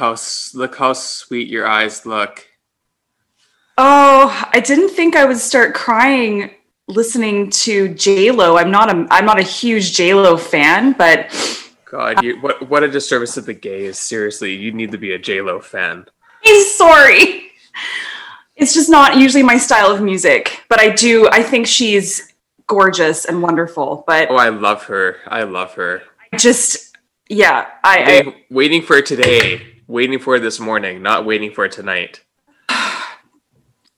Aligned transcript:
look 0.00 0.18
how 0.18 0.58
look 0.58 0.76
how 0.76 0.92
sweet 0.92 1.48
your 1.48 1.66
eyes 1.66 2.04
look. 2.04 2.46
Oh, 3.78 4.48
I 4.52 4.60
didn't 4.60 4.90
think 4.90 5.16
I 5.16 5.24
would 5.24 5.38
start 5.38 5.74
crying 5.74 6.50
listening 6.88 7.50
to 7.50 7.88
J 7.94 8.30
Lo. 8.30 8.56
I'm 8.56 8.70
not 8.70 8.94
a 8.94 9.06
I'm 9.10 9.24
not 9.24 9.38
a 9.38 9.42
huge 9.42 9.94
J 9.94 10.14
Lo 10.14 10.36
fan, 10.36 10.92
but 10.92 11.30
God, 11.90 12.22
you, 12.22 12.40
what 12.40 12.68
what 12.68 12.82
a 12.82 12.88
disservice 12.88 13.34
to 13.34 13.40
the 13.40 13.54
gays. 13.54 13.98
Seriously, 13.98 14.54
you 14.54 14.72
need 14.72 14.92
to 14.92 14.98
be 14.98 15.12
a 15.12 15.18
J 15.18 15.40
Lo 15.40 15.60
fan. 15.60 16.06
I'm 16.44 16.64
sorry. 16.64 17.50
It's 18.56 18.72
just 18.72 18.88
not 18.88 19.16
usually 19.16 19.42
my 19.42 19.58
style 19.58 19.90
of 19.90 20.00
music, 20.02 20.62
but 20.68 20.80
I 20.80 20.90
do. 20.90 21.28
I 21.30 21.42
think 21.42 21.66
she's 21.66 22.32
gorgeous 22.66 23.26
and 23.26 23.42
wonderful. 23.42 24.04
But 24.06 24.30
Oh, 24.30 24.36
I 24.36 24.48
love 24.48 24.84
her. 24.84 25.18
I 25.26 25.42
love 25.42 25.74
her. 25.74 26.02
I 26.32 26.36
just, 26.38 26.96
yeah, 27.28 27.66
I, 27.84 27.98
I 27.98 28.06
Waiting, 28.06 28.34
waiting 28.50 28.82
for 28.82 29.02
today. 29.02 29.75
Waiting 29.88 30.18
for 30.18 30.38
this 30.38 30.58
morning. 30.58 31.02
Not 31.02 31.24
waiting 31.24 31.52
for 31.52 31.68
tonight. 31.68 32.22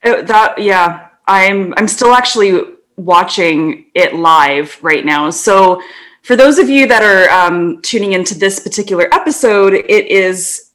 That 0.04 0.54
yeah 0.58 1.08
i'm 1.28 1.74
i'm 1.76 1.86
still 1.86 2.12
actually 2.12 2.60
watching 2.96 3.86
it 3.94 4.14
live 4.14 4.76
right 4.82 5.04
now 5.04 5.30
so 5.30 5.80
for 6.22 6.34
those 6.34 6.58
of 6.58 6.68
you 6.68 6.88
that 6.88 7.02
are 7.02 7.30
um, 7.30 7.80
tuning 7.82 8.12
into 8.12 8.36
this 8.36 8.58
particular 8.58 9.08
episode 9.12 9.74
it 9.74 10.06
is 10.06 10.70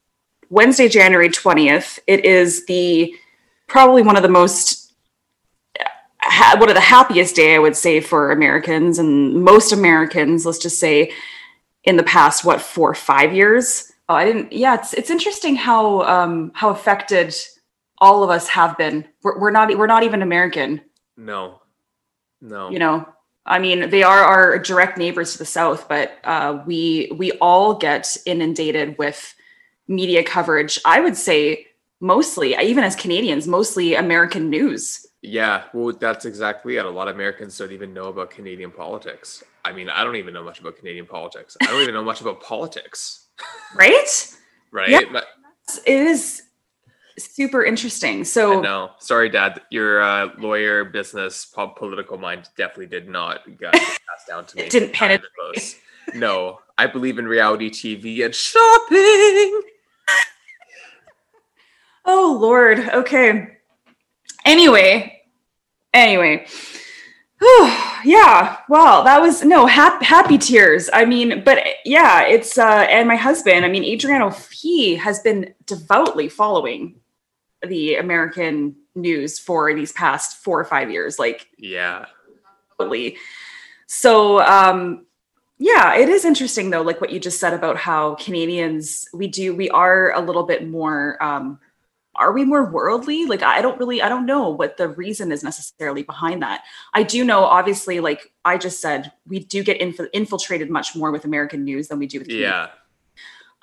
wednesday 0.49 0.87
january 0.87 1.29
20th 1.29 1.99
it 2.07 2.23
is 2.23 2.65
the 2.67 3.13
probably 3.67 4.03
one 4.03 4.15
of 4.15 4.23
the 4.23 4.29
most 4.29 4.93
ha- 6.21 6.55
one 6.57 6.69
of 6.69 6.75
the 6.75 6.81
happiest 6.81 7.35
day 7.35 7.55
i 7.55 7.59
would 7.59 7.75
say 7.75 7.99
for 7.99 8.31
americans 8.31 8.99
and 8.99 9.43
most 9.43 9.73
americans 9.73 10.45
let's 10.45 10.59
just 10.59 10.79
say 10.79 11.11
in 11.83 11.97
the 11.97 12.03
past 12.03 12.45
what 12.45 12.61
four 12.61 12.91
or 12.91 12.95
five 12.95 13.33
years 13.33 13.92
oh 14.09 14.15
i 14.15 14.25
didn't 14.25 14.51
yeah 14.51 14.75
it's 14.75 14.93
it's 14.93 15.09
interesting 15.09 15.55
how 15.55 16.01
um 16.03 16.51
how 16.55 16.69
affected 16.69 17.33
all 17.99 18.23
of 18.23 18.29
us 18.29 18.47
have 18.47 18.77
been 18.77 19.05
we're, 19.23 19.39
we're 19.39 19.51
not 19.51 19.75
we're 19.77 19.87
not 19.87 20.03
even 20.03 20.21
american 20.21 20.81
No. 21.17 21.61
No. 22.41 22.69
you 22.69 22.79
know 22.79 23.07
i 23.45 23.59
mean 23.59 23.89
they 23.89 24.03
are 24.03 24.19
our 24.19 24.59
direct 24.59 24.97
neighbors 24.97 25.31
to 25.33 25.37
the 25.37 25.45
south 25.45 25.87
but 25.87 26.17
uh, 26.23 26.61
we 26.65 27.11
we 27.15 27.31
all 27.33 27.75
get 27.75 28.17
inundated 28.25 28.97
with 28.97 29.33
media 29.87 30.23
coverage 30.23 30.79
i 30.85 30.99
would 30.99 31.15
say 31.15 31.65
mostly 32.01 32.55
even 32.55 32.83
as 32.83 32.95
canadians 32.95 33.47
mostly 33.47 33.95
american 33.95 34.49
news 34.49 35.05
Yeah, 35.25 35.63
well, 35.73 35.95
that's 35.95 36.25
exactly 36.25 36.75
it. 36.75 36.83
A 36.85 36.89
lot 36.89 37.07
of 37.07 37.15
Americans 37.15 37.57
don't 37.57 37.71
even 37.71 37.93
know 37.93 38.07
about 38.11 38.29
Canadian 38.29 38.71
politics. 38.71 39.41
I 39.63 39.71
mean, 39.71 39.87
I 39.89 40.03
don't 40.03 40.17
even 40.17 40.33
know 40.33 40.43
much 40.43 40.59
about 40.59 40.75
Canadian 40.75 41.05
politics. 41.05 41.55
I 41.61 41.67
don't 41.67 41.81
even 41.81 41.93
know 41.95 42.03
much 42.03 42.19
about 42.19 42.41
politics, 42.43 43.22
right 43.75 44.35
right? 44.71 44.89
Yeah. 44.89 45.21
It 45.85 46.01
is 46.01 46.43
super 47.17 47.63
interesting 47.63 48.23
so 48.23 48.59
no, 48.59 48.91
Sorry, 48.99 49.29
Dad. 49.29 49.61
Your 49.69 50.01
uh, 50.01 50.29
lawyer, 50.37 50.83
business, 50.83 51.45
po- 51.45 51.69
political 51.69 52.17
mind 52.17 52.49
definitely 52.57 52.87
did 52.87 53.07
not 53.07 53.45
get 53.59 53.73
passed 53.73 54.27
down 54.27 54.45
to 54.45 54.57
me. 54.57 54.63
It 54.63 54.71
didn't 54.71 54.93
penetrate. 54.93 55.79
No, 56.15 56.59
I 56.77 56.87
believe 56.87 57.17
in 57.17 57.25
reality 57.25 57.69
TV 57.69 58.25
and 58.25 58.35
shopping. 58.35 59.61
Oh 62.05 62.37
Lord. 62.39 62.79
Okay. 62.79 63.57
Anyway, 64.45 65.21
anyway. 65.93 66.45
Yeah. 68.05 68.57
Well, 68.67 69.05
that 69.05 69.21
was 69.21 69.45
no 69.45 69.65
happy, 69.65 70.03
happy 70.03 70.37
tears. 70.37 70.89
I 70.91 71.05
mean, 71.05 71.41
but 71.45 71.59
yeah, 71.85 72.23
it's 72.27 72.57
uh 72.57 72.85
and 72.89 73.07
my 73.07 73.15
husband, 73.15 73.63
I 73.63 73.69
mean, 73.69 73.85
Adriano, 73.85 74.29
he 74.51 74.95
has 74.95 75.21
been 75.21 75.53
devoutly 75.65 76.27
following 76.27 76.99
the 77.65 77.95
American 77.95 78.75
news 78.95 79.39
for 79.39 79.73
these 79.73 79.93
past 79.93 80.43
four 80.43 80.59
or 80.59 80.65
five 80.65 80.91
years, 80.91 81.17
like 81.17 81.47
Yeah, 81.57 82.07
totally 82.77 83.15
So 83.87 84.41
um 84.41 85.05
yeah, 85.59 85.95
it 85.95 86.09
is 86.09 86.25
interesting 86.25 86.71
though, 86.71 86.81
like 86.81 86.99
what 86.99 87.11
you 87.11 87.21
just 87.21 87.39
said 87.39 87.53
about 87.53 87.77
how 87.77 88.15
Canadians 88.15 89.07
we 89.13 89.27
do 89.27 89.55
we 89.55 89.69
are 89.69 90.11
a 90.11 90.19
little 90.19 90.43
bit 90.43 90.67
more 90.67 91.23
um 91.23 91.57
are 92.15 92.31
we 92.31 92.45
more 92.45 92.65
worldly? 92.65 93.25
Like 93.25 93.41
I 93.41 93.61
don't 93.61 93.79
really 93.79 94.01
I 94.01 94.09
don't 94.09 94.25
know 94.25 94.49
what 94.49 94.77
the 94.77 94.89
reason 94.89 95.31
is 95.31 95.43
necessarily 95.43 96.03
behind 96.03 96.41
that. 96.41 96.63
I 96.93 97.03
do 97.03 97.23
know 97.23 97.43
obviously 97.43 97.99
like 97.99 98.31
I 98.45 98.57
just 98.57 98.81
said 98.81 99.11
we 99.27 99.39
do 99.39 99.63
get 99.63 99.77
inf- 99.77 100.09
infiltrated 100.13 100.69
much 100.69 100.95
more 100.95 101.11
with 101.11 101.25
American 101.25 101.63
news 101.63 101.87
than 101.87 101.99
we 101.99 102.07
do 102.07 102.19
with 102.19 102.29
yeah, 102.29 102.69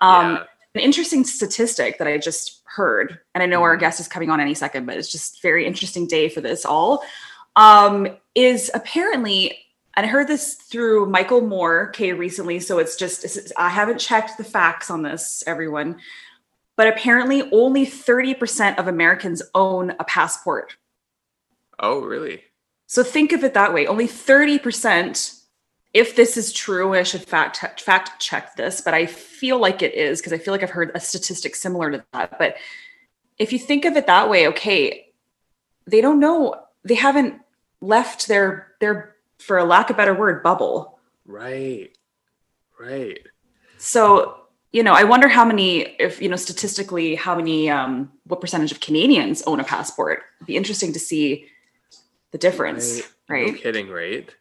Um 0.01 0.33
yeah. 0.35 0.43
an 0.75 0.81
interesting 0.81 1.25
statistic 1.25 1.99
that 1.99 2.07
I 2.07 2.19
just 2.19 2.63
heard, 2.65 3.19
and 3.35 3.43
I 3.43 3.47
know 3.47 3.63
our 3.63 3.77
Mhm. 3.77 3.81
guest 3.81 4.01
is 4.01 4.07
coming 4.09 4.31
on 4.31 4.41
any 4.41 4.55
second, 4.55 4.87
but 4.87 4.97
it's 4.97 5.11
just 5.11 5.43
very 5.43 5.67
interesting 5.67 6.07
day 6.07 6.29
for 6.29 6.41
this 6.41 6.65
all. 6.65 7.03
Um, 7.57 8.17
is 8.37 8.71
apparently, 8.75 9.59
and 9.97 10.07
I 10.07 10.09
heard 10.09 10.29
this 10.29 10.55
through 10.55 11.07
Michael 11.07 11.41
Moore, 11.41 11.89
okay, 11.89 12.13
recently. 12.13 12.61
So 12.61 12.79
it's 12.79 12.95
just 12.95 13.25
it's, 13.25 13.53
I 13.57 13.69
haven't 13.69 13.99
checked 13.99 14.39
the 14.39 14.45
facts 14.45 14.89
on 14.89 15.03
this, 15.03 15.43
everyone, 15.49 15.99
but 16.81 16.89
apparently 16.89 17.47
only 17.53 17.85
thirty 17.85 18.33
percent 18.33 18.79
of 18.79 18.89
Americans 18.89 19.43
own 19.55 19.91
a 20.01 20.05
passport. 20.05 20.77
Oh, 21.79 22.01
really? 22.01 22.43
So 22.87 23.03
think 23.03 23.33
of 23.33 23.45
it 23.45 23.53
that 23.53 23.75
way. 23.75 23.87
Only 23.87 24.09
30%, 24.09 25.43
if 25.93 26.17
this 26.17 26.39
is 26.39 26.55
true, 26.55 26.95
I 26.95 27.03
should 27.03 27.21
fact 27.21 27.83
fact 27.83 28.19
check 28.19 28.57
this, 28.57 28.81
but 28.81 28.95
I 28.95 29.05
feel 29.05 29.59
like 29.59 29.83
it 29.83 29.93
is 29.93 30.23
because 30.23 30.33
I 30.33 30.39
feel 30.39 30.55
like 30.55 30.63
I've 30.63 30.71
heard 30.71 30.91
a 30.95 31.01
statistic 31.01 31.55
similar 31.55 31.91
to 31.91 32.03
that. 32.15 32.39
But 32.39 32.57
if 33.37 33.53
you 33.53 33.59
think 33.59 33.85
of 33.85 33.95
it 33.99 34.07
that 34.07 34.31
way, 34.31 34.49
okay, 34.49 35.13
they 35.87 36.01
don't 36.01 36.19
know, 36.19 36.63
they 36.83 36.95
haven't 36.95 37.43
left 37.83 38.27
their 38.27 38.69
their 38.81 39.17
for 39.39 39.59
a 39.59 39.65
lack 39.67 39.91
of 39.91 39.97
a 39.97 39.99
better 39.99 40.15
word, 40.15 40.43
bubble. 40.43 40.99
Right, 41.27 41.91
right. 42.81 43.21
So, 43.77 44.47
you 44.73 44.83
know, 44.83 44.93
I 44.93 45.05
wonder 45.05 45.29
how 45.29 45.45
many, 45.45 45.81
if 45.99 46.23
you 46.23 46.29
know, 46.29 46.37
statistically, 46.37 47.15
how 47.17 47.35
many, 47.35 47.69
um, 47.71 48.11
what 48.25 48.41
percentage 48.41 48.71
of 48.73 48.81
Canadians 48.81 49.43
own 49.43 49.59
a 49.61 49.65
passport? 49.65 50.23
It'd 50.39 50.47
be 50.47 50.57
interesting 50.57 50.93
to 50.93 50.99
see 50.99 51.47
the 52.31 52.39
difference, 52.39 53.03
right? 53.29 53.49
No 53.49 53.59
kidding, 53.59 53.89
right? 53.89 54.33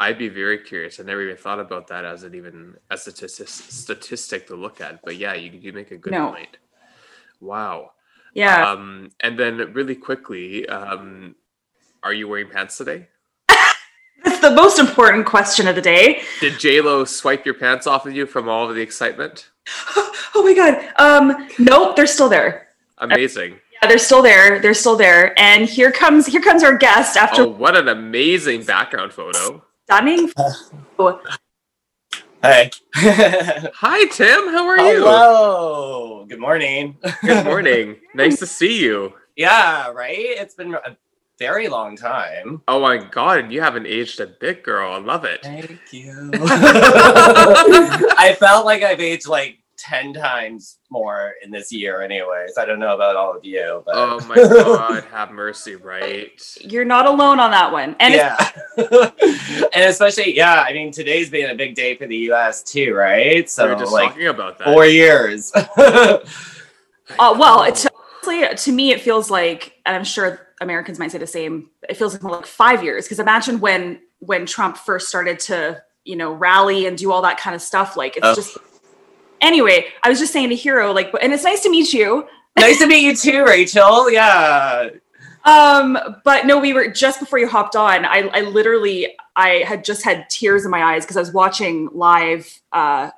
I'd 0.00 0.18
be 0.18 0.28
very 0.28 0.58
curious. 0.58 0.98
I 0.98 1.02
never 1.04 1.22
even 1.22 1.36
thought 1.36 1.60
about 1.60 1.86
that 1.88 2.04
as 2.04 2.24
an 2.24 2.34
even 2.34 2.74
a 2.90 2.96
statistic 2.96 3.48
statistic 3.48 4.46
to 4.48 4.56
look 4.56 4.80
at. 4.80 5.00
But 5.04 5.16
yeah, 5.16 5.34
you 5.34 5.50
you 5.52 5.72
make 5.72 5.90
a 5.90 5.96
good 5.96 6.12
No. 6.12 6.30
point. 6.32 6.56
Wow. 7.40 7.92
Yeah. 8.32 8.68
Um, 8.70 9.10
and 9.20 9.38
then 9.38 9.72
really 9.72 9.94
quickly, 9.94 10.68
um, 10.68 11.36
are 12.02 12.12
you 12.12 12.26
wearing 12.26 12.48
pants 12.50 12.76
today? 12.76 13.08
That's 14.24 14.40
the 14.40 14.50
most 14.50 14.78
important 14.78 15.26
question 15.26 15.68
of 15.68 15.76
the 15.76 15.82
day. 15.82 16.22
Did 16.40 16.58
J 16.58 16.80
Lo 16.80 17.04
swipe 17.04 17.44
your 17.44 17.54
pants 17.54 17.86
off 17.86 18.04
of 18.06 18.14
you 18.14 18.26
from 18.26 18.48
all 18.48 18.68
of 18.68 18.74
the 18.74 18.82
excitement? 18.82 19.50
Oh 20.36 20.42
my 20.42 20.52
god. 20.52 20.92
Um 20.96 21.48
nope, 21.60 21.94
they're 21.96 22.06
still 22.08 22.28
there. 22.28 22.68
Amazing. 22.98 23.56
Yeah, 23.80 23.88
they're 23.88 23.98
still 23.98 24.20
there. 24.22 24.58
They're 24.58 24.74
still 24.74 24.96
there. 24.96 25.38
And 25.38 25.68
here 25.68 25.92
comes 25.92 26.26
here 26.26 26.40
comes 26.40 26.62
our 26.64 26.76
guest 26.76 27.16
after 27.16 27.42
Oh, 27.42 27.48
what 27.48 27.76
an 27.76 27.88
amazing 27.88 28.64
background 28.64 29.12
photo. 29.12 29.62
stunning 29.84 30.30
Hey. 32.42 32.70
Hi, 32.94 34.04
Tim. 34.12 34.48
How 34.52 34.66
are 34.68 34.76
you? 34.76 34.98
Hello. 34.98 36.26
Good 36.28 36.40
morning. 36.40 36.98
Good 37.22 37.44
morning. 37.46 37.96
nice 38.14 38.38
to 38.40 38.46
see 38.46 38.82
you. 38.82 39.14
Yeah, 39.34 39.88
right? 39.92 40.14
It's 40.18 40.54
been 40.54 40.74
a 40.74 40.96
very 41.38 41.68
long 41.68 41.96
time. 41.96 42.62
Oh 42.68 42.80
my 42.80 42.98
god, 42.98 43.52
you 43.52 43.60
haven't 43.60 43.86
aged 43.86 44.20
a 44.20 44.26
bit, 44.26 44.62
girl. 44.62 44.92
I 44.92 44.98
love 44.98 45.24
it. 45.24 45.42
Thank 45.42 45.92
you. 45.92 46.30
I 46.34 48.36
felt 48.38 48.64
like 48.64 48.82
I've 48.82 49.00
aged 49.00 49.28
like 49.28 49.58
10 49.76 50.14
times 50.14 50.78
more 50.90 51.34
in 51.42 51.50
this 51.50 51.72
year, 51.72 52.00
anyways. 52.02 52.56
I 52.56 52.64
don't 52.64 52.78
know 52.78 52.94
about 52.94 53.16
all 53.16 53.36
of 53.36 53.44
you, 53.44 53.82
but 53.84 53.94
Oh 53.96 54.20
my 54.26 54.36
god, 54.36 55.04
have 55.10 55.32
mercy, 55.32 55.76
right? 55.76 56.40
you're 56.60 56.84
not 56.84 57.06
alone 57.06 57.40
on 57.40 57.50
that 57.50 57.72
one. 57.72 57.96
And 58.00 58.14
yeah. 58.14 58.50
and 58.76 59.84
especially, 59.84 60.36
yeah, 60.36 60.64
I 60.66 60.72
mean, 60.72 60.92
today's 60.92 61.30
been 61.30 61.50
a 61.50 61.54
big 61.54 61.74
day 61.74 61.96
for 61.96 62.06
the 62.06 62.16
US 62.30 62.62
too, 62.62 62.94
right? 62.94 63.48
So, 63.50 63.66
we're 63.66 63.78
just 63.78 63.92
like, 63.92 64.10
talking 64.10 64.28
about 64.28 64.58
that. 64.58 64.72
four 64.72 64.86
years. 64.86 65.52
uh, 65.54 66.18
well, 67.18 67.64
it's 67.64 67.86
to 68.24 68.72
me 68.72 68.90
it 68.90 69.02
feels 69.02 69.30
like 69.30 69.74
and 69.84 69.94
I'm 69.94 70.04
sure 70.04 70.43
Americans 70.60 70.98
might 70.98 71.10
say 71.12 71.18
the 71.18 71.26
same. 71.26 71.70
It 71.88 71.96
feels 71.96 72.12
like 72.14 72.22
like 72.22 72.46
5 72.46 72.84
years 72.84 73.04
because 73.04 73.18
imagine 73.18 73.60
when 73.60 74.00
when 74.20 74.46
Trump 74.46 74.76
first 74.76 75.08
started 75.08 75.38
to, 75.38 75.82
you 76.04 76.16
know, 76.16 76.32
rally 76.32 76.86
and 76.86 76.96
do 76.96 77.12
all 77.12 77.22
that 77.22 77.38
kind 77.38 77.54
of 77.54 77.60
stuff 77.62 77.96
like 77.96 78.16
it's 78.16 78.26
Oh. 78.26 78.34
just 78.34 78.56
Anyway, 79.40 79.86
I 80.02 80.08
was 80.08 80.18
just 80.18 80.32
saying 80.32 80.48
to 80.50 80.56
Hero 80.56 80.92
like 80.92 81.12
and 81.20 81.32
it's 81.32 81.44
nice 81.44 81.62
to 81.62 81.70
meet 81.70 81.92
you. 81.92 82.26
nice 82.58 82.78
to 82.78 82.86
meet 82.86 83.04
you 83.04 83.14
too, 83.16 83.44
Rachel. 83.44 84.10
Yeah. 84.10 84.88
Um, 85.44 85.98
but 86.24 86.46
no, 86.46 86.58
we 86.58 86.72
were 86.72 86.88
just 86.88 87.20
before 87.20 87.38
you 87.38 87.46
hopped 87.48 87.76
on. 87.76 88.04
I, 88.06 88.20
I 88.32 88.40
literally, 88.42 89.14
I 89.36 89.64
had 89.66 89.84
just 89.84 90.02
had 90.02 90.28
tears 90.30 90.64
in 90.64 90.70
my 90.70 90.82
eyes 90.82 91.04
because 91.04 91.18
I 91.18 91.20
was 91.20 91.32
watching 91.32 91.90
live 91.92 92.60
uh, 92.72 93.10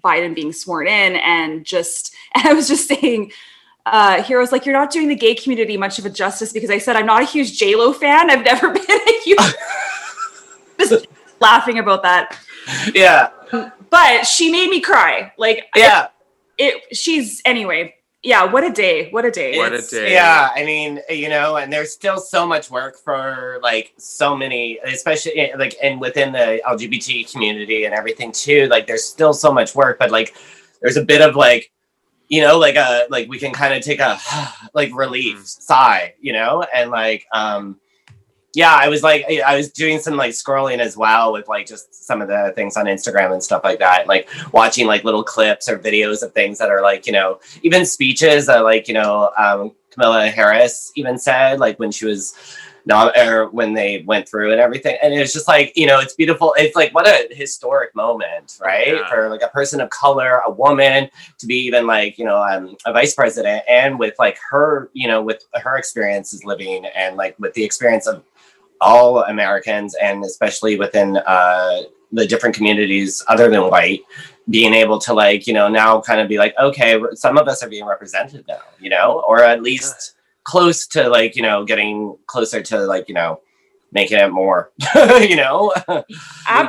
Biden 0.00 0.34
being 0.34 0.52
sworn 0.52 0.86
in, 0.86 1.16
and 1.16 1.64
just, 1.64 2.14
and 2.34 2.46
I 2.46 2.52
was 2.52 2.68
just 2.68 2.86
saying, 2.86 3.32
uh, 3.86 4.22
Heroes 4.22 4.52
like, 4.52 4.64
you're 4.64 4.74
not 4.74 4.90
doing 4.90 5.08
the 5.08 5.16
gay 5.16 5.34
community 5.34 5.76
much 5.76 5.98
of 5.98 6.06
a 6.06 6.10
justice 6.10 6.52
because 6.52 6.70
I 6.70 6.78
said 6.78 6.96
I'm 6.96 7.06
not 7.06 7.22
a 7.22 7.24
huge 7.24 7.58
J 7.58 7.74
Lo 7.74 7.92
fan. 7.92 8.30
I've 8.30 8.44
never 8.44 8.70
been 8.72 8.84
a 8.90 9.20
huge. 9.24 9.38
just 10.78 11.06
laughing 11.40 11.78
about 11.78 12.02
that, 12.02 12.38
Yeah, 12.94 13.30
but 13.90 14.24
she 14.26 14.50
made 14.50 14.70
me 14.70 14.80
cry. 14.80 15.32
Like, 15.36 15.66
yeah. 15.76 16.08
it. 16.58 16.96
She's 16.96 17.42
anyway. 17.44 17.94
Yeah, 18.24 18.44
what 18.44 18.62
a 18.62 18.70
day! 18.70 19.10
What 19.10 19.24
a 19.24 19.32
day! 19.32 19.58
What 19.58 19.72
a 19.72 19.82
day. 19.82 20.12
Yeah, 20.12 20.50
I 20.54 20.64
mean, 20.64 21.00
you 21.10 21.28
know, 21.28 21.56
and 21.56 21.72
there's 21.72 21.92
still 21.92 22.20
so 22.20 22.46
much 22.46 22.70
work 22.70 22.96
for 22.96 23.58
like 23.64 23.94
so 23.98 24.36
many, 24.36 24.78
especially 24.84 25.32
eh, 25.32 25.56
like 25.56 25.74
and 25.82 26.00
within 26.00 26.30
the 26.30 26.62
LGBT 26.64 27.32
community 27.32 27.84
and 27.84 27.92
everything 27.92 28.30
too. 28.30 28.68
Like, 28.68 28.86
there's 28.86 29.04
still 29.04 29.34
so 29.34 29.52
much 29.52 29.74
work, 29.74 29.98
but 29.98 30.12
like, 30.12 30.36
there's 30.80 30.96
a 30.96 31.04
bit 31.04 31.20
of 31.20 31.34
like, 31.34 31.72
you 32.32 32.40
know, 32.40 32.58
like 32.58 32.76
a 32.76 33.04
like 33.10 33.28
we 33.28 33.38
can 33.38 33.52
kind 33.52 33.74
of 33.74 33.82
take 33.82 34.00
a 34.00 34.18
like 34.74 34.90
relief 34.94 35.36
Mm. 35.36 35.46
sigh, 35.46 36.14
you 36.18 36.32
know, 36.32 36.64
and 36.74 36.90
like, 36.90 37.26
um, 37.34 37.78
yeah, 38.54 38.74
I 38.74 38.88
was 38.88 39.02
like, 39.02 39.26
I 39.46 39.54
was 39.54 39.70
doing 39.70 39.98
some 39.98 40.16
like 40.16 40.32
scrolling 40.32 40.78
as 40.78 40.96
well 40.96 41.34
with 41.34 41.46
like 41.46 41.66
just 41.66 42.06
some 42.06 42.22
of 42.22 42.28
the 42.28 42.52
things 42.56 42.78
on 42.78 42.86
Instagram 42.86 43.32
and 43.32 43.42
stuff 43.42 43.62
like 43.64 43.78
that, 43.80 44.06
like 44.08 44.30
watching 44.52 44.86
like 44.86 45.04
little 45.04 45.22
clips 45.22 45.68
or 45.68 45.78
videos 45.78 46.22
of 46.22 46.32
things 46.32 46.58
that 46.58 46.70
are 46.70 46.80
like, 46.80 47.06
you 47.06 47.12
know, 47.12 47.38
even 47.62 47.84
speeches 47.84 48.46
that 48.46 48.60
like, 48.60 48.88
you 48.88 48.94
know, 48.94 49.30
um, 49.36 49.72
Kamala 49.90 50.28
Harris 50.28 50.90
even 50.96 51.18
said, 51.18 51.60
like 51.60 51.78
when 51.78 51.90
she 51.92 52.06
was 52.06 52.34
not, 52.84 53.16
or 53.16 53.48
when 53.50 53.74
they 53.74 54.02
went 54.06 54.28
through 54.28 54.52
and 54.52 54.60
everything. 54.60 54.96
And 55.02 55.14
it's 55.14 55.32
just 55.32 55.48
like, 55.48 55.72
you 55.76 55.86
know, 55.86 56.00
it's 56.00 56.14
beautiful. 56.14 56.54
It's 56.58 56.76
like, 56.76 56.94
what 56.94 57.06
a 57.06 57.32
historic 57.34 57.94
moment, 57.94 58.58
right? 58.60 58.96
Yeah. 58.96 59.08
For 59.08 59.28
like 59.28 59.42
a 59.42 59.48
person 59.48 59.80
of 59.80 59.90
color, 59.90 60.42
a 60.46 60.50
woman 60.50 61.08
to 61.38 61.46
be 61.46 61.56
even 61.66 61.86
like, 61.86 62.18
you 62.18 62.24
know, 62.24 62.42
um, 62.42 62.76
a 62.86 62.92
vice 62.92 63.14
president 63.14 63.62
and 63.68 63.98
with 63.98 64.14
like 64.18 64.38
her, 64.50 64.90
you 64.92 65.08
know, 65.08 65.22
with 65.22 65.44
her 65.54 65.76
experiences 65.76 66.44
living 66.44 66.84
and 66.86 67.16
like 67.16 67.38
with 67.38 67.54
the 67.54 67.64
experience 67.64 68.06
of 68.06 68.24
all 68.80 69.22
Americans 69.24 69.94
and 70.02 70.24
especially 70.24 70.76
within 70.76 71.18
uh, 71.18 71.82
the 72.10 72.26
different 72.26 72.54
communities 72.54 73.24
other 73.28 73.48
than 73.48 73.62
white, 73.70 74.02
being 74.50 74.74
able 74.74 74.98
to 74.98 75.14
like, 75.14 75.46
you 75.46 75.52
know, 75.52 75.68
now 75.68 76.00
kind 76.00 76.20
of 76.20 76.28
be 76.28 76.36
like, 76.36 76.54
okay, 76.60 77.00
some 77.14 77.38
of 77.38 77.46
us 77.46 77.62
are 77.62 77.68
being 77.68 77.86
represented 77.86 78.44
now, 78.48 78.60
you 78.80 78.90
know, 78.90 79.22
or 79.26 79.42
at 79.42 79.62
least 79.62 80.14
close 80.44 80.86
to 80.88 81.08
like, 81.08 81.36
you 81.36 81.42
know, 81.42 81.64
getting 81.64 82.16
closer 82.26 82.62
to 82.62 82.78
like, 82.80 83.08
you 83.08 83.14
know, 83.14 83.40
making 83.92 84.18
it 84.18 84.32
more, 84.32 84.72
you 85.20 85.36
know? 85.36 85.72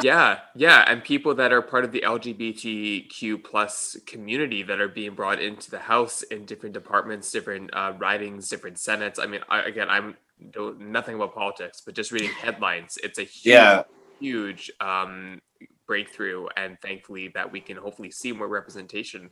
Yeah, 0.03 0.39
yeah, 0.55 0.85
and 0.87 1.03
people 1.03 1.35
that 1.35 1.51
are 1.51 1.61
part 1.61 1.85
of 1.85 1.91
the 1.91 2.01
LGBTQ 2.01 3.43
plus 3.43 3.97
community 4.05 4.63
that 4.63 4.79
are 4.79 4.87
being 4.87 5.15
brought 5.15 5.41
into 5.41 5.71
the 5.71 5.79
House 5.79 6.21
in 6.23 6.45
different 6.45 6.73
departments, 6.73 7.31
different 7.31 7.69
uh, 7.73 7.93
ridings, 7.97 8.49
different 8.49 8.79
senates. 8.79 9.19
I 9.19 9.25
mean, 9.27 9.41
I, 9.49 9.61
again, 9.61 9.89
I'm 9.89 10.17
know 10.55 10.71
nothing 10.71 11.15
about 11.15 11.33
politics, 11.33 11.81
but 11.85 11.95
just 11.95 12.11
reading 12.11 12.31
headlines, 12.31 12.97
it's 13.03 13.19
a 13.19 13.23
huge, 13.23 13.45
Yeah. 13.45 13.83
huge 14.19 14.71
um, 14.79 15.39
breakthrough, 15.85 16.47
and 16.57 16.80
thankfully 16.81 17.30
that 17.35 17.51
we 17.51 17.59
can 17.59 17.77
hopefully 17.77 18.12
see 18.12 18.31
more 18.31 18.47
representation 18.47 19.30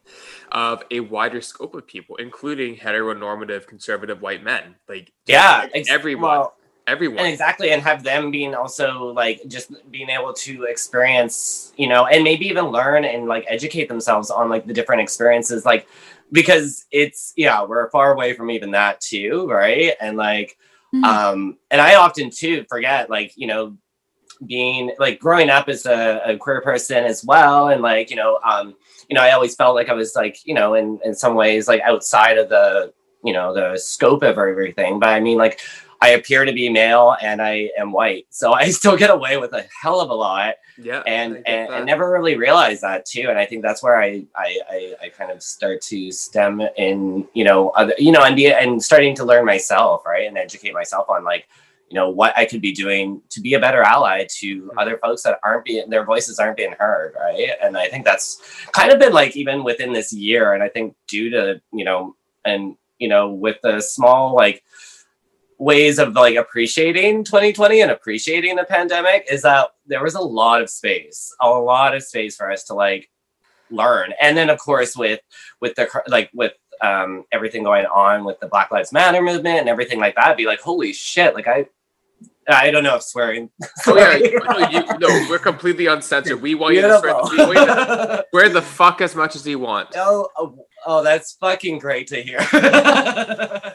of 0.52 0.84
a 0.92 1.00
wider 1.00 1.42
scope 1.42 1.76
of 1.76 1.88
people, 1.88 2.16
including 2.18 2.76
heteronormative 2.76 3.68
conservative 3.68 4.22
white 4.22 4.44
men, 4.44 4.76
like 4.88 5.12
yeah. 5.26 5.60
like 5.64 5.72
ex- 5.74 5.90
everyone, 5.90 6.30
well, 6.30 6.56
everyone. 6.88 7.20
and 7.20 7.28
exactly 7.28 7.72
and 7.72 7.82
have 7.82 8.04
them 8.04 8.32
being 8.32 8.54
also 8.56 9.14
like 9.14 9.42
just 9.48 9.72
being 9.92 10.10
able 10.10 10.34
to 10.34 10.64
experience 10.64 11.74
you 11.78 11.88
know 11.88 12.06
and 12.08 12.24
maybe 12.24 12.48
even 12.48 12.66
learn 12.66 13.06
and 13.06 13.28
like 13.28 13.46
educate 13.48 13.88
themselves 13.88 14.30
on 14.30 14.50
like 14.50 14.66
the 14.66 14.74
different 14.74 15.02
experiences 15.02 15.64
like 15.66 15.88
because 16.32 16.86
it's 16.92 17.34
yeah 17.38 17.64
we're 17.64 17.90
far 17.92 18.14
away 18.14 18.34
from 18.34 18.50
even 18.50 18.72
that 18.72 19.00
too 19.00 19.48
right 19.50 19.94
and 20.02 20.18
like 20.18 20.58
Mhm. 20.94 21.04
um 21.06 21.58
and 21.70 21.80
i 21.80 21.96
often 21.96 22.30
too 22.30 22.66
forget 22.68 23.10
like 23.10 23.32
you 23.38 23.48
know 23.48 23.78
being 24.46 24.92
like 25.00 25.20
growing 25.20 25.50
up 25.50 25.70
as 25.70 25.86
a, 25.86 26.22
a 26.26 26.38
queer 26.38 26.62
person 26.62 27.04
as 27.04 27.24
well 27.24 27.70
and 27.70 27.82
like 27.82 28.10
you 28.10 28.16
know 28.16 28.40
um 28.44 28.76
you 29.10 29.16
know 29.16 29.22
i 29.22 29.32
always 29.32 29.56
felt 29.56 29.76
like 29.76 29.90
i 29.90 29.94
was 29.94 30.16
like 30.16 30.46
you 30.46 30.54
know 30.54 30.74
in 30.74 31.00
in 31.04 31.14
some 31.14 31.36
ways 31.36 31.68
like 31.68 31.82
outside 31.82 32.38
of 32.38 32.50
the 32.50 32.92
you 33.24 33.34
know 33.34 33.54
the 33.54 33.78
scope 33.78 34.24
of 34.24 34.38
everything 34.38 35.00
but 35.00 35.10
i 35.10 35.20
mean 35.20 35.38
like 35.38 35.60
i 36.02 36.10
appear 36.10 36.44
to 36.44 36.54
be 36.54 36.70
male 36.70 37.16
and 37.22 37.40
i 37.40 37.70
am 37.78 37.92
white 37.92 38.26
so 38.30 38.52
i 38.54 38.70
still 38.70 38.98
get 38.98 39.12
away 39.12 39.38
with 39.38 39.54
a 39.54 39.64
hell 39.82 40.00
of 40.00 40.10
a 40.10 40.14
lot. 40.14 40.56
Yeah, 40.78 41.04
and 41.06 41.44
and, 41.46 41.72
and 41.72 41.86
never 41.86 42.10
really 42.10 42.36
realized 42.36 42.82
that 42.82 43.06
too 43.06 43.28
and 43.30 43.38
i 43.38 43.46
think 43.46 43.62
that's 43.62 43.84
where 43.84 44.02
I, 44.02 44.26
I 44.36 44.60
i 44.70 44.96
i 45.04 45.10
kind 45.10 45.30
of 45.30 45.44
start 45.44 45.82
to 45.84 46.12
stem 46.12 46.62
in 46.78 47.28
you 47.34 47.44
know 47.44 47.70
other 47.72 47.94
you 48.00 48.12
know 48.12 48.24
and 48.24 48.36
be 48.36 48.52
and 48.52 48.82
starting 48.82 49.14
to 49.18 49.26
learn 49.26 49.46
myself 49.46 50.04
right 50.04 50.28
and 50.28 50.38
educate 50.38 50.74
myself 50.74 51.08
on 51.10 51.24
like 51.24 51.48
you 51.92 51.96
know 51.96 52.10
what 52.10 52.32
i 52.38 52.46
could 52.46 52.62
be 52.62 52.72
doing 52.72 53.22
to 53.30 53.42
be 53.42 53.54
a 53.54 53.60
better 53.60 53.82
ally 53.84 54.26
to 54.40 54.62
Mhm. 54.64 54.70
other 54.78 54.98
folks 55.04 55.24
that 55.24 55.40
aren't 55.44 55.66
being 55.66 55.90
their 55.90 56.06
voices 56.06 56.40
aren't 56.40 56.56
being 56.56 56.76
heard 56.80 57.14
right 57.20 57.50
and 57.62 57.78
i 57.78 57.88
think 57.90 58.06
that's 58.06 58.28
kind 58.72 58.92
of 58.94 58.98
been 59.00 59.12
like 59.12 59.36
even 59.36 59.64
within 59.66 59.92
this 59.92 60.14
year 60.14 60.54
and 60.54 60.64
i 60.64 60.70
think 60.70 60.96
due 61.08 61.30
to 61.30 61.62
you 61.74 61.84
know 61.84 62.16
and 62.46 62.78
you 62.98 63.10
know 63.10 63.30
with 63.30 63.58
the 63.62 63.82
small 63.82 64.34
like 64.34 64.64
ways 65.58 66.00
of 66.00 66.14
like 66.14 66.36
appreciating 66.38 67.24
2020 67.24 67.82
and 67.82 67.92
appreciating 67.92 68.56
the 68.56 68.64
pandemic 68.64 69.28
is 69.30 69.42
that 69.44 69.70
there 69.86 70.02
was 70.04 70.16
a 70.16 70.22
lot 70.22 70.62
of 70.62 70.70
space 70.70 71.36
a 71.42 71.50
lot 71.50 71.94
of 71.96 72.02
space 72.02 72.36
for 72.38 72.50
us 72.52 72.64
to 72.64 72.74
like 72.74 73.10
learn 73.70 74.14
and 74.22 74.36
then 74.38 74.50
of 74.50 74.58
course 74.60 74.96
with 74.96 75.20
with 75.60 75.76
the 75.76 75.88
like 76.08 76.30
with 76.34 76.54
um 76.82 77.24
everything 77.32 77.64
going 77.64 77.86
on 77.86 78.24
with 78.24 78.40
the 78.40 78.48
black 78.48 78.72
lives 78.72 78.92
matter 78.92 79.22
movement 79.22 79.60
and 79.60 79.70
everything 79.70 80.00
like 80.00 80.16
that 80.16 80.36
be 80.36 80.46
like 80.48 80.60
holy 80.62 80.92
shit 80.94 81.36
like 81.36 81.48
i 81.48 81.66
i 82.48 82.72
don't 82.72 82.84
know 82.84 82.96
if 82.96 83.04
swearing 83.04 83.50
Oh 83.88 83.98
yeah, 83.98 84.18
no, 84.18 84.70
you, 84.70 84.84
no, 85.00 85.28
we're 85.30 85.40
completely 85.40 85.88
uncensored. 85.88 86.42
We 86.42 86.56
want 86.56 86.76
you 86.76 86.82
to 86.82 87.00
swear, 87.00 87.16
we 87.32 87.38
want 87.56 87.70
to 87.70 88.26
swear 88.30 88.50
the 88.50 88.62
fuck 88.62 89.02
as 89.02 89.16
much 89.16 89.36
as 89.36 89.48
you 89.48 89.60
want. 89.60 89.90
Oh, 89.96 90.28
oh, 90.38 90.66
oh, 90.86 91.04
that's 91.04 91.34
fucking 91.34 91.80
great 91.80 92.08
to 92.08 92.22
hear. 92.22 92.40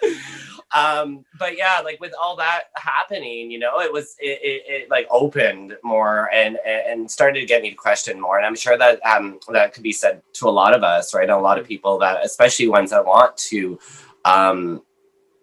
um, 0.74 1.24
but 1.38 1.56
yeah, 1.56 1.80
like 1.84 2.00
with 2.00 2.12
all 2.20 2.36
that 2.36 2.64
happening, 2.76 3.50
you 3.50 3.58
know, 3.58 3.80
it 3.80 3.92
was 3.92 4.14
it, 4.18 4.40
it, 4.42 4.62
it 4.66 4.90
like 4.90 5.06
opened 5.10 5.76
more 5.82 6.30
and 6.32 6.58
and 6.66 7.10
started 7.10 7.40
to 7.40 7.46
get 7.46 7.62
me 7.62 7.70
to 7.70 7.76
question 7.76 8.20
more. 8.20 8.36
And 8.36 8.46
I'm 8.46 8.56
sure 8.56 8.78
that 8.78 9.04
um 9.04 9.38
that 9.52 9.72
could 9.72 9.82
be 9.82 9.92
said 9.92 10.22
to 10.34 10.48
a 10.48 10.50
lot 10.50 10.74
of 10.74 10.82
us, 10.82 11.14
right? 11.14 11.28
A 11.28 11.36
lot 11.36 11.58
of 11.58 11.66
people 11.66 11.98
that, 11.98 12.24
especially 12.24 12.68
ones 12.68 12.90
that 12.90 13.04
want 13.04 13.36
to, 13.38 13.78
um, 14.24 14.82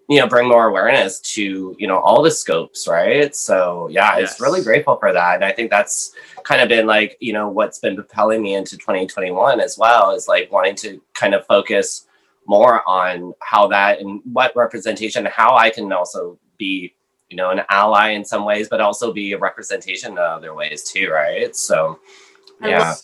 you 0.10 0.20
know, 0.20 0.28
bring 0.28 0.48
more 0.50 0.68
awareness 0.68 1.20
to 1.22 1.76
you 1.80 1.88
know 1.88 2.00
all 2.00 2.22
the 2.24 2.32
scopes, 2.32 2.88
right? 2.88 3.36
So 3.36 3.88
yeah, 3.90 4.18
Yes. 4.18 4.34
it's 4.34 4.42
really 4.42 4.64
grateful 4.64 4.98
for 4.98 5.14
that, 5.14 5.36
and 5.36 5.46
I 5.46 5.52
think 5.54 5.72
that's 5.72 6.14
kind 6.44 6.62
of 6.62 6.70
been 6.70 6.88
like 6.88 7.18
you 7.22 7.34
know 7.34 7.50
what's 7.50 7.80
been 7.80 7.96
propelling 7.96 8.42
me 8.44 8.56
into 8.56 8.78
2021 8.78 9.60
as 9.62 9.78
well 9.78 10.12
is 10.12 10.28
like 10.28 10.52
wanting 10.52 10.76
to 10.76 11.02
kind 11.14 11.34
of 11.34 11.46
focus 11.48 12.08
more 12.48 12.88
on 12.90 13.34
how 13.42 13.68
that 13.68 14.00
and 14.02 14.22
what 14.34 14.56
representation 14.56 15.26
how 15.28 15.56
i 15.56 15.70
can 15.70 15.92
also 15.94 16.38
be 16.58 16.94
you 17.30 17.38
know 17.38 17.52
an 17.52 17.62
ally 17.70 18.10
in 18.12 18.26
some 18.26 18.46
ways 18.46 18.68
but 18.70 18.82
also 18.82 19.14
be 19.14 19.34
a 19.34 19.38
representation 19.38 20.14
in 20.14 20.18
other 20.20 20.54
ways 20.56 20.84
too 20.84 21.10
right 21.10 21.56
so 21.56 22.00
I 22.62 22.70
yeah 22.70 22.72
love, 22.72 22.98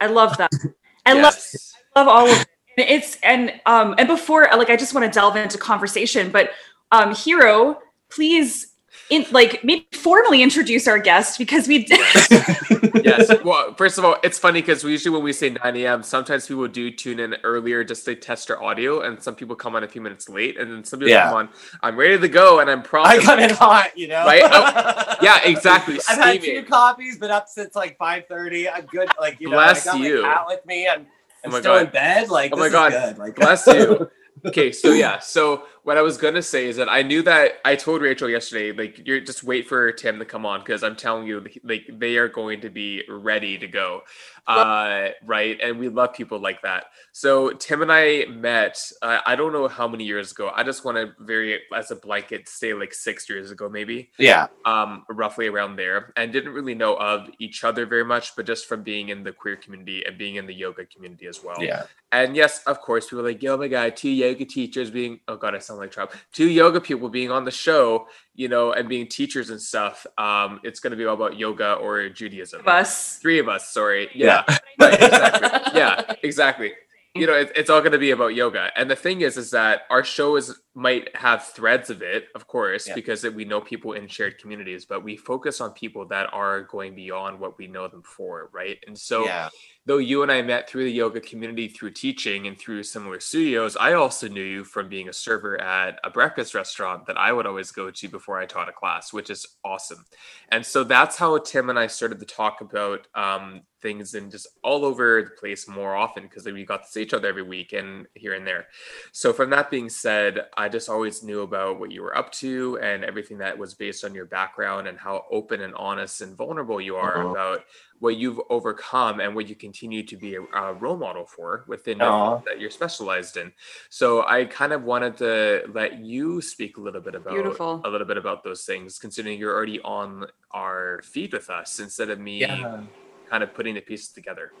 I 0.00 0.06
love 0.06 0.36
that. 0.38 0.52
I 1.06 1.14
love 1.14 1.34
Yes. 1.34 1.74
love 1.96 2.08
all 2.08 2.32
of 2.32 2.40
it. 2.40 2.48
And 2.78 2.88
It's 2.88 3.18
and 3.22 3.60
um 3.66 3.94
and 3.98 4.06
before 4.08 4.48
like 4.56 4.70
I 4.70 4.76
just 4.76 4.94
want 4.94 5.04
to 5.06 5.10
delve 5.12 5.36
into 5.36 5.58
conversation, 5.58 6.30
but 6.30 6.50
um 6.92 7.14
Hero, 7.14 7.80
please 8.10 8.66
in 9.10 9.24
like 9.30 9.64
maybe 9.64 9.86
formally 9.94 10.42
introduce 10.42 10.86
our 10.86 10.98
guest 10.98 11.38
because 11.38 11.66
we 11.66 11.84
did 11.84 11.98
yes. 13.04 13.30
Well, 13.44 13.74
first 13.74 13.96
of 13.98 14.04
all, 14.04 14.16
it's 14.22 14.38
funny 14.38 14.60
because 14.60 14.84
we 14.84 14.90
usually 14.92 15.14
when 15.14 15.22
we 15.24 15.32
say 15.32 15.50
9 15.50 15.76
a.m., 15.76 16.02
sometimes 16.02 16.46
people 16.46 16.68
do 16.68 16.90
tune 16.90 17.18
in 17.20 17.34
earlier 17.42 17.84
just 17.84 18.04
to 18.04 18.14
test 18.14 18.50
our 18.50 18.62
audio, 18.62 19.00
and 19.00 19.22
some 19.22 19.34
people 19.34 19.56
come 19.56 19.74
on 19.76 19.84
a 19.84 19.88
few 19.88 20.02
minutes 20.02 20.28
late, 20.28 20.58
and 20.58 20.70
then 20.70 20.84
some 20.84 20.98
people 20.98 21.10
Yeah. 21.10 21.24
come 21.28 21.34
on. 21.34 21.48
I'm 21.82 21.96
ready 21.96 22.18
to 22.18 22.28
go, 22.28 22.60
and 22.60 22.70
I'm 22.70 22.82
probably 22.82 23.18
i 23.18 23.22
come 23.22 23.38
in 23.38 23.50
hot 23.50 23.96
you 23.96 24.08
know 24.08 24.24
Right? 24.26 24.42
Oh, 24.44 25.14
yeah, 25.22 25.40
exactly. 25.44 25.98
i've 26.08 26.18
had 26.18 26.34
two 26.34 26.40
Steaming. 26.42 26.64
coffees 26.66 27.18
but 27.18 27.30
up 27.30 27.48
since 27.48 27.74
like 27.74 27.96
5.30 27.98 28.68
i'm 28.74 28.86
good 28.86 29.08
like 29.18 29.40
you 29.40 29.48
know 29.48 29.56
Bless 29.56 29.86
i 29.86 29.92
got 29.92 30.00
you. 30.00 30.22
my 30.22 30.28
cat 30.28 30.44
with 30.46 30.66
me 30.66 30.88
i'm, 30.88 31.06
I'm 31.48 31.54
Oh 31.54 31.56
my 31.56 31.60
still 31.60 31.76
in 31.76 31.84
God. 31.86 31.92
bed 31.92 32.28
like 32.28 32.52
Oh 32.52 32.58
my 32.58 32.68
God. 32.68 33.18
like 33.18 33.34
Bless 33.36 33.66
you. 33.66 34.10
Okay, 34.46 34.70
so 34.70 34.92
yeah, 34.92 35.18
so 35.18 35.64
what 35.88 35.96
I 35.96 36.02
was 36.02 36.18
gonna 36.18 36.42
say 36.42 36.68
is 36.68 36.76
that 36.76 36.90
I 36.90 37.00
knew 37.00 37.22
that 37.22 37.60
I 37.64 37.74
told 37.74 38.02
Rachel 38.02 38.28
yesterday, 38.28 38.72
like 38.72 39.06
you're 39.06 39.20
just 39.20 39.42
wait 39.42 39.66
for 39.66 39.90
Tim 39.90 40.18
to 40.18 40.26
come 40.26 40.44
on 40.44 40.60
because 40.60 40.82
I'm 40.82 40.96
telling 40.96 41.26
you, 41.26 41.42
like 41.64 41.88
they 41.90 42.18
are 42.18 42.28
going 42.28 42.60
to 42.60 42.68
be 42.68 43.04
ready 43.08 43.56
to 43.56 43.66
go, 43.66 44.02
uh, 44.46 45.08
right? 45.24 45.58
And 45.62 45.78
we 45.78 45.88
love 45.88 46.12
people 46.12 46.40
like 46.40 46.60
that. 46.60 46.88
So 47.12 47.52
Tim 47.52 47.80
and 47.80 47.90
I 47.90 48.26
met. 48.26 48.78
Uh, 49.00 49.20
I 49.24 49.34
don't 49.34 49.50
know 49.50 49.66
how 49.66 49.88
many 49.88 50.04
years 50.04 50.32
ago. 50.32 50.52
I 50.54 50.62
just 50.62 50.84
want 50.84 50.98
to 50.98 51.14
very 51.24 51.58
as 51.74 51.90
a 51.90 51.96
blanket 51.96 52.50
say 52.50 52.74
like 52.74 52.92
six 52.92 53.26
years 53.26 53.50
ago, 53.50 53.70
maybe. 53.70 54.10
Yeah. 54.18 54.48
Um, 54.66 55.06
roughly 55.08 55.46
around 55.46 55.76
there, 55.76 56.12
and 56.18 56.30
didn't 56.34 56.52
really 56.52 56.74
know 56.74 56.96
of 56.96 57.30
each 57.38 57.64
other 57.64 57.86
very 57.86 58.04
much, 58.04 58.36
but 58.36 58.44
just 58.44 58.66
from 58.66 58.82
being 58.82 59.08
in 59.08 59.24
the 59.24 59.32
queer 59.32 59.56
community 59.56 60.04
and 60.04 60.18
being 60.18 60.36
in 60.36 60.46
the 60.46 60.54
yoga 60.54 60.84
community 60.84 61.26
as 61.28 61.42
well. 61.42 61.56
Yeah. 61.64 61.84
And 62.12 62.34
yes, 62.34 62.62
of 62.64 62.80
course, 62.80 63.06
people 63.06 63.20
are 63.20 63.28
like, 63.28 63.42
oh 63.44 63.56
my 63.56 63.68
god, 63.68 63.96
two 63.96 64.10
yoga 64.10 64.44
teachers 64.44 64.90
being 64.90 65.20
oh 65.28 65.36
god, 65.36 65.54
I 65.54 65.58
sound 65.58 65.77
like 65.78 65.90
Trump. 65.90 66.12
Two 66.32 66.48
yoga 66.48 66.80
people 66.80 67.08
being 67.08 67.30
on 67.30 67.44
the 67.44 67.50
show, 67.50 68.06
you 68.34 68.48
know, 68.48 68.72
and 68.72 68.88
being 68.88 69.06
teachers 69.06 69.50
and 69.50 69.60
stuff. 69.60 70.06
Um, 70.16 70.60
it's 70.64 70.80
gonna 70.80 70.96
be 70.96 71.04
all 71.06 71.14
about 71.14 71.38
yoga 71.38 71.74
or 71.74 72.08
Judaism. 72.08 72.62
Us. 72.66 73.16
Three 73.18 73.38
of 73.38 73.48
us, 73.48 73.68
sorry. 73.72 74.08
Yeah. 74.14 74.44
right, 74.80 74.94
exactly. 74.94 75.70
Yeah, 75.74 76.14
exactly. 76.22 76.72
You 77.14 77.26
know, 77.26 77.34
it, 77.34 77.52
it's 77.56 77.70
all 77.70 77.80
going 77.80 77.92
to 77.92 77.98
be 77.98 78.12
about 78.12 78.34
yoga, 78.34 78.70
and 78.76 78.88
the 78.88 78.94
thing 78.94 79.22
is, 79.22 79.36
is 79.36 79.50
that 79.50 79.82
our 79.90 80.04
show 80.04 80.36
is 80.36 80.54
might 80.78 81.14
have 81.16 81.44
threads 81.44 81.90
of 81.90 82.02
it, 82.02 82.28
of 82.36 82.46
course, 82.46 82.86
Yeah. 82.86 82.94
because 82.94 83.24
we 83.24 83.44
know 83.44 83.60
people 83.60 83.94
in 83.94 84.06
shared 84.06 84.38
communities, 84.38 84.84
but 84.84 85.02
we 85.02 85.16
focus 85.16 85.60
on 85.60 85.72
people 85.72 86.06
that 86.06 86.32
are 86.32 86.62
going 86.62 86.94
beyond 86.94 87.40
what 87.40 87.58
we 87.58 87.66
know 87.66 87.88
them 87.88 88.02
for, 88.02 88.48
right? 88.52 88.78
And 88.86 88.96
so, 88.96 89.24
yeah. 89.24 89.48
though 89.86 89.98
you 89.98 90.22
and 90.22 90.30
I 90.30 90.40
met 90.42 90.70
through 90.70 90.84
the 90.84 90.92
yoga 90.92 91.20
community 91.20 91.66
through 91.66 91.90
teaching 91.90 92.46
and 92.46 92.56
through 92.56 92.84
similar 92.84 93.18
studios, 93.18 93.76
I 93.76 93.94
also 93.94 94.28
knew 94.28 94.40
you 94.44 94.62
from 94.62 94.88
being 94.88 95.08
a 95.08 95.12
server 95.12 95.60
at 95.60 95.98
a 96.04 96.10
breakfast 96.10 96.54
restaurant 96.54 97.06
that 97.06 97.18
I 97.18 97.32
would 97.32 97.46
always 97.46 97.72
go 97.72 97.90
to 97.90 98.08
before 98.08 98.38
I 98.38 98.46
taught 98.46 98.68
a 98.68 98.72
class, 98.72 99.12
which 99.12 99.30
is 99.30 99.46
awesome. 99.64 100.04
And 100.50 100.64
so 100.64 100.84
that's 100.84 101.16
how 101.16 101.36
Tim 101.38 101.70
and 101.70 101.78
I 101.78 101.88
started 101.88 102.20
to 102.20 102.26
talk 102.26 102.60
about 102.60 103.08
um, 103.16 103.62
things 103.80 104.14
and 104.14 104.30
just 104.30 104.46
all 104.62 104.84
over 104.84 105.22
the 105.22 105.30
place 105.40 105.68
more 105.68 105.94
often 105.94 106.24
because 106.24 106.44
we 106.44 106.64
got 106.64 106.84
to 106.84 106.88
see 106.88 107.02
each 107.02 107.14
other 107.14 107.28
every 107.28 107.42
week 107.42 107.72
and 107.72 108.06
here 108.14 108.34
and 108.34 108.46
there. 108.46 108.66
So 109.12 109.32
from 109.32 109.50
that 109.50 109.70
being 109.70 109.88
said, 109.88 110.46
I 110.56 110.67
just 110.68 110.88
always 110.88 111.22
knew 111.22 111.40
about 111.42 111.78
what 111.80 111.90
you 111.90 112.02
were 112.02 112.16
up 112.16 112.30
to 112.32 112.78
and 112.80 113.04
everything 113.04 113.38
that 113.38 113.56
was 113.58 113.74
based 113.74 114.04
on 114.04 114.14
your 114.14 114.26
background 114.26 114.86
and 114.88 114.98
how 114.98 115.24
open 115.30 115.60
and 115.62 115.74
honest 115.74 116.20
and 116.20 116.36
vulnerable 116.36 116.80
you 116.80 116.96
are 116.96 117.18
Mhm. 117.18 117.30
about 117.30 117.64
what 118.00 118.16
you've 118.16 118.40
overcome 118.50 119.20
and 119.20 119.34
what 119.34 119.48
you 119.48 119.54
continue 119.56 120.04
to 120.06 120.16
be 120.16 120.36
a, 120.36 120.42
a 120.42 120.74
role 120.74 120.96
model 120.96 121.26
for 121.26 121.64
within 121.68 122.00
Aw. 122.00 122.06
everything 122.06 122.42
that 122.46 122.60
you're 122.60 122.70
specialized 122.70 123.36
in. 123.36 123.52
So 123.90 124.24
I 124.26 124.44
kind 124.44 124.72
of 124.72 124.84
wanted 124.84 125.16
to 125.18 125.64
let 125.72 125.98
you 126.00 126.40
speak 126.40 126.76
a 126.76 126.80
little 126.80 127.00
bit 127.00 127.14
about 127.14 127.34
Beautiful. 127.34 127.80
a 127.84 127.88
little 127.90 128.06
bit 128.06 128.16
about 128.16 128.44
those 128.44 128.64
things, 128.64 128.98
considering 128.98 129.38
you're 129.38 129.54
already 129.54 129.80
on 129.80 130.26
our 130.52 131.00
feed 131.02 131.32
with 131.32 131.50
us 131.50 131.78
instead 131.80 132.10
of 132.10 132.18
me 132.20 132.40
Yeah. 132.40 132.84
kind 133.30 133.42
of 133.42 133.54
putting 133.54 133.74
the 133.74 133.80
pieces 133.80 134.12
together. 134.12 134.52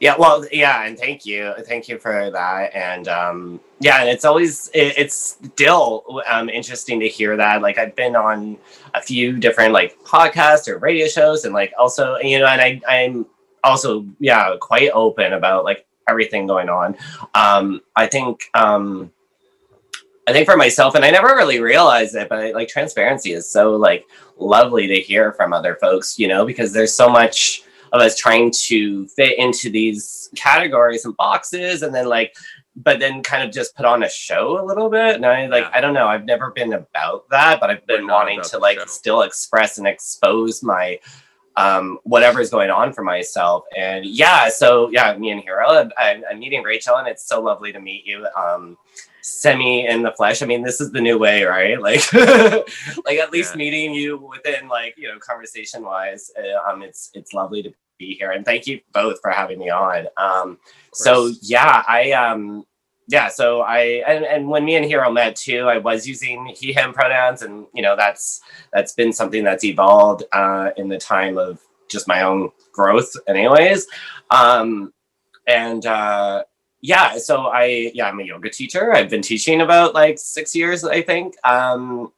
Yeah, 0.00 0.16
well, 0.18 0.44
yeah, 0.50 0.84
and 0.84 0.98
thank 0.98 1.24
you, 1.24 1.54
thank 1.60 1.88
you 1.88 1.96
for 1.96 2.30
that, 2.30 2.74
and 2.74 3.06
um, 3.06 3.60
yeah, 3.78 4.00
and 4.00 4.08
it's 4.08 4.24
always 4.24 4.68
it, 4.74 4.94
it's 4.98 5.38
still 5.54 6.22
um, 6.26 6.48
interesting 6.48 6.98
to 7.00 7.08
hear 7.08 7.36
that. 7.36 7.62
Like 7.62 7.78
I've 7.78 7.94
been 7.94 8.16
on 8.16 8.58
a 8.94 9.00
few 9.00 9.38
different 9.38 9.72
like 9.72 9.96
podcasts 10.02 10.66
or 10.66 10.78
radio 10.78 11.06
shows, 11.06 11.44
and 11.44 11.54
like 11.54 11.72
also 11.78 12.16
you 12.16 12.40
know, 12.40 12.46
and 12.46 12.60
I 12.60 12.80
I'm 12.88 13.26
also 13.62 14.04
yeah 14.18 14.56
quite 14.60 14.90
open 14.90 15.34
about 15.34 15.64
like 15.64 15.86
everything 16.08 16.46
going 16.46 16.68
on. 16.68 16.96
Um, 17.34 17.80
I 17.94 18.08
think 18.08 18.50
um, 18.54 19.12
I 20.26 20.32
think 20.32 20.46
for 20.46 20.56
myself, 20.56 20.94
and 20.94 21.04
I 21.04 21.10
never 21.10 21.28
really 21.28 21.60
realized 21.60 22.14
it, 22.14 22.28
but 22.28 22.54
like 22.54 22.68
transparency 22.68 23.32
is 23.32 23.48
so 23.48 23.76
like 23.76 24.06
lovely 24.38 24.86
to 24.88 25.00
hear 25.00 25.32
from 25.32 25.52
other 25.52 25.76
folks, 25.76 26.18
you 26.18 26.28
know, 26.28 26.44
because 26.44 26.72
there's 26.72 26.94
so 26.94 27.08
much 27.08 27.62
of 27.92 28.00
us 28.00 28.16
trying 28.18 28.50
to 28.50 29.06
fit 29.08 29.38
into 29.38 29.70
these 29.70 30.30
categories 30.34 31.04
and 31.04 31.16
boxes 31.16 31.82
and 31.82 31.94
then 31.94 32.06
like 32.08 32.34
but 32.74 32.98
then 32.98 33.22
kind 33.22 33.42
of 33.46 33.52
just 33.54 33.76
put 33.76 33.84
on 33.84 34.02
a 34.02 34.08
show 34.08 34.58
a 34.58 34.64
little 34.64 34.88
bit 34.88 35.14
and 35.16 35.26
i 35.26 35.46
like 35.46 35.64
Yeah. 35.64 35.70
i 35.74 35.80
don't 35.82 35.92
know 35.92 36.06
i've 36.08 36.24
never 36.24 36.50
been 36.52 36.72
about 36.72 37.28
that 37.30 37.60
but 37.60 37.68
i've 37.70 37.86
been 37.86 38.06
wanting 38.06 38.40
to 38.42 38.58
like 38.58 38.78
show. 38.78 38.86
still 38.86 39.22
express 39.22 39.76
and 39.78 39.86
expose 39.86 40.62
my 40.62 40.98
um 41.56 41.98
whatever's 42.04 42.48
going 42.48 42.70
on 42.70 42.94
for 42.94 43.02
myself 43.04 43.64
and 43.76 44.06
yeah 44.06 44.48
so 44.48 44.88
yeah 44.90 45.14
me 45.18 45.30
and 45.32 45.42
hero 45.42 45.68
I'm, 45.98 46.22
I'm 46.30 46.38
meeting 46.38 46.62
rachel 46.62 46.96
and 46.96 47.06
it's 47.06 47.26
so 47.28 47.42
lovely 47.42 47.72
to 47.74 47.78
meet 47.80 48.06
you 48.06 48.26
um 48.34 48.78
semi 49.20 49.86
in 49.86 50.02
the 50.02 50.12
flesh 50.12 50.40
i 50.42 50.46
mean 50.46 50.62
this 50.62 50.80
is 50.80 50.90
the 50.92 51.00
new 51.00 51.18
way 51.18 51.44
right 51.44 51.78
like 51.88 52.10
like 52.14 53.18
at 53.18 53.30
least 53.32 53.52
Yeah. 53.52 53.58
meeting 53.58 53.92
you 53.92 54.16
within 54.16 54.66
like 54.68 54.94
you 54.96 55.08
know 55.08 55.18
conversation 55.18 55.82
wise 55.84 56.30
uh, 56.38 56.70
um 56.70 56.80
it's 56.82 57.10
it's 57.12 57.34
lovely 57.34 57.62
to 57.64 57.72
be 57.98 58.14
here 58.14 58.30
and 58.32 58.44
thank 58.44 58.66
you 58.66 58.80
both 58.92 59.20
for 59.20 59.30
having 59.30 59.58
me 59.58 59.70
on. 59.70 60.06
Um 60.16 60.58
so 60.92 61.30
yeah 61.40 61.82
i 61.88 62.12
um 62.12 62.64
yeah 63.08 63.28
so 63.28 63.62
i 63.62 64.02
and, 64.06 64.24
and 64.24 64.46
when 64.46 64.64
me 64.64 64.76
and 64.76 64.84
hero 64.84 65.10
met 65.10 65.34
too 65.34 65.66
i 65.68 65.78
was 65.78 66.06
using 66.06 66.46
he 66.56 66.72
him 66.72 66.92
pronouns 66.92 67.42
and 67.42 67.66
you 67.74 67.82
know 67.82 67.96
that's 67.96 68.40
that's 68.72 68.92
been 68.92 69.12
something 69.12 69.42
that's 69.42 69.64
evolved 69.64 70.22
uh 70.32 70.70
in 70.76 70.88
the 70.88 70.98
time 70.98 71.38
of 71.38 71.60
just 71.88 72.08
my 72.08 72.22
own 72.22 72.50
growth 72.72 73.12
anyways. 73.28 73.86
Um 74.30 74.92
and 75.46 75.84
uh 75.86 76.44
yeah 76.80 77.18
so 77.18 77.46
i 77.46 77.90
yeah 77.94 78.08
i'm 78.08 78.20
a 78.20 78.24
yoga 78.24 78.50
teacher. 78.50 78.92
I've 78.92 79.10
been 79.10 79.22
teaching 79.22 79.60
about 79.60 79.94
like 79.94 80.18
six 80.18 80.54
years 80.54 80.84
i 80.84 81.02
think. 81.02 81.34
Um 81.44 82.12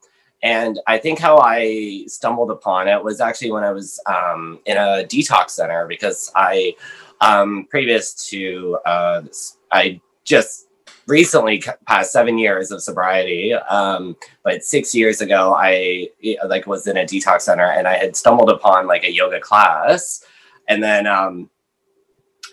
and 0.45 0.79
I 0.87 0.99
think 0.99 1.19
how 1.19 1.39
I 1.39 2.05
stumbled 2.07 2.51
upon 2.51 2.87
it 2.87 3.03
was 3.03 3.19
actually 3.19 3.51
when 3.51 3.65
I 3.65 3.73
was 3.73 3.99
um, 4.05 4.61
in 4.67 4.77
a 4.77 5.03
detox 5.03 5.51
center 5.51 5.87
because 5.87 6.31
I, 6.37 6.77
um, 7.23 7.67
previous 7.71 8.13
to 8.29 8.79
uh, 8.85 9.23
I 9.73 10.03
just 10.25 10.69
recently 11.07 11.63
passed 11.87 12.13
seven 12.13 12.37
years 12.37 12.71
of 12.71 12.83
sobriety. 12.83 13.55
Um, 13.55 14.17
but 14.43 14.63
six 14.63 14.95
years 14.95 15.23
ago, 15.23 15.55
I 15.57 16.11
like 16.47 16.67
was 16.67 16.87
in 16.87 16.99
a 16.99 17.05
detox 17.05 17.43
center 17.43 17.65
and 17.65 17.89
I 17.89 17.95
had 17.95 18.15
stumbled 18.15 18.51
upon 18.51 18.87
like 18.87 19.05
a 19.05 19.13
yoga 19.13 19.41
class, 19.41 20.23
and 20.69 20.83
then 20.83 21.07
um, 21.07 21.49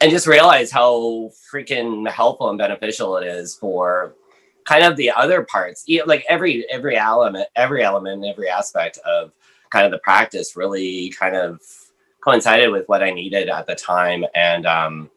and 0.01 0.09
just 0.09 0.27
realized 0.27 0.71
how 0.71 1.29
freaking 1.53 2.09
helpful 2.09 2.49
and 2.49 2.57
beneficial 2.57 3.17
it 3.17 3.27
is 3.27 3.53
for 3.53 4.15
kind 4.65 4.83
of 4.83 4.95
the 4.95 5.09
other 5.09 5.43
parts 5.43 5.85
like 6.05 6.23
every 6.29 6.65
every 6.69 6.97
element 6.97 7.47
every 7.55 7.83
element 7.83 8.23
every 8.25 8.49
aspect 8.49 8.97
of 8.99 9.31
kind 9.71 9.85
of 9.85 9.91
the 9.91 9.97
practice 9.99 10.55
really 10.55 11.09
kind 11.09 11.35
of 11.35 11.61
coincided 12.23 12.71
with 12.71 12.87
what 12.87 13.03
i 13.03 13.09
needed 13.09 13.49
at 13.49 13.65
the 13.65 13.75
time. 13.75 14.23
And 14.35 14.65
um 14.65 15.09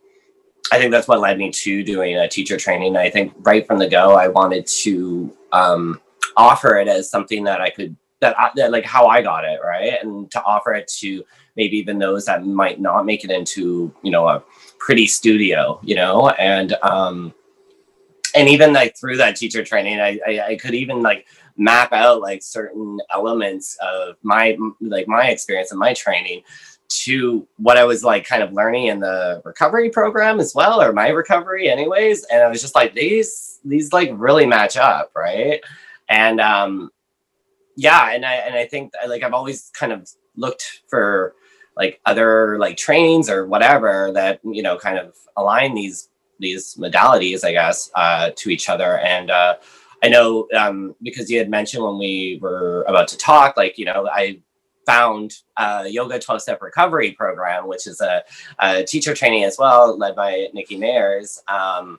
i 0.73 0.79
think 0.79 0.91
that's 0.91 1.09
what 1.09 1.21
led 1.21 1.39
me 1.39 1.51
to 1.51 1.85
doing 1.85 2.17
a 2.17 2.29
teacher 2.29 2.57
training. 2.57 2.97
I 2.97 3.11
think 3.11 3.35
right 3.41 3.67
from 3.67 3.79
the 3.79 3.89
go 3.89 4.15
i 4.15 4.29
wanted 4.29 4.67
to 4.67 5.37
um 5.53 6.01
offer 6.37 6.77
it 6.79 6.89
as 6.89 7.11
something 7.11 7.45
that 7.45 7.61
i 7.61 7.71
could 7.71 7.97
that, 8.21 8.39
I, 8.39 8.51
that 8.57 8.73
like 8.73 8.85
how 8.85 9.07
i 9.07 9.21
got 9.21 9.45
it 9.45 9.61
right? 9.63 9.99
And 10.01 10.31
to 10.31 10.43
offer 10.45 10.73
it 10.73 10.89
to 11.01 11.23
maybe 11.57 11.77
even 11.77 11.99
those 11.99 12.25
that 12.25 12.47
might 12.47 12.81
not 12.81 13.05
make 13.05 13.25
it 13.25 13.31
into 13.31 13.93
you 14.03 14.11
know 14.11 14.27
a 14.29 14.43
pretty 14.79 15.07
studio 15.07 15.79
you 15.83 15.97
know? 15.97 16.31
And 16.31 16.73
um 16.83 17.35
and 18.35 18.49
even 18.49 18.73
like 18.73 18.97
through 18.97 19.17
that 19.17 19.37
teacher 19.37 19.65
training 19.65 20.01
I, 20.01 20.19
I 20.27 20.41
i 20.49 20.57
could 20.57 20.75
even 20.75 21.03
like 21.03 21.27
map 21.57 21.93
out 21.93 22.21
like 22.21 22.43
certain 22.43 22.99
elements 23.11 23.77
of 23.81 24.17
my 24.23 24.57
like 24.81 25.07
my 25.07 25.29
experience 25.29 25.71
and 25.71 25.79
my 25.79 25.95
training 25.95 26.43
to 26.89 27.47
what 27.57 27.77
i 27.77 27.85
was 27.85 28.05
like 28.05 28.27
kind 28.27 28.43
of 28.43 28.53
learning 28.53 28.87
in 28.87 29.01
the 29.01 29.41
recovery 29.45 29.91
program 29.91 30.41
as 30.41 30.55
well 30.55 30.83
or 30.83 30.93
my 30.93 31.09
recovery 31.09 31.69
anyways. 31.69 32.25
And 32.25 32.43
i 32.43 32.49
was 32.49 32.61
just 32.61 32.75
like 32.75 32.95
these 32.95 33.61
these 33.65 33.93
like 33.93 34.11
really 34.15 34.47
match 34.47 34.77
up 34.77 35.13
right? 35.15 35.61
And 36.09 36.41
um 36.41 36.91
yeah 37.77 38.13
and 38.13 38.25
i 38.25 38.35
and 38.35 38.55
i 38.55 38.67
think 38.67 38.93
like 39.09 39.23
i've 39.23 39.33
always 39.33 39.71
kind 39.75 39.93
of 39.93 40.09
looked 40.37 40.83
for 40.89 41.35
like 41.77 42.01
other 42.07 42.59
like 42.59 42.77
trainings 42.77 43.29
or 43.29 43.47
whatever 43.47 44.13
that 44.15 44.41
you 44.45 44.63
know 44.63 44.77
kind 44.77 44.99
of 44.99 45.15
align 45.37 45.75
these 45.75 46.09
these 46.39 46.75
modalities 46.75 47.45
i 47.45 47.53
guess 47.53 47.91
uh 47.95 48.31
to 48.37 48.51
each 48.51 48.69
other. 48.69 48.99
And 48.99 49.31
uh 49.31 49.57
i 50.03 50.09
know 50.09 50.49
um 50.57 50.95
because 51.03 51.31
you 51.31 51.39
had 51.39 51.49
mentioned 51.51 51.85
when 51.85 51.99
we 51.99 52.39
were 52.41 52.85
about 52.89 53.09
to 53.09 53.19
talk 53.19 53.57
like 53.57 53.79
you 53.79 53.85
know 53.85 54.09
i 54.13 54.39
found 54.87 55.37
uh 55.57 55.85
yoga 55.89 56.19
12 56.19 56.43
step 56.43 56.61
recovery 56.61 57.13
program 57.13 57.67
which 57.67 57.87
is 57.87 58.01
a, 58.03 58.23
a 58.59 58.85
teacher 58.85 59.15
training 59.15 59.45
as 59.45 59.57
well 59.59 59.97
led 59.97 60.15
by 60.15 60.49
Nikki 60.53 60.77
Myers 60.77 61.43
um 61.49 61.99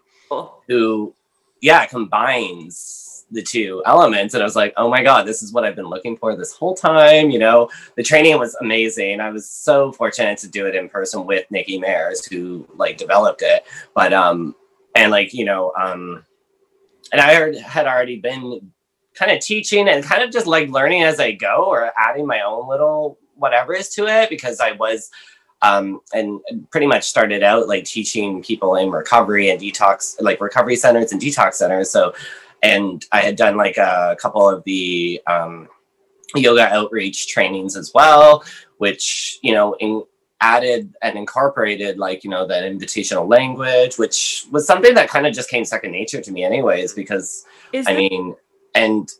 who 0.68 1.14
yeah 1.62 1.86
combines 1.86 3.05
the 3.32 3.42
two 3.42 3.82
elements 3.86 4.34
and 4.34 4.44
i 4.44 4.46
was 4.46 4.56
like 4.56 4.74
oh 4.78 4.90
my 4.90 5.02
god 5.02 5.26
this 5.26 5.42
is 5.42 5.52
what 5.52 5.64
i've 5.64 5.76
been 5.76 5.90
looking 5.90 6.16
for 6.16 6.36
this 6.36 6.54
whole 6.54 6.76
time 6.76 7.30
you 7.30 7.40
know? 7.40 7.70
The 7.96 8.04
training 8.04 8.40
was 8.40 8.56
amazing. 8.56 9.20
I 9.20 9.30
was 9.30 9.50
so 9.50 9.92
fortunate 9.92 10.38
to 10.40 10.48
do 10.48 10.66
it 10.68 10.76
in 10.76 10.88
person 10.90 11.26
with 11.26 11.50
Nikki 11.52 11.78
Myers 11.78 12.26
who 12.26 12.68
like 12.76 12.98
developed 12.98 13.42
it. 13.42 13.66
But 13.94 14.14
um 14.14 14.56
and 14.96 15.12
like 15.12 15.34
you 15.34 15.46
know 15.46 15.74
um 15.80 16.24
and 17.12 17.22
I 17.22 17.60
had 17.60 17.88
already 17.88 18.20
been 18.20 18.72
kind 19.14 19.32
of 19.32 19.40
teaching 19.40 19.88
and 19.88 20.04
kind 20.04 20.24
of 20.24 20.32
just 20.32 20.48
like 20.48 20.70
learning 20.70 21.04
as 21.04 21.20
I 21.20 21.34
go 21.34 21.66
or 21.66 21.92
adding 21.98 22.26
my 22.26 22.42
own 22.42 22.68
little 22.68 23.18
whatever 23.36 23.74
is 23.74 23.90
to 23.90 24.08
it 24.08 24.30
because 24.30 24.60
I 24.60 24.72
was 24.74 25.12
um, 25.62 26.02
and 26.14 26.40
pretty 26.70 26.86
much 26.86 27.04
started 27.04 27.42
out 27.42 27.68
like 27.68 27.86
teaching 27.86 28.44
people 28.44 28.76
in 28.76 28.92
recovery 28.92 29.50
and 29.50 29.60
detox, 29.60 30.16
like 30.22 30.40
recovery 30.40 30.76
centers 30.76 31.12
and 31.12 31.20
detox 31.20 31.56
centers. 31.56 31.90
So, 31.90 32.14
and 32.66 33.06
I 33.12 33.22
had 33.22 33.36
done 33.36 33.58
like 33.58 33.78
a 33.78 34.18
couple 34.20 34.50
of 34.50 34.64
the 34.64 35.22
um, 35.28 35.70
yoga 36.36 36.68
outreach 36.68 37.28
trainings 37.28 37.78
as 37.78 37.92
well, 37.94 38.44
which 38.78 39.40
you 39.44 39.54
know 39.54 39.76
in, 39.80 40.04
added 40.42 40.94
and 41.02 41.18
incorporated 41.18 41.98
like 41.98 42.24
you 42.24 42.30
know 42.30 42.46
that 42.48 42.64
invitational 42.64 43.30
language, 43.30 43.98
which 43.98 44.48
was 44.52 44.66
something 44.66 44.96
that 44.96 45.10
kind 45.10 45.28
of 45.28 45.34
just 45.34 45.50
came 45.50 45.64
second 45.64 45.92
nature 45.92 46.22
to 46.22 46.32
me, 46.32 46.44
anyways. 46.44 46.94
Because 46.94 47.46
is 47.72 47.86
I 47.86 47.94
that, 47.94 48.00
mean, 48.00 48.36
and 48.74 49.12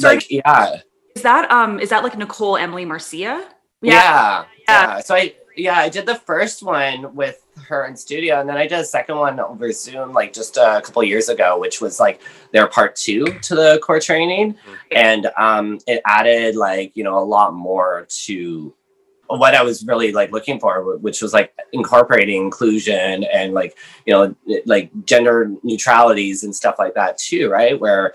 like 0.00 0.30
yeah, 0.30 0.80
is 1.14 1.22
that 1.22 1.50
um 1.50 1.80
is 1.80 1.90
that 1.90 2.02
like 2.02 2.16
Nicole 2.16 2.56
Emily 2.56 2.86
Marcia? 2.86 3.46
Yeah. 3.82 3.92
yeah. 3.92 4.44
yeah. 4.68 5.00
So 5.00 5.14
I 5.14 5.34
yeah, 5.54 5.76
I 5.76 5.90
did 5.90 6.06
the 6.06 6.14
first 6.14 6.62
one 6.62 7.14
with 7.14 7.44
her 7.62 7.86
in 7.86 7.96
studio, 7.96 8.40
and 8.40 8.48
then 8.48 8.56
I 8.56 8.66
did 8.66 8.78
a 8.78 8.84
second 8.84 9.16
one 9.16 9.40
over 9.40 9.72
Zoom, 9.72 10.12
like 10.12 10.32
just 10.32 10.56
a 10.56 10.80
couple 10.84 11.02
years 11.02 11.28
ago, 11.28 11.58
which 11.58 11.80
was 11.80 12.00
like 12.00 12.20
their 12.52 12.66
part 12.66 12.96
two 12.96 13.26
to 13.42 13.54
the 13.54 13.80
core 13.82 14.00
training, 14.00 14.54
mm-hmm. 14.54 14.74
and 14.92 15.30
um, 15.36 15.78
it 15.86 16.02
added 16.06 16.56
like 16.56 16.96
you 16.96 17.04
know 17.04 17.18
a 17.18 17.24
lot 17.24 17.54
more 17.54 18.06
to 18.24 18.74
what 19.26 19.54
I 19.54 19.62
was 19.62 19.84
really 19.86 20.12
like 20.12 20.32
looking 20.32 20.58
for, 20.58 20.96
which 20.98 21.22
was 21.22 21.32
like 21.32 21.54
incorporating 21.72 22.42
inclusion 22.42 23.24
and 23.24 23.52
like 23.52 23.76
you 24.06 24.12
know 24.12 24.34
like 24.66 24.90
gender 25.04 25.52
neutralities 25.62 26.42
and 26.42 26.54
stuff 26.54 26.76
like 26.78 26.94
that 26.94 27.18
too, 27.18 27.48
right? 27.48 27.78
Where 27.78 28.14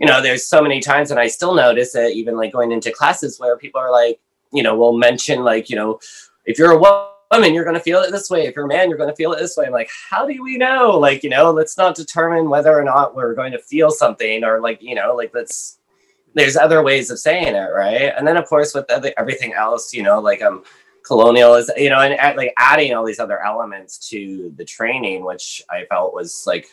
you 0.00 0.06
know 0.06 0.22
there's 0.22 0.46
so 0.46 0.62
many 0.62 0.80
times, 0.80 1.10
and 1.10 1.20
I 1.20 1.28
still 1.28 1.54
notice 1.54 1.94
it 1.94 2.16
even 2.16 2.36
like 2.36 2.52
going 2.52 2.72
into 2.72 2.90
classes 2.90 3.38
where 3.38 3.56
people 3.56 3.80
are 3.80 3.92
like 3.92 4.20
you 4.52 4.62
know 4.62 4.76
will 4.76 4.96
mention 4.96 5.44
like 5.44 5.68
you 5.68 5.76
know 5.76 6.00
if 6.46 6.58
you're 6.58 6.72
a 6.72 6.78
woman, 6.78 7.08
you're 7.32 7.64
going 7.64 7.74
to 7.74 7.80
feel 7.80 8.00
it 8.00 8.12
this 8.12 8.30
way. 8.30 8.46
If 8.46 8.54
you're 8.54 8.66
a 8.66 8.68
man, 8.68 8.88
you're 8.88 8.98
going 8.98 9.10
to 9.10 9.16
feel 9.16 9.32
it 9.32 9.40
this 9.40 9.56
way. 9.56 9.66
I'm 9.66 9.72
like, 9.72 9.90
how 10.10 10.26
do 10.26 10.42
we 10.42 10.56
know? 10.56 10.90
Like, 10.98 11.22
you 11.22 11.30
know, 11.30 11.50
let's 11.50 11.76
not 11.76 11.96
determine 11.96 12.48
whether 12.48 12.78
or 12.78 12.84
not 12.84 13.14
we're 13.14 13.34
going 13.34 13.52
to 13.52 13.58
feel 13.58 13.90
something 13.90 14.44
or 14.44 14.60
like, 14.60 14.82
you 14.82 14.94
know, 14.94 15.14
like 15.14 15.32
let's, 15.34 15.78
there's 16.34 16.56
other 16.56 16.82
ways 16.82 17.10
of 17.10 17.18
saying 17.18 17.54
it. 17.54 17.70
Right. 17.74 18.12
And 18.16 18.26
then 18.26 18.36
of 18.36 18.46
course 18.46 18.74
with 18.74 18.90
other, 18.90 19.12
everything 19.18 19.52
else, 19.52 19.92
you 19.92 20.02
know, 20.02 20.20
like, 20.20 20.42
um, 20.42 20.64
colonial 21.04 21.54
is, 21.54 21.70
you 21.76 21.90
know, 21.90 22.00
and 22.00 22.36
like 22.36 22.54
adding 22.56 22.94
all 22.94 23.04
these 23.04 23.20
other 23.20 23.44
elements 23.44 24.08
to 24.08 24.52
the 24.56 24.64
training, 24.64 25.24
which 25.24 25.62
I 25.70 25.84
felt 25.90 26.14
was 26.14 26.44
like 26.46 26.66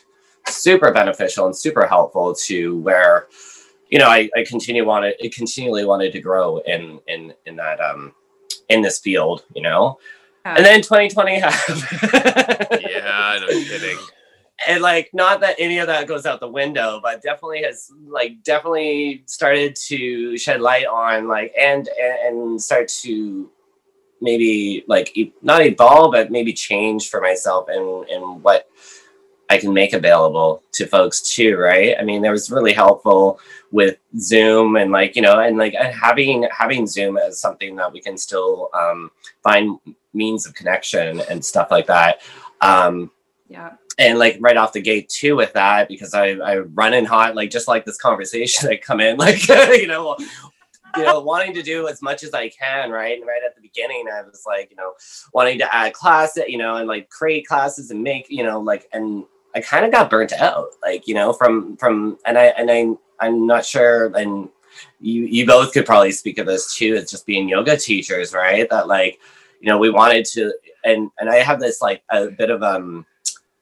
super 0.48 0.92
beneficial 0.92 1.48
and 1.48 1.56
super 1.56 1.86
helpful 1.86 2.34
to 2.46 2.80
where, 2.80 3.28
you 3.90 4.00
know, 4.00 4.08
I, 4.08 4.30
I 4.36 4.46
continue 4.46 4.86
wanted, 4.86 5.16
it 5.20 5.36
continually 5.36 5.86
wanted 5.86 6.14
to 6.14 6.22
grow 6.22 6.60
in, 6.60 7.00
in, 7.08 7.34
in 7.46 7.58
that, 7.58 7.82
um, 7.82 8.14
in 8.70 8.82
this 8.82 9.00
field, 9.00 9.44
you 9.54 9.62
know? 9.62 10.00
And 10.46 10.66
then 10.66 10.82
2020 10.82 11.40
happened. 11.40 12.82
yeah, 12.82 13.38
no 13.42 13.48
kidding. 13.48 13.98
And 14.68 14.84
like, 14.84 15.10
not 15.12 15.40
that 15.42 15.56
any 15.58 15.80
of 15.80 15.88
that 15.88 16.08
goes 16.08 16.28
out 16.28 16.40
the 16.40 16.48
window, 16.48 17.00
but 17.02 17.24
definitely 17.24 17.64
has 17.64 17.92
like 18.08 18.44
definitely 18.44 19.24
started 19.26 19.76
to 19.88 20.38
shed 20.38 20.62
light 20.62 20.86
on 20.86 21.28
like 21.28 21.52
and 21.60 21.90
and 21.98 22.62
start 22.62 22.88
to 23.02 23.50
maybe 24.22 24.84
like 24.88 25.18
not 25.42 25.66
evolve, 25.66 26.12
but 26.12 26.30
maybe 26.30 26.54
change 26.54 27.10
for 27.10 27.22
myself 27.22 27.70
and 27.70 28.08
and 28.10 28.44
what 28.44 28.70
I 29.50 29.58
can 29.58 29.74
make 29.74 29.94
available 29.94 30.64
to 30.74 30.86
folks 30.86 31.22
too, 31.22 31.58
right? 31.58 31.96
I 32.00 32.04
mean, 32.04 32.22
that 32.22 32.32
was 32.32 32.50
really 32.50 32.72
helpful 32.72 33.40
with 33.72 33.98
Zoom 34.18 34.78
and 34.78 34.92
like 34.92 35.16
you 35.16 35.22
know, 35.22 35.40
and 35.40 35.58
like 35.58 35.74
having 35.74 36.48
having 36.58 36.88
Zoom 36.88 37.18
as 37.18 37.42
something 37.42 37.76
that 37.76 37.92
we 37.92 38.00
can 38.00 38.18
still 38.18 38.70
um, 38.74 39.12
find 39.44 39.80
means 40.14 40.46
of 40.46 40.54
connection 40.54 41.22
and 41.22 41.44
stuff 41.44 41.72
like 41.72 41.88
that. 41.88 42.22
Um, 42.62 43.12
yeah. 43.48 43.74
And 43.98 44.18
like 44.18 44.38
right 44.40 44.58
off 44.58 44.74
the 44.74 44.82
gate 44.82 45.10
too 45.10 45.36
with 45.36 45.54
that 45.54 45.88
because 45.88 46.14
I 46.14 46.30
I 46.30 46.60
run 46.60 46.94
in 46.94 47.06
hot 47.06 47.36
like 47.36 47.52
just 47.52 47.68
like 47.68 47.86
this 47.86 47.98
conversation 47.98 48.70
I 48.72 48.78
come 48.78 49.00
in 49.00 49.18
like 49.18 49.48
you 49.50 49.88
know 49.88 50.18
you 50.98 51.04
know, 51.04 51.20
wanting 51.22 51.54
to 51.54 51.62
do 51.62 51.88
as 51.88 52.02
much 52.02 52.24
as 52.24 52.34
I 52.34 52.50
can, 52.50 52.92
right? 52.92 53.18
And 53.18 53.28
right 53.28 53.42
at 53.46 53.56
the 53.56 53.62
beginning, 53.62 54.08
I 54.14 54.22
was 54.24 54.44
like, 54.46 54.72
you 54.72 54.76
know, 54.76 54.94
wanting 55.34 55.58
to 55.60 55.76
add 55.76 55.94
classes, 55.94 56.44
you 56.48 56.58
know, 56.58 56.76
and 56.76 56.88
like 56.88 57.10
create 57.10 57.48
classes 57.48 57.92
and 57.92 58.04
make, 58.04 58.30
you 58.30 58.44
know, 58.44 58.60
like, 58.60 58.88
and 58.92 59.24
I 59.56 59.62
kind 59.62 59.86
of 59.86 59.92
got 59.92 60.10
burnt 60.10 60.34
out, 60.34 60.68
like 60.82 61.08
you 61.08 61.14
know, 61.14 61.34
from 61.34 61.78
from 61.78 62.18
and 62.26 62.38
I 62.38 62.46
and 62.46 62.72
I 62.72 63.26
I'm 63.26 63.46
not 63.46 63.66
sure, 63.66 64.16
and 64.16 64.50
you 65.00 65.24
you 65.24 65.46
both 65.46 65.74
could 65.74 65.86
probably 65.86 66.12
speak 66.12 66.38
of 66.38 66.46
this 66.46 66.76
too, 66.76 66.96
as 66.96 67.12
just 67.12 67.26
being 67.26 67.50
yoga 67.50 67.78
teachers, 67.78 68.34
right? 68.34 68.70
That 68.70 68.88
like 68.88 69.20
you 69.62 69.70
know 69.70 69.78
we 69.78 69.90
wanted 69.90 70.26
to, 70.26 70.54
and 70.84 71.10
and 71.20 71.30
I 71.30 71.38
have 71.38 71.60
this 71.60 71.82
like 71.82 72.04
a 72.10 72.28
bit 72.28 72.50
of 72.50 72.64
um 72.64 73.06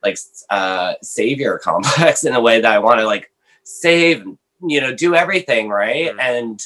like 0.03 0.17
uh 0.49 0.93
savior 1.01 1.57
complex 1.63 2.23
in 2.23 2.33
a 2.33 2.41
way 2.41 2.61
that 2.61 2.71
I 2.71 2.79
want 2.79 2.99
to 2.99 3.05
like 3.05 3.31
save, 3.63 4.23
you 4.61 4.81
know, 4.81 4.95
do 4.95 5.13
everything 5.13 5.69
right, 5.69 6.09
mm-hmm. 6.09 6.19
and 6.19 6.61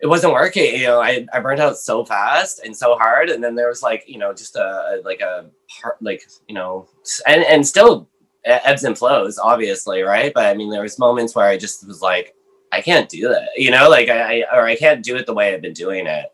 it 0.00 0.06
wasn't 0.06 0.32
working. 0.32 0.74
You 0.76 0.86
know, 0.86 1.00
I, 1.00 1.26
I 1.32 1.40
burned 1.40 1.60
out 1.60 1.76
so 1.76 2.04
fast 2.04 2.60
and 2.64 2.76
so 2.76 2.96
hard. 2.96 3.30
And 3.30 3.42
then 3.42 3.54
there 3.54 3.68
was 3.68 3.82
like, 3.82 4.04
you 4.06 4.18
know, 4.18 4.32
just 4.32 4.54
a, 4.56 5.00
like 5.04 5.20
a 5.20 5.50
part, 5.80 6.00
like, 6.00 6.22
you 6.46 6.54
know, 6.54 6.86
and, 7.26 7.42
and 7.42 7.66
still 7.66 8.08
ebbs 8.44 8.84
and 8.84 8.96
flows, 8.96 9.38
obviously. 9.38 10.02
Right. 10.02 10.32
But 10.32 10.46
I 10.46 10.54
mean, 10.54 10.70
there 10.70 10.82
was 10.82 10.98
moments 10.98 11.34
where 11.34 11.48
I 11.48 11.56
just 11.56 11.86
was 11.86 12.00
like, 12.00 12.34
I 12.70 12.80
can't 12.80 13.08
do 13.08 13.28
that, 13.28 13.48
you 13.56 13.70
know, 13.70 13.88
like 13.88 14.08
I, 14.08 14.42
I 14.42 14.56
or 14.56 14.66
I 14.66 14.76
can't 14.76 15.02
do 15.02 15.16
it 15.16 15.24
the 15.24 15.34
way 15.34 15.54
I've 15.54 15.62
been 15.62 15.72
doing 15.72 16.06
it. 16.06 16.26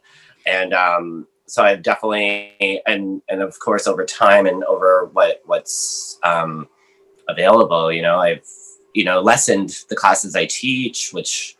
And, 0.47 0.75
um, 0.75 1.27
so 1.47 1.63
I've 1.63 1.83
definitely, 1.83 2.83
and, 2.87 3.23
and 3.29 3.43
of 3.43 3.59
course, 3.59 3.87
over 3.87 4.05
time 4.05 4.47
and 4.47 4.65
over 4.65 5.11
what, 5.13 5.43
what's, 5.45 6.19
um, 6.23 6.69
available, 7.29 7.93
you 7.93 8.03
know, 8.03 8.19
I've, 8.19 8.47
you 8.95 9.05
know, 9.05 9.21
lessened 9.21 9.79
the 9.89 9.97
classes 9.97 10.37
I 10.37 10.47
teach, 10.47 11.13
which, 11.13 11.57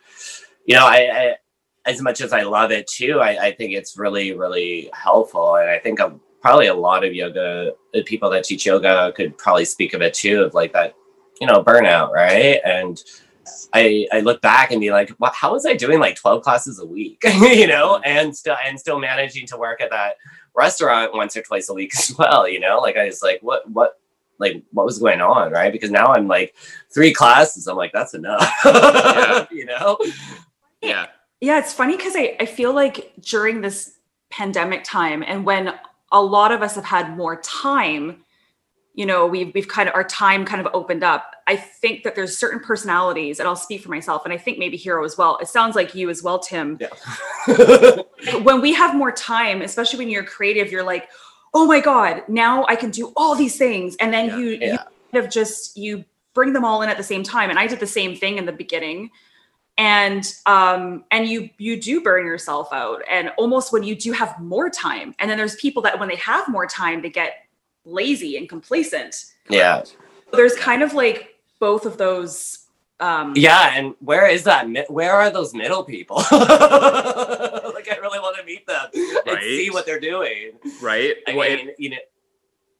you 0.65 0.75
know, 0.75 0.85
I, 0.85 0.97
I 0.97 1.35
as 1.85 2.01
much 2.01 2.21
as 2.21 2.33
I 2.33 2.41
love 2.43 2.71
it 2.71 2.87
too, 2.87 3.19
I, 3.19 3.47
I 3.47 3.51
think 3.51 3.73
it's 3.73 3.97
really, 3.97 4.33
really 4.33 4.89
helpful. 4.93 5.55
And 5.55 5.69
I 5.69 5.77
think 5.77 5.99
a, 5.99 6.13
probably 6.41 6.67
a 6.67 6.73
lot 6.73 7.03
of 7.03 7.13
yoga 7.13 7.73
people 8.05 8.29
that 8.31 8.43
teach 8.43 8.65
yoga 8.65 9.13
could 9.15 9.37
probably 9.37 9.65
speak 9.65 9.93
of 9.93 10.01
it 10.01 10.13
too, 10.13 10.43
of 10.43 10.53
like 10.53 10.73
that, 10.73 10.95
you 11.39 11.47
know, 11.47 11.63
burnout, 11.63 12.11
right? 12.11 12.59
And 12.65 13.03
I 13.73 14.07
I 14.11 14.21
look 14.21 14.41
back 14.41 14.71
and 14.71 14.79
be 14.79 14.91
like, 14.91 15.13
well, 15.19 15.31
how 15.33 15.53
was 15.53 15.65
I 15.65 15.73
doing 15.73 15.99
like 15.99 16.15
12 16.15 16.43
classes 16.43 16.79
a 16.79 16.85
week? 16.85 17.21
you 17.23 17.67
know, 17.67 17.95
mm-hmm. 17.95 18.03
and 18.05 18.35
still 18.35 18.57
and 18.63 18.79
still 18.79 18.99
managing 18.99 19.47
to 19.47 19.57
work 19.57 19.81
at 19.81 19.91
that 19.91 20.15
restaurant 20.55 21.13
once 21.13 21.35
or 21.35 21.41
twice 21.41 21.69
a 21.69 21.73
week 21.73 21.93
as 21.97 22.15
well, 22.17 22.47
you 22.47 22.59
know? 22.59 22.79
Like 22.79 22.97
I 22.97 23.05
was 23.05 23.21
like, 23.21 23.39
what 23.41 23.69
what 23.69 23.99
like 24.39 24.63
what 24.71 24.85
was 24.85 24.99
going 24.99 25.21
on, 25.21 25.51
right? 25.51 25.71
Because 25.71 25.91
now 25.91 26.07
I'm 26.07 26.27
like 26.27 26.55
three 26.93 27.13
classes, 27.13 27.67
I'm 27.67 27.77
like, 27.77 27.93
that's 27.93 28.13
enough. 28.13 28.51
yeah. 28.65 29.45
you 29.51 29.65
know? 29.65 29.97
Yeah. 30.81 31.07
Yeah, 31.41 31.59
it's 31.59 31.73
funny 31.73 31.97
because 31.97 32.15
I, 32.15 32.35
I 32.39 32.45
feel 32.45 32.73
like 32.73 33.13
during 33.19 33.61
this 33.61 33.97
pandemic 34.29 34.83
time 34.83 35.23
and 35.25 35.45
when 35.45 35.73
a 36.11 36.21
lot 36.21 36.51
of 36.51 36.61
us 36.61 36.75
have 36.75 36.85
had 36.85 37.15
more 37.15 37.39
time, 37.41 38.23
you 38.93 39.05
know, 39.05 39.25
we've 39.27 39.53
we've 39.53 39.67
kind 39.67 39.89
of 39.89 39.95
our 39.95 40.03
time 40.03 40.45
kind 40.45 40.65
of 40.65 40.73
opened 40.73 41.03
up. 41.03 41.34
I 41.47 41.55
think 41.55 42.03
that 42.03 42.15
there's 42.15 42.37
certain 42.37 42.59
personalities, 42.59 43.39
and 43.39 43.47
I'll 43.47 43.55
speak 43.55 43.81
for 43.81 43.89
myself, 43.89 44.23
and 44.25 44.33
I 44.33 44.37
think 44.37 44.57
maybe 44.57 44.77
Hero 44.77 45.03
as 45.03 45.17
well. 45.17 45.37
It 45.41 45.47
sounds 45.47 45.75
like 45.75 45.93
you 45.93 46.09
as 46.09 46.23
well, 46.23 46.39
Tim. 46.39 46.79
Yeah. 46.79 48.01
when 48.41 48.61
we 48.61 48.73
have 48.73 48.95
more 48.95 49.11
time, 49.11 49.61
especially 49.61 49.99
when 49.99 50.09
you're 50.09 50.23
creative, 50.23 50.71
you're 50.71 50.83
like, 50.83 51.09
oh 51.53 51.67
my 51.67 51.79
God, 51.79 52.23
now 52.27 52.65
I 52.67 52.75
can 52.75 52.89
do 52.89 53.13
all 53.15 53.35
these 53.35 53.57
things. 53.57 53.95
And 53.99 54.11
then 54.13 54.27
yeah, 54.27 54.37
you, 54.37 54.49
yeah. 54.49 54.71
you 54.71 54.77
kind 54.77 55.25
of 55.25 55.29
just 55.29 55.77
you 55.77 56.03
bring 56.33 56.51
them 56.51 56.65
all 56.65 56.81
in 56.81 56.89
at 56.89 56.97
the 56.97 57.03
same 57.03 57.23
time. 57.23 57.49
And 57.49 57.59
I 57.59 57.67
did 57.67 57.79
the 57.79 57.87
same 57.87 58.15
thing 58.15 58.37
in 58.37 58.45
the 58.45 58.51
beginning 58.51 59.11
and 59.77 60.35
um 60.45 61.03
and 61.11 61.27
you 61.27 61.49
you 61.57 61.79
do 61.79 62.01
burn 62.01 62.25
yourself 62.25 62.71
out 62.71 63.01
and 63.09 63.31
almost 63.37 63.73
when 63.73 63.83
you 63.83 63.95
do 63.95 64.11
have 64.13 64.39
more 64.39 64.69
time 64.69 65.13
and 65.19 65.29
then 65.29 65.37
there's 65.37 65.55
people 65.55 65.81
that 65.81 65.99
when 65.99 66.07
they 66.07 66.15
have 66.15 66.47
more 66.47 66.65
time 66.65 67.01
they 67.01 67.09
get 67.09 67.45
lazy 67.83 68.37
and 68.37 68.47
complacent 68.47 69.25
yeah 69.49 69.83
there's 70.31 70.55
kind 70.55 70.81
of 70.81 70.93
like 70.93 71.34
both 71.59 71.85
of 71.85 71.97
those 71.97 72.67
um 72.99 73.33
yeah 73.35 73.75
and 73.75 73.93
where 73.99 74.27
is 74.27 74.43
that 74.43 74.67
where 74.89 75.13
are 75.13 75.29
those 75.29 75.53
middle 75.53 75.83
people 75.83 76.17
like 76.31 76.31
i 77.91 77.97
really 78.01 78.19
want 78.19 78.37
to 78.37 78.43
meet 78.45 78.65
them 78.65 78.87
right. 78.95 79.23
and 79.27 79.41
see 79.41 79.69
what 79.69 79.85
they're 79.85 79.99
doing 79.99 80.51
right 80.81 81.15
i 81.27 81.35
well, 81.35 81.49
mean 81.49 81.69
it, 81.69 81.75
you 81.77 81.89
know 81.89 81.97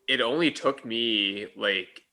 it 0.08 0.22
only 0.22 0.52
took 0.52 0.86
me 0.86 1.48
like 1.58 2.06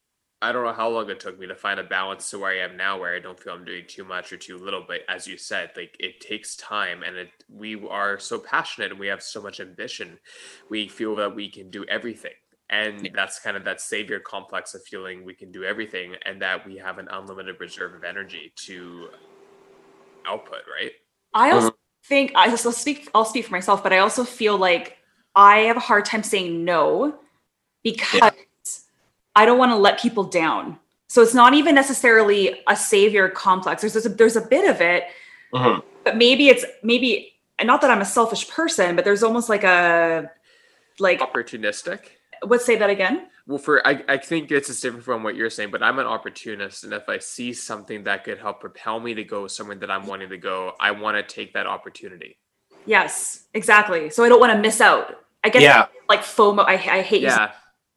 I 0.42 0.50
don't 0.50 0.64
know 0.64 0.72
how 0.72 0.88
long 0.88 1.08
it 1.08 1.20
took 1.20 1.38
me 1.38 1.46
to 1.46 1.54
find 1.54 1.78
a 1.78 1.84
balance 1.84 2.28
to 2.30 2.38
where 2.40 2.50
I 2.50 2.64
am 2.64 2.76
now, 2.76 2.98
where 2.98 3.14
I 3.14 3.20
don't 3.20 3.38
feel 3.38 3.52
I'm 3.52 3.64
doing 3.64 3.84
too 3.86 4.02
much 4.02 4.32
or 4.32 4.36
too 4.36 4.58
little. 4.58 4.84
But 4.86 5.02
as 5.08 5.24
you 5.24 5.38
said, 5.38 5.70
like 5.76 5.96
it 6.00 6.20
takes 6.20 6.56
time, 6.56 7.04
and 7.04 7.16
it, 7.16 7.28
we 7.48 7.80
are 7.88 8.18
so 8.18 8.40
passionate 8.40 8.90
and 8.90 8.98
we 8.98 9.06
have 9.06 9.22
so 9.22 9.40
much 9.40 9.60
ambition. 9.60 10.18
We 10.68 10.88
feel 10.88 11.14
that 11.16 11.36
we 11.36 11.48
can 11.48 11.70
do 11.70 11.84
everything, 11.84 12.32
and 12.70 13.10
that's 13.14 13.38
kind 13.38 13.56
of 13.56 13.64
that 13.64 13.80
savior 13.80 14.18
complex 14.20 14.74
of 14.74 14.82
feeling 14.84 15.24
we 15.24 15.34
can 15.34 15.52
do 15.52 15.64
everything 15.64 16.14
and 16.24 16.40
that 16.40 16.66
we 16.66 16.76
have 16.76 16.98
an 16.98 17.08
unlimited 17.10 17.56
reserve 17.60 17.94
of 17.94 18.04
energy 18.04 18.52
to 18.56 19.08
output 20.26 20.62
right 20.78 20.92
I 21.34 21.50
also 21.50 21.72
think 22.04 22.32
I 22.34 22.48
will 22.48 22.72
speak 22.72 23.08
I'll 23.14 23.24
speak 23.24 23.46
for 23.46 23.52
myself, 23.52 23.82
but 23.82 23.92
I 23.92 23.98
also 23.98 24.24
feel 24.24 24.56
like 24.56 24.98
I 25.34 25.58
have 25.60 25.76
a 25.76 25.80
hard 25.80 26.04
time 26.04 26.22
saying 26.22 26.64
no 26.64 27.18
because 27.82 28.20
Yeah. 28.20 28.30
I 29.34 29.46
don't 29.46 29.58
want 29.58 29.72
to 29.72 29.76
let 29.76 29.98
people 29.98 30.24
down. 30.24 30.78
So 31.08 31.22
it's 31.22 31.34
not 31.34 31.54
even 31.54 31.74
necessarily 31.74 32.60
a 32.66 32.76
savior 32.76 33.28
complex. 33.28 33.80
There's 33.82 33.94
there's 33.94 34.06
a, 34.06 34.10
there's 34.10 34.36
a 34.36 34.42
bit 34.42 34.68
of 34.68 34.80
it, 34.80 35.04
Mhm. 35.54 35.82
but 36.04 36.16
maybe 36.16 36.48
it's 36.48 36.64
maybe 36.82 37.34
not 37.62 37.80
that 37.80 37.90
I'm 37.90 38.00
a 38.00 38.04
selfish 38.04 38.48
person, 38.48 38.96
but 38.96 39.04
there's 39.04 39.22
almost 39.22 39.48
like 39.48 39.64
a 39.64 40.30
like 40.98 41.20
opportunistic 41.20 42.00
let's 42.46 42.64
say 42.64 42.76
that 42.76 42.90
again. 42.90 43.28
well 43.46 43.58
for 43.58 43.86
I, 43.86 44.02
I 44.08 44.16
think 44.18 44.50
it's 44.50 44.68
just 44.68 44.82
different 44.82 45.04
from 45.04 45.22
what 45.22 45.34
you're 45.34 45.50
saying 45.50 45.70
but 45.70 45.82
i'm 45.82 45.98
an 45.98 46.06
opportunist 46.06 46.84
and 46.84 46.92
if 46.92 47.08
i 47.08 47.18
see 47.18 47.52
something 47.52 48.04
that 48.04 48.24
could 48.24 48.38
help 48.38 48.60
propel 48.60 49.00
me 49.00 49.14
to 49.14 49.24
go 49.24 49.46
somewhere 49.46 49.76
that 49.76 49.90
i'm 49.90 50.06
wanting 50.06 50.28
to 50.30 50.38
go 50.38 50.74
i 50.80 50.90
want 50.90 51.16
to 51.16 51.34
take 51.34 51.54
that 51.54 51.66
opportunity 51.66 52.38
Yes, 52.86 53.44
exactly. 53.54 54.10
So 54.10 54.24
I 54.24 54.28
don't 54.28 54.40
want 54.40 54.52
to 54.52 54.58
miss 54.58 54.80
out. 54.80 55.16
I 55.44 55.48
get 55.48 55.62
Yeah. 55.62 55.86
like 56.08 56.22
FOMO. 56.22 56.64
I, 56.66 56.72
I 56.72 57.02
hate 57.02 57.22
using 57.22 57.38
yeah 57.38 57.52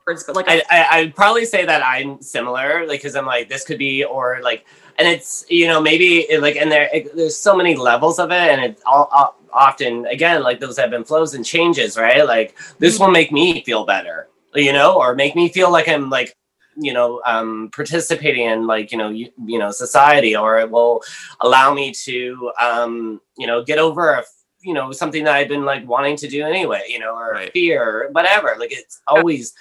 words, 0.07 0.23
but 0.23 0.35
like 0.35 0.47
I, 0.47 0.61
I 0.69 0.87
I'd 0.99 1.15
probably 1.15 1.45
say 1.45 1.65
that 1.65 1.83
I'm 1.83 2.21
similar, 2.21 2.85
like 2.85 2.99
because 2.99 3.15
I'm 3.15 3.25
like 3.25 3.49
this 3.49 3.65
could 3.65 3.79
be 3.79 4.03
or 4.03 4.39
like, 4.43 4.65
and 4.99 5.07
it's 5.07 5.45
you 5.49 5.67
know 5.67 5.81
maybe 5.81 6.19
it, 6.29 6.41
like 6.41 6.55
and 6.57 6.71
there 6.71 6.89
it, 6.93 7.15
there's 7.15 7.35
so 7.35 7.55
many 7.55 7.75
levels 7.75 8.19
of 8.19 8.29
it, 8.31 8.35
and 8.37 8.61
it 8.61 8.79
all, 8.85 9.09
all 9.11 9.35
often 9.51 10.05
again 10.05 10.43
like 10.43 10.59
those 10.59 10.77
ebb 10.77 10.93
and 10.93 11.07
flows 11.07 11.33
and 11.33 11.43
changes, 11.43 11.97
right? 11.97 12.25
Like 12.25 12.55
this 12.77 12.97
mm. 12.97 13.01
will 13.01 13.11
make 13.11 13.31
me 13.31 13.63
feel 13.63 13.83
better, 13.83 14.27
you 14.55 14.73
know, 14.73 14.97
or 14.99 15.15
make 15.15 15.35
me 15.35 15.49
feel 15.49 15.71
like 15.71 15.87
I'm 15.87 16.09
like 16.09 16.35
you 16.77 16.91
know 16.93 17.21
um 17.25 17.69
participating 17.73 18.45
in 18.47 18.67
like 18.67 18.91
you 18.91 18.97
know 18.97 19.09
you, 19.09 19.29
you 19.45 19.57
know 19.57 19.71
society 19.71 20.35
or 20.35 20.59
it 20.59 20.69
will 20.69 21.01
allow 21.41 21.73
me 21.73 21.91
to 21.91 22.51
um 22.61 23.21
you 23.37 23.47
know 23.47 23.63
get 23.63 23.77
over 23.77 24.09
a 24.11 24.23
you 24.61 24.73
know 24.73 24.91
something 24.91 25.23
that 25.23 25.35
i've 25.35 25.47
been 25.47 25.63
like 25.63 25.87
wanting 25.87 26.17
to 26.17 26.27
do 26.27 26.43
anyway 26.43 26.81
you 26.89 26.99
know 26.99 27.15
or 27.15 27.31
Right. 27.31 27.51
fear 27.53 27.81
or 27.81 28.09
whatever 28.11 28.55
like 28.59 28.73
it's 28.73 29.01
always 29.07 29.53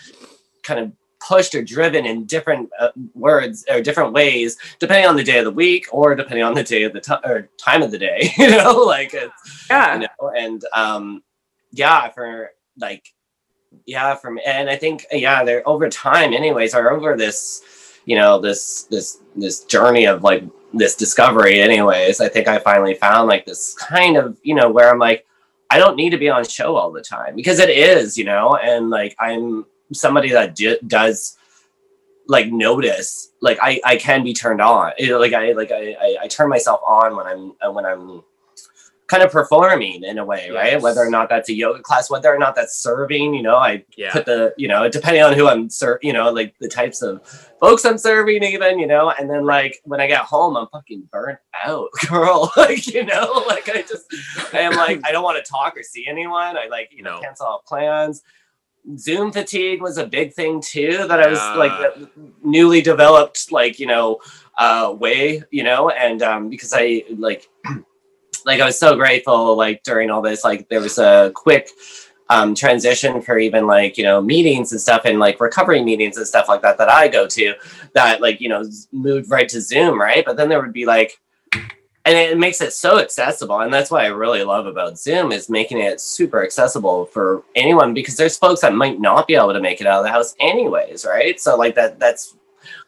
kind 0.64 0.80
of 0.80 0.92
pushed 1.26 1.54
or 1.54 1.62
driven 1.62 2.04
in 2.04 2.26
different 2.26 2.68
uh, 2.80 2.90
words 3.14 3.64
or 3.70 3.80
different 3.80 4.12
ways 4.12 4.58
depending 4.80 5.06
on 5.06 5.16
the 5.16 5.22
day 5.24 5.38
of 5.38 5.44
the 5.44 5.50
week 5.52 5.86
or 5.92 6.14
depending 6.16 6.44
on 6.44 6.54
the 6.54 6.64
day 6.64 6.82
of 6.82 6.92
the 6.92 7.00
time 7.00 7.20
or 7.24 7.48
time 7.58 7.82
of 7.82 7.90
the 7.92 7.98
day 7.98 8.28
you 8.38 8.50
know 8.50 8.72
like 8.82 9.14
it's 9.14 9.66
yeah. 9.70 9.94
you 9.94 10.00
know 10.00 10.30
and 10.36 10.64
um 10.74 11.22
yeah 11.70 12.08
for 12.10 12.50
like 12.78 13.13
yeah 13.86 14.14
from 14.14 14.38
and 14.46 14.68
i 14.70 14.76
think 14.76 15.06
yeah 15.12 15.44
they're 15.44 15.66
over 15.68 15.88
time 15.88 16.32
anyways 16.32 16.74
or 16.74 16.90
over 16.90 17.16
this 17.16 17.62
you 18.06 18.16
know 18.16 18.38
this 18.38 18.84
this 18.84 19.20
this 19.36 19.64
journey 19.64 20.06
of 20.06 20.22
like 20.22 20.44
this 20.72 20.96
discovery 20.96 21.60
anyways 21.60 22.20
i 22.20 22.28
think 22.28 22.48
i 22.48 22.58
finally 22.58 22.94
found 22.94 23.28
like 23.28 23.44
this 23.44 23.74
kind 23.74 24.16
of 24.16 24.38
you 24.42 24.54
know 24.54 24.70
where 24.70 24.90
i'm 24.90 24.98
like 24.98 25.26
i 25.70 25.78
don't 25.78 25.96
need 25.96 26.10
to 26.10 26.18
be 26.18 26.28
on 26.28 26.44
show 26.44 26.76
all 26.76 26.90
the 26.90 27.02
time 27.02 27.36
because 27.36 27.58
it 27.58 27.70
is 27.70 28.16
you 28.16 28.24
know 28.24 28.56
and 28.56 28.90
like 28.90 29.14
i'm 29.20 29.64
somebody 29.92 30.30
that 30.30 30.54
d- 30.54 30.78
does 30.86 31.36
like 32.26 32.50
notice 32.50 33.32
like 33.42 33.58
i 33.62 33.80
i 33.84 33.96
can 33.96 34.24
be 34.24 34.32
turned 34.32 34.60
on 34.60 34.92
know, 35.08 35.18
like 35.18 35.34
i 35.34 35.52
like 35.52 35.70
I, 35.70 35.94
I 36.00 36.16
i 36.22 36.28
turn 36.28 36.48
myself 36.48 36.80
on 36.86 37.16
when 37.16 37.26
i'm 37.26 37.74
when 37.74 37.84
i'm 37.84 38.22
kind 39.14 39.24
of 39.24 39.32
performing 39.32 40.02
in 40.02 40.18
a 40.18 40.24
way 40.24 40.50
right? 40.50 40.80
Whether 40.80 41.00
or 41.00 41.10
not 41.10 41.28
that's 41.28 41.48
a 41.48 41.54
yoga 41.54 41.80
class 41.80 42.10
whether 42.10 42.34
or 42.34 42.38
not 42.38 42.54
that's 42.54 42.76
serving 42.76 43.34
you 43.34 43.42
know 43.42 43.56
i 43.56 43.84
yeah. 43.96 44.12
put 44.12 44.26
the 44.26 44.52
you 44.56 44.66
know 44.66 44.88
depending 44.88 45.22
on 45.22 45.34
who 45.34 45.48
i'm 45.48 45.70
serving, 45.70 46.06
you 46.06 46.12
know 46.12 46.30
like 46.30 46.54
the 46.60 46.68
types 46.68 47.00
of 47.02 47.22
folks 47.60 47.84
i'm 47.84 47.98
serving 47.98 48.42
even 48.42 48.78
you 48.78 48.86
know 48.86 49.10
and 49.10 49.30
then 49.30 49.44
like 49.44 49.78
when 49.84 50.00
i 50.00 50.06
get 50.06 50.22
home 50.22 50.56
i'm 50.56 50.66
fucking 50.68 51.08
burnt 51.12 51.38
out 51.64 51.88
girl. 52.08 52.52
Like 52.56 52.86
you 52.86 53.04
know 53.04 53.44
like 53.48 53.68
i 53.68 53.82
just 53.82 54.06
i 54.52 54.58
am 54.60 54.74
like 54.74 55.00
i 55.06 55.12
don't 55.12 55.24
want 55.24 55.42
to 55.42 55.50
talk 55.50 55.76
or 55.76 55.82
see 55.82 56.06
anyone. 56.08 56.56
I 56.56 56.66
like 56.70 56.90
you 56.92 57.02
know 57.02 57.20
cancel 57.20 57.46
all 57.46 57.62
plans. 57.66 58.22
Zoom 58.98 59.32
fatigue 59.32 59.80
was 59.80 59.96
a 59.96 60.06
big 60.06 60.34
thing 60.34 60.60
too 60.60 61.06
that 61.08 61.20
i 61.20 61.28
was 61.28 61.38
like 61.56 61.72
Yeah. 61.80 62.06
newly 62.42 62.82
developed 62.82 63.50
like 63.50 63.78
you 63.80 63.86
know 63.86 64.18
uh 64.58 64.94
way 64.98 65.42
you 65.50 65.62
know 65.62 65.88
and 65.88 66.22
um 66.22 66.50
because 66.50 66.72
i 66.74 67.02
like 67.16 67.48
like 68.44 68.60
I 68.60 68.66
was 68.66 68.78
so 68.78 68.96
grateful 68.96 69.56
like 69.56 69.82
during 69.82 70.10
all 70.10 70.22
this 70.22 70.44
like 70.44 70.68
there 70.68 70.80
was 70.80 70.98
a 70.98 71.32
quick 71.34 71.70
um 72.30 72.54
transition 72.54 73.20
for 73.20 73.38
even 73.38 73.66
like 73.66 73.98
you 73.98 74.04
know 74.04 74.20
meetings 74.20 74.72
and 74.72 74.80
stuff 74.80 75.02
and 75.04 75.18
like 75.18 75.40
recovery 75.40 75.82
meetings 75.82 76.16
and 76.16 76.26
stuff 76.26 76.48
like 76.48 76.62
that 76.62 76.78
that 76.78 76.88
I 76.88 77.08
go 77.08 77.26
to 77.26 77.54
that 77.94 78.20
like 78.20 78.40
you 78.40 78.48
know 78.48 78.64
moved 78.92 79.30
right 79.30 79.48
to 79.48 79.60
Zoom 79.60 80.00
right? 80.00 80.24
But 80.24 80.36
then 80.36 80.48
there 80.48 80.60
would 80.60 80.72
be 80.72 80.86
like 80.86 81.20
and 82.06 82.18
it 82.18 82.36
makes 82.38 82.60
it 82.60 82.72
so 82.72 82.98
accessible 82.98 83.60
and 83.60 83.72
that's 83.72 83.90
what 83.90 84.02
I 84.02 84.08
really 84.08 84.42
love 84.42 84.66
about 84.66 84.98
Zoom 84.98 85.32
is 85.32 85.48
making 85.48 85.78
it 85.78 86.00
super 86.00 86.42
accessible 86.42 87.06
for 87.06 87.42
anyone 87.54 87.94
because 87.94 88.16
there's 88.16 88.36
folks 88.36 88.60
that 88.60 88.74
might 88.74 89.00
not 89.00 89.26
be 89.26 89.34
able 89.34 89.52
to 89.52 89.60
make 89.60 89.80
it 89.80 89.86
out 89.86 90.00
of 90.00 90.04
the 90.04 90.10
house 90.10 90.34
anyways 90.40 91.04
right? 91.04 91.38
So 91.40 91.56
like 91.56 91.74
that 91.74 91.98
that's 91.98 92.36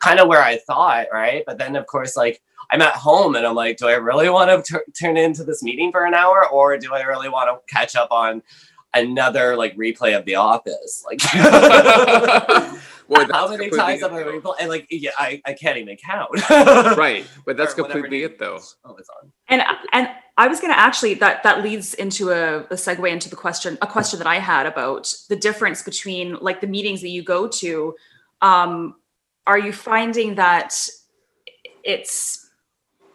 kind 0.00 0.18
of 0.18 0.28
where 0.28 0.42
I 0.42 0.58
thought 0.58 1.06
right? 1.12 1.42
But 1.46 1.58
then 1.58 1.76
of 1.76 1.86
course 1.86 2.16
like 2.16 2.40
I'm 2.70 2.82
at 2.82 2.94
home 2.94 3.36
and 3.36 3.46
I'm 3.46 3.54
like, 3.54 3.76
do 3.76 3.86
I 3.88 3.94
really 3.94 4.28
want 4.28 4.64
to 4.64 4.78
t- 4.78 4.92
turn 4.98 5.16
into 5.16 5.44
this 5.44 5.62
meeting 5.62 5.92
for 5.92 6.04
an 6.04 6.14
hour, 6.14 6.46
or 6.48 6.76
do 6.78 6.92
I 6.94 7.02
really 7.02 7.28
want 7.28 7.48
to 7.48 7.74
catch 7.74 7.94
up 7.96 8.10
on 8.10 8.42
another 8.94 9.56
like 9.56 9.76
replay 9.76 10.16
of 10.18 10.24
The 10.24 10.34
Office? 10.36 11.04
Like, 11.06 11.20
well, 13.08 13.26
how 13.30 13.48
many 13.48 13.70
times 13.70 14.02
have 14.02 14.12
I 14.12 14.22
replayed? 14.22 14.54
And 14.60 14.68
like, 14.68 14.86
yeah, 14.90 15.10
I, 15.18 15.40
I 15.44 15.52
can't 15.52 15.78
even 15.78 15.96
count. 15.96 16.30
right 16.96 17.24
but 17.44 17.56
that's 17.58 17.72
Or 17.78 17.84
completely 17.84 18.22
it 18.22 18.32
it 18.32 18.38
though. 18.38 18.58
Oh, 18.84 18.96
it's 18.96 19.08
on. 19.22 19.30
and 19.48 19.62
and 19.92 20.08
i 20.36 20.48
was 20.48 20.60
going 20.60 20.72
to 20.72 20.78
actually 20.78 21.14
that 21.14 21.42
that 21.44 21.62
leads 21.62 21.94
into 21.94 22.30
a, 22.30 22.60
a 22.64 22.74
segue 22.74 23.10
into 23.10 23.30
the 23.30 23.36
question 23.36 23.78
a 23.80 23.86
question 23.86 24.18
that 24.18 24.26
i 24.26 24.38
had 24.38 24.66
about 24.66 25.12
the 25.28 25.36
difference 25.36 25.82
between 25.82 26.36
like 26.40 26.60
the 26.60 26.66
meetings 26.66 27.00
that 27.00 27.08
you 27.08 27.22
go 27.22 27.46
to 27.48 27.94
um 28.42 28.94
are 29.46 29.58
you 29.58 29.72
finding 29.72 30.34
that 30.34 30.74
it's 31.84 32.45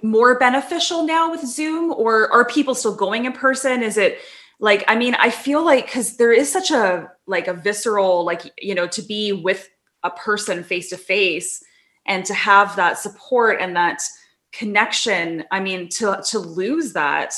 more 0.03 0.37
beneficial 0.37 1.05
now 1.05 1.31
with 1.31 1.45
zoom 1.45 1.91
or 1.91 2.31
are 2.31 2.45
people 2.45 2.75
still 2.75 2.95
going 2.95 3.25
in 3.25 3.33
person? 3.33 3.83
Is 3.83 3.97
it 3.97 4.19
like 4.61 4.85
i 4.87 4.95
mean 4.95 5.15
i 5.15 5.29
feel 5.29 5.65
like 5.65 5.87
because 5.87 6.15
there 6.15 6.31
is 6.31 6.49
such 6.49 6.71
a 6.71 7.11
like 7.27 7.47
a 7.47 7.53
visceral 7.53 8.23
like 8.23 8.43
you 8.59 8.73
know 8.73 8.87
to 8.87 9.01
be 9.01 9.33
with 9.33 9.67
a 10.03 10.11
person 10.11 10.63
face 10.63 10.89
to 10.89 10.97
face 10.97 11.61
and 12.05 12.23
to 12.25 12.33
have 12.33 12.75
that 12.77 12.97
support 12.97 13.59
and 13.59 13.75
that 13.75 14.01
connection 14.53 15.43
i 15.51 15.59
mean 15.59 15.89
to 15.89 16.21
to 16.25 16.39
lose 16.39 16.93
that. 16.93 17.33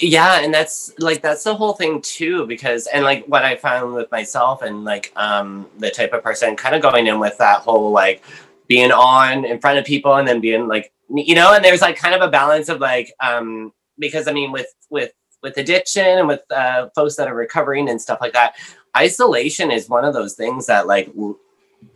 Yeah 0.00 0.40
and 0.40 0.54
that's 0.54 0.96
like 1.00 1.22
that's 1.22 1.42
the 1.42 1.56
whole 1.56 1.72
thing 1.72 2.00
too 2.02 2.46
because 2.46 2.86
and 2.86 3.02
like 3.02 3.24
what 3.26 3.44
i 3.44 3.56
found 3.56 3.94
with 3.94 4.08
myself 4.12 4.62
and 4.62 4.84
like 4.84 5.12
um 5.16 5.66
the 5.78 5.90
type 5.90 6.12
of 6.12 6.22
person 6.22 6.54
kind 6.54 6.76
of 6.76 6.82
going 6.82 7.08
in 7.08 7.18
with 7.18 7.36
that 7.38 7.62
whole 7.62 7.90
like 7.90 8.22
being 8.68 8.92
on 8.92 9.44
in 9.44 9.58
front 9.60 9.78
of 9.78 9.84
people 9.84 10.14
and 10.14 10.28
then 10.28 10.40
being 10.40 10.68
like 10.68 10.92
you 11.10 11.34
know 11.34 11.54
and 11.54 11.64
there's 11.64 11.80
like 11.80 11.96
kind 11.96 12.14
of 12.14 12.20
a 12.20 12.30
balance 12.30 12.68
of 12.68 12.80
like 12.80 13.12
um 13.20 13.72
because 13.98 14.28
i 14.28 14.32
mean 14.32 14.52
with 14.52 14.72
with 14.90 15.12
with 15.42 15.56
addiction 15.56 16.04
and 16.04 16.28
with 16.28 16.42
uh 16.52 16.88
folks 16.94 17.16
that 17.16 17.28
are 17.28 17.34
recovering 17.34 17.88
and 17.88 18.00
stuff 18.00 18.18
like 18.20 18.32
that 18.32 18.54
isolation 18.96 19.70
is 19.70 19.88
one 19.88 20.04
of 20.04 20.14
those 20.14 20.34
things 20.34 20.66
that 20.66 20.86
like 20.86 21.06
w- 21.06 21.38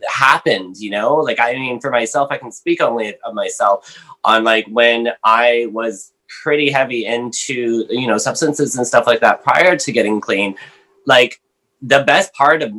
happened 0.07 0.77
you 0.77 0.89
know? 0.89 1.15
Like 1.15 1.39
i 1.39 1.53
mean 1.53 1.79
for 1.79 1.91
myself 1.91 2.31
i 2.31 2.37
can 2.37 2.51
speak 2.51 2.81
only 2.81 3.15
of 3.23 3.33
myself 3.33 3.97
on 4.23 4.43
like 4.43 4.65
when 4.67 5.09
i 5.23 5.67
was 5.71 6.13
pretty 6.41 6.71
heavy 6.71 7.05
into 7.05 7.85
you 7.89 8.07
know 8.07 8.17
substances 8.17 8.75
and 8.75 8.87
stuff 8.87 9.05
like 9.05 9.19
that 9.19 9.43
prior 9.43 9.77
to 9.77 9.91
getting 9.91 10.19
clean 10.19 10.55
like 11.05 11.39
the 11.81 12.03
best 12.03 12.33
part 12.33 12.63
of 12.63 12.73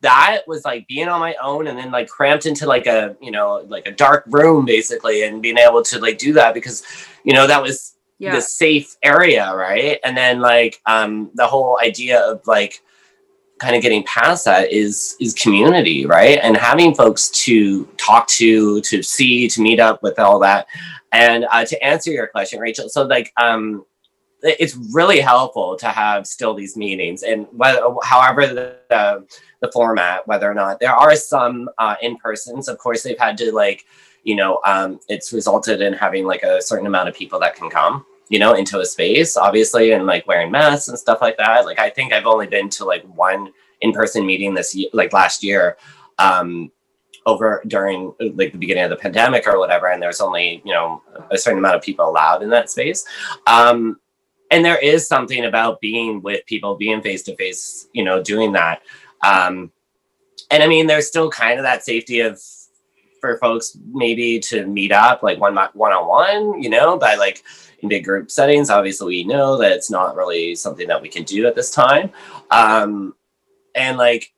that 0.00 0.42
was 0.46 0.64
like 0.64 0.86
being 0.88 1.08
on 1.08 1.20
my 1.20 1.34
own 1.42 1.66
and 1.66 1.78
then 1.78 1.90
like 1.90 2.08
cramped 2.08 2.46
into 2.46 2.66
like 2.66 2.86
a 2.86 3.16
you 3.20 3.30
know 3.30 3.64
like 3.68 3.86
a 3.86 3.92
dark 3.92 4.24
room 4.28 4.64
basically 4.64 5.22
and 5.22 5.42
being 5.42 5.58
able 5.58 5.82
to 5.82 5.98
like 6.00 6.18
do 6.18 6.32
that 6.32 6.54
because 6.54 6.82
you 7.24 7.32
know 7.32 7.46
that 7.46 7.62
was 7.62 7.96
yeah. 8.18 8.34
the 8.34 8.40
safe 8.40 8.96
area 9.02 9.54
right? 9.54 9.98
And 10.04 10.16
then 10.16 10.40
like 10.40 10.80
um 10.86 11.30
the 11.34 11.46
whole 11.46 11.78
idea 11.80 12.20
of 12.20 12.44
like 12.46 12.82
kind 13.60 13.76
of 13.76 13.82
getting 13.82 14.02
past 14.04 14.44
that 14.46 14.72
is 14.72 15.16
is 15.20 15.34
community 15.34 16.04
right? 16.04 16.38
And 16.42 16.56
having 16.56 16.94
folks 16.94 17.28
to 17.44 17.84
talk 17.96 18.26
to 18.28 18.80
to 18.80 19.02
see 19.02 19.48
to 19.48 19.60
meet 19.60 19.78
up 19.78 20.02
with 20.02 20.18
all 20.18 20.40
that. 20.40 20.66
And 21.12 21.44
uh, 21.50 21.64
to 21.64 21.84
answer 21.84 22.10
your 22.10 22.26
question 22.26 22.60
rachel 22.60 22.88
so 22.88 23.04
like 23.04 23.32
um 23.40 23.84
it's 24.42 24.76
really 24.92 25.20
helpful 25.20 25.76
to 25.76 25.86
have 25.88 26.26
still 26.26 26.54
these 26.54 26.76
meetings. 26.76 27.22
And 27.22 27.46
whether 27.52 27.82
however 28.02 28.46
the, 28.46 28.76
the 28.88 29.26
the 29.60 29.70
format 29.72 30.26
whether 30.26 30.50
or 30.50 30.54
not 30.54 30.80
there 30.80 30.94
are 30.94 31.16
some 31.16 31.68
uh 31.78 31.96
in 32.02 32.16
persons 32.16 32.68
of 32.68 32.78
course 32.78 33.02
they've 33.02 33.18
had 33.18 33.36
to 33.36 33.52
like 33.52 33.84
you 34.24 34.34
know 34.34 34.60
um 34.64 35.00
it's 35.08 35.32
resulted 35.32 35.80
in 35.80 35.92
having 35.92 36.24
like 36.24 36.42
a 36.42 36.60
certain 36.60 36.86
amount 36.86 37.08
of 37.08 37.14
people 37.14 37.38
that 37.38 37.54
can 37.54 37.70
come 37.70 38.04
you 38.28 38.38
know 38.38 38.54
into 38.54 38.80
a 38.80 38.86
space 38.86 39.36
obviously 39.36 39.92
and 39.92 40.06
like 40.06 40.26
wearing 40.26 40.50
masks 40.50 40.88
and 40.88 40.98
stuff 40.98 41.20
like 41.20 41.36
that 41.36 41.64
like 41.64 41.78
i 41.78 41.90
think 41.90 42.12
i've 42.12 42.26
only 42.26 42.46
been 42.46 42.68
to 42.68 42.84
like 42.84 43.04
one 43.14 43.52
in-person 43.80 44.24
meeting 44.24 44.54
this 44.54 44.74
year, 44.74 44.88
like 44.92 45.12
last 45.12 45.42
year, 45.42 45.76
um, 46.18 46.70
over 47.26 47.62
during 47.66 48.14
like 48.18 48.52
the 48.52 48.58
beginning 48.58 48.84
of 48.84 48.90
the 48.90 48.96
pandemic 48.96 49.46
or 49.46 49.58
whatever, 49.58 49.88
and 49.88 50.02
there's 50.02 50.20
only 50.20 50.62
you 50.64 50.72
know 50.72 51.02
a 51.30 51.36
certain 51.36 51.58
amount 51.58 51.76
of 51.76 51.82
people 51.82 52.08
allowed 52.08 52.42
in 52.42 52.50
that 52.50 52.70
space. 52.70 53.04
Um, 53.46 54.00
and 54.50 54.64
there 54.64 54.78
is 54.78 55.06
something 55.06 55.44
about 55.44 55.80
being 55.80 56.22
with 56.22 56.44
people, 56.46 56.74
being 56.74 57.02
face 57.02 57.22
to 57.24 57.36
face, 57.36 57.88
you 57.92 58.02
know, 58.02 58.22
doing 58.22 58.52
that. 58.52 58.82
Um, 59.22 59.72
and 60.50 60.62
I 60.62 60.66
mean, 60.66 60.86
there's 60.86 61.06
still 61.06 61.30
kind 61.30 61.58
of 61.58 61.64
that 61.64 61.84
safety 61.84 62.20
of 62.20 62.40
for 63.20 63.36
folks 63.38 63.76
maybe 63.92 64.40
to 64.40 64.66
meet 64.66 64.92
up 64.92 65.22
like 65.22 65.38
one 65.38 65.56
one 65.74 65.92
on 65.92 66.08
one, 66.08 66.62
you 66.62 66.70
know, 66.70 66.96
by 66.96 67.14
like 67.14 67.42
in 67.80 67.88
big 67.88 68.04
group 68.04 68.30
settings. 68.30 68.70
Obviously, 68.70 69.06
we 69.06 69.24
know 69.24 69.56
that 69.58 69.72
it's 69.72 69.90
not 69.90 70.16
really 70.16 70.54
something 70.54 70.88
that 70.88 71.00
we 71.00 71.08
can 71.08 71.24
do 71.24 71.46
at 71.46 71.54
this 71.54 71.70
time. 71.70 72.10
Um, 72.50 73.14
and 73.74 73.98
like, 73.98 74.32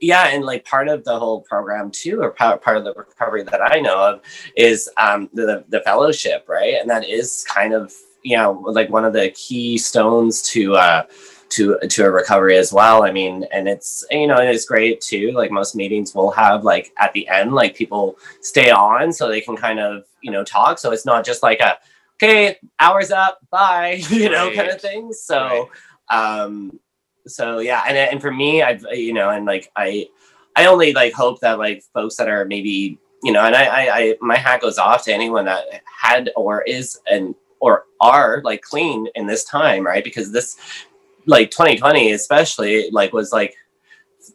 yeah, 0.00 0.28
and 0.28 0.44
like 0.44 0.64
part 0.64 0.88
of 0.88 1.04
the 1.04 1.18
whole 1.18 1.42
program 1.42 1.90
too, 1.90 2.22
or 2.22 2.30
part, 2.30 2.62
part 2.62 2.76
of 2.76 2.84
the 2.84 2.94
recovery 2.94 3.42
that 3.42 3.60
I 3.60 3.80
know 3.80 3.98
of 3.98 4.20
is 4.56 4.88
um, 4.96 5.28
the 5.34 5.64
the 5.68 5.80
fellowship, 5.80 6.44
right? 6.48 6.74
And 6.80 6.88
that 6.88 7.08
is 7.08 7.44
kind 7.48 7.74
of 7.74 7.92
you 8.22 8.36
know 8.36 8.52
like 8.52 8.90
one 8.90 9.04
of 9.04 9.12
the 9.12 9.30
key 9.30 9.78
stones 9.78 10.42
to 10.42 10.76
uh, 10.76 11.02
to 11.50 11.78
to 11.78 12.04
a 12.04 12.10
recovery 12.10 12.56
as 12.56 12.72
well. 12.72 13.02
I 13.02 13.10
mean, 13.10 13.44
and 13.52 13.68
it's 13.68 14.04
you 14.10 14.26
know 14.26 14.36
it's 14.36 14.64
great 14.64 15.00
too. 15.00 15.32
Like 15.32 15.50
most 15.50 15.74
meetings 15.74 16.14
will 16.14 16.30
have 16.32 16.64
like 16.64 16.92
at 16.98 17.12
the 17.12 17.26
end, 17.28 17.54
like 17.54 17.74
people 17.74 18.18
stay 18.40 18.70
on 18.70 19.12
so 19.12 19.28
they 19.28 19.40
can 19.40 19.56
kind 19.56 19.80
of 19.80 20.04
you 20.22 20.30
know 20.30 20.44
talk. 20.44 20.78
So 20.78 20.92
it's 20.92 21.06
not 21.06 21.24
just 21.24 21.42
like 21.42 21.60
a 21.60 21.78
okay, 22.22 22.56
hours 22.80 23.10
up, 23.10 23.38
bye, 23.50 24.00
you 24.10 24.28
know, 24.28 24.48
right. 24.48 24.56
kind 24.56 24.70
of 24.70 24.80
thing. 24.80 25.12
So, 25.12 25.68
right. 26.10 26.40
um, 26.42 26.78
so 27.26 27.58
yeah, 27.60 27.84
and 27.86 27.96
and 27.96 28.20
for 28.20 28.32
me, 28.32 28.62
I've 28.62 28.84
you 28.92 29.12
know, 29.12 29.30
and 29.30 29.46
like 29.46 29.70
I, 29.76 30.08
I 30.56 30.66
only 30.66 30.92
like 30.92 31.12
hope 31.12 31.40
that 31.40 31.58
like 31.58 31.84
folks 31.94 32.16
that 32.16 32.28
are 32.28 32.44
maybe 32.44 32.98
you 33.22 33.32
know, 33.32 33.44
and 33.44 33.56
I, 33.56 33.64
I, 33.64 33.96
I 33.98 34.16
my 34.20 34.36
hat 34.36 34.60
goes 34.60 34.78
off 34.78 35.04
to 35.04 35.12
anyone 35.12 35.44
that 35.46 35.64
had 35.84 36.30
or 36.36 36.62
is 36.62 36.98
and 37.10 37.34
or 37.60 37.84
are 38.00 38.40
like 38.44 38.62
clean 38.62 39.08
in 39.14 39.26
this 39.26 39.44
time, 39.44 39.84
right? 39.84 40.04
Because 40.04 40.30
this, 40.30 40.56
like 41.28 41.50
2020 41.50 42.12
especially, 42.12 42.90
like 42.90 43.12
was 43.12 43.32
like 43.32 43.54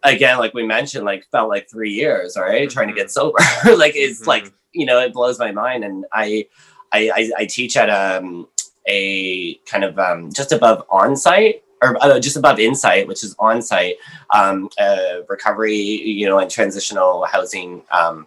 again, 0.03 0.37
like 0.37 0.53
we 0.53 0.65
mentioned, 0.65 1.05
like 1.05 1.25
felt 1.31 1.49
like 1.49 1.69
three 1.69 1.91
years, 1.91 2.37
all 2.37 2.43
right, 2.43 2.67
mm-hmm. 2.67 2.73
trying 2.73 2.87
to 2.87 2.93
get 2.93 3.11
sober. 3.11 3.37
like 3.75 3.95
it's 3.95 4.21
mm-hmm. 4.21 4.29
like 4.29 4.53
you 4.71 4.85
know, 4.85 4.99
it 4.99 5.13
blows 5.13 5.37
my 5.37 5.51
mind, 5.51 5.83
and 5.83 6.05
I 6.13 6.47
I, 6.91 7.11
I, 7.13 7.31
I 7.39 7.45
teach 7.45 7.75
at 7.75 7.89
um, 7.89 8.47
a 8.87 9.55
kind 9.65 9.83
of 9.83 9.99
um, 9.99 10.31
just 10.31 10.51
above 10.51 10.87
onsite 10.87 11.61
or 11.83 11.97
uh, 12.01 12.19
just 12.19 12.37
above 12.37 12.59
Insite, 12.59 13.07
which 13.07 13.23
is 13.23 13.35
on-site 13.39 13.97
um, 14.33 14.69
uh, 14.79 15.23
recovery, 15.27 15.75
you 15.75 16.27
know, 16.27 16.39
and 16.39 16.49
transitional 16.49 17.25
housing 17.25 17.83
um, 17.91 18.25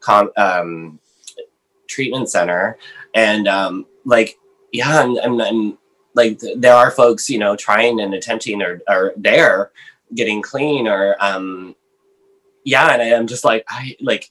com- 0.00 0.32
um, 0.36 0.98
treatment 1.86 2.28
center, 2.28 2.76
and 3.14 3.48
um, 3.48 3.86
like, 4.04 4.38
yeah, 4.72 5.02
and, 5.02 5.16
and, 5.16 5.40
and, 5.40 5.78
like 6.18 6.40
there 6.56 6.74
are 6.74 6.90
folks, 6.90 7.30
you 7.30 7.38
know, 7.38 7.54
trying 7.56 8.00
and 8.00 8.12
attempting 8.12 8.60
or 8.60 8.82
are 8.88 9.14
there 9.16 9.70
getting 10.14 10.42
clean 10.42 10.88
or 10.88 11.16
um, 11.20 11.76
yeah, 12.64 12.92
and 12.92 13.00
I 13.00 13.06
am 13.06 13.26
just 13.26 13.44
like 13.44 13.64
I 13.68 13.96
like 14.00 14.30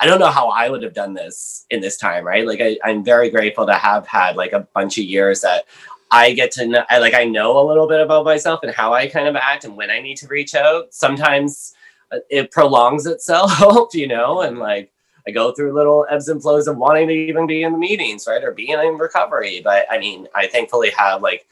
I 0.00 0.06
don't 0.06 0.18
know 0.18 0.30
how 0.30 0.48
I 0.48 0.70
would 0.70 0.82
have 0.82 0.94
done 0.94 1.14
this 1.14 1.66
in 1.70 1.80
this 1.80 1.98
time, 1.98 2.24
right? 2.24 2.46
Like 2.46 2.60
I, 2.60 2.78
I'm 2.82 3.04
very 3.04 3.28
grateful 3.30 3.66
to 3.66 3.74
have 3.74 4.06
had 4.06 4.36
like 4.36 4.52
a 4.52 4.66
bunch 4.74 4.98
of 4.98 5.04
years 5.04 5.42
that 5.42 5.64
I 6.10 6.32
get 6.32 6.50
to 6.52 6.66
know, 6.66 6.84
I 6.88 6.98
like 6.98 7.14
I 7.14 7.24
know 7.24 7.60
a 7.60 7.68
little 7.68 7.86
bit 7.86 8.00
about 8.00 8.24
myself 8.24 8.60
and 8.62 8.72
how 8.72 8.94
I 8.94 9.06
kind 9.06 9.28
of 9.28 9.36
act 9.36 9.64
and 9.64 9.76
when 9.76 9.90
I 9.90 10.00
need 10.00 10.16
to 10.18 10.28
reach 10.28 10.54
out. 10.54 10.94
Sometimes 10.94 11.74
uh, 12.10 12.18
it 12.30 12.50
prolongs 12.50 13.06
itself, 13.06 13.90
you 13.94 14.06
know, 14.06 14.40
and 14.40 14.58
like 14.58 14.90
I 15.26 15.32
go 15.32 15.52
through 15.52 15.72
little 15.72 16.06
ebbs 16.10 16.28
and 16.28 16.40
flows 16.40 16.68
of 16.68 16.76
wanting 16.76 17.08
to 17.08 17.14
even 17.14 17.46
be 17.46 17.62
in 17.62 17.72
the 17.72 17.78
meetings, 17.78 18.26
right, 18.26 18.42
or 18.44 18.52
being 18.52 18.78
in 18.78 18.98
recovery. 18.98 19.60
But 19.62 19.86
I 19.90 19.98
mean, 19.98 20.28
I 20.34 20.46
thankfully 20.46 20.90
have 20.90 21.22
like 21.22 21.46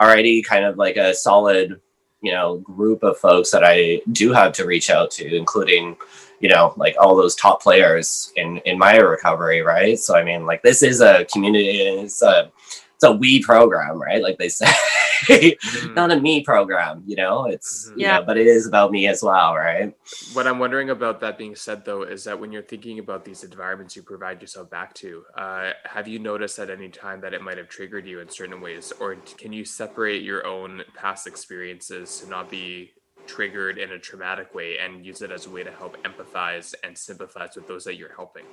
already 0.00 0.42
kind 0.42 0.64
of 0.64 0.78
like 0.78 0.96
a 0.96 1.14
solid, 1.14 1.80
you 2.22 2.32
know, 2.32 2.58
group 2.58 3.02
of 3.02 3.18
folks 3.18 3.50
that 3.50 3.62
I 3.64 4.00
do 4.12 4.32
have 4.32 4.52
to 4.54 4.66
reach 4.66 4.90
out 4.90 5.10
to, 5.12 5.36
including 5.36 5.96
you 6.40 6.48
know 6.48 6.72
like 6.76 6.96
all 6.98 7.14
those 7.14 7.36
top 7.36 7.62
players 7.62 8.32
in 8.36 8.58
in 8.58 8.78
my 8.78 8.96
recovery 8.96 9.60
right 9.60 9.98
so 9.98 10.16
i 10.16 10.24
mean 10.24 10.46
like 10.46 10.62
this 10.62 10.82
is 10.82 11.00
a 11.00 11.26
community 11.26 11.82
it's 11.82 12.22
a 12.22 12.50
it's 13.00 13.08
a 13.08 13.12
we 13.12 13.42
program 13.42 14.00
right 14.00 14.22
like 14.22 14.36
they 14.36 14.48
say 14.48 14.66
mm-hmm. 14.66 15.94
not 15.94 16.10
a 16.10 16.20
me 16.20 16.42
program 16.42 17.02
you 17.06 17.16
know 17.16 17.46
it's 17.46 17.88
mm-hmm. 17.88 18.00
yeah 18.00 18.18
know, 18.18 18.24
but 18.26 18.36
it 18.36 18.46
is 18.46 18.66
about 18.66 18.90
me 18.90 19.06
as 19.06 19.22
well 19.22 19.54
right 19.54 19.96
what 20.34 20.46
i'm 20.46 20.58
wondering 20.58 20.90
about 20.90 21.18
that 21.18 21.38
being 21.38 21.54
said 21.54 21.82
though 21.84 22.02
is 22.02 22.24
that 22.24 22.38
when 22.38 22.52
you're 22.52 22.62
thinking 22.62 22.98
about 22.98 23.24
these 23.24 23.42
environments 23.42 23.96
you 23.96 24.02
provide 24.02 24.40
yourself 24.42 24.68
back 24.68 24.92
to 24.92 25.24
uh, 25.38 25.70
have 25.84 26.06
you 26.06 26.18
noticed 26.18 26.58
at 26.58 26.68
any 26.68 26.90
time 26.90 27.22
that 27.22 27.32
it 27.32 27.40
might 27.40 27.56
have 27.56 27.68
triggered 27.68 28.06
you 28.06 28.20
in 28.20 28.28
certain 28.28 28.60
ways 28.60 28.92
or 29.00 29.14
can 29.38 29.50
you 29.50 29.64
separate 29.64 30.22
your 30.22 30.46
own 30.46 30.82
past 30.94 31.26
experiences 31.26 32.20
to 32.20 32.28
not 32.28 32.50
be 32.50 32.90
triggered 33.26 33.78
in 33.78 33.92
a 33.92 33.98
traumatic 33.98 34.54
way 34.54 34.76
and 34.78 35.06
use 35.06 35.22
it 35.22 35.30
as 35.30 35.46
a 35.46 35.50
way 35.50 35.62
to 35.62 35.70
help 35.70 35.96
empathize 36.04 36.74
and 36.84 36.96
sympathize 36.96 37.54
with 37.54 37.66
those 37.68 37.84
that 37.84 37.96
you're 37.96 38.14
helping. 38.14 38.44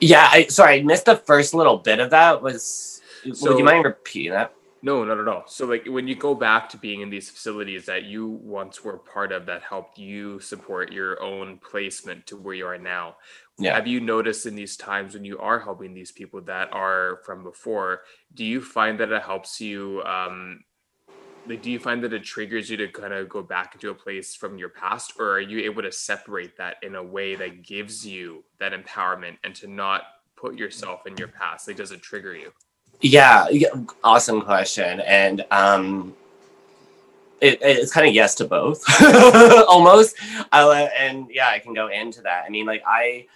Yeah, 0.00 0.28
I 0.30 0.46
sorry, 0.48 0.80
I 0.80 0.82
missed 0.82 1.06
the 1.06 1.16
first 1.16 1.54
little 1.54 1.78
bit 1.78 2.00
of 2.00 2.10
that. 2.10 2.42
Was 2.42 3.00
so, 3.32 3.50
would 3.50 3.58
you 3.58 3.64
mind 3.64 3.84
repeating 3.84 4.32
that? 4.32 4.52
No, 4.82 5.02
not 5.04 5.18
at 5.18 5.26
all. 5.26 5.44
So 5.46 5.66
like 5.66 5.86
when 5.86 6.06
you 6.06 6.14
go 6.14 6.34
back 6.34 6.68
to 6.68 6.76
being 6.76 7.00
in 7.00 7.10
these 7.10 7.28
facilities 7.30 7.86
that 7.86 8.04
you 8.04 8.28
once 8.28 8.84
were 8.84 8.98
part 8.98 9.32
of 9.32 9.46
that 9.46 9.62
helped 9.62 9.98
you 9.98 10.38
support 10.38 10.92
your 10.92 11.20
own 11.22 11.58
placement 11.58 12.26
to 12.26 12.36
where 12.36 12.54
you 12.54 12.66
are 12.66 12.78
now. 12.78 13.16
Yeah. 13.58 13.74
Have 13.74 13.86
you 13.86 14.00
noticed 14.00 14.46
in 14.46 14.54
these 14.54 14.76
times 14.76 15.14
when 15.14 15.24
you 15.24 15.38
are 15.38 15.58
helping 15.58 15.94
these 15.94 16.12
people 16.12 16.40
that 16.42 16.72
are 16.72 17.20
from 17.24 17.42
before, 17.42 18.02
do 18.34 18.44
you 18.44 18.60
find 18.60 19.00
that 19.00 19.10
it 19.10 19.22
helps 19.22 19.60
you 19.60 20.02
um, 20.04 20.62
like 21.48 21.62
do 21.62 21.70
you 21.70 21.78
find 21.78 22.02
that 22.04 22.12
it 22.12 22.22
triggers 22.22 22.68
you 22.68 22.76
to 22.76 22.88
kind 22.88 23.12
of 23.12 23.28
go 23.28 23.42
back 23.42 23.74
into 23.74 23.90
a 23.90 23.94
place 23.94 24.34
from 24.34 24.58
your 24.58 24.68
past 24.68 25.14
or 25.18 25.32
are 25.32 25.40
you 25.40 25.64
able 25.64 25.82
to 25.82 25.92
separate 25.92 26.56
that 26.58 26.76
in 26.82 26.94
a 26.94 27.02
way 27.02 27.34
that 27.34 27.62
gives 27.62 28.06
you 28.06 28.44
that 28.58 28.72
empowerment 28.72 29.36
and 29.44 29.54
to 29.54 29.66
not 29.66 30.02
put 30.36 30.56
yourself 30.56 31.06
in 31.06 31.16
your 31.16 31.28
past 31.28 31.66
like 31.66 31.76
does 31.76 31.92
it 31.92 32.02
trigger 32.02 32.34
you 32.34 32.52
yeah, 33.00 33.48
yeah 33.50 33.68
awesome 34.02 34.40
question 34.40 35.00
and 35.00 35.44
um 35.50 36.14
it, 37.40 37.58
it's 37.60 37.92
kind 37.92 38.08
of 38.08 38.14
yes 38.14 38.34
to 38.34 38.46
both 38.46 38.82
almost 39.68 40.16
uh, 40.52 40.88
and 40.96 41.26
yeah 41.30 41.48
i 41.48 41.58
can 41.58 41.74
go 41.74 41.88
into 41.88 42.22
that. 42.22 42.44
I 42.46 42.48
mean 42.48 42.66
like 42.66 42.82
i 42.86 43.26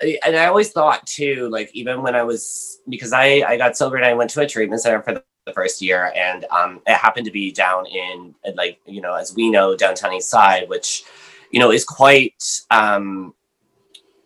and 0.00 0.36
i 0.36 0.46
always 0.46 0.70
thought 0.70 1.06
too 1.06 1.48
like 1.50 1.70
even 1.74 2.02
when 2.02 2.14
i 2.14 2.22
was 2.22 2.80
because 2.88 3.12
i 3.12 3.42
i 3.48 3.56
got 3.56 3.76
sober 3.76 3.96
and 3.96 4.04
i 4.04 4.14
went 4.14 4.30
to 4.30 4.40
a 4.40 4.46
treatment 4.46 4.80
center 4.80 5.02
for 5.02 5.14
the 5.14 5.24
the 5.48 5.54
first 5.54 5.82
year, 5.82 6.12
and 6.14 6.44
um, 6.46 6.80
it 6.86 6.94
happened 6.94 7.26
to 7.26 7.32
be 7.32 7.50
down 7.50 7.86
in 7.86 8.34
like 8.54 8.78
you 8.86 9.00
know 9.00 9.14
as 9.14 9.34
we 9.34 9.50
know 9.50 9.74
downtown 9.74 10.12
East 10.12 10.30
Side, 10.30 10.68
which 10.68 11.02
you 11.50 11.58
know 11.58 11.72
is 11.72 11.84
quite 11.84 12.62
um, 12.70 13.34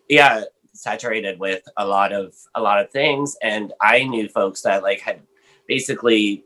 yeah 0.07 0.43
saturated 0.83 1.39
with 1.39 1.63
a 1.77 1.85
lot 1.85 2.11
of 2.11 2.35
a 2.55 2.61
lot 2.61 2.79
of 2.79 2.91
things, 2.91 3.37
and 3.41 3.73
I 3.81 4.03
knew 4.03 4.27
folks 4.27 4.61
that 4.61 4.83
like 4.83 4.99
had 4.99 5.21
basically 5.67 6.43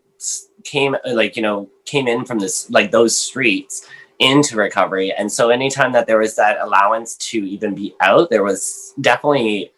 came 0.63 0.95
like 1.06 1.36
you 1.36 1.41
know 1.41 1.69
came 1.86 2.08
in 2.08 2.26
from 2.26 2.39
this 2.39 2.69
like 2.69 2.91
those 2.91 3.17
streets 3.17 3.88
into 4.19 4.56
recovery. 4.56 5.12
And 5.13 5.32
so 5.32 5.50
anytime 5.50 5.91
that 5.93 6.08
there 6.08 6.17
was 6.17 6.36
that 6.36 6.60
allowance 6.60 7.15
to 7.17 7.38
even 7.38 7.76
be 7.76 7.95
out 8.02 8.30
there 8.30 8.43
was 8.43 8.93
definitely 9.00 9.71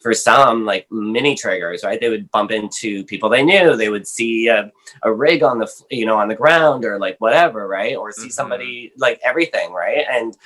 for 0.00 0.14
some 0.14 0.64
like 0.64 0.86
mini 0.90 1.34
triggers 1.34 1.82
right? 1.84 2.00
They 2.00 2.08
would 2.08 2.30
bump 2.30 2.52
into 2.52 3.04
people 3.04 3.28
they 3.28 3.42
knew. 3.44 3.76
They 3.76 3.88
would 3.88 4.06
see 4.06 4.48
a, 4.48 4.72
a 5.02 5.12
rig 5.12 5.42
on 5.42 5.58
the 5.58 5.70
you 5.90 6.06
know 6.06 6.16
on 6.16 6.28
the 6.28 6.34
ground 6.34 6.84
or 6.84 6.98
like 6.98 7.16
whatever 7.18 7.66
right? 7.66 7.96
Or 7.96 8.12
see 8.12 8.22
mm-hmm. 8.22 8.30
somebody 8.30 8.92
like 8.96 9.20
everything 9.24 9.72
right? 9.72 10.06
And 10.10 10.36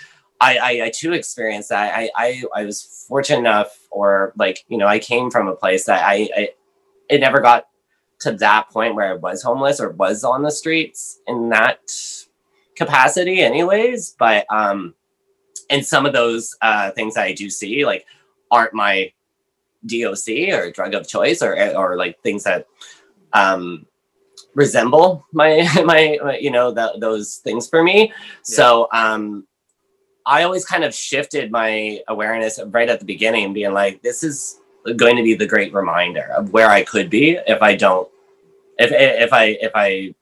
I, 0.41 0.57
I, 0.57 0.85
I 0.87 0.91
too 0.91 1.13
experienced 1.13 1.69
that 1.69 1.95
I, 1.95 2.11
I 2.17 2.43
i 2.55 2.65
was 2.65 3.05
fortunate 3.09 3.41
enough 3.41 3.79
or 3.91 4.33
like 4.37 4.65
you 4.69 4.79
know 4.79 4.87
i 4.87 4.99
came 4.99 5.31
from 5.31 5.49
a 5.49 5.55
place 5.55 5.85
that 5.87 6.03
i, 6.05 6.29
I 6.37 6.49
it 7.09 7.21
never 7.21 7.41
got 7.41 7.69
to 8.21 8.33
that 8.33 8.71
point 8.71 8.95
where 8.95 9.13
i 9.13 9.15
was 9.15 9.43
homeless 9.43 9.81
or 9.81 9.91
was 9.91 10.25
on 10.25 10.43
the 10.43 10.51
streets 10.51 11.21
in 11.27 11.51
that 11.51 11.81
capacity 12.77 13.41
anyways 13.41 14.17
but 14.19 14.47
um 14.51 14.95
and 15.69 15.85
some 15.85 16.07
of 16.07 16.13
those 16.13 16.57
uh 16.63 16.91
things 16.93 17.15
that 17.15 17.25
i 17.25 17.33
do 17.33 17.51
see 17.51 17.85
like 17.85 18.07
aren't 18.51 18.75
my 18.75 19.13
DOC 19.87 20.53
or 20.53 20.71
drug 20.71 20.95
of 20.95 21.09
choice 21.09 21.43
or 21.43 21.55
or 21.77 21.97
like 21.97 22.21
things 22.23 22.45
that 22.45 22.67
um, 23.33 23.87
resemble 24.55 25.27
my, 25.33 25.69
my, 25.85 26.19
my 26.23 26.39
you 26.39 26.51
know 26.51 26.71
the, 26.73 26.95
those 26.99 27.37
things 27.37 27.69
for 27.69 27.83
me. 27.83 28.09
Yeah. 28.09 28.13
So 28.43 28.89
um, 28.93 29.47
I 30.31 30.45
always 30.45 30.65
kind 30.65 30.85
of 30.85 30.95
shifted 30.95 31.51
my 31.51 32.01
awareness 32.07 32.61
right 32.67 32.89
at 32.89 33.01
the 33.01 33.05
beginning, 33.05 33.53
being 33.53 33.73
like, 33.73 34.01
this 34.03 34.23
is 34.23 34.61
going 34.97 35.17
to 35.17 35.25
be 35.25 35.35
the 35.35 35.47
great 35.47 35.75
reminder 35.75 36.33
of 36.37 36.53
where 36.53 36.71
I 36.71 36.85
could 36.85 37.11
be 37.11 37.33
if 37.49 37.61
I 37.61 37.75
don't 37.75 38.09
if 38.79 38.93
if 38.93 39.33
I 39.33 39.45
if 39.61 39.73
I 39.75 40.15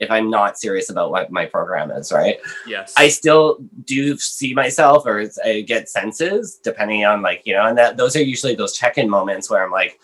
if 0.00 0.10
I'm 0.10 0.28
not 0.28 0.58
serious 0.58 0.90
about 0.90 1.12
what 1.12 1.30
my 1.30 1.46
program 1.46 1.90
is, 1.92 2.12
right? 2.12 2.36
Yes. 2.66 2.92
I 2.98 3.08
still 3.08 3.58
do 3.84 4.18
see 4.18 4.52
myself 4.52 5.06
or 5.06 5.24
I 5.42 5.60
get 5.62 5.88
senses 5.88 6.60
depending 6.62 7.04
on 7.06 7.22
like, 7.22 7.42
you 7.44 7.54
know, 7.54 7.64
and 7.64 7.78
that 7.78 7.96
those 7.96 8.14
are 8.16 8.22
usually 8.22 8.56
those 8.56 8.76
check-in 8.76 9.08
moments 9.08 9.48
where 9.48 9.64
I'm 9.64 9.70
like, 9.70 9.98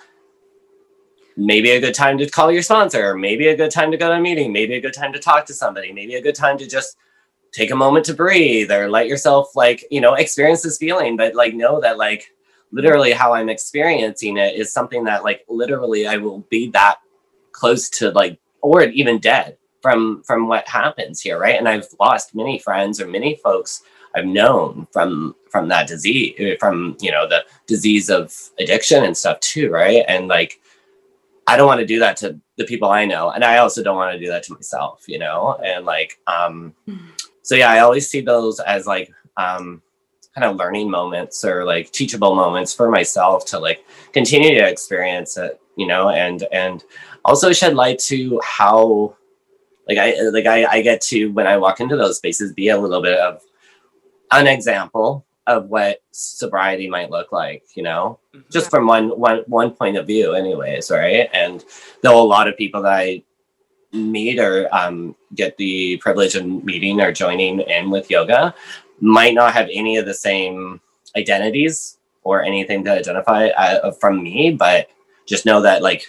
maybe 1.36 1.70
a 1.72 1.80
good 1.80 1.94
time 1.94 2.16
to 2.18 2.30
call 2.30 2.50
your 2.50 2.62
sponsor, 2.62 3.14
maybe 3.16 3.48
a 3.48 3.56
good 3.56 3.70
time 3.70 3.90
to 3.90 3.98
go 3.98 4.08
to 4.08 4.14
a 4.14 4.20
meeting, 4.20 4.50
maybe 4.50 4.74
a 4.76 4.80
good 4.80 4.94
time 4.94 5.12
to 5.12 5.18
talk 5.18 5.44
to 5.46 5.54
somebody, 5.54 5.92
maybe 5.92 6.14
a 6.14 6.22
good 6.22 6.36
time 6.36 6.56
to 6.56 6.66
just 6.66 6.96
take 7.52 7.70
a 7.70 7.76
moment 7.76 8.06
to 8.06 8.14
breathe 8.14 8.72
or 8.72 8.90
let 8.90 9.06
yourself 9.06 9.54
like, 9.54 9.84
you 9.90 10.00
know, 10.00 10.14
experience 10.14 10.62
this 10.62 10.78
feeling, 10.78 11.16
but 11.16 11.34
like 11.34 11.54
know 11.54 11.80
that 11.80 11.98
like 11.98 12.32
literally 12.72 13.12
how 13.12 13.34
I'm 13.34 13.50
experiencing 13.50 14.38
it 14.38 14.56
is 14.56 14.72
something 14.72 15.04
that 15.04 15.22
like 15.22 15.44
literally 15.48 16.06
I 16.06 16.16
will 16.16 16.40
be 16.50 16.70
that 16.70 16.96
close 17.52 17.90
to 17.90 18.10
like 18.10 18.38
or 18.62 18.84
even 18.84 19.18
dead 19.18 19.58
from 19.82 20.22
from 20.24 20.48
what 20.48 20.66
happens 20.66 21.20
here, 21.20 21.38
right? 21.38 21.56
And 21.56 21.68
I've 21.68 21.88
lost 22.00 22.34
many 22.34 22.58
friends 22.58 23.00
or 23.00 23.06
many 23.06 23.36
folks 23.36 23.82
I've 24.14 24.26
known 24.26 24.86
from 24.90 25.34
from 25.50 25.68
that 25.68 25.88
disease 25.88 26.56
from 26.58 26.96
you 27.00 27.10
know 27.10 27.28
the 27.28 27.44
disease 27.66 28.08
of 28.08 28.34
addiction 28.58 29.04
and 29.04 29.16
stuff 29.16 29.40
too, 29.40 29.70
right? 29.70 30.04
And 30.08 30.28
like 30.28 30.58
I 31.46 31.56
don't 31.56 31.66
want 31.66 31.80
to 31.80 31.86
do 31.86 31.98
that 31.98 32.16
to 32.18 32.40
the 32.56 32.64
people 32.64 32.90
I 32.90 33.04
know. 33.04 33.30
And 33.30 33.44
I 33.44 33.58
also 33.58 33.82
don't 33.82 33.96
want 33.96 34.12
to 34.12 34.18
do 34.18 34.30
that 34.30 34.42
to 34.44 34.54
myself, 34.54 35.04
you 35.08 35.18
know? 35.18 35.58
And 35.64 35.84
like, 35.84 36.18
um, 36.26 36.74
so 37.42 37.55
yeah, 37.55 37.70
I 37.70 37.81
always 37.81 38.09
see 38.09 38.20
those 38.20 38.61
as 38.61 38.87
like, 38.87 39.12
um, 39.37 39.83
kind 40.35 40.46
of 40.46 40.57
learning 40.57 40.90
moments 40.90 41.44
or 41.44 41.64
like 41.64 41.90
teachable 41.92 42.35
moments 42.35 42.72
for 42.72 42.90
myself 42.90 43.44
to 43.46 43.59
like 43.59 43.85
continue 44.12 44.55
to 44.55 44.66
experience 44.66 45.37
it, 45.37 45.61
you 45.76 45.87
know, 45.87 46.09
and, 46.09 46.44
and 46.52 46.85
also 47.24 47.52
shed 47.52 47.74
light 47.74 47.98
to 47.98 48.40
how, 48.42 49.14
like 49.88 49.98
I, 49.98 50.18
like 50.31 50.46
I, 50.46 50.64
I 50.64 50.83
get 50.83 51.00
to, 51.02 51.28
when 51.33 51.46
I 51.46 51.59
walk 51.59 51.81
into 51.81 51.96
those 51.96 52.16
spaces, 52.16 52.55
be 52.55 52.68
a 52.68 52.78
little 52.78 53.02
bit 53.02 53.18
of 53.18 53.42
an 54.31 54.46
example 54.46 55.26
of 55.46 55.66
what 55.68 56.02
sobriety 56.12 56.88
might 56.88 57.11
look 57.11 57.33
like, 57.33 57.64
you 57.74 57.83
know, 57.83 58.18
mm-hmm. 58.35 58.48
just 58.50 58.70
from 58.70 58.87
one 58.87 59.09
one 59.18 59.42
one 59.48 59.72
point 59.72 59.96
of 59.96 60.07
view, 60.07 60.35
anyways, 60.35 60.90
right? 60.90 61.28
And 61.33 61.64
though 62.02 62.22
a 62.22 62.24
lot 62.24 62.48
of 62.48 62.57
people 62.57 62.83
that 62.83 62.92
I 62.92 63.24
meet 63.92 64.38
or 64.38 64.68
um, 64.74 65.14
get 65.35 65.57
the 65.57 65.96
privilege 65.98 66.35
of 66.35 66.46
meeting 66.46 67.00
or 67.00 67.12
joining 67.12 67.61
in 67.61 67.90
with 67.90 68.11
yoga 68.11 68.55
might 69.00 69.35
not 69.35 69.52
have 69.52 69.68
any 69.72 69.96
of 69.96 70.07
the 70.07 70.14
same 70.14 70.81
identities 71.16 71.98
or 72.24 72.42
anything 72.42 72.85
to 72.85 72.92
identify 72.92 73.48
uh, 73.48 73.90
from 73.92 74.22
me, 74.22 74.52
but 74.52 74.88
just 75.26 75.44
know 75.44 75.61
that 75.61 75.83
like 75.83 76.07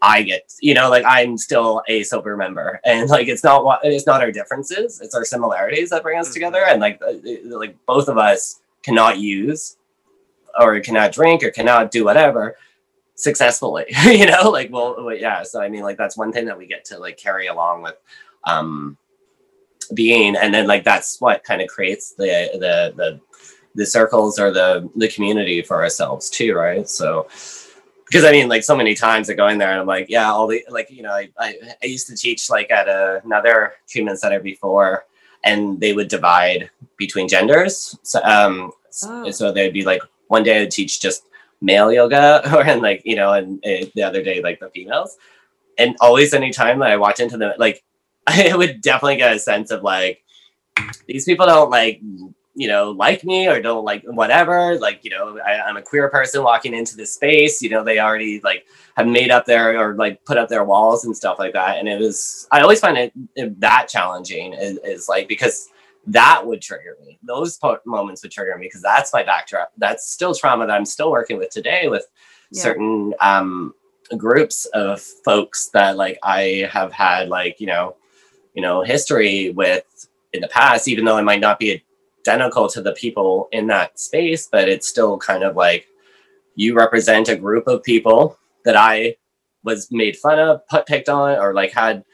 I 0.00 0.22
get, 0.22 0.52
you 0.60 0.74
know, 0.74 0.88
like 0.88 1.04
I'm 1.04 1.36
still 1.36 1.82
a 1.88 2.04
sober 2.04 2.36
member, 2.36 2.80
and 2.84 3.10
like 3.10 3.26
it's 3.26 3.42
not 3.42 3.64
what 3.64 3.80
it's 3.82 4.06
not 4.06 4.20
our 4.20 4.30
differences, 4.30 5.00
it's 5.00 5.14
our 5.14 5.24
similarities 5.24 5.90
that 5.90 6.02
bring 6.02 6.18
us 6.18 6.26
mm-hmm. 6.26 6.34
together, 6.34 6.64
and 6.64 6.80
like 6.80 7.02
uh, 7.02 7.14
like 7.44 7.76
both 7.84 8.08
of 8.08 8.16
us 8.16 8.60
cannot 8.82 9.18
use 9.18 9.76
or 10.58 10.78
cannot 10.80 11.12
drink 11.12 11.42
or 11.42 11.50
cannot 11.50 11.90
do 11.90 12.04
whatever 12.04 12.56
successfully, 13.18 13.84
you 14.04 14.26
know, 14.26 14.50
like 14.50 14.72
well, 14.72 15.12
yeah. 15.12 15.42
So 15.42 15.60
I 15.60 15.68
mean, 15.68 15.82
like 15.82 15.98
that's 15.98 16.16
one 16.16 16.32
thing 16.32 16.46
that 16.46 16.56
we 16.56 16.66
get 16.66 16.84
to 16.86 16.98
like 16.98 17.18
carry 17.18 17.48
along 17.48 17.82
with 17.82 17.96
um 18.44 18.96
being, 19.92 20.36
and 20.36 20.54
then 20.54 20.66
like 20.66 20.84
that's 20.84 21.20
what 21.20 21.44
kind 21.44 21.60
of 21.60 21.68
creates 21.68 22.12
the 22.14 22.48
the 22.54 22.94
the 22.96 23.20
the 23.74 23.86
circles 23.86 24.38
or 24.38 24.50
the 24.50 24.88
the 24.96 25.08
community 25.08 25.62
for 25.62 25.82
ourselves 25.82 26.30
too, 26.30 26.54
right? 26.54 26.88
So 26.88 27.28
because 28.06 28.24
I 28.24 28.32
mean, 28.32 28.48
like 28.48 28.64
so 28.64 28.76
many 28.76 28.94
times 28.94 29.28
I 29.28 29.34
go 29.34 29.48
in 29.48 29.58
there 29.58 29.70
and 29.70 29.80
I'm 29.80 29.86
like, 29.86 30.06
yeah, 30.08 30.30
all 30.30 30.46
the 30.46 30.64
like, 30.70 30.90
you 30.90 31.02
know, 31.02 31.12
I, 31.12 31.28
I, 31.38 31.58
I 31.82 31.86
used 31.86 32.06
to 32.06 32.16
teach 32.16 32.48
like 32.48 32.70
at 32.70 32.88
a, 32.88 33.20
another 33.24 33.74
treatment 33.86 34.18
center 34.18 34.40
before, 34.40 35.04
and 35.44 35.78
they 35.78 35.92
would 35.92 36.08
divide 36.08 36.70
between 36.96 37.28
genders. 37.28 37.98
So, 38.02 38.22
um, 38.24 38.72
oh. 39.04 39.30
so 39.30 39.52
they'd 39.52 39.74
be 39.74 39.84
like, 39.84 40.00
one 40.28 40.42
day 40.42 40.56
I 40.56 40.60
would 40.60 40.70
teach 40.70 41.00
just 41.00 41.24
male 41.60 41.92
yoga, 41.92 42.42
or 42.54 42.64
and 42.64 42.82
like, 42.82 43.02
you 43.04 43.16
know, 43.16 43.32
and, 43.32 43.62
and 43.64 43.90
the 43.94 44.02
other 44.02 44.22
day 44.22 44.42
like 44.42 44.60
the 44.60 44.70
females. 44.70 45.16
And 45.78 45.96
always, 46.00 46.34
anytime 46.34 46.80
that 46.80 46.90
I 46.90 46.96
walked 46.96 47.20
into 47.20 47.36
them 47.36 47.52
like, 47.58 47.84
I 48.26 48.54
would 48.54 48.80
definitely 48.80 49.16
get 49.16 49.34
a 49.34 49.38
sense 49.38 49.70
of 49.70 49.82
like, 49.82 50.22
these 51.06 51.24
people 51.24 51.46
don't 51.46 51.70
like 51.70 52.00
you 52.58 52.66
know 52.66 52.90
like 52.90 53.22
me 53.22 53.46
or 53.48 53.62
don't 53.62 53.84
like 53.84 54.02
whatever. 54.04 54.78
Like 54.80 55.04
you 55.04 55.10
know 55.10 55.38
I, 55.38 55.68
am 55.68 55.76
a 55.76 55.82
queer 55.82 56.10
person 56.10 56.42
walking 56.42 56.74
into 56.74 56.96
this 56.96 57.14
space. 57.14 57.62
You 57.62 57.70
know 57.70 57.84
they 57.84 58.00
already 58.00 58.40
like 58.40 58.66
have 58.96 59.06
made 59.06 59.30
up 59.30 59.46
their 59.46 59.78
or 59.80 59.94
like 59.94 60.24
put 60.24 60.36
up 60.36 60.48
their 60.48 60.64
walls 60.64 61.04
and 61.04 61.16
stuff 61.16 61.38
like 61.38 61.52
that. 61.52 61.78
And 61.78 61.88
it 61.88 62.00
was 62.00 62.48
i 62.50 62.60
always 62.60 62.80
find 62.80 62.98
it, 62.98 63.12
it 63.36 63.60
that 63.60 63.86
challenging 63.88 64.54
is, 64.54 64.78
is, 64.84 65.08
like 65.08 65.28
because 65.28 65.68
that 66.10 66.44
would 66.44 66.60
trigger 66.60 66.96
me 67.04 67.18
those 67.22 67.56
po- 67.56 67.78
moments 67.86 68.22
would 68.22 68.32
trigger 68.32 68.56
me 68.56 68.66
because 68.66 68.82
that's 68.82 69.12
my 69.12 69.22
backdrop 69.22 69.72
that's 69.78 70.10
still 70.10 70.34
trauma 70.34 70.66
that 70.66 70.74
i'm 70.74 70.84
still 70.84 71.10
working 71.10 71.38
with 71.38 71.50
today 71.50 71.88
with 71.88 72.06
yeah. 72.50 72.62
certain 72.62 73.14
um 73.20 73.74
groups 74.16 74.64
of 74.74 75.00
folks 75.00 75.68
that 75.72 75.96
like 75.96 76.18
i 76.22 76.68
have 76.70 76.92
had 76.92 77.28
like 77.28 77.60
you 77.60 77.66
know 77.66 77.96
you 78.54 78.62
know 78.62 78.82
history 78.82 79.50
with 79.50 79.84
in 80.32 80.40
the 80.40 80.48
past 80.48 80.88
even 80.88 81.04
though 81.04 81.16
i 81.16 81.22
might 81.22 81.40
not 81.40 81.58
be 81.58 81.72
a 81.72 81.84
identical 82.28 82.68
to 82.68 82.82
the 82.82 82.92
people 82.92 83.48
in 83.52 83.66
that 83.68 83.98
space, 83.98 84.48
but 84.50 84.68
it's 84.68 84.88
still 84.88 85.18
kind 85.18 85.42
of 85.42 85.56
like 85.56 85.86
you 86.54 86.74
represent 86.74 87.28
a 87.28 87.36
group 87.36 87.66
of 87.66 87.82
people 87.82 88.38
that 88.64 88.76
I 88.76 89.16
was 89.64 89.88
made 89.90 90.16
fun 90.16 90.38
of, 90.38 90.66
put 90.68 90.86
picked 90.86 91.08
on, 91.08 91.38
or 91.38 91.54
like 91.54 91.72
had 91.72 92.04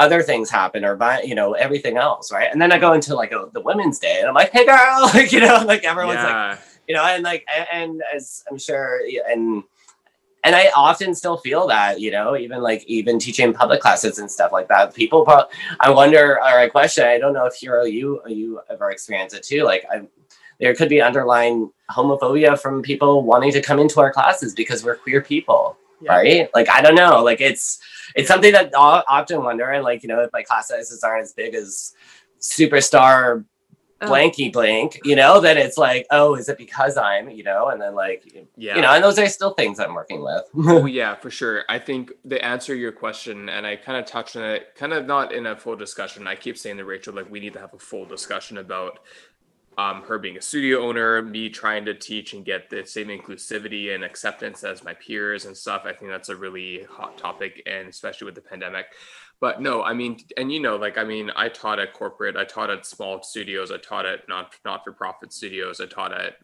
other 0.00 0.22
things 0.22 0.50
happen, 0.50 0.84
or 0.84 0.98
you 1.22 1.34
know 1.34 1.52
everything 1.52 1.96
else, 1.96 2.32
right? 2.32 2.48
And 2.50 2.60
then 2.60 2.72
I 2.72 2.78
go 2.78 2.94
into 2.94 3.14
like 3.14 3.32
a, 3.32 3.48
the 3.52 3.60
Women's 3.60 3.98
Day, 3.98 4.18
and 4.18 4.28
I'm 4.28 4.34
like, 4.34 4.50
hey 4.50 4.66
girl, 4.66 5.10
like 5.14 5.30
you 5.30 5.40
know, 5.40 5.62
like 5.64 5.84
everyone's 5.84 6.16
yeah. 6.16 6.48
like, 6.50 6.58
you 6.88 6.94
know, 6.94 7.04
and 7.04 7.22
like 7.22 7.46
and, 7.54 7.66
and 7.72 8.02
as 8.12 8.42
I'm 8.50 8.58
sure, 8.58 9.00
and 9.28 9.62
and 10.42 10.56
I 10.56 10.70
often 10.74 11.14
still 11.14 11.36
feel 11.36 11.66
that, 11.68 12.00
you 12.00 12.10
know, 12.10 12.36
even 12.36 12.62
like 12.62 12.84
even 12.86 13.18
teaching 13.18 13.52
public 13.52 13.80
classes 13.80 14.18
and 14.18 14.30
stuff 14.30 14.52
like 14.52 14.68
that. 14.68 14.94
People, 14.94 15.24
pro- 15.24 15.44
I 15.80 15.90
wonder, 15.90 16.36
or 16.36 16.42
I 16.42 16.68
question, 16.68 17.04
I 17.04 17.18
don't 17.18 17.34
know 17.34 17.44
if 17.46 17.54
Hero, 17.54 17.84
you 17.84 18.22
you 18.26 18.60
ever 18.70 18.90
experienced 18.90 19.36
it 19.36 19.42
too. 19.42 19.64
Like, 19.64 19.84
I, 19.92 20.02
there 20.58 20.74
could 20.74 20.88
be 20.88 21.00
underlying 21.00 21.70
homophobia 21.90 22.58
from 22.58 22.82
people 22.82 23.22
wanting 23.22 23.52
to 23.52 23.62
come 23.62 23.78
into 23.78 24.00
our 24.00 24.12
classes 24.12 24.54
because 24.54 24.84
we're 24.84 24.96
queer 24.96 25.20
people, 25.20 25.76
yeah. 26.00 26.12
right? 26.14 26.50
Like, 26.54 26.68
I 26.68 26.80
don't 26.80 26.94
know. 26.94 27.22
Like, 27.22 27.40
it's 27.40 27.78
it's 28.14 28.28
something 28.28 28.52
that 28.52 28.72
I 28.76 29.02
often 29.08 29.42
wonder. 29.42 29.70
And 29.70 29.84
like, 29.84 30.02
you 30.02 30.08
know, 30.08 30.20
if 30.20 30.32
my 30.32 30.42
class 30.42 30.68
sizes 30.68 31.02
aren't 31.02 31.22
as 31.22 31.32
big 31.32 31.54
as 31.54 31.94
superstar 32.40 33.44
Oh. 34.02 34.06
blanky 34.06 34.50
blank, 34.50 34.98
you 35.04 35.14
know, 35.14 35.40
then 35.40 35.58
it's 35.58 35.76
like, 35.76 36.06
oh, 36.10 36.34
is 36.34 36.48
it 36.48 36.56
because 36.56 36.96
I'm, 36.96 37.28
you 37.28 37.44
know, 37.44 37.68
and 37.68 37.78
then 37.78 37.94
like, 37.94 38.24
yeah, 38.56 38.74
you 38.74 38.80
know, 38.80 38.92
and 38.92 39.04
those 39.04 39.18
are 39.18 39.28
still 39.28 39.52
things 39.52 39.78
I'm 39.78 39.92
working 39.92 40.22
with. 40.22 40.42
oh, 40.56 40.86
yeah, 40.86 41.14
for 41.16 41.30
sure. 41.30 41.64
I 41.68 41.78
think 41.78 42.12
the 42.24 42.42
answer 42.42 42.72
to 42.72 42.80
your 42.80 42.92
question, 42.92 43.50
and 43.50 43.66
I 43.66 43.76
kind 43.76 43.98
of 43.98 44.06
touched 44.06 44.36
on 44.36 44.42
it, 44.44 44.74
kind 44.74 44.94
of 44.94 45.04
not 45.04 45.34
in 45.34 45.44
a 45.44 45.54
full 45.54 45.76
discussion. 45.76 46.26
I 46.26 46.34
keep 46.34 46.56
saying 46.56 46.78
to 46.78 46.84
Rachel, 46.86 47.14
like, 47.14 47.30
we 47.30 47.40
need 47.40 47.52
to 47.52 47.60
have 47.60 47.74
a 47.74 47.78
full 47.78 48.06
discussion 48.06 48.56
about 48.56 49.00
um, 49.80 50.02
her 50.02 50.18
being 50.18 50.36
a 50.36 50.42
studio 50.42 50.80
owner, 50.86 51.22
me 51.22 51.48
trying 51.48 51.84
to 51.86 51.94
teach 51.94 52.34
and 52.34 52.44
get 52.44 52.68
the 52.68 52.84
same 52.84 53.08
inclusivity 53.08 53.94
and 53.94 54.04
acceptance 54.04 54.62
as 54.62 54.84
my 54.84 54.94
peers 54.94 55.46
and 55.46 55.56
stuff. 55.56 55.82
I 55.84 55.92
think 55.92 56.10
that's 56.10 56.28
a 56.28 56.36
really 56.36 56.84
hot 56.90 57.16
topic, 57.16 57.62
and 57.66 57.88
especially 57.88 58.26
with 58.26 58.34
the 58.34 58.42
pandemic 58.42 58.86
but 59.40 59.60
no 59.60 59.82
i 59.82 59.92
mean 59.92 60.18
and 60.36 60.52
you 60.52 60.60
know 60.60 60.76
like 60.76 60.98
i 60.98 61.04
mean 61.04 61.30
i 61.34 61.48
taught 61.48 61.78
at 61.78 61.92
corporate 61.94 62.36
i 62.36 62.44
taught 62.44 62.70
at 62.70 62.86
small 62.86 63.22
studios 63.22 63.70
i 63.72 63.78
taught 63.78 64.06
at 64.06 64.28
not 64.28 64.54
not 64.64 64.84
for 64.84 64.92
profit 64.92 65.32
studios 65.32 65.80
i 65.80 65.86
taught 65.86 66.12
at 66.12 66.34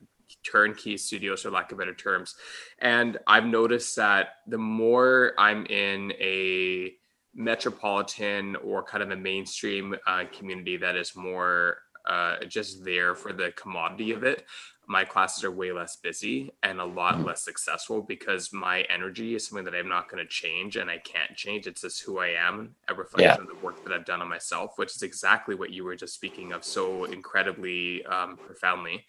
turnkey 0.44 0.96
studios 0.96 1.42
for 1.42 1.50
lack 1.50 1.70
of 1.70 1.78
better 1.78 1.94
terms 1.94 2.34
and 2.80 3.18
i've 3.26 3.44
noticed 3.44 3.94
that 3.96 4.28
the 4.46 4.58
more 4.58 5.32
i'm 5.38 5.66
in 5.66 6.12
a 6.12 6.92
metropolitan 7.34 8.56
or 8.56 8.82
kind 8.82 9.02
of 9.02 9.10
a 9.10 9.16
mainstream 9.16 9.94
uh, 10.06 10.24
community 10.32 10.78
that 10.78 10.96
is 10.96 11.14
more 11.14 11.76
uh, 12.06 12.36
just 12.48 12.84
there 12.84 13.14
for 13.14 13.32
the 13.32 13.52
commodity 13.52 14.12
of 14.12 14.24
it 14.24 14.44
my 14.88 15.04
classes 15.04 15.42
are 15.44 15.50
way 15.50 15.72
less 15.72 15.96
busy 15.96 16.52
and 16.62 16.80
a 16.80 16.84
lot 16.84 17.20
less 17.24 17.42
successful 17.42 18.02
because 18.02 18.52
my 18.52 18.82
energy 18.82 19.34
is 19.34 19.46
something 19.46 19.64
that 19.64 19.74
I'm 19.74 19.88
not 19.88 20.08
going 20.08 20.22
to 20.22 20.28
change 20.28 20.76
and 20.76 20.88
I 20.88 20.98
can't 20.98 21.34
change. 21.34 21.66
It's 21.66 21.80
just 21.80 22.02
who 22.02 22.18
I 22.18 22.28
am, 22.28 22.74
a 22.88 22.94
reflection 22.94 23.36
yeah. 23.36 23.42
of 23.42 23.48
the 23.48 23.64
work 23.66 23.82
that 23.84 23.92
I've 23.92 24.04
done 24.04 24.22
on 24.22 24.28
myself, 24.28 24.74
which 24.76 24.94
is 24.94 25.02
exactly 25.02 25.54
what 25.54 25.70
you 25.70 25.84
were 25.84 25.96
just 25.96 26.14
speaking 26.14 26.52
of 26.52 26.64
so 26.64 27.04
incredibly 27.04 28.04
um, 28.06 28.36
profoundly. 28.36 29.04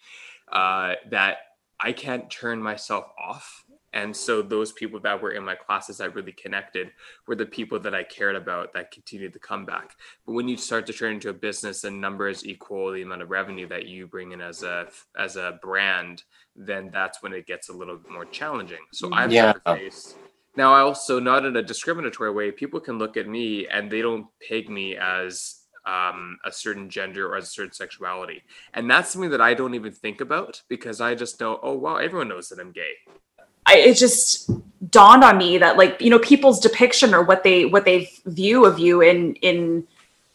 Uh, 0.50 0.94
that 1.10 1.38
I 1.78 1.92
can't 1.92 2.28
turn 2.28 2.60
myself 2.60 3.06
off 3.18 3.64
and 3.98 4.16
so 4.16 4.42
those 4.42 4.70
people 4.70 5.00
that 5.00 5.20
were 5.20 5.32
in 5.32 5.44
my 5.44 5.56
classes 5.56 5.98
that 5.98 6.14
really 6.14 6.30
connected 6.30 6.92
were 7.26 7.34
the 7.34 7.44
people 7.44 7.80
that 7.80 7.96
I 7.96 8.04
cared 8.04 8.36
about 8.36 8.72
that 8.74 8.92
continued 8.92 9.32
to 9.32 9.40
come 9.40 9.66
back. 9.66 9.96
But 10.24 10.34
when 10.34 10.46
you 10.46 10.56
start 10.56 10.86
to 10.86 10.92
turn 10.92 11.14
into 11.14 11.30
a 11.30 11.32
business 11.32 11.82
and 11.82 12.00
numbers 12.00 12.46
equal 12.46 12.92
the 12.92 13.02
amount 13.02 13.22
of 13.22 13.30
revenue 13.30 13.66
that 13.68 13.86
you 13.86 14.06
bring 14.06 14.30
in 14.30 14.40
as 14.40 14.62
a 14.62 14.86
as 15.18 15.34
a 15.34 15.58
brand, 15.62 16.22
then 16.54 16.90
that's 16.92 17.24
when 17.24 17.32
it 17.32 17.46
gets 17.46 17.70
a 17.70 17.72
little 17.72 17.96
bit 17.96 18.12
more 18.12 18.24
challenging. 18.26 18.84
So 18.92 19.12
I've 19.12 19.32
yeah. 19.32 19.52
faced 19.66 20.14
Now, 20.56 20.72
I 20.72 20.80
also 20.80 21.18
not 21.18 21.44
in 21.44 21.56
a 21.56 21.62
discriminatory 21.62 22.30
way. 22.30 22.52
People 22.52 22.78
can 22.78 22.98
look 22.98 23.16
at 23.16 23.26
me 23.26 23.66
and 23.66 23.90
they 23.90 24.00
don't 24.00 24.26
peg 24.46 24.70
me 24.70 24.96
as 24.96 25.56
um, 25.86 26.38
a 26.44 26.52
certain 26.52 26.88
gender 26.88 27.28
or 27.28 27.36
as 27.36 27.44
a 27.44 27.50
certain 27.50 27.72
sexuality, 27.72 28.44
and 28.74 28.88
that's 28.88 29.10
something 29.10 29.30
that 29.30 29.40
I 29.40 29.54
don't 29.54 29.74
even 29.74 29.90
think 29.90 30.20
about 30.20 30.62
because 30.68 31.00
I 31.00 31.16
just 31.16 31.40
know, 31.40 31.58
oh 31.64 31.76
wow, 31.76 31.96
everyone 31.96 32.28
knows 32.28 32.48
that 32.50 32.60
I'm 32.60 32.70
gay. 32.70 32.92
I, 33.68 33.76
it 33.78 33.96
just 33.96 34.50
dawned 34.90 35.22
on 35.22 35.36
me 35.36 35.58
that 35.58 35.76
like 35.76 36.00
you 36.00 36.10
know 36.10 36.18
people's 36.18 36.58
depiction 36.58 37.14
or 37.14 37.22
what 37.22 37.42
they 37.42 37.64
what 37.66 37.84
they 37.84 38.10
view 38.26 38.64
of 38.64 38.78
you 38.78 39.02
in 39.02 39.34
in 39.36 39.86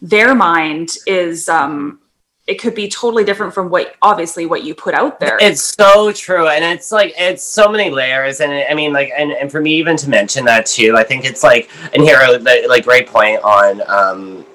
their 0.02 0.36
mind 0.36 0.98
is 1.08 1.50
um 1.50 2.00
it 2.46 2.56
could 2.56 2.76
be 2.76 2.90
totally 2.90 3.24
different 3.24 3.54
from 3.54 3.70
what 3.70 3.96
obviously 4.02 4.46
what 4.46 4.66
you 4.66 4.76
put 4.76 4.94
out 4.94 5.18
there. 5.18 5.38
It's 5.40 5.62
so 5.62 6.12
true 6.12 6.50
and 6.50 6.64
it's 6.64 6.92
like 6.92 7.14
it's 7.18 7.44
so 7.44 7.70
many 7.70 7.90
layers 7.90 8.42
and 8.42 8.52
i 8.70 8.74
mean 8.74 8.92
like 8.94 9.12
and, 9.18 9.32
and 9.32 9.50
for 9.52 9.62
me 9.62 9.74
even 9.76 9.96
to 9.98 10.10
mention 10.10 10.44
that 10.46 10.66
too 10.66 10.96
i 10.98 11.04
think 11.04 11.26
it's 11.26 11.44
like 11.44 11.70
and 11.94 12.04
here 12.04 12.20
like 12.68 12.84
great 12.84 13.08
point 13.08 13.42
on 13.44 13.82
um 13.88 14.46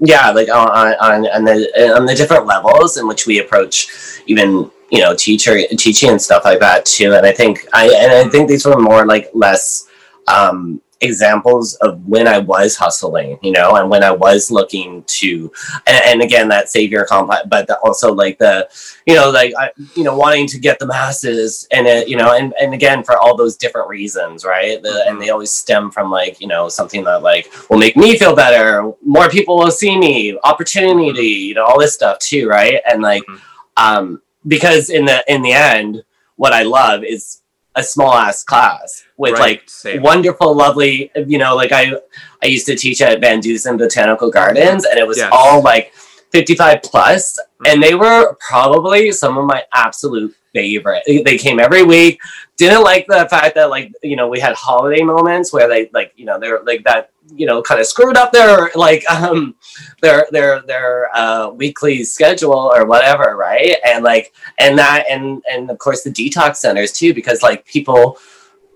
yeah 0.00 0.30
like 0.30 0.48
on 0.48 0.68
on, 0.68 1.26
on 1.28 1.44
the 1.44 1.94
on 1.96 2.06
the 2.06 2.14
different 2.14 2.44
levels 2.46 2.96
in 2.96 3.06
which 3.06 3.26
we 3.26 3.38
approach 3.38 4.20
even 4.26 4.70
you 4.92 5.00
know 5.00 5.16
teacher 5.16 5.58
teaching 5.78 6.10
and 6.10 6.22
stuff 6.22 6.44
like 6.44 6.60
that 6.60 6.84
too 6.84 7.14
and 7.14 7.26
i 7.26 7.32
think 7.32 7.66
i 7.72 7.88
and 7.88 8.12
i 8.12 8.28
think 8.28 8.48
these 8.48 8.64
were 8.64 8.78
more 8.78 9.06
like 9.06 9.28
less 9.34 9.88
um 10.28 10.80
examples 11.02 11.74
of 11.76 12.04
when 12.06 12.26
I 12.26 12.38
was 12.38 12.76
hustling, 12.76 13.38
you 13.42 13.52
know, 13.52 13.76
and 13.76 13.90
when 13.90 14.02
I 14.02 14.12
was 14.12 14.50
looking 14.50 15.02
to, 15.04 15.52
and, 15.86 16.00
and 16.04 16.22
again, 16.22 16.48
that 16.48 16.68
savior 16.68 17.04
complex, 17.04 17.46
but 17.48 17.66
the, 17.66 17.76
also 17.80 18.14
like 18.14 18.38
the, 18.38 18.68
you 19.06 19.14
know, 19.14 19.30
like, 19.30 19.52
I, 19.58 19.70
you 19.96 20.04
know, 20.04 20.16
wanting 20.16 20.46
to 20.48 20.58
get 20.58 20.78
the 20.78 20.86
masses 20.86 21.66
and 21.72 21.86
it, 21.86 22.08
you 22.08 22.16
know, 22.16 22.34
and, 22.34 22.54
and 22.60 22.72
again, 22.72 23.02
for 23.02 23.18
all 23.18 23.36
those 23.36 23.56
different 23.56 23.88
reasons, 23.88 24.44
right. 24.44 24.80
The, 24.80 24.88
mm-hmm. 24.88 25.12
And 25.12 25.20
they 25.20 25.30
always 25.30 25.50
stem 25.50 25.90
from 25.90 26.10
like, 26.10 26.40
you 26.40 26.46
know, 26.46 26.68
something 26.68 27.04
that 27.04 27.22
like 27.22 27.52
will 27.68 27.78
make 27.78 27.96
me 27.96 28.16
feel 28.16 28.34
better. 28.34 28.92
More 29.04 29.28
people 29.28 29.58
will 29.58 29.70
see 29.70 29.98
me, 29.98 30.38
opportunity, 30.44 31.12
mm-hmm. 31.12 31.48
you 31.48 31.54
know, 31.54 31.64
all 31.64 31.80
this 31.80 31.94
stuff 31.94 32.18
too. 32.20 32.48
Right. 32.48 32.80
And 32.88 33.02
like, 33.02 33.22
mm-hmm. 33.24 33.38
um, 33.76 34.22
because 34.46 34.90
in 34.90 35.04
the, 35.04 35.24
in 35.32 35.42
the 35.42 35.52
end, 35.52 36.02
what 36.36 36.52
I 36.52 36.62
love 36.62 37.04
is 37.04 37.42
a 37.74 37.82
small 37.82 38.12
ass 38.12 38.44
class 38.44 39.04
with 39.16 39.32
right, 39.32 39.40
like 39.40 39.62
same. 39.68 40.02
wonderful, 40.02 40.54
lovely, 40.54 41.10
you 41.26 41.38
know, 41.38 41.54
like 41.54 41.72
I 41.72 41.94
I 42.42 42.46
used 42.46 42.66
to 42.66 42.76
teach 42.76 43.00
at 43.00 43.20
VanDusen 43.20 43.78
Botanical 43.78 44.30
Gardens 44.30 44.84
and 44.84 44.98
it 44.98 45.06
was 45.06 45.18
yes. 45.18 45.30
all 45.32 45.62
like 45.62 45.92
55 46.32 46.82
plus, 46.82 47.38
mm-hmm. 47.38 47.66
and 47.66 47.82
they 47.82 47.94
were 47.94 48.36
probably 48.46 49.12
some 49.12 49.38
of 49.38 49.46
my 49.46 49.62
absolute 49.72 50.34
favorite. 50.52 51.02
They 51.06 51.38
came 51.38 51.60
every 51.60 51.82
week. 51.82 52.20
Didn't 52.56 52.82
like 52.82 53.06
the 53.06 53.26
fact 53.30 53.54
that 53.54 53.70
like, 53.70 53.92
you 54.02 54.16
know, 54.16 54.28
we 54.28 54.40
had 54.40 54.54
holiday 54.54 55.02
moments 55.02 55.52
where 55.52 55.68
they 55.68 55.88
like, 55.92 56.12
you 56.16 56.24
know, 56.24 56.38
they're 56.38 56.62
like 56.64 56.84
that 56.84 57.11
you 57.34 57.46
know 57.46 57.62
kind 57.62 57.80
of 57.80 57.86
screwed 57.86 58.16
up 58.16 58.32
their 58.32 58.70
like 58.74 59.08
um 59.10 59.54
their 60.00 60.26
their 60.30 60.62
their 60.62 61.14
uh 61.14 61.48
weekly 61.48 62.04
schedule 62.04 62.72
or 62.74 62.86
whatever 62.86 63.36
right? 63.36 63.76
And 63.84 64.04
like 64.04 64.34
and 64.58 64.78
that 64.78 65.04
and 65.08 65.42
and 65.50 65.70
of 65.70 65.78
course 65.78 66.02
the 66.02 66.10
detox 66.10 66.56
centers 66.56 66.92
too 66.92 67.14
because 67.14 67.42
like 67.42 67.64
people 67.66 68.18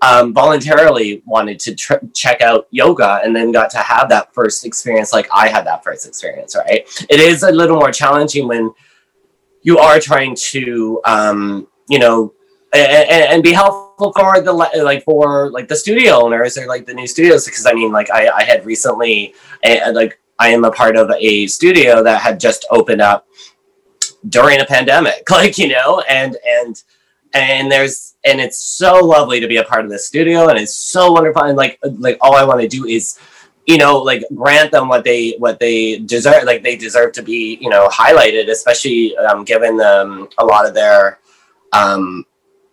um 0.02 0.32
voluntarily 0.34 1.22
wanted 1.24 1.58
to 1.58 1.74
tr- 1.74 2.04
check 2.14 2.42
out 2.42 2.66
yoga 2.70 3.20
and 3.24 3.34
then 3.34 3.50
got 3.50 3.70
to 3.70 3.78
have 3.78 4.08
that 4.10 4.32
first 4.34 4.66
experience 4.66 5.10
like 5.10 5.26
i 5.32 5.48
had 5.48 5.66
that 5.66 5.82
first 5.82 6.06
experience 6.06 6.54
right? 6.54 6.86
It 7.08 7.18
is 7.18 7.42
a 7.42 7.50
little 7.50 7.76
more 7.76 7.90
challenging 7.90 8.46
when 8.46 8.72
you 9.62 9.78
are 9.78 9.98
trying 9.98 10.36
to 10.52 11.00
um 11.04 11.66
you 11.88 11.98
know 11.98 12.34
and, 12.74 13.24
and 13.32 13.42
be 13.42 13.52
helpful 13.52 13.85
for 13.98 14.40
the 14.40 14.52
like 14.52 15.04
for 15.04 15.50
like 15.50 15.68
the 15.68 15.76
studio 15.76 16.22
owners 16.22 16.58
or 16.58 16.66
like 16.66 16.86
the 16.86 16.94
new 16.94 17.06
studios 17.06 17.44
because 17.46 17.66
I 17.66 17.72
mean 17.72 17.92
like 17.92 18.10
I, 18.10 18.28
I 18.28 18.44
had 18.44 18.64
recently 18.66 19.34
a, 19.64 19.90
like 19.92 20.18
I 20.38 20.48
am 20.48 20.64
a 20.64 20.70
part 20.70 20.96
of 20.96 21.10
a 21.10 21.46
studio 21.46 22.02
that 22.02 22.20
had 22.20 22.38
just 22.38 22.66
opened 22.70 23.00
up 23.00 23.26
during 24.28 24.60
a 24.60 24.64
pandemic 24.64 25.28
like 25.30 25.56
you 25.58 25.68
know 25.68 26.02
and 26.08 26.36
and 26.46 26.82
and 27.32 27.70
there's 27.70 28.16
and 28.24 28.40
it's 28.40 28.58
so 28.58 29.04
lovely 29.04 29.40
to 29.40 29.46
be 29.46 29.56
a 29.56 29.64
part 29.64 29.84
of 29.84 29.90
the 29.90 29.98
studio 29.98 30.48
and 30.48 30.58
it's 30.58 30.74
so 30.74 31.12
wonderful 31.12 31.42
and 31.42 31.56
like 31.56 31.78
like 31.98 32.18
all 32.20 32.36
I 32.36 32.44
want 32.44 32.60
to 32.60 32.68
do 32.68 32.86
is 32.86 33.18
you 33.66 33.78
know 33.78 33.98
like 33.98 34.22
grant 34.34 34.72
them 34.72 34.88
what 34.88 35.04
they 35.04 35.32
what 35.38 35.58
they 35.58 35.98
deserve 36.00 36.44
like 36.44 36.62
they 36.62 36.76
deserve 36.76 37.12
to 37.12 37.22
be 37.22 37.58
you 37.60 37.70
know 37.70 37.88
highlighted 37.88 38.50
especially 38.50 39.16
um, 39.16 39.44
given 39.44 39.76
them 39.76 40.28
a 40.38 40.44
lot 40.44 40.66
of 40.66 40.74
their 40.74 41.18
um 41.72 42.24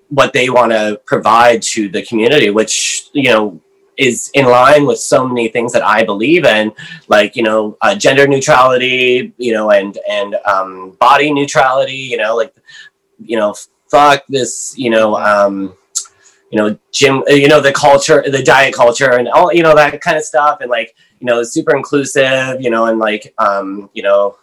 what 0.09 0.33
they 0.33 0.49
want 0.49 0.71
to 0.71 0.99
provide 1.05 1.61
to 1.61 1.89
the 1.89 2.03
community, 2.03 2.49
which, 2.49 3.09
you 3.13 3.29
know, 3.29 3.59
is 3.97 4.31
in 4.33 4.45
line 4.45 4.85
with 4.85 4.99
so 4.99 5.27
many 5.27 5.47
things 5.47 5.71
that 5.73 5.83
I 5.83 6.03
believe 6.03 6.45
in, 6.45 6.71
like, 7.07 7.35
you 7.35 7.43
know, 7.43 7.77
uh, 7.81 7.95
gender 7.95 8.27
neutrality, 8.27 9.33
you 9.37 9.53
know, 9.53 9.71
and, 9.71 9.97
and 10.09 10.35
um, 10.45 10.91
body 10.99 11.31
neutrality, 11.31 11.95
you 11.95 12.17
know, 12.17 12.35
like, 12.35 12.53
you 13.19 13.37
know, 13.37 13.55
fuck 13.89 14.23
this, 14.27 14.73
you 14.77 14.89
know, 14.89 15.15
um, 15.17 15.75
you 16.49 16.57
know, 16.57 16.77
gym, 16.91 17.23
you 17.27 17.47
know, 17.47 17.61
the 17.61 17.71
culture, 17.71 18.23
the 18.27 18.43
diet 18.43 18.73
culture 18.73 19.13
and 19.13 19.27
all, 19.27 19.51
you 19.53 19.63
know, 19.63 19.75
that 19.75 20.01
kind 20.01 20.17
of 20.17 20.23
stuff. 20.23 20.59
And 20.61 20.69
like, 20.69 20.95
you 21.19 21.25
know, 21.25 21.41
super 21.43 21.75
inclusive, 21.75 22.61
you 22.61 22.69
know, 22.69 22.85
and 22.85 22.99
like, 22.99 23.33
um, 23.37 23.89
you 23.93 24.03
know, 24.03 24.37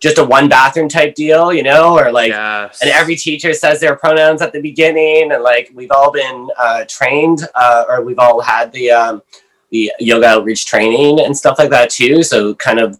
just 0.00 0.18
a 0.18 0.24
one 0.24 0.48
bathroom 0.48 0.88
type 0.88 1.14
deal, 1.14 1.52
you 1.52 1.62
know, 1.62 1.98
or 1.98 2.12
like, 2.12 2.30
yes. 2.30 2.80
and 2.80 2.90
every 2.90 3.16
teacher 3.16 3.52
says 3.52 3.80
their 3.80 3.96
pronouns 3.96 4.42
at 4.42 4.52
the 4.52 4.60
beginning, 4.60 5.32
and 5.32 5.42
like 5.42 5.70
we've 5.74 5.90
all 5.90 6.12
been 6.12 6.48
uh, 6.58 6.84
trained, 6.88 7.40
uh, 7.54 7.84
or 7.88 8.02
we've 8.02 8.18
all 8.18 8.40
had 8.40 8.72
the 8.72 8.90
um, 8.90 9.22
the 9.70 9.92
yoga 9.98 10.26
outreach 10.26 10.66
training 10.66 11.20
and 11.20 11.36
stuff 11.36 11.58
like 11.58 11.70
that 11.70 11.90
too. 11.90 12.22
So 12.22 12.54
kind 12.54 12.78
of, 12.78 12.98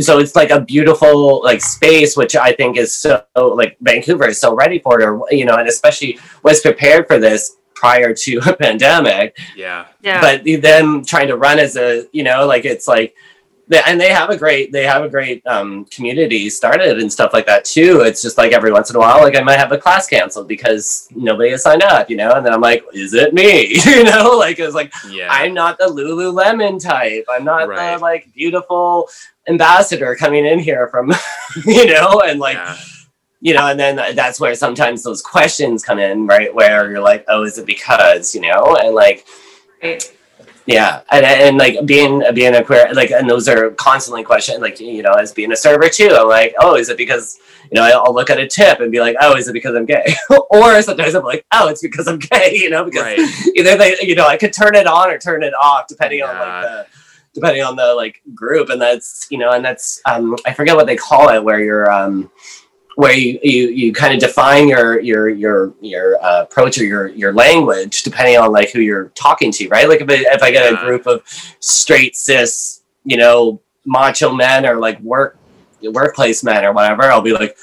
so 0.00 0.18
it's 0.18 0.36
like 0.36 0.50
a 0.50 0.60
beautiful 0.60 1.42
like 1.42 1.62
space, 1.62 2.16
which 2.16 2.34
I 2.34 2.52
think 2.52 2.76
is 2.76 2.94
so 2.94 3.24
like 3.34 3.76
Vancouver 3.80 4.26
is 4.26 4.40
so 4.40 4.54
ready 4.54 4.78
for 4.78 5.00
it, 5.00 5.04
or 5.04 5.22
you 5.30 5.44
know, 5.44 5.56
and 5.56 5.68
especially 5.68 6.18
was 6.42 6.60
prepared 6.60 7.06
for 7.06 7.18
this 7.18 7.56
prior 7.76 8.12
to 8.12 8.38
a 8.46 8.56
pandemic. 8.56 9.38
Yeah. 9.54 9.86
Yeah. 10.02 10.20
But 10.20 10.42
then 10.44 11.04
trying 11.04 11.28
to 11.28 11.36
run 11.36 11.60
as 11.60 11.76
a, 11.76 12.06
you 12.12 12.24
know, 12.24 12.46
like 12.46 12.64
it's 12.64 12.88
like 12.88 13.14
they, 13.68 13.80
and 13.84 14.00
they 14.00 14.10
have 14.10 14.30
a 14.30 14.36
great 14.36 14.70
they 14.70 14.84
have 14.84 15.02
a 15.02 15.08
great 15.08 15.44
um, 15.46 15.86
community 15.86 16.48
started 16.48 16.98
and 17.00 17.12
stuff 17.12 17.32
like 17.32 17.46
that 17.46 17.64
too. 17.64 18.02
It's 18.02 18.22
just 18.22 18.38
like 18.38 18.52
every 18.52 18.72
once 18.72 18.90
in 18.90 18.96
a 18.96 18.98
while, 18.98 19.20
like 19.20 19.36
I 19.36 19.42
might 19.42 19.58
have 19.58 19.72
a 19.72 19.78
class 19.78 20.06
canceled 20.06 20.46
because 20.46 21.08
nobody 21.14 21.50
has 21.50 21.62
signed 21.62 21.82
up, 21.82 22.08
you 22.08 22.16
know, 22.16 22.32
and 22.32 22.46
then 22.46 22.52
I'm 22.52 22.60
like, 22.60 22.84
is 22.92 23.12
it 23.14 23.34
me? 23.34 23.80
you 23.84 24.04
know, 24.04 24.36
like 24.38 24.58
it's 24.58 24.74
like 24.74 24.92
yeah. 25.10 25.28
I'm 25.30 25.52
not 25.52 25.78
the 25.78 25.86
Lululemon 25.86 26.80
type. 26.80 27.26
I'm 27.28 27.44
not 27.44 27.68
right. 27.68 27.96
the 27.96 28.02
like 28.02 28.32
beautiful 28.34 29.08
ambassador 29.48 30.14
coming 30.14 30.46
in 30.46 30.60
here 30.60 30.88
from, 30.88 31.12
you 31.66 31.86
know, 31.86 32.22
and 32.22 32.40
like. 32.40 32.56
Yeah. 32.56 32.76
You 33.38 33.52
know, 33.54 33.66
and 33.68 33.78
then 33.78 34.16
that's 34.16 34.40
where 34.40 34.54
sometimes 34.54 35.04
those 35.04 35.20
questions 35.20 35.84
come 35.84 35.98
in, 35.98 36.26
right? 36.26 36.52
Where 36.52 36.90
you're 36.90 37.02
like, 37.02 37.26
"Oh, 37.28 37.44
is 37.44 37.58
it 37.58 37.66
because?" 37.66 38.34
You 38.34 38.40
know, 38.40 38.76
and 38.80 38.94
like, 38.94 39.26
right 39.82 40.15
yeah, 40.66 41.02
and, 41.12 41.24
and 41.24 41.58
like 41.58 41.86
being 41.86 42.22
being 42.34 42.54
a 42.54 42.64
queer, 42.64 42.92
like, 42.92 43.12
and 43.12 43.30
those 43.30 43.48
are 43.48 43.70
constantly 43.70 44.24
questioned. 44.24 44.60
Like, 44.60 44.80
you 44.80 45.02
know, 45.02 45.12
as 45.12 45.32
being 45.32 45.52
a 45.52 45.56
server 45.56 45.88
too, 45.88 46.10
I'm 46.10 46.28
like, 46.28 46.54
oh, 46.58 46.74
is 46.74 46.88
it 46.88 46.96
because 46.96 47.38
you 47.70 47.80
know 47.80 48.02
I'll 48.04 48.12
look 48.12 48.30
at 48.30 48.40
a 48.40 48.48
tip 48.48 48.80
and 48.80 48.90
be 48.90 49.00
like, 49.00 49.16
oh, 49.20 49.36
is 49.36 49.46
it 49.46 49.52
because 49.52 49.76
I'm 49.76 49.86
gay? 49.86 50.14
or 50.50 50.82
sometimes 50.82 51.14
I'm 51.14 51.24
like, 51.24 51.46
oh, 51.52 51.68
it's 51.68 51.82
because 51.82 52.08
I'm 52.08 52.18
gay. 52.18 52.50
You 52.54 52.70
know, 52.70 52.84
because 52.84 53.02
right. 53.02 53.18
either 53.54 53.76
they, 53.76 53.96
you 54.02 54.16
know, 54.16 54.26
I 54.26 54.36
could 54.36 54.52
turn 54.52 54.74
it 54.74 54.88
on 54.88 55.08
or 55.08 55.18
turn 55.18 55.44
it 55.44 55.54
off 55.54 55.86
depending 55.86 56.18
yeah. 56.18 56.26
on 56.26 56.38
like 56.38 56.62
the 56.62 56.86
depending 57.34 57.62
on 57.62 57.76
the 57.76 57.94
like 57.94 58.20
group, 58.34 58.68
and 58.70 58.80
that's 58.80 59.28
you 59.30 59.38
know, 59.38 59.52
and 59.52 59.64
that's 59.64 60.00
um, 60.04 60.36
I 60.46 60.52
forget 60.52 60.74
what 60.74 60.86
they 60.86 60.96
call 60.96 61.28
it, 61.28 61.44
where 61.44 61.60
you're 61.60 61.90
um 61.92 62.28
where 62.96 63.12
you, 63.12 63.38
you, 63.42 63.68
you 63.68 63.92
kind 63.92 64.14
of 64.14 64.20
define 64.20 64.68
your 64.68 64.98
your 65.00 65.28
your 65.28 65.74
your 65.82 66.22
uh, 66.24 66.42
approach 66.42 66.78
or 66.78 66.84
your 66.84 67.08
your 67.08 67.32
language 67.34 68.02
depending 68.02 68.38
on 68.38 68.50
like 68.50 68.70
who 68.70 68.80
you're 68.80 69.10
talking 69.10 69.52
to, 69.52 69.68
right? 69.68 69.86
Like 69.86 70.00
if 70.00 70.08
I, 70.08 70.34
if 70.34 70.42
I 70.42 70.50
get 70.50 70.72
a 70.72 70.76
group 70.76 71.06
of 71.06 71.22
straight 71.60 72.16
cis, 72.16 72.82
you 73.04 73.18
know, 73.18 73.60
macho 73.84 74.32
men 74.32 74.64
or 74.64 74.76
like 74.76 74.98
work 75.00 75.38
workplace 75.82 76.42
men 76.42 76.64
or 76.64 76.72
whatever, 76.72 77.02
I'll 77.02 77.20
be 77.20 77.34
like, 77.34 77.58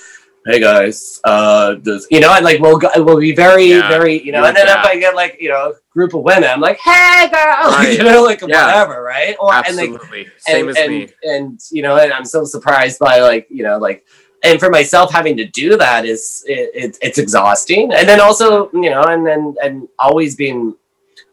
"Hey 0.45 0.59
guys, 0.59 1.19
uh, 1.23 1.77
this, 1.81 2.05
you 2.11 2.19
know," 2.19 2.31
and 2.35 2.45
like 2.45 2.59
we'll 2.59 2.79
we'll 2.97 3.19
be 3.19 3.35
very 3.35 3.65
yeah, 3.65 3.89
very 3.89 4.23
you 4.23 4.31
know. 4.31 4.45
And 4.45 4.55
then 4.55 4.67
if 4.67 4.85
I 4.85 4.99
get 4.99 5.15
like 5.15 5.37
you 5.41 5.49
know 5.49 5.71
a 5.71 5.73
group 5.89 6.13
of 6.13 6.21
women, 6.21 6.47
I'm 6.47 6.61
like, 6.61 6.77
"Hey 6.77 7.27
girl," 7.31 7.39
right. 7.71 7.97
you 7.97 8.03
know, 8.03 8.21
like 8.21 8.41
yeah. 8.41 8.67
whatever, 8.67 9.01
right? 9.01 9.35
Or 9.39 9.51
Absolutely. 9.51 9.95
and 9.95 10.27
like 10.27 10.31
same 10.37 10.67
and, 10.67 10.77
as 10.77 10.83
and, 10.83 10.93
me, 10.93 11.07
and 11.23 11.59
you 11.71 11.81
know, 11.81 11.97
and 11.97 12.13
I'm 12.13 12.23
so 12.23 12.45
surprised 12.45 12.99
by 12.99 13.19
like 13.21 13.47
you 13.49 13.63
know 13.63 13.79
like 13.79 14.05
and 14.43 14.59
for 14.59 14.69
myself 14.69 15.11
having 15.11 15.35
to 15.37 15.45
do 15.45 15.77
that 15.77 16.05
is 16.05 16.43
it, 16.47 16.71
it, 16.73 16.97
it's 17.01 17.17
exhausting 17.17 17.93
and 17.93 18.07
then 18.07 18.19
also 18.19 18.69
you 18.73 18.89
know 18.89 19.03
and 19.03 19.25
then 19.25 19.55
and 19.63 19.87
always 19.97 20.35
being 20.35 20.75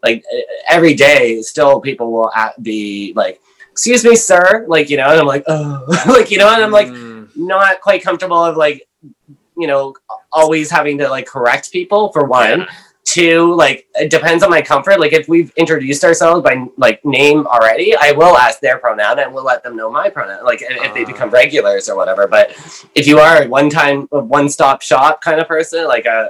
like 0.02 0.24
every 0.68 0.94
day 0.94 1.42
still 1.42 1.80
people 1.80 2.12
will 2.12 2.32
be 2.62 3.12
like 3.16 3.40
excuse 3.70 4.04
me 4.04 4.16
sir 4.16 4.64
like 4.68 4.88
you 4.88 4.96
know 4.96 5.10
and 5.10 5.20
i'm 5.20 5.26
like 5.26 5.44
oh 5.48 5.84
like 6.06 6.30
you 6.30 6.38
know 6.38 6.48
and 6.52 6.62
i'm 6.62 6.70
like 6.70 6.88
mm. 6.88 7.28
not 7.36 7.80
quite 7.80 8.02
comfortable 8.02 8.42
of 8.42 8.56
like 8.56 8.86
you 9.56 9.66
know 9.66 9.94
always 10.32 10.70
having 10.70 10.96
to 10.98 11.08
like 11.08 11.26
correct 11.26 11.70
people 11.72 12.12
for 12.12 12.24
one 12.24 12.60
yeah. 12.60 12.66
Two, 13.12 13.54
like 13.54 13.86
it 13.94 14.10
depends 14.10 14.42
on 14.44 14.50
my 14.50 14.62
comfort. 14.62 15.00
Like 15.00 15.12
if 15.12 15.28
we've 15.28 15.52
introduced 15.56 16.02
ourselves 16.04 16.42
by 16.42 16.54
like 16.76 17.04
name 17.04 17.46
already, 17.46 17.96
I 17.96 18.12
will 18.12 18.36
ask 18.36 18.60
their 18.60 18.78
pronoun 18.78 19.18
and 19.18 19.34
we'll 19.34 19.44
let 19.52 19.62
them 19.64 19.74
know 19.76 19.90
my 19.90 20.08
pronoun. 20.10 20.44
Like 20.44 20.62
if, 20.62 20.70
if 20.86 20.94
they 20.94 21.04
Ah. 21.04 21.12
become 21.12 21.30
regulars 21.30 21.88
or 21.90 21.96
whatever. 21.96 22.26
But 22.36 22.46
if 22.94 23.04
you 23.06 23.18
are 23.18 23.42
a 23.42 23.48
one 23.48 23.68
time, 23.70 23.98
one 24.10 24.48
stop 24.48 24.82
shop 24.82 25.20
kind 25.22 25.40
of 25.40 25.48
person, 25.48 25.86
like 25.94 26.06
uh 26.06 26.28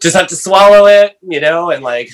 just 0.00 0.16
have 0.16 0.28
to 0.28 0.36
swallow 0.36 0.86
it, 0.86 1.16
you 1.22 1.40
know, 1.40 1.70
and 1.70 1.82
like 1.82 2.10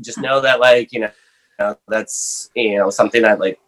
just 0.00 0.18
know 0.18 0.40
that 0.40 0.60
like 0.60 0.92
you 0.92 1.00
know, 1.00 1.10
you 1.58 1.64
know, 1.66 1.76
that's 1.88 2.50
you 2.54 2.76
know 2.78 2.88
something 2.90 3.22
that 3.22 3.40
like, 3.40 3.58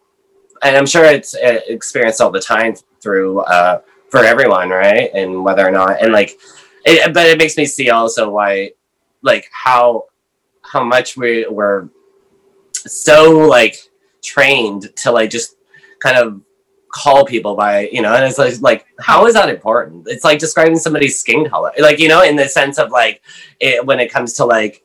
and 0.63 0.75
I'm 0.77 0.85
sure 0.87 1.05
it's 1.05 1.35
uh, 1.35 1.59
experienced 1.67 2.21
all 2.21 2.31
the 2.31 2.39
time 2.39 2.73
through 3.01 3.41
uh 3.41 3.81
for 4.09 4.21
everyone, 4.23 4.69
right? 4.69 5.09
And 5.13 5.43
whether 5.43 5.67
or 5.67 5.71
not 5.71 6.01
and 6.01 6.11
like, 6.13 6.31
it, 6.85 7.13
but 7.13 7.25
it 7.27 7.37
makes 7.37 7.57
me 7.57 7.65
see 7.65 7.89
also 7.89 8.29
why 8.29 8.71
like 9.25 9.49
how 9.51 10.05
how 10.61 10.83
much 10.83 11.17
we 11.17 11.45
were 11.47 11.89
so 12.71 13.31
like 13.31 13.75
trained 14.23 14.95
to 14.95 15.11
like 15.11 15.29
just 15.29 15.57
kind 15.99 16.17
of 16.17 16.41
call 16.89 17.25
people 17.25 17.55
by 17.55 17.89
you 17.91 18.01
know 18.01 18.13
and 18.15 18.23
it's 18.23 18.37
like 18.37 18.53
like 18.61 18.85
how 18.99 19.25
is 19.25 19.33
that 19.33 19.49
important 19.49 20.07
it's 20.07 20.23
like 20.23 20.39
describing 20.39 20.77
somebody's 20.77 21.19
skin 21.19 21.47
color 21.49 21.69
like 21.79 21.99
you 21.99 22.07
know 22.07 22.23
in 22.23 22.37
the 22.37 22.47
sense 22.47 22.79
of 22.79 22.89
like 22.89 23.21
it, 23.59 23.85
when 23.85 23.99
it 23.99 24.09
comes 24.09 24.31
to 24.33 24.45
like 24.45 24.81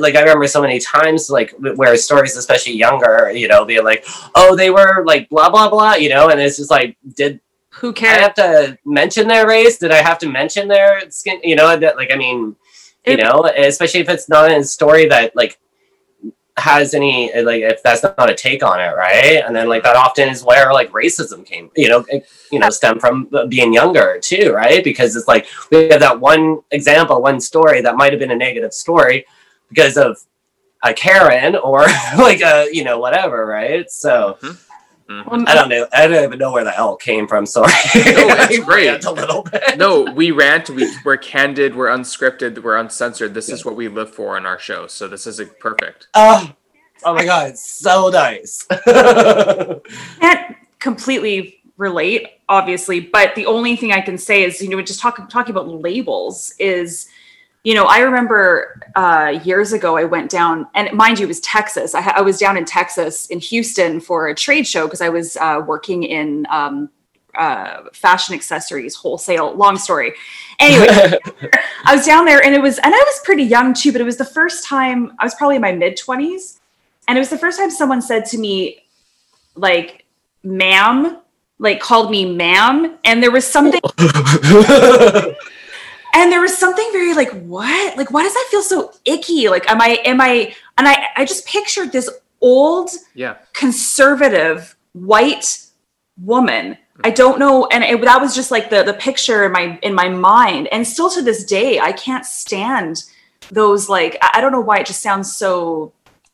like 0.00 0.16
I 0.16 0.20
remember 0.20 0.46
so 0.46 0.60
many 0.60 0.80
times, 0.80 1.30
like 1.30 1.54
where 1.58 1.96
stories, 1.96 2.36
especially 2.36 2.74
younger, 2.74 3.30
you 3.32 3.48
know, 3.48 3.64
being 3.64 3.84
like, 3.84 4.04
"Oh, 4.34 4.56
they 4.56 4.70
were 4.70 5.04
like 5.06 5.28
blah 5.28 5.48
blah 5.48 5.70
blah," 5.70 5.94
you 5.94 6.08
know, 6.08 6.28
and 6.28 6.40
it's 6.40 6.56
just 6.56 6.70
like, 6.70 6.96
did 7.14 7.40
Who 7.80 7.94
I 8.00 8.06
have 8.06 8.34
to 8.34 8.78
mention 8.84 9.28
their 9.28 9.46
race? 9.46 9.78
Did 9.78 9.92
I 9.92 10.02
have 10.02 10.18
to 10.18 10.28
mention 10.28 10.66
their 10.66 11.08
skin? 11.10 11.40
You 11.44 11.56
know, 11.56 11.76
that 11.76 11.96
like 11.96 12.10
I 12.12 12.16
mean, 12.16 12.56
you 13.06 13.16
know, 13.16 13.44
especially 13.56 14.00
if 14.00 14.08
it's 14.08 14.28
not 14.28 14.50
a 14.50 14.62
story 14.64 15.06
that 15.08 15.34
like 15.36 15.58
has 16.58 16.94
any 16.94 17.30
like 17.42 17.62
if 17.62 17.82
that's 17.82 18.02
not 18.02 18.30
a 18.30 18.34
take 18.34 18.62
on 18.62 18.80
it, 18.80 18.96
right? 18.96 19.42
And 19.46 19.54
then 19.54 19.68
like 19.68 19.82
that 19.82 19.94
often 19.96 20.28
is 20.28 20.42
where 20.42 20.72
like 20.72 20.90
racism 20.90 21.44
came, 21.44 21.70
you 21.76 21.88
know, 21.88 22.04
it, 22.08 22.26
you 22.50 22.58
know, 22.58 22.70
stem 22.70 22.98
from 22.98 23.28
being 23.48 23.72
younger 23.72 24.18
too, 24.20 24.52
right? 24.52 24.82
Because 24.82 25.16
it's 25.16 25.28
like 25.28 25.46
we 25.70 25.88
have 25.88 26.00
that 26.00 26.18
one 26.18 26.60
example, 26.70 27.20
one 27.20 27.40
story 27.40 27.80
that 27.82 27.96
might 27.96 28.12
have 28.12 28.20
been 28.20 28.30
a 28.30 28.36
negative 28.36 28.72
story 28.72 29.26
because 29.68 29.96
of 29.96 30.18
a 30.82 30.94
Karen 30.94 31.56
or 31.56 31.80
like 32.16 32.40
a 32.40 32.68
you 32.72 32.84
know 32.84 32.98
whatever, 32.98 33.46
right? 33.46 33.90
So. 33.90 34.38
Mhm. 34.40 34.62
Mm-hmm. 35.08 35.30
Well, 35.30 35.44
I 35.46 35.54
don't 35.54 35.68
know. 35.68 35.86
I 35.92 36.06
don't 36.08 36.24
even 36.24 36.38
know 36.38 36.52
where 36.52 36.64
the 36.64 36.76
L 36.76 36.96
came 36.96 37.28
from. 37.28 37.46
Sorry. 37.46 37.72
No, 37.94 38.26
it's 38.50 38.64
great. 38.64 38.88
rant 38.88 39.04
A 39.04 39.12
little 39.12 39.42
bit. 39.42 39.78
no, 39.78 40.02
we 40.02 40.30
rant. 40.32 40.68
We, 40.70 40.92
we're 41.04 41.16
candid. 41.16 41.76
We're 41.76 41.88
unscripted. 41.88 42.62
We're 42.62 42.76
uncensored. 42.76 43.34
This 43.34 43.48
is 43.48 43.64
what 43.64 43.76
we 43.76 43.88
live 43.88 44.12
for 44.12 44.36
on 44.36 44.46
our 44.46 44.58
show. 44.58 44.86
So 44.86 45.06
this 45.06 45.26
is 45.26 45.38
a 45.38 45.46
perfect. 45.46 46.08
Oh, 46.14 46.52
oh 47.04 47.14
my 47.14 47.24
god, 47.24 47.50
it's 47.50 47.70
so 47.70 48.08
nice. 48.08 48.66
can't 50.20 50.56
completely 50.78 51.60
relate, 51.76 52.28
obviously, 52.48 53.00
but 53.00 53.34
the 53.34 53.46
only 53.46 53.76
thing 53.76 53.92
I 53.92 54.00
can 54.00 54.18
say 54.18 54.44
is, 54.44 54.60
you 54.60 54.68
know, 54.68 54.80
just 54.82 55.00
talk, 55.00 55.28
talking 55.28 55.52
about 55.52 55.68
labels 55.68 56.54
is, 56.58 57.08
you 57.66 57.74
know, 57.74 57.86
I 57.86 57.98
remember 57.98 58.80
uh, 58.94 59.40
years 59.42 59.72
ago 59.72 59.96
I 59.96 60.04
went 60.04 60.30
down, 60.30 60.68
and 60.76 60.96
mind 60.96 61.18
you, 61.18 61.24
it 61.24 61.26
was 61.26 61.40
Texas. 61.40 61.96
I, 61.96 62.00
ha- 62.00 62.14
I 62.14 62.20
was 62.20 62.38
down 62.38 62.56
in 62.56 62.64
Texas 62.64 63.26
in 63.26 63.40
Houston 63.40 63.98
for 63.98 64.28
a 64.28 64.36
trade 64.36 64.68
show 64.68 64.86
because 64.86 65.00
I 65.00 65.08
was 65.08 65.36
uh, 65.38 65.60
working 65.66 66.04
in 66.04 66.46
um, 66.48 66.90
uh, 67.34 67.82
fashion 67.92 68.36
accessories 68.36 68.94
wholesale. 68.94 69.52
Long 69.56 69.78
story. 69.78 70.14
Anyway, 70.60 70.86
I 71.84 71.96
was 71.96 72.06
down 72.06 72.24
there 72.24 72.40
and 72.40 72.54
it 72.54 72.62
was, 72.62 72.78
and 72.78 72.94
I 72.94 72.98
was 72.98 73.20
pretty 73.24 73.42
young 73.42 73.74
too, 73.74 73.90
but 73.90 74.00
it 74.00 74.04
was 74.04 74.16
the 74.16 74.24
first 74.24 74.64
time 74.64 75.16
I 75.18 75.24
was 75.24 75.34
probably 75.34 75.56
in 75.56 75.62
my 75.62 75.72
mid 75.72 75.98
20s. 75.98 76.60
And 77.08 77.18
it 77.18 77.20
was 77.20 77.30
the 77.30 77.38
first 77.38 77.58
time 77.58 77.72
someone 77.72 78.00
said 78.00 78.26
to 78.26 78.38
me, 78.38 78.84
like, 79.56 80.04
ma'am, 80.44 81.18
like 81.58 81.80
called 81.80 82.12
me 82.12 82.32
ma'am. 82.32 82.96
And 83.04 83.20
there 83.20 83.32
was 83.32 83.44
something, 83.44 83.80
and 86.16 86.32
there 86.32 86.40
was 86.40 86.56
something 86.56 86.88
very 86.92 87.14
like, 87.14 87.30
what? 87.42 87.96
Like, 87.96 88.10
why 88.10 88.22
does 88.22 88.34
that 88.34 88.48
feel 88.50 88.62
so 88.62 88.92
icky? 89.04 89.48
Like, 89.48 89.70
am 89.70 89.80
I, 89.80 90.00
am 90.04 90.20
I, 90.20 90.54
and 90.78 90.88
I, 90.88 91.06
I 91.14 91.24
just 91.24 91.46
pictured 91.46 91.92
this 91.92 92.10
old, 92.40 92.90
Yeah. 93.14 93.36
conservative 93.52 94.76
white 94.92 95.58
woman 96.22 96.78
i 97.04 97.08
mm-hmm. 97.08 97.14
don't 97.14 97.38
know 97.38 97.66
and 97.66 97.84
it, 97.84 98.00
that 98.00 98.20
was 98.20 98.34
just 98.34 98.50
like 98.50 98.70
the 98.70 98.82
the 98.82 98.94
picture 98.94 99.44
in 99.44 99.52
my 99.52 99.78
in 99.82 99.94
my 99.94 100.08
mind 100.08 100.68
and 100.68 100.86
still 100.86 101.10
to 101.10 101.20
this 101.20 101.44
day 101.44 101.78
i 101.78 101.92
can't 101.92 102.24
stand 102.24 103.04
those 103.50 103.88
like 103.88 104.16
i, 104.22 104.30
I 104.34 104.40
don't 104.40 104.52
know 104.52 104.60
why 104.60 104.78
it 104.78 104.86
just 104.86 105.02
sounds 105.02 105.36
so 105.36 105.92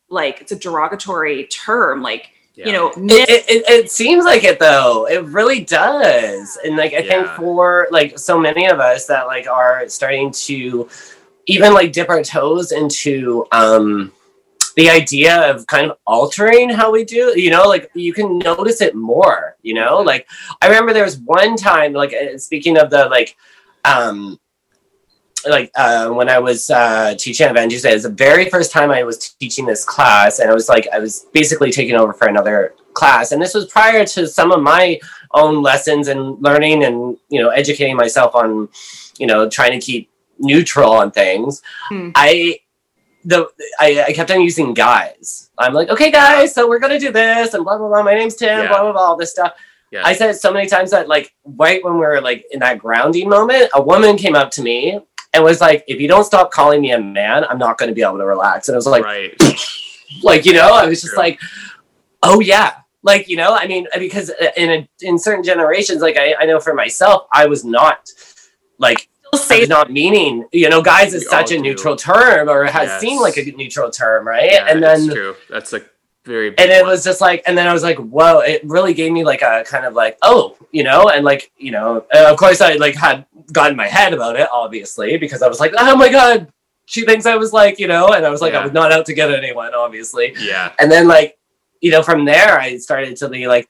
like 0.08 0.40
it's 0.40 0.52
a 0.52 0.56
derogatory 0.56 1.46
term 1.46 2.02
like 2.02 2.30
Yeah. 2.54 2.66
you 2.66 2.72
know 2.72 2.90
it, 2.90 3.28
it, 3.30 3.44
it, 3.48 3.70
it 3.70 3.90
seems 3.90 4.26
like 4.26 4.44
it 4.44 4.58
though. 4.58 5.06
It 5.08 5.24
really 5.24 5.64
does. 5.64 6.58
And 6.64 6.76
like 6.76 6.92
I 6.92 7.02
think 7.02 7.26
for 7.28 7.88
like 7.90 8.18
so 8.18 8.38
many 8.38 8.66
of 8.66 8.78
us 8.78 9.06
that 9.06 9.26
like 9.26 9.46
are 9.46 9.88
starting 9.88 10.30
to 10.32 10.88
even 11.46 11.72
like 11.72 11.92
dip 11.92 12.10
our 12.10 12.22
toes 12.22 12.72
into 12.72 13.46
um 13.52 14.12
the 14.76 14.88
idea 14.90 15.50
of 15.50 15.66
kind 15.66 15.90
of 15.90 15.98
altering 16.06 16.70
how 16.70 16.90
we 16.90 17.04
do, 17.04 17.38
you 17.38 17.50
know, 17.50 17.64
like 17.68 17.90
you 17.94 18.12
can 18.12 18.38
notice 18.38 18.80
it 18.80 18.94
more, 18.94 19.56
you 19.62 19.74
know? 19.74 19.98
Mhm. 19.98 20.06
Like 20.06 20.28
I 20.60 20.66
remember 20.66 20.92
there 20.92 21.04
was 21.04 21.18
one 21.18 21.56
time 21.56 21.92
like 21.92 22.12
uh, 22.14 22.38
speaking 22.38 22.78
of 22.78 22.90
the 22.90 23.06
like 23.06 23.36
um 23.84 24.38
like 25.46 25.70
uh, 25.74 26.08
when 26.10 26.28
I 26.28 26.38
was 26.38 26.70
uh, 26.70 27.14
teaching 27.18 27.46
at 27.46 27.54
VanDusen, 27.54 27.90
it 27.90 27.94
was 27.94 28.02
the 28.04 28.10
very 28.10 28.48
first 28.48 28.70
time 28.72 28.90
I 28.90 29.02
was 29.02 29.18
teaching 29.40 29.66
this 29.66 29.84
class, 29.84 30.38
and 30.38 30.50
I 30.50 30.54
was 30.54 30.68
like, 30.68 30.86
I 30.92 30.98
was 30.98 31.26
basically 31.32 31.70
taking 31.70 31.94
over 31.96 32.12
for 32.12 32.28
another 32.28 32.74
class, 32.94 33.32
and 33.32 33.40
this 33.40 33.54
was 33.54 33.66
prior 33.66 34.04
to 34.04 34.26
some 34.26 34.52
of 34.52 34.62
my 34.62 35.00
own 35.34 35.62
lessons 35.62 36.08
and 36.08 36.40
learning, 36.42 36.84
and 36.84 37.16
you 37.28 37.40
know, 37.40 37.48
educating 37.50 37.96
myself 37.96 38.34
on, 38.34 38.68
you 39.18 39.26
know, 39.26 39.48
trying 39.48 39.72
to 39.72 39.84
keep 39.84 40.10
neutral 40.38 40.92
on 40.92 41.10
things. 41.10 41.62
Hmm. 41.88 42.10
I 42.14 42.60
the 43.24 43.48
I, 43.80 44.04
I 44.08 44.12
kept 44.12 44.30
on 44.30 44.40
using 44.40 44.74
guys. 44.74 45.50
I'm 45.58 45.74
like, 45.74 45.88
okay, 45.88 46.10
guys, 46.10 46.54
so 46.54 46.68
we're 46.68 46.80
gonna 46.80 46.98
do 46.98 47.12
this, 47.12 47.54
and 47.54 47.64
blah 47.64 47.78
blah 47.78 47.88
blah. 47.88 48.02
My 48.02 48.14
name's 48.14 48.36
Tim, 48.36 48.48
Yeah. 48.60 48.68
blah 48.68 48.82
blah 48.82 48.92
blah, 48.92 49.02
all 49.02 49.16
this 49.16 49.30
stuff. 49.30 49.52
Yeah. 49.92 50.02
I 50.06 50.14
said 50.14 50.30
it 50.30 50.36
so 50.40 50.50
many 50.52 50.66
times 50.68 50.90
that 50.92 51.06
like 51.06 51.34
right 51.44 51.84
when 51.84 51.94
we 51.94 52.00
were 52.00 52.20
like 52.20 52.46
in 52.50 52.60
that 52.60 52.78
grounding 52.78 53.28
moment, 53.28 53.70
a 53.74 53.82
woman 53.82 54.16
came 54.16 54.34
up 54.34 54.50
to 54.52 54.62
me 54.62 54.98
and 55.32 55.42
was 55.42 55.60
like, 55.60 55.84
"If 55.86 56.00
you 56.00 56.08
don't 56.08 56.24
stop 56.24 56.50
calling 56.50 56.80
me 56.80 56.92
a 56.92 57.00
man, 57.00 57.44
I'm 57.44 57.58
not 57.58 57.78
going 57.78 57.88
to 57.88 57.94
be 57.94 58.02
able 58.02 58.18
to 58.18 58.26
relax." 58.26 58.68
And 58.68 58.74
I 58.74 58.78
was 58.78 58.86
like, 58.86 59.04
right. 59.04 59.34
like 60.22 60.44
you 60.44 60.52
know, 60.52 60.74
I 60.74 60.86
was 60.86 61.00
just 61.00 61.14
True. 61.14 61.22
like, 61.22 61.40
"Oh 62.22 62.40
yeah." 62.40 62.74
Like 63.04 63.28
you 63.28 63.36
know, 63.36 63.54
I 63.54 63.66
mean, 63.66 63.86
because 63.98 64.30
uh, 64.30 64.50
in 64.56 64.70
a, 64.70 64.88
in 65.00 65.18
certain 65.18 65.42
generations, 65.42 66.02
like 66.02 66.16
I, 66.16 66.34
I 66.38 66.44
know 66.44 66.60
for 66.60 66.72
myself, 66.72 67.26
I 67.32 67.46
was 67.46 67.64
not 67.64 68.08
like 68.78 69.08
still 69.34 69.58
say 69.60 69.66
not 69.66 69.90
meaning, 69.90 70.46
you 70.52 70.68
know, 70.68 70.82
guys 70.82 71.14
is 71.14 71.22
We 71.22 71.28
such 71.28 71.50
a 71.50 71.56
do. 71.56 71.62
neutral 71.62 71.96
term 71.96 72.48
or 72.48 72.64
has 72.64 72.88
Yes. 72.88 73.00
seemed 73.00 73.20
like 73.20 73.36
a 73.38 73.44
neutral 73.52 73.90
term, 73.90 74.26
right? 74.26 74.52
Yeah, 74.52 74.66
and 74.68 74.84
it's 74.84 75.06
then 75.06 75.14
true. 75.14 75.36
That's 75.48 75.72
a 75.72 75.80
very. 76.24 76.48
And 76.58 76.70
it 76.70 76.82
one. 76.82 76.90
was 76.92 77.02
just 77.04 77.20
like 77.20 77.42
and 77.46 77.56
then 77.58 77.66
i 77.66 77.72
was 77.72 77.82
like 77.82 77.98
whoa 77.98 78.40
it 78.40 78.62
really 78.64 78.94
gave 78.94 79.12
me 79.12 79.24
like 79.24 79.42
a 79.42 79.64
kind 79.66 79.84
of 79.84 79.94
like 79.94 80.16
oh 80.22 80.56
you 80.70 80.84
know 80.84 81.08
and 81.08 81.24
like 81.24 81.50
you 81.58 81.70
know 81.72 82.04
and 82.12 82.26
of 82.26 82.36
course 82.36 82.60
i 82.60 82.74
like 82.74 82.94
had 82.94 83.26
gotten 83.52 83.76
my 83.76 83.88
head 83.88 84.14
about 84.14 84.36
it 84.36 84.48
obviously 84.52 85.16
because 85.18 85.42
i 85.42 85.48
was 85.48 85.58
like 85.60 85.72
oh 85.78 85.96
my 85.96 86.08
god 86.08 86.50
she 86.86 87.04
thinks 87.04 87.26
i 87.26 87.34
was 87.34 87.52
like 87.52 87.78
you 87.78 87.88
know 87.88 88.08
and 88.12 88.24
i 88.24 88.30
was 88.30 88.40
like 88.40 88.52
i 88.54 88.58
Yeah. 88.58 88.64
was 88.64 88.72
not 88.72 88.92
out 88.92 89.04
to 89.06 89.14
get 89.14 89.30
anyone 89.32 89.74
obviously 89.74 90.32
Yeah. 90.38 90.72
and 90.78 90.90
then 90.90 91.08
like 91.08 91.38
you 91.80 91.90
know 91.90 92.02
from 92.02 92.24
there 92.24 92.58
i 92.60 92.76
started 92.76 93.16
to 93.16 93.28
be 93.28 93.46
like 93.48 93.68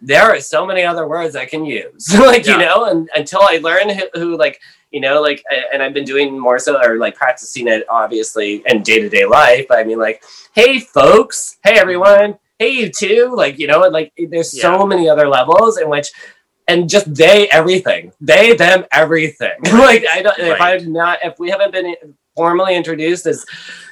there 0.00 0.22
are 0.22 0.38
so 0.38 0.64
many 0.64 0.84
other 0.84 1.08
words 1.08 1.34
i 1.34 1.44
can 1.44 1.64
use 1.64 2.14
like 2.18 2.46
you 2.46 2.56
know 2.56 2.84
and 2.84 3.10
until 3.16 3.40
i 3.42 3.58
learn 3.58 3.88
who, 3.88 4.04
who 4.14 4.36
like 4.36 4.60
you 4.90 5.00
know 5.00 5.20
like 5.20 5.42
and 5.72 5.82
i've 5.82 5.92
been 5.94 6.04
doing 6.04 6.38
more 6.38 6.58
so 6.58 6.80
or 6.82 6.96
like 6.98 7.14
practicing 7.14 7.68
it 7.68 7.84
obviously 7.88 8.62
in 8.66 8.82
day-to-day 8.82 9.24
life 9.26 9.66
but 9.68 9.78
i 9.78 9.84
mean 9.84 9.98
like 9.98 10.22
hey 10.54 10.78
folks 10.80 11.58
hey 11.64 11.78
everyone 11.78 12.38
hey 12.58 12.70
you 12.70 12.90
too 12.90 13.32
like 13.36 13.58
you 13.58 13.66
know 13.66 13.84
and 13.84 13.92
like 13.92 14.12
there's 14.30 14.54
Yeah. 14.54 14.62
so 14.62 14.86
many 14.86 15.08
other 15.08 15.28
levels 15.28 15.78
in 15.78 15.88
which 15.90 16.08
and 16.68 16.88
just 16.88 17.14
they 17.14 17.48
everything 17.50 18.12
they 18.20 18.54
them 18.54 18.84
everything 18.92 19.56
like 19.64 20.04
i 20.10 20.22
don't 20.22 20.38
if 20.38 20.58
Right. 20.58 20.82
i'm 20.82 20.92
not 20.92 21.18
if 21.22 21.38
we 21.38 21.50
haven't 21.50 21.72
been 21.72 21.94
formally 22.38 22.74
introduced 22.76 23.26
as 23.26 23.44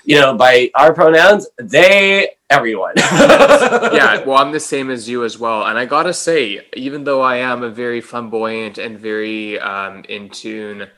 you 0.05 0.19
know 0.21 0.33
by 0.37 0.71
our 0.77 0.95
pronouns 0.95 1.49
they 1.59 2.29
everyone 2.49 2.95
yeah, 2.97 4.25
well, 4.25 4.37
I'm 4.39 4.53
the 4.53 4.61
same 4.61 4.91
as 4.91 5.09
you 5.09 5.25
as 5.25 5.39
well. 5.39 5.67
And 5.67 5.79
I 5.79 5.85
gotta 5.85 6.15
say, 6.15 6.67
even 6.75 7.05
though 7.05 7.23
I 7.23 7.37
am 7.37 7.63
a 7.63 7.71
very 7.71 8.01
flamboyant 8.01 8.79
and 8.79 8.99
very 8.99 9.59
um, 9.59 10.05
in 10.09 10.29
tune 10.31 10.89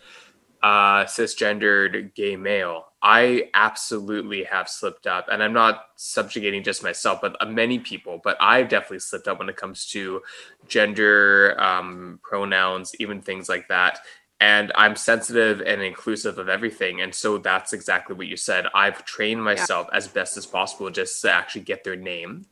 uh, 0.62 1.05
cisgendered 1.05 2.14
gay 2.14 2.36
male, 2.36 2.86
I 3.03 3.51
absolutely 3.55 4.44
have 4.44 4.68
slipped 4.68 5.07
up. 5.07 5.26
And 5.30 5.42
I'm 5.42 5.53
not 5.53 5.86
subjugating 5.96 6.64
just 6.64 6.82
myself, 6.82 7.20
but 7.22 7.36
uh, 7.40 7.46
many 7.46 7.78
people. 7.78 8.20
But 8.22 8.36
I've 8.40 8.68
definitely 8.68 8.99
slipped 9.01 9.28
up 9.28 9.38
when 9.38 9.49
it 9.49 9.57
comes 9.57 9.86
to 9.92 10.20
gender 10.66 11.57
um, 11.61 12.18
pronouns, 12.22 12.92
even 12.99 13.22
things 13.22 13.49
like 13.49 13.68
that. 13.68 14.01
And 14.41 14.70
I'm 14.74 14.95
sensitive 14.95 15.61
and 15.62 15.82
inclusive 15.82 16.39
of 16.39 16.49
everything. 16.49 17.01
And 17.01 17.14
so 17.14 17.39
that's 17.39 17.72
exactly 17.72 18.14
what 18.14 18.28
you 18.28 18.36
said. 18.36 18.66
I've 18.74 19.05
trained 19.05 19.43
myself 19.43 19.89
yeah. 19.91 19.97
as 19.97 20.09
best 20.09 20.36
as 20.36 20.47
possible 20.47 20.91
just 20.91 21.20
to 21.22 21.32
actually 21.32 21.62
get 21.62 21.82
their 21.82 21.97
name 21.97 22.47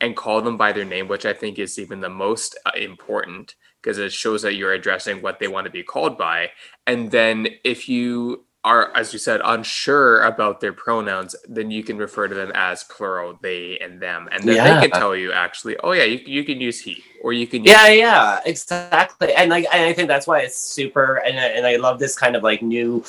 and 0.00 0.16
call 0.16 0.42
them 0.42 0.56
by 0.56 0.72
their 0.72 0.84
name, 0.84 1.08
which 1.08 1.26
I 1.26 1.32
think 1.32 1.58
is 1.58 1.78
even 1.78 2.00
the 2.00 2.08
most 2.08 2.56
uh, 2.66 2.70
important 2.76 3.54
because 3.82 3.98
it 3.98 4.12
shows 4.12 4.42
that 4.42 4.54
you're 4.54 4.72
addressing 4.72 5.20
what 5.22 5.38
they 5.38 5.48
want 5.48 5.66
to 5.66 5.70
be 5.70 5.82
called 5.82 6.16
by. 6.16 6.50
And 6.86 7.10
then 7.10 7.48
if 7.64 7.88
you 7.88 8.46
are, 8.64 8.96
as 8.96 9.12
you 9.12 9.18
said, 9.18 9.40
unsure 9.44 10.22
about 10.22 10.60
their 10.60 10.72
pronouns, 10.72 11.36
then 11.46 11.70
you 11.70 11.84
can 11.84 11.98
refer 11.98 12.26
to 12.26 12.34
them 12.34 12.50
as 12.54 12.82
plural, 12.84 13.38
they 13.42 13.78
and 13.78 14.00
them. 14.00 14.28
And 14.32 14.42
then 14.44 14.56
yeah. 14.56 14.80
they 14.80 14.88
can 14.88 14.98
tell 14.98 15.14
you 15.14 15.32
actually, 15.32 15.76
oh 15.84 15.92
yeah, 15.92 16.04
you, 16.04 16.18
you 16.24 16.44
can 16.44 16.60
use 16.60 16.80
he 16.80 17.04
or 17.22 17.32
you 17.32 17.46
can 17.46 17.62
Yeah, 17.64 17.88
yeah, 17.88 18.40
exactly. 18.46 19.34
And 19.34 19.50
like 19.50 19.66
and 19.72 19.84
I 19.84 19.92
think 19.92 20.08
that's 20.08 20.26
why 20.26 20.40
it's 20.40 20.58
super 20.58 21.16
and, 21.16 21.36
and 21.36 21.66
I 21.66 21.76
love 21.76 21.98
this 21.98 22.16
kind 22.16 22.36
of 22.36 22.42
like 22.42 22.62
new 22.62 23.04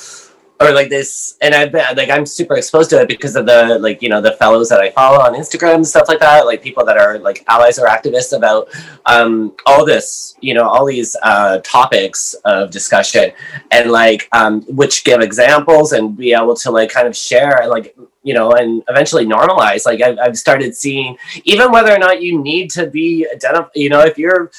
or 0.60 0.72
like 0.72 0.88
this 0.88 1.36
and 1.42 1.54
i've 1.54 1.70
been 1.70 1.84
like 1.96 2.10
i'm 2.10 2.24
super 2.24 2.56
exposed 2.56 2.90
to 2.90 3.00
it 3.00 3.08
because 3.08 3.36
of 3.36 3.46
the 3.46 3.78
like 3.80 4.00
you 4.00 4.08
know 4.08 4.20
the 4.20 4.32
fellows 4.32 4.68
that 4.68 4.80
i 4.80 4.90
follow 4.90 5.18
on 5.18 5.34
instagram 5.34 5.76
and 5.76 5.86
stuff 5.86 6.08
like 6.08 6.18
that 6.18 6.46
like 6.46 6.62
people 6.62 6.84
that 6.84 6.96
are 6.96 7.18
like 7.18 7.44
allies 7.48 7.78
or 7.78 7.86
activists 7.86 8.36
about 8.36 8.68
um 9.04 9.54
all 9.66 9.84
this 9.84 10.36
you 10.40 10.54
know 10.54 10.68
all 10.68 10.84
these 10.84 11.16
uh 11.22 11.58
topics 11.58 12.34
of 12.44 12.70
discussion. 12.70 13.32
And 13.70 13.90
like 13.90 14.28
um 14.32 14.62
which 14.62 15.04
give 15.04 15.20
examples 15.20 15.92
and 15.92 16.16
be 16.16 16.32
able 16.32 16.56
to 16.56 16.70
like 16.70 16.90
kind 16.90 17.08
of 17.08 17.16
share 17.16 17.66
like 17.68 17.96
you 18.22 18.34
know 18.34 18.52
and 18.52 18.82
eventually 18.88 19.26
normalize. 19.26 19.86
Like 19.86 20.00
I've, 20.02 20.18
I've 20.18 20.38
started 20.38 20.76
seeing 20.76 21.16
even 21.44 21.70
whether 21.70 21.92
or 21.92 21.98
not 21.98 22.22
you 22.22 22.40
need 22.40 22.70
to 22.72 22.86
be 22.86 23.26
identified 23.32 23.70
you 23.74 23.88
know 23.88 24.00
if 24.00 24.18
you're 24.18 24.50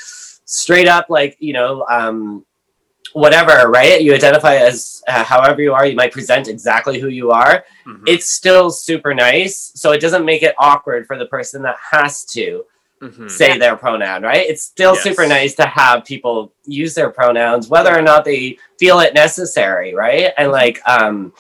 straight 0.46 0.88
up 0.88 1.06
like 1.10 1.36
you 1.40 1.54
know 1.54 1.86
um 1.90 2.46
whatever, 3.14 3.70
right? 3.70 4.02
You 4.02 4.14
identify 4.14 4.56
as 4.56 5.04
uh, 5.08 5.24
however 5.24 5.62
you 5.62 5.74
are, 5.74 5.86
you 5.86 5.96
might 5.96 6.12
present 6.12 6.48
exactly 6.48 7.00
who 7.00 7.08
you 7.08 7.32
are. 7.32 7.66
Mm-hmm. 7.86 8.04
It's 8.08 8.30
still 8.30 8.70
super 8.70 9.14
nice. 9.14 9.72
So 9.76 9.92
it 9.92 10.02
doesn't 10.02 10.26
make 10.26 10.44
it 10.44 10.56
awkward 10.60 11.08
for 11.08 11.18
the 11.18 11.26
person 11.26 11.62
that 11.64 11.76
has 11.92 12.26
to 12.26 12.66
mm-hmm. 13.02 13.28
say 13.28 13.58
their 13.58 13.76
pronoun, 13.76 14.24
right? 14.24 14.46
It's 14.46 14.64
still 14.64 14.94
yes. 14.94 15.04
super 15.04 15.28
nice 15.28 15.56
to 15.56 15.66
have 15.66 16.06
people 16.06 16.52
use 16.66 16.94
their 16.94 17.10
pronouns, 17.10 17.70
whether 17.70 17.96
or 17.98 18.02
not 18.02 18.26
they 18.26 18.58
feel 18.80 19.00
it 19.00 19.14
necessary, 19.14 19.94
right? 19.94 20.34
And 20.38 20.52
like, 20.52 20.82
um, 20.88 21.34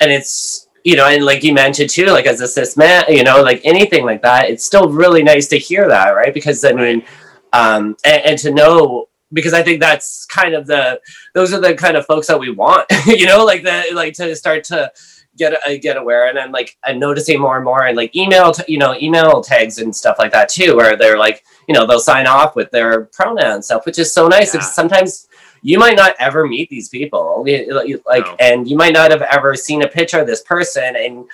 and 0.00 0.10
it's, 0.10 0.68
you 0.84 0.96
know, 0.96 1.06
and 1.06 1.24
like 1.24 1.42
you 1.42 1.52
mentioned 1.52 1.90
too, 1.90 2.06
like 2.06 2.26
as 2.26 2.40
a 2.40 2.48
cis 2.48 2.76
man, 2.76 3.04
you 3.08 3.24
know, 3.24 3.42
like 3.42 3.60
anything 3.64 4.04
like 4.04 4.22
that, 4.22 4.48
it's 4.48 4.64
still 4.64 4.88
really 4.88 5.22
nice 5.22 5.48
to 5.48 5.58
hear 5.58 5.88
that, 5.88 6.10
right? 6.10 6.32
Because 6.32 6.64
I 6.64 6.72
mean, 6.72 7.04
um, 7.52 7.96
and, 8.04 8.22
and 8.24 8.38
to 8.40 8.52
know 8.52 9.07
because 9.32 9.52
I 9.52 9.62
think 9.62 9.80
that's 9.80 10.24
kind 10.26 10.54
of 10.54 10.66
the 10.66 11.00
those 11.34 11.52
are 11.52 11.60
the 11.60 11.74
kind 11.74 11.96
of 11.96 12.06
folks 12.06 12.26
that 12.28 12.38
we 12.38 12.50
want, 12.50 12.86
you 13.06 13.26
know, 13.26 13.44
like 13.44 13.62
that, 13.64 13.94
like 13.94 14.14
to 14.14 14.34
start 14.34 14.64
to 14.64 14.90
get 15.36 15.54
uh, 15.54 15.76
get 15.80 15.96
aware, 15.96 16.28
and 16.28 16.36
then 16.36 16.52
like 16.52 16.76
I'm 16.84 16.98
noticing 16.98 17.40
more 17.40 17.56
and 17.56 17.64
more, 17.64 17.86
and 17.86 17.96
like 17.96 18.14
email, 18.14 18.52
t- 18.52 18.70
you 18.70 18.78
know, 18.78 18.94
email 19.00 19.40
tags 19.42 19.78
and 19.78 19.94
stuff 19.94 20.16
like 20.18 20.32
that 20.32 20.48
too, 20.48 20.76
where 20.76 20.96
they're 20.96 21.18
like, 21.18 21.44
you 21.68 21.74
know, 21.74 21.86
they'll 21.86 22.00
sign 22.00 22.26
off 22.26 22.56
with 22.56 22.70
their 22.70 23.04
pronoun 23.06 23.62
stuff, 23.62 23.86
which 23.86 23.98
is 23.98 24.12
so 24.12 24.28
nice. 24.28 24.54
Yeah. 24.54 24.60
Sometimes 24.60 25.28
you 25.62 25.78
might 25.78 25.96
not 25.96 26.14
ever 26.18 26.46
meet 26.46 26.68
these 26.68 26.88
people, 26.88 27.44
like, 27.44 28.26
no. 28.26 28.36
and 28.40 28.68
you 28.68 28.76
might 28.76 28.92
not 28.92 29.10
have 29.10 29.22
ever 29.22 29.54
seen 29.54 29.82
a 29.82 29.88
picture 29.88 30.20
of 30.20 30.26
this 30.26 30.42
person, 30.42 30.96
and 30.96 31.24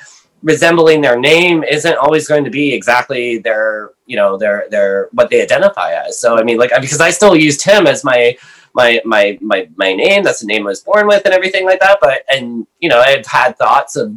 resembling 0.45 1.01
their 1.01 1.19
name 1.19 1.65
isn't 1.65 1.97
always 1.97 2.29
going 2.29 2.45
to 2.45 2.51
be 2.51 2.73
exactly 2.73 3.39
their 3.39 3.93
you 4.07 4.15
know 4.15 4.37
their 4.37 4.67
their 4.71 5.09
what 5.13 5.31
they 5.31 5.43
identify 5.43 5.93
as. 5.93 6.21
So 6.21 6.39
i 6.39 6.43
mean 6.45 6.59
like 6.59 6.71
because 6.81 7.01
i 7.01 7.11
still 7.11 7.35
use 7.35 7.57
tim 7.57 7.87
as 7.87 8.05
my 8.05 8.37
my 8.75 9.01
my 9.05 9.39
my 9.41 9.69
my 9.77 9.95
name 9.95 10.23
that's 10.23 10.41
the 10.41 10.47
name 10.47 10.67
i 10.67 10.71
was 10.71 10.81
born 10.81 11.07
with 11.07 11.25
and 11.25 11.33
everything 11.33 11.65
like 11.65 11.81
that 11.81 11.99
but 12.01 12.25
and 12.31 12.67
you 12.79 12.89
know 12.89 13.01
i've 13.01 13.25
had 13.27 13.57
thoughts 13.57 13.97
of 13.97 14.13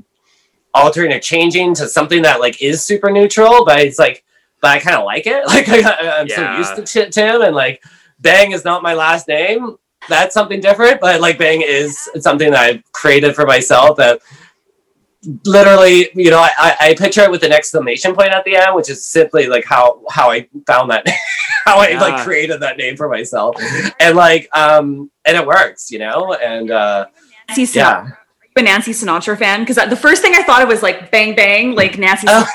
altering 0.73 1.13
or 1.13 1.19
changing 1.19 1.73
to 1.75 1.88
something 1.88 2.21
that 2.23 2.39
like 2.41 2.61
is 2.61 2.84
super 2.84 3.09
neutral 3.09 3.63
but 3.63 3.80
it's 3.80 3.97
like 3.97 4.25
but 4.61 4.71
i 4.71 4.80
kind 4.80 4.97
of 4.97 5.05
like 5.05 5.25
it. 5.25 5.43
Like 5.47 5.69
I, 5.69 6.19
am 6.19 6.28
yeah. 6.28 6.61
so 6.61 6.75
used 6.75 6.93
to 6.93 7.09
tim 7.09 7.41
and 7.41 7.55
like 7.55 7.82
bang 8.19 8.51
is 8.51 8.65
not 8.65 8.84
my 8.84 8.95
last 8.95 9.28
name. 9.28 9.78
That's 10.09 10.34
something 10.34 10.59
different 10.59 10.99
but 10.99 11.21
like 11.21 11.38
bang 11.38 11.61
is 11.61 12.09
something 12.19 12.51
that 12.51 12.59
i've 12.59 12.91
created 12.91 13.36
for 13.36 13.45
myself 13.45 13.97
that 13.97 14.19
literally, 15.45 16.09
you 16.15 16.30
know, 16.30 16.39
I, 16.39 16.75
I 16.80 16.95
picture 16.95 17.21
it 17.21 17.32
with 17.32 17.43
an 17.43 17.51
exclamation 17.51 18.15
point 18.15 18.30
at 18.30 18.45
the 18.45 18.55
end, 18.55 18.75
which 18.75 18.89
is 18.89 19.05
simply 19.05 19.47
like 19.47 19.65
how 19.65 20.01
how 20.09 20.32
I 20.32 20.47
found 20.65 20.91
that 20.91 21.05
how 21.65 21.80
I 21.80 21.97
like 21.99 22.23
created 22.23 22.61
that 22.61 22.78
name 22.78 22.95
for 22.95 23.09
myself. 23.09 23.55
And 23.99 24.15
like 24.15 24.49
um 24.55 25.11
and 25.25 25.38
it 25.38 25.45
works, 25.45 25.91
you 25.91 25.99
know, 25.99 26.34
and 26.34 26.71
uh 26.71 27.07
Nancy 27.49 27.63
Sinatra. 27.63 27.75
yeah. 27.75 28.09
a 28.55 28.61
Nancy 28.61 28.91
Sinatra 28.91 29.38
fan? 29.38 29.61
Because 29.61 29.75
the 29.89 29.95
first 29.95 30.21
thing 30.21 30.34
I 30.36 30.43
thought 30.43 30.61
it 30.61 30.67
was 30.67 30.82
like 30.82 31.11
bang 31.11 31.36
bang, 31.36 31.75
like 31.75 31.97
Nancy 31.97 32.28
uh, 32.28 32.45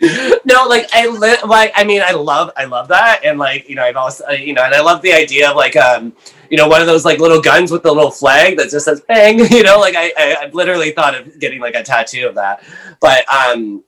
no, 0.44 0.66
like 0.66 0.88
I 0.92 1.06
li- 1.08 1.48
like 1.48 1.72
I 1.74 1.84
mean 1.84 2.02
I 2.04 2.12
love 2.12 2.50
I 2.56 2.64
love 2.64 2.88
that 2.88 3.20
and 3.24 3.38
like 3.38 3.68
you 3.68 3.74
know 3.74 3.82
I've 3.82 3.96
also 3.96 4.28
you 4.30 4.52
know 4.52 4.64
and 4.64 4.74
I 4.74 4.80
love 4.80 5.02
the 5.02 5.12
idea 5.12 5.50
of 5.50 5.56
like 5.56 5.76
um 5.76 6.14
you 6.50 6.56
know, 6.56 6.68
one 6.68 6.80
of 6.80 6.86
those 6.86 7.04
like 7.04 7.18
little 7.18 7.40
guns 7.40 7.70
with 7.70 7.82
the 7.82 7.92
little 7.92 8.10
flag 8.10 8.56
that 8.58 8.70
just 8.70 8.84
says 8.84 9.00
bang, 9.02 9.38
you 9.50 9.62
know, 9.62 9.78
like 9.78 9.94
I, 9.96 10.12
I, 10.16 10.36
I 10.42 10.50
literally 10.52 10.92
thought 10.92 11.14
of 11.14 11.38
getting 11.40 11.60
like 11.60 11.74
a 11.74 11.82
tattoo 11.82 12.28
of 12.28 12.34
that. 12.36 12.62
But, 13.00 13.24
um, 13.32 13.84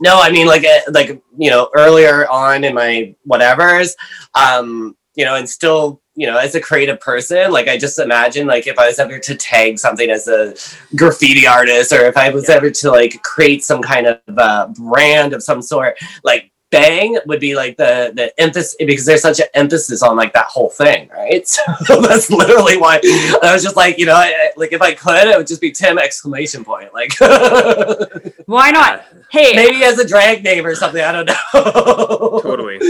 no, 0.00 0.20
I 0.20 0.30
mean, 0.30 0.46
like, 0.46 0.64
eh, 0.64 0.80
like, 0.90 1.22
you 1.36 1.50
know, 1.50 1.68
earlier 1.76 2.28
on 2.28 2.64
in 2.64 2.74
my 2.74 3.14
whatevers, 3.28 3.94
um, 4.34 4.96
you 5.14 5.24
know, 5.24 5.36
and 5.36 5.48
still, 5.48 6.01
you 6.14 6.26
know, 6.26 6.36
as 6.36 6.54
a 6.54 6.60
creative 6.60 7.00
person, 7.00 7.50
like 7.50 7.68
I 7.68 7.78
just 7.78 7.98
imagine 7.98 8.46
like 8.46 8.66
if 8.66 8.78
I 8.78 8.86
was 8.86 8.98
ever 8.98 9.18
to 9.18 9.34
tag 9.34 9.78
something 9.78 10.10
as 10.10 10.28
a 10.28 10.54
graffiti 10.96 11.46
artist 11.46 11.92
or 11.92 12.04
if 12.04 12.16
I 12.16 12.30
was 12.30 12.48
yeah. 12.48 12.56
ever 12.56 12.70
to 12.70 12.90
like 12.90 13.22
create 13.22 13.64
some 13.64 13.80
kind 13.82 14.06
of 14.06 14.20
uh, 14.36 14.68
brand 14.68 15.32
of 15.32 15.42
some 15.42 15.62
sort, 15.62 15.96
like 16.22 16.52
bang 16.72 17.18
would 17.26 17.38
be 17.38 17.54
like 17.54 17.76
the 17.76 18.10
the 18.16 18.32
emphasis 18.40 18.74
because 18.78 19.04
there's 19.04 19.20
such 19.20 19.38
an 19.38 19.46
emphasis 19.54 20.02
on 20.02 20.16
like 20.16 20.32
that 20.32 20.46
whole 20.46 20.70
thing 20.70 21.08
right? 21.10 21.46
So 21.84 22.00
that's 22.00 22.30
literally 22.30 22.78
why 22.78 22.98
i 23.42 23.52
was 23.52 23.62
just 23.62 23.76
like 23.76 23.98
you 23.98 24.06
know 24.06 24.14
I, 24.14 24.50
like 24.56 24.72
if 24.72 24.80
i 24.80 24.94
could 24.94 25.28
it 25.28 25.36
would 25.36 25.46
just 25.46 25.60
be 25.60 25.70
tim 25.70 25.98
exclamation 25.98 26.64
point 26.64 26.92
like. 26.94 27.12
Why 28.46 28.70
not? 28.70 29.04
Hey. 29.30 29.52
Maybe 29.54 29.84
as 29.84 29.98
a 29.98 30.06
drag 30.06 30.42
name 30.42 30.64
or 30.64 30.74
something 30.74 31.02
i 31.02 31.12
don't 31.12 31.26
know. 31.26 32.40
Totally 32.42 32.80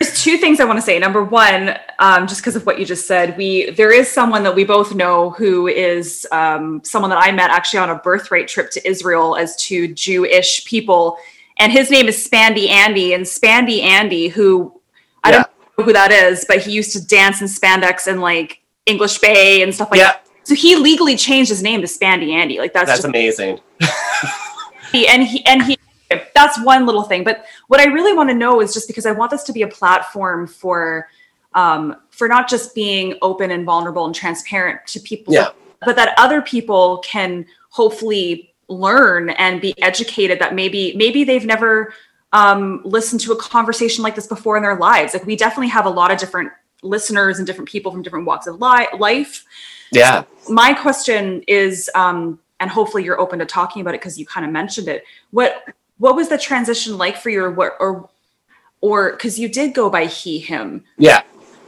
there's 0.00 0.22
two 0.22 0.36
things 0.36 0.58
i 0.58 0.64
want 0.64 0.78
to 0.78 0.82
say 0.82 0.98
number 0.98 1.22
one 1.22 1.76
um, 1.98 2.26
just 2.26 2.40
because 2.40 2.56
of 2.56 2.66
what 2.66 2.78
you 2.78 2.84
just 2.84 3.06
said 3.06 3.36
we 3.36 3.70
there 3.70 3.92
is 3.92 4.10
someone 4.10 4.42
that 4.42 4.54
we 4.54 4.64
both 4.64 4.94
know 4.94 5.30
who 5.30 5.68
is 5.68 6.26
um, 6.32 6.82
someone 6.84 7.10
that 7.10 7.22
i 7.22 7.30
met 7.30 7.50
actually 7.50 7.78
on 7.78 7.90
a 7.90 7.96
birthright 7.96 8.48
trip 8.48 8.70
to 8.70 8.86
israel 8.88 9.36
as 9.36 9.54
two 9.56 9.88
jewish 9.94 10.64
people 10.64 11.18
and 11.58 11.70
his 11.70 11.90
name 11.90 12.08
is 12.08 12.28
Spandy 12.28 12.68
Andy, 12.68 13.14
and 13.14 13.24
Spandy 13.24 13.82
Andy, 13.82 14.28
who 14.28 14.80
I 15.22 15.30
yeah. 15.30 15.36
don't 15.36 15.78
know 15.78 15.84
who 15.84 15.92
that 15.92 16.10
is, 16.10 16.44
but 16.48 16.60
he 16.62 16.72
used 16.72 16.92
to 16.92 17.06
dance 17.06 17.40
in 17.40 17.46
spandex 17.46 18.06
and 18.06 18.20
like 18.20 18.60
English 18.86 19.18
Bay 19.18 19.62
and 19.62 19.74
stuff 19.74 19.90
like 19.90 19.98
yeah. 19.98 20.12
that. 20.12 20.26
So 20.44 20.56
he 20.56 20.74
legally 20.74 21.16
changed 21.16 21.50
his 21.50 21.62
name 21.62 21.80
to 21.82 21.86
Spandy 21.86 22.32
Andy. 22.32 22.58
Like 22.58 22.72
that's 22.72 22.86
that's 22.86 23.02
just, 23.02 23.08
amazing. 23.08 23.60
and 24.92 25.22
he 25.22 25.46
and 25.46 25.62
he 25.62 25.78
that's 26.34 26.62
one 26.64 26.86
little 26.86 27.02
thing. 27.02 27.24
But 27.24 27.44
what 27.68 27.80
I 27.80 27.86
really 27.86 28.12
want 28.12 28.30
to 28.30 28.34
know 28.34 28.60
is 28.60 28.72
just 28.74 28.88
because 28.88 29.06
I 29.06 29.12
want 29.12 29.30
this 29.30 29.42
to 29.44 29.52
be 29.52 29.62
a 29.62 29.68
platform 29.68 30.46
for 30.46 31.08
um, 31.54 31.96
for 32.10 32.28
not 32.28 32.48
just 32.48 32.74
being 32.74 33.14
open 33.20 33.50
and 33.50 33.64
vulnerable 33.64 34.06
and 34.06 34.14
transparent 34.14 34.86
to 34.86 35.00
people, 35.00 35.34
yeah. 35.34 35.50
but 35.84 35.96
that 35.96 36.14
other 36.16 36.40
people 36.40 36.98
can 37.04 37.44
hopefully 37.68 38.52
learn 38.68 39.30
and 39.30 39.60
be 39.60 39.74
educated 39.82 40.38
that 40.38 40.54
maybe 40.54 40.94
maybe 40.96 41.24
they've 41.24 41.44
never 41.44 41.92
um, 42.32 42.80
listened 42.84 43.20
to 43.20 43.32
a 43.32 43.36
conversation 43.36 44.02
like 44.02 44.14
this 44.14 44.26
before 44.26 44.56
in 44.56 44.62
their 44.62 44.76
lives 44.76 45.12
like 45.12 45.26
we 45.26 45.36
definitely 45.36 45.68
have 45.68 45.86
a 45.86 45.90
lot 45.90 46.10
of 46.10 46.18
different 46.18 46.50
listeners 46.82 47.38
and 47.38 47.46
different 47.46 47.68
people 47.68 47.92
from 47.92 48.02
different 48.02 48.24
walks 48.24 48.46
of 48.46 48.60
li- 48.60 48.88
life 48.98 49.44
yeah 49.92 50.24
so 50.40 50.52
my 50.52 50.72
question 50.72 51.42
is 51.46 51.90
um, 51.94 52.38
and 52.60 52.70
hopefully 52.70 53.04
you're 53.04 53.20
open 53.20 53.38
to 53.38 53.44
talking 53.44 53.82
about 53.82 53.94
it 53.94 54.00
because 54.00 54.18
you 54.18 54.24
kind 54.24 54.46
of 54.46 54.52
mentioned 54.52 54.88
it 54.88 55.04
what 55.30 55.64
what 55.98 56.16
was 56.16 56.28
the 56.28 56.38
transition 56.38 56.98
like 56.98 57.16
for 57.16 57.30
you 57.30 57.42
or 57.42 57.72
or 57.80 58.08
or 58.80 59.12
because 59.12 59.38
you 59.38 59.48
did 59.48 59.74
go 59.74 59.88
by 59.88 60.06
he 60.06 60.38
him 60.38 60.84
yeah 60.98 61.22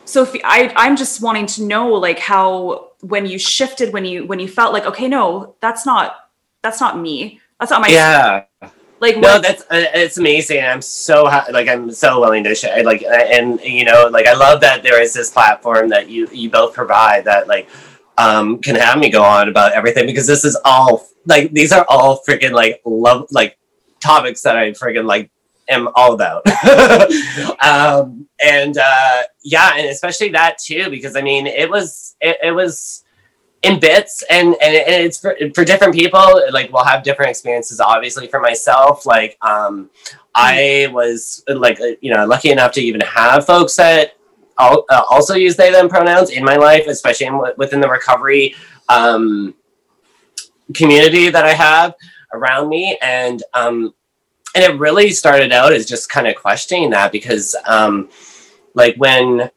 so 0.04 0.22
if 0.22 0.34
I, 0.44 0.72
i'm 0.76 0.96
just 0.96 1.22
wanting 1.22 1.46
to 1.46 1.64
know 1.64 1.88
like 1.88 2.18
how 2.18 2.90
when 3.00 3.26
you 3.26 3.38
shifted 3.38 3.92
when 3.92 4.04
you 4.04 4.26
when 4.26 4.38
you 4.38 4.48
felt 4.48 4.72
like 4.72 4.86
okay 4.86 5.08
no 5.08 5.54
that's 5.60 5.86
not 5.86 6.24
that's 6.64 6.80
not 6.80 6.98
me. 6.98 7.40
That's 7.60 7.70
not 7.70 7.82
my. 7.82 7.88
Yeah. 7.88 8.44
Like 9.00 9.18
no, 9.18 9.38
that's 9.38 9.62
uh, 9.64 9.84
it's 9.94 10.16
amazing. 10.16 10.64
I'm 10.64 10.80
so 10.80 11.26
ha- 11.26 11.46
like 11.52 11.68
I'm 11.68 11.92
so 11.92 12.20
willing 12.20 12.42
to 12.44 12.54
share. 12.54 12.82
Like 12.82 13.02
and 13.02 13.60
you 13.60 13.84
know 13.84 14.08
like 14.10 14.26
I 14.26 14.32
love 14.32 14.62
that 14.62 14.82
there 14.82 15.00
is 15.00 15.12
this 15.12 15.30
platform 15.30 15.90
that 15.90 16.08
you 16.08 16.26
you 16.32 16.48
both 16.48 16.72
provide 16.72 17.26
that 17.26 17.46
like 17.46 17.68
um 18.16 18.58
can 18.60 18.76
have 18.76 18.98
me 18.98 19.10
go 19.10 19.22
on 19.22 19.48
about 19.48 19.72
everything 19.72 20.06
because 20.06 20.26
this 20.26 20.44
is 20.44 20.56
all 20.64 21.06
like 21.26 21.52
these 21.52 21.70
are 21.70 21.84
all 21.88 22.22
freaking 22.26 22.52
like 22.52 22.80
love 22.86 23.26
like 23.30 23.58
topics 24.04 24.42
that 24.42 24.56
I 24.56 24.70
friggin' 24.70 25.06
like 25.06 25.30
am 25.68 25.88
all 25.94 26.12
about. 26.12 26.46
um 27.62 28.28
and 28.42 28.76
uh 28.78 29.22
yeah, 29.42 29.76
and 29.76 29.88
especially 29.88 30.30
that 30.30 30.58
too 30.58 30.90
because 30.90 31.16
I 31.16 31.22
mean 31.22 31.46
it 31.46 31.68
was 31.68 32.16
it, 32.20 32.36
it 32.42 32.52
was 32.52 33.04
in 33.64 33.80
bits 33.80 34.22
and, 34.30 34.48
and 34.60 34.76
and 34.76 35.04
it's 35.04 35.18
for, 35.18 35.34
for 35.54 35.64
different 35.64 35.94
people 35.94 36.42
like 36.52 36.70
we'll 36.70 36.84
have 36.84 37.02
different 37.02 37.30
experiences 37.30 37.80
obviously 37.80 38.26
for 38.26 38.38
myself 38.38 39.06
like 39.06 39.38
um 39.40 39.88
i 40.34 40.86
was 40.92 41.42
like 41.48 41.80
uh, 41.80 41.96
you 42.02 42.12
know 42.12 42.26
lucky 42.26 42.50
enough 42.50 42.72
to 42.72 42.82
even 42.82 43.00
have 43.00 43.46
folks 43.46 43.74
that 43.76 44.12
uh, 44.58 44.76
also 45.10 45.34
use 45.34 45.56
they 45.56 45.70
them 45.72 45.88
pronouns 45.88 46.30
in 46.30 46.44
my 46.44 46.56
life 46.56 46.86
especially 46.86 47.26
in, 47.26 47.40
within 47.56 47.80
the 47.80 47.88
recovery 47.88 48.54
um 48.90 49.54
community 50.74 51.30
that 51.30 51.46
i 51.46 51.54
have 51.54 51.94
around 52.34 52.68
me 52.68 52.98
and 53.02 53.42
um 53.54 53.94
and 54.54 54.62
it 54.64 54.78
really 54.78 55.10
started 55.10 55.52
out 55.52 55.72
as 55.72 55.86
just 55.86 56.08
kind 56.08 56.26
of 56.26 56.34
questioning 56.36 56.90
that 56.90 57.10
because 57.12 57.56
um 57.66 58.08
like 58.74 58.96
when 58.96 59.50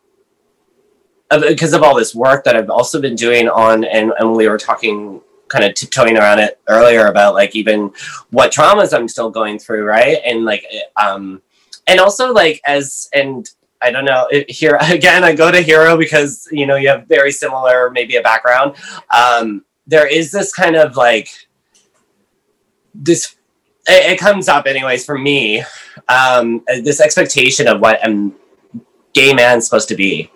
because 1.30 1.74
of 1.74 1.84
all 1.84 1.96
this 1.96 2.16
work 2.16 2.44
that 2.46 2.56
I've 2.56 2.70
also 2.70 3.02
been 3.02 3.16
doing 3.16 3.50
on, 3.50 3.84
and, 3.84 4.14
and 4.18 4.34
we 4.34 4.48
were 4.48 4.58
talking 4.58 5.22
kind 5.50 5.64
of 5.64 5.74
tiptoeing 5.74 6.18
around 6.18 6.40
it 6.40 6.60
earlier 6.68 7.08
about 7.08 7.34
like 7.34 7.56
even 7.56 7.92
what 8.32 8.52
traumas 8.52 8.94
I'm 8.94 9.08
still 9.08 9.30
going 9.30 9.60
through, 9.60 9.86
right? 9.86 10.20
And 10.26 10.46
like, 10.46 10.66
um, 10.96 11.42
and 11.88 12.00
also 12.00 12.34
like 12.34 12.62
as, 12.66 13.10
and 13.14 13.50
I 13.82 13.92
don't 13.92 14.06
know, 14.06 14.28
here 14.48 14.78
again, 14.82 15.24
I 15.24 15.34
go 15.36 15.52
to 15.52 15.62
Hero 15.62 15.98
because, 15.98 16.48
you 16.52 16.66
know, 16.66 16.76
you 16.76 16.90
have 16.90 17.08
very 17.08 17.32
similar, 17.32 17.90
maybe 17.90 18.16
a 18.16 18.22
background. 18.22 18.76
Um, 19.16 19.64
there 19.86 20.08
is 20.08 20.32
this 20.32 20.54
kind 20.54 20.76
of 20.76 20.96
like, 20.96 21.47
this, 23.04 23.36
it, 23.88 24.14
it 24.14 24.20
comes 24.20 24.48
up 24.48 24.66
anyways 24.66 25.06
for 25.06 25.18
me, 25.18 25.64
um, 26.10 26.64
this 26.68 27.00
expectation 27.00 27.68
of 27.68 27.80
what 27.80 28.06
a 28.08 28.32
gay 29.14 29.34
man's 29.34 29.66
supposed 29.66 29.88
to 29.90 29.96
be 29.96 30.32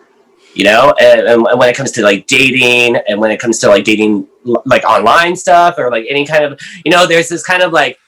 you 0.54 0.64
know? 0.64 0.94
And, 1.00 1.22
and, 1.22 1.44
when 1.60 1.70
it 1.70 1.76
comes 1.76 1.92
to 1.94 2.04
like 2.04 2.28
dating 2.28 2.98
and 3.08 3.20
when 3.20 3.32
it 3.32 3.40
comes 3.40 3.60
to 3.60 3.68
like 3.68 3.84
dating 3.84 4.28
like 4.66 4.84
online 4.84 5.36
stuff 5.36 5.76
or 5.78 5.92
like 5.92 6.06
any 6.10 6.26
kind 6.26 6.44
of 6.44 6.60
you 6.84 6.92
know 6.92 7.06
there's 7.06 7.30
this 7.30 7.44
kind 7.44 7.62
of 7.62 7.72
like 7.72 8.00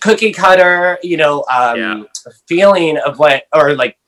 cookie 0.00 0.32
cutter 0.32 0.98
you 1.02 1.16
know 1.18 1.44
um 1.52 1.78
yeah. 1.78 2.02
feeling 2.46 2.96
of 2.98 3.18
what 3.18 3.44
or 3.52 3.74
like 3.74 3.98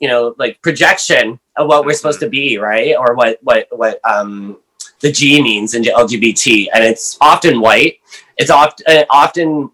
you 0.00 0.08
know 0.08 0.34
like 0.38 0.60
projection 0.62 1.38
of 1.56 1.68
what 1.68 1.84
we're 1.84 1.92
supposed 1.92 2.20
to 2.20 2.28
be 2.28 2.58
right? 2.58 2.96
Or 2.96 3.14
what 3.14 3.38
what 3.42 3.68
what 3.70 4.00
um 4.04 4.58
the 5.00 5.12
g 5.12 5.42
means 5.42 5.74
in 5.74 5.82
lgbt 5.82 6.68
and 6.74 6.82
it's 6.82 7.18
often 7.20 7.60
white 7.60 7.97
it's 8.36 8.50
often 8.50 8.84
uh, 8.88 9.04
often 9.10 9.70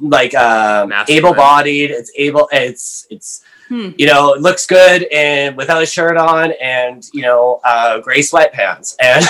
like 0.00 0.34
um 0.34 0.92
able-bodied 1.08 1.90
it's 1.90 2.10
able 2.16 2.48
it's 2.50 3.06
it's 3.10 3.44
Hmm. 3.72 3.92
You 3.96 4.04
know, 4.04 4.34
it 4.34 4.42
looks 4.42 4.66
good 4.66 5.04
and 5.04 5.56
without 5.56 5.82
a 5.82 5.86
shirt 5.86 6.18
on 6.18 6.52
and, 6.60 7.08
you 7.14 7.22
know, 7.22 7.58
uh, 7.64 8.00
gray 8.00 8.18
sweatpants. 8.20 8.94
And 9.00 9.24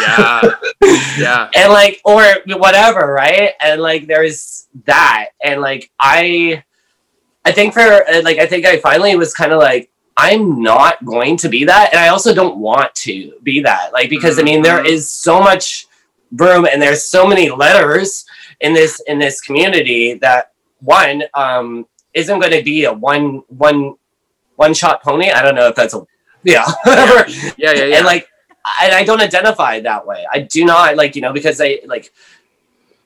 yeah. 0.00 0.40
Yeah. 1.18 1.50
And 1.56 1.72
like, 1.72 2.00
or 2.04 2.22
whatever, 2.46 3.12
right? 3.12 3.54
And 3.60 3.82
like, 3.82 4.06
there's 4.06 4.68
that. 4.84 5.30
And 5.42 5.60
like, 5.60 5.90
I, 5.98 6.62
I 7.44 7.50
think 7.50 7.74
for, 7.74 7.80
uh, 7.80 8.22
like, 8.22 8.38
I 8.38 8.46
think 8.46 8.66
I 8.66 8.78
finally 8.78 9.16
was 9.16 9.34
kind 9.34 9.50
of 9.50 9.58
like, 9.58 9.90
I'm 10.16 10.62
not 10.62 11.04
going 11.04 11.36
to 11.38 11.48
be 11.48 11.64
that. 11.64 11.90
And 11.92 11.98
I 11.98 12.08
also 12.08 12.32
don't 12.32 12.58
want 12.58 12.94
to 12.96 13.32
be 13.42 13.60
that. 13.62 13.92
Like, 13.92 14.10
because 14.10 14.36
mm-hmm. 14.36 14.46
I 14.46 14.50
mean, 14.52 14.62
there 14.62 14.78
mm-hmm. 14.78 14.98
so 14.98 15.40
much 15.40 15.87
room 16.32 16.66
and 16.66 16.80
there's 16.80 17.04
so 17.04 17.26
many 17.26 17.50
letters 17.50 18.24
in 18.60 18.74
this, 18.74 19.00
in 19.06 19.18
this 19.18 19.40
community 19.40 20.14
that 20.14 20.52
one, 20.80 21.22
um, 21.34 21.86
isn't 22.14 22.40
going 22.40 22.52
to 22.52 22.62
be 22.62 22.84
a 22.84 22.92
one 22.92 23.42
one 23.48 23.94
one 24.56 24.74
shot 24.74 25.02
pony. 25.02 25.30
I 25.30 25.42
don't 25.42 25.54
know 25.54 25.68
if 25.68 25.76
that's 25.76 25.94
a 25.94 26.04
yeah 26.42 26.64
yeah 26.86 27.24
yeah, 27.26 27.52
yeah, 27.56 27.72
yeah. 27.72 27.96
and 27.96 28.06
like 28.06 28.28
and 28.82 28.92
I 28.92 29.04
don't 29.04 29.20
identify 29.20 29.80
that 29.80 30.06
way. 30.06 30.26
I 30.30 30.40
do 30.40 30.64
not 30.64 30.96
like 30.96 31.14
you 31.14 31.22
know 31.22 31.32
because 31.32 31.60
I 31.60 31.80
like 31.86 32.12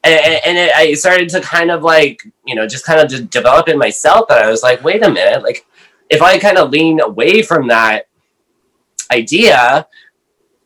and, 0.05 0.41
and 0.47 0.59
it, 0.59 0.75
I 0.75 0.95
started 0.95 1.29
to 1.31 1.41
kind 1.41 1.71
of 1.71 1.83
like 1.83 2.23
you 2.47 2.55
know 2.55 2.67
just 2.67 2.85
kind 2.85 3.01
of 3.01 3.09
just 3.09 3.31
develop 3.31 3.69
in 3.69 3.79
myself 3.79 4.29
that 4.29 4.43
I 4.45 4.51
was 4.51 4.63
like 4.63 4.83
wait 4.83 5.05
a 5.05 5.11
minute 5.11 5.43
like 5.43 5.67
if 6.11 6.23
I 6.23 6.39
kind 6.39 6.59
of 6.59 6.71
lean 6.71 7.01
away 7.01 7.43
from 7.43 7.69
that 7.69 8.07
idea 9.11 9.87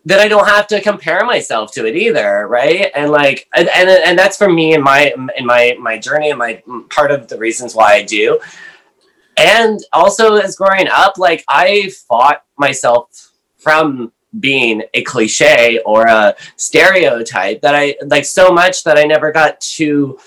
then 0.07 0.21
I 0.21 0.29
don't 0.29 0.47
have 0.47 0.69
to 0.69 0.81
compare 0.81 1.25
myself 1.25 1.73
to 1.73 1.85
it 1.85 1.97
either, 1.97 2.47
right? 2.47 2.93
And 2.95 3.11
like, 3.11 3.49
and 3.57 3.69
and, 3.69 3.91
and 3.91 4.17
that's 4.17 4.37
for 4.37 4.49
me 4.49 4.73
in 4.73 4.81
my 4.81 5.13
in 5.37 5.45
my 5.45 5.77
my 5.81 5.99
journey 5.99 6.31
and 6.31 6.39
my 6.39 6.63
part 6.91 7.11
of 7.11 7.27
the 7.27 7.37
reasons 7.37 7.75
why 7.75 7.95
I 7.95 8.03
do. 8.05 8.39
And 9.37 9.81
also, 9.93 10.37
as 10.37 10.55
growing 10.55 10.87
up, 10.89 11.19
like 11.19 11.45
I 11.49 11.91
fought 12.09 12.45
myself 12.57 13.33
from 13.59 14.13
being 14.39 14.85
a 14.95 15.03
cliche 15.03 15.81
or 15.85 16.07
a 16.07 16.37
stereotype 16.55 17.61
that 17.63 17.75
I 17.75 17.97
like 18.07 18.27
so 18.27 18.51
much 18.53 18.85
that 18.85 18.97
I 18.97 19.05
never 19.05 19.33
got 19.33 19.61
to 19.61 20.19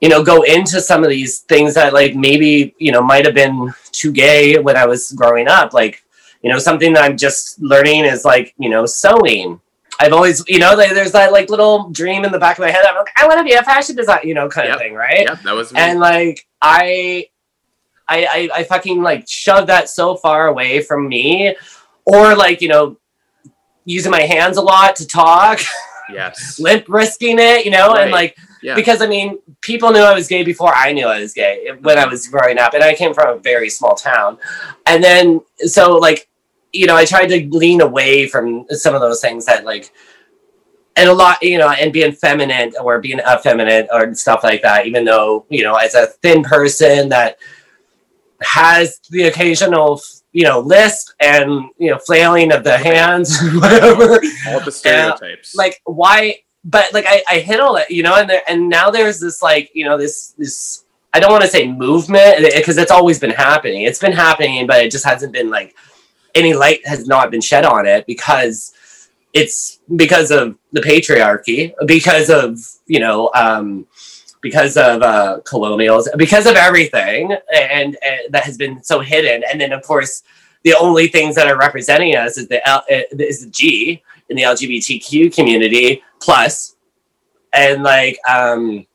you 0.00 0.08
know 0.08 0.22
go 0.22 0.42
into 0.42 0.80
some 0.80 1.02
of 1.02 1.10
these 1.10 1.40
things 1.40 1.74
that 1.74 1.92
like 1.92 2.14
maybe 2.14 2.76
you 2.78 2.92
know 2.92 3.02
might 3.02 3.24
have 3.24 3.34
been 3.34 3.72
too 3.90 4.12
gay 4.12 4.58
when 4.58 4.76
I 4.76 4.86
was 4.86 5.10
growing 5.12 5.48
up 5.48 5.72
like 5.72 6.04
you 6.42 6.50
know 6.50 6.58
something 6.58 6.92
that 6.92 7.04
i'm 7.04 7.16
just 7.16 7.60
learning 7.60 8.04
is 8.04 8.24
like 8.24 8.54
you 8.58 8.68
know 8.68 8.86
sewing 8.86 9.60
i've 10.00 10.12
always 10.12 10.44
you 10.48 10.58
know 10.58 10.74
like, 10.74 10.90
there's 10.90 11.12
that 11.12 11.32
like 11.32 11.50
little 11.50 11.90
dream 11.90 12.24
in 12.24 12.32
the 12.32 12.38
back 12.38 12.58
of 12.58 12.62
my 12.62 12.70
head 12.70 12.84
i'm 12.86 12.96
like 12.96 13.08
i 13.16 13.26
want 13.26 13.38
to 13.38 13.44
be 13.44 13.52
a 13.52 13.62
fashion 13.62 13.96
designer 13.96 14.22
you 14.24 14.34
know 14.34 14.48
kind 14.48 14.66
yep. 14.66 14.76
of 14.76 14.80
thing 14.80 14.94
right 14.94 15.26
yeah 15.26 15.34
that 15.34 15.54
was 15.54 15.72
me. 15.72 15.80
and 15.80 15.98
like 15.98 16.46
I, 16.62 17.28
I 18.08 18.26
i 18.26 18.50
i 18.60 18.64
fucking 18.64 19.02
like 19.02 19.28
shoved 19.28 19.68
that 19.68 19.88
so 19.88 20.16
far 20.16 20.48
away 20.48 20.82
from 20.82 21.08
me 21.08 21.56
or 22.04 22.34
like 22.34 22.60
you 22.60 22.68
know 22.68 22.96
using 23.84 24.12
my 24.12 24.22
hands 24.22 24.56
a 24.56 24.62
lot 24.62 24.96
to 24.96 25.06
talk 25.06 25.60
yes 26.10 26.58
lip 26.60 26.84
risking 26.88 27.38
it 27.38 27.64
you 27.64 27.70
know 27.70 27.88
right. 27.88 28.02
and 28.02 28.12
like 28.12 28.36
yeah. 28.62 28.74
because 28.74 29.02
I 29.02 29.06
mean, 29.06 29.38
people 29.60 29.90
knew 29.90 30.00
I 30.00 30.14
was 30.14 30.28
gay 30.28 30.42
before 30.42 30.74
I 30.74 30.92
knew 30.92 31.06
I 31.06 31.20
was 31.20 31.32
gay 31.32 31.68
when 31.80 31.98
I 31.98 32.06
was 32.06 32.26
growing 32.26 32.58
up, 32.58 32.74
and 32.74 32.82
I 32.82 32.94
came 32.94 33.14
from 33.14 33.36
a 33.36 33.40
very 33.40 33.70
small 33.70 33.94
town, 33.94 34.38
and 34.86 35.02
then 35.02 35.40
so 35.58 35.96
like 35.96 36.27
you 36.72 36.86
know, 36.86 36.96
I 36.96 37.04
tried 37.04 37.28
to 37.28 37.48
lean 37.50 37.80
away 37.80 38.26
from 38.26 38.66
some 38.70 38.94
of 38.94 39.00
those 39.00 39.20
things 39.20 39.46
that 39.46 39.64
like, 39.64 39.92
and 40.96 41.08
a 41.08 41.12
lot, 41.12 41.42
you 41.42 41.58
know, 41.58 41.70
and 41.70 41.92
being 41.92 42.12
feminine 42.12 42.72
or 42.80 43.00
being 43.00 43.20
effeminate 43.20 43.88
or 43.92 44.12
stuff 44.14 44.42
like 44.42 44.62
that. 44.62 44.86
Even 44.86 45.04
though 45.04 45.46
you 45.48 45.62
know, 45.62 45.76
as 45.76 45.94
a 45.94 46.06
thin 46.06 46.42
person 46.42 47.08
that 47.10 47.38
has 48.42 49.00
the 49.10 49.24
occasional, 49.24 50.00
you 50.32 50.44
know, 50.44 50.60
lisp 50.60 51.14
and 51.20 51.70
you 51.78 51.90
know, 51.90 51.98
flailing 51.98 52.52
of 52.52 52.64
the 52.64 52.76
hands, 52.76 53.38
whatever. 53.54 54.20
All 54.48 54.60
the 54.60 54.72
stereotypes. 54.72 55.54
Uh, 55.54 55.58
like 55.58 55.80
why? 55.84 56.40
But 56.64 56.92
like 56.92 57.04
I, 57.08 57.22
I 57.28 57.38
hit 57.38 57.60
all 57.60 57.74
that, 57.74 57.90
you 57.90 58.02
know, 58.02 58.16
and 58.16 58.28
there, 58.28 58.42
and 58.48 58.68
now 58.68 58.90
there's 58.90 59.20
this 59.20 59.40
like, 59.40 59.70
you 59.74 59.84
know, 59.84 59.96
this 59.96 60.34
this. 60.36 60.84
I 61.14 61.20
don't 61.20 61.32
want 61.32 61.42
to 61.42 61.48
say 61.48 61.66
movement 61.66 62.44
because 62.54 62.76
it's 62.76 62.90
always 62.90 63.18
been 63.18 63.30
happening. 63.30 63.82
It's 63.82 63.98
been 63.98 64.12
happening, 64.12 64.66
but 64.66 64.84
it 64.84 64.92
just 64.92 65.06
hasn't 65.06 65.32
been 65.32 65.48
like 65.48 65.74
any 66.38 66.54
light 66.54 66.86
has 66.86 67.06
not 67.06 67.30
been 67.30 67.40
shed 67.40 67.64
on 67.64 67.86
it 67.86 68.06
because 68.06 68.72
it's 69.34 69.80
because 69.96 70.30
of 70.30 70.56
the 70.72 70.80
patriarchy, 70.80 71.72
because 71.86 72.30
of 72.30 72.58
you 72.86 73.00
know, 73.00 73.30
um, 73.34 73.86
because 74.40 74.76
of 74.76 75.02
uh, 75.02 75.40
colonials, 75.44 76.08
because 76.16 76.46
of 76.46 76.54
everything, 76.54 77.32
and, 77.52 77.96
and, 78.02 78.20
that 78.30 78.44
has 78.44 78.56
been 78.56 78.82
so 78.82 79.00
hidden. 79.00 79.42
And 79.50 79.60
then, 79.60 79.72
of 79.72 79.82
course, 79.82 80.22
the 80.62 80.74
only 80.74 81.08
things 81.08 81.34
that 81.34 81.46
are 81.46 81.58
representing 81.58 82.16
us 82.16 82.38
is 82.38 82.48
the 82.48 82.66
L, 82.68 82.84
uh, 82.90 83.00
is 83.12 83.44
the 83.44 83.50
G 83.50 84.02
in 84.28 84.36
the 84.36 84.42
LGBTQ 84.42 85.34
community 85.34 86.02
plus, 86.20 86.76
and 87.52 87.82
like, 87.82 88.18
um, 88.28 88.86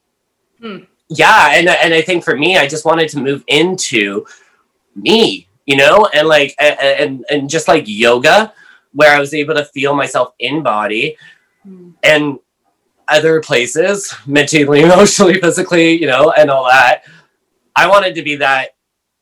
hmm. 0.60 0.78
yeah, 1.10 1.52
and 1.54 1.68
and 1.68 1.94
I 1.94 2.02
think 2.02 2.24
for 2.24 2.36
me, 2.36 2.58
I 2.58 2.68
just 2.68 2.86
wanted 2.86 3.10
to 3.10 3.20
move 3.20 3.44
into 3.48 4.26
me 4.96 5.48
you 5.66 5.76
know, 5.76 6.08
and 6.14 6.28
like 6.28 6.56
and 6.60 7.26
and 7.30 7.50
just 7.50 7.68
like 7.68 7.86
yoga, 7.88 8.54
where 8.94 9.16
I 9.16 9.20
was 9.20 9.34
able 9.34 9.56
to 9.56 9.66
feel 9.66 9.96
myself 9.96 10.34
in 10.40 10.64
body, 10.64 11.18
mm. 11.68 11.94
and 12.04 12.40
other 13.08 13.42
places, 13.42 14.14
mentally, 14.26 14.82
emotionally, 14.84 15.40
physically, 15.40 16.00
you 16.00 16.08
know, 16.08 16.32
and 16.32 16.50
all 16.50 16.66
that. 16.66 17.04
I 17.76 17.88
wanted 17.88 18.16
to 18.16 18.24
be 18.24 18.36
that 18.38 18.76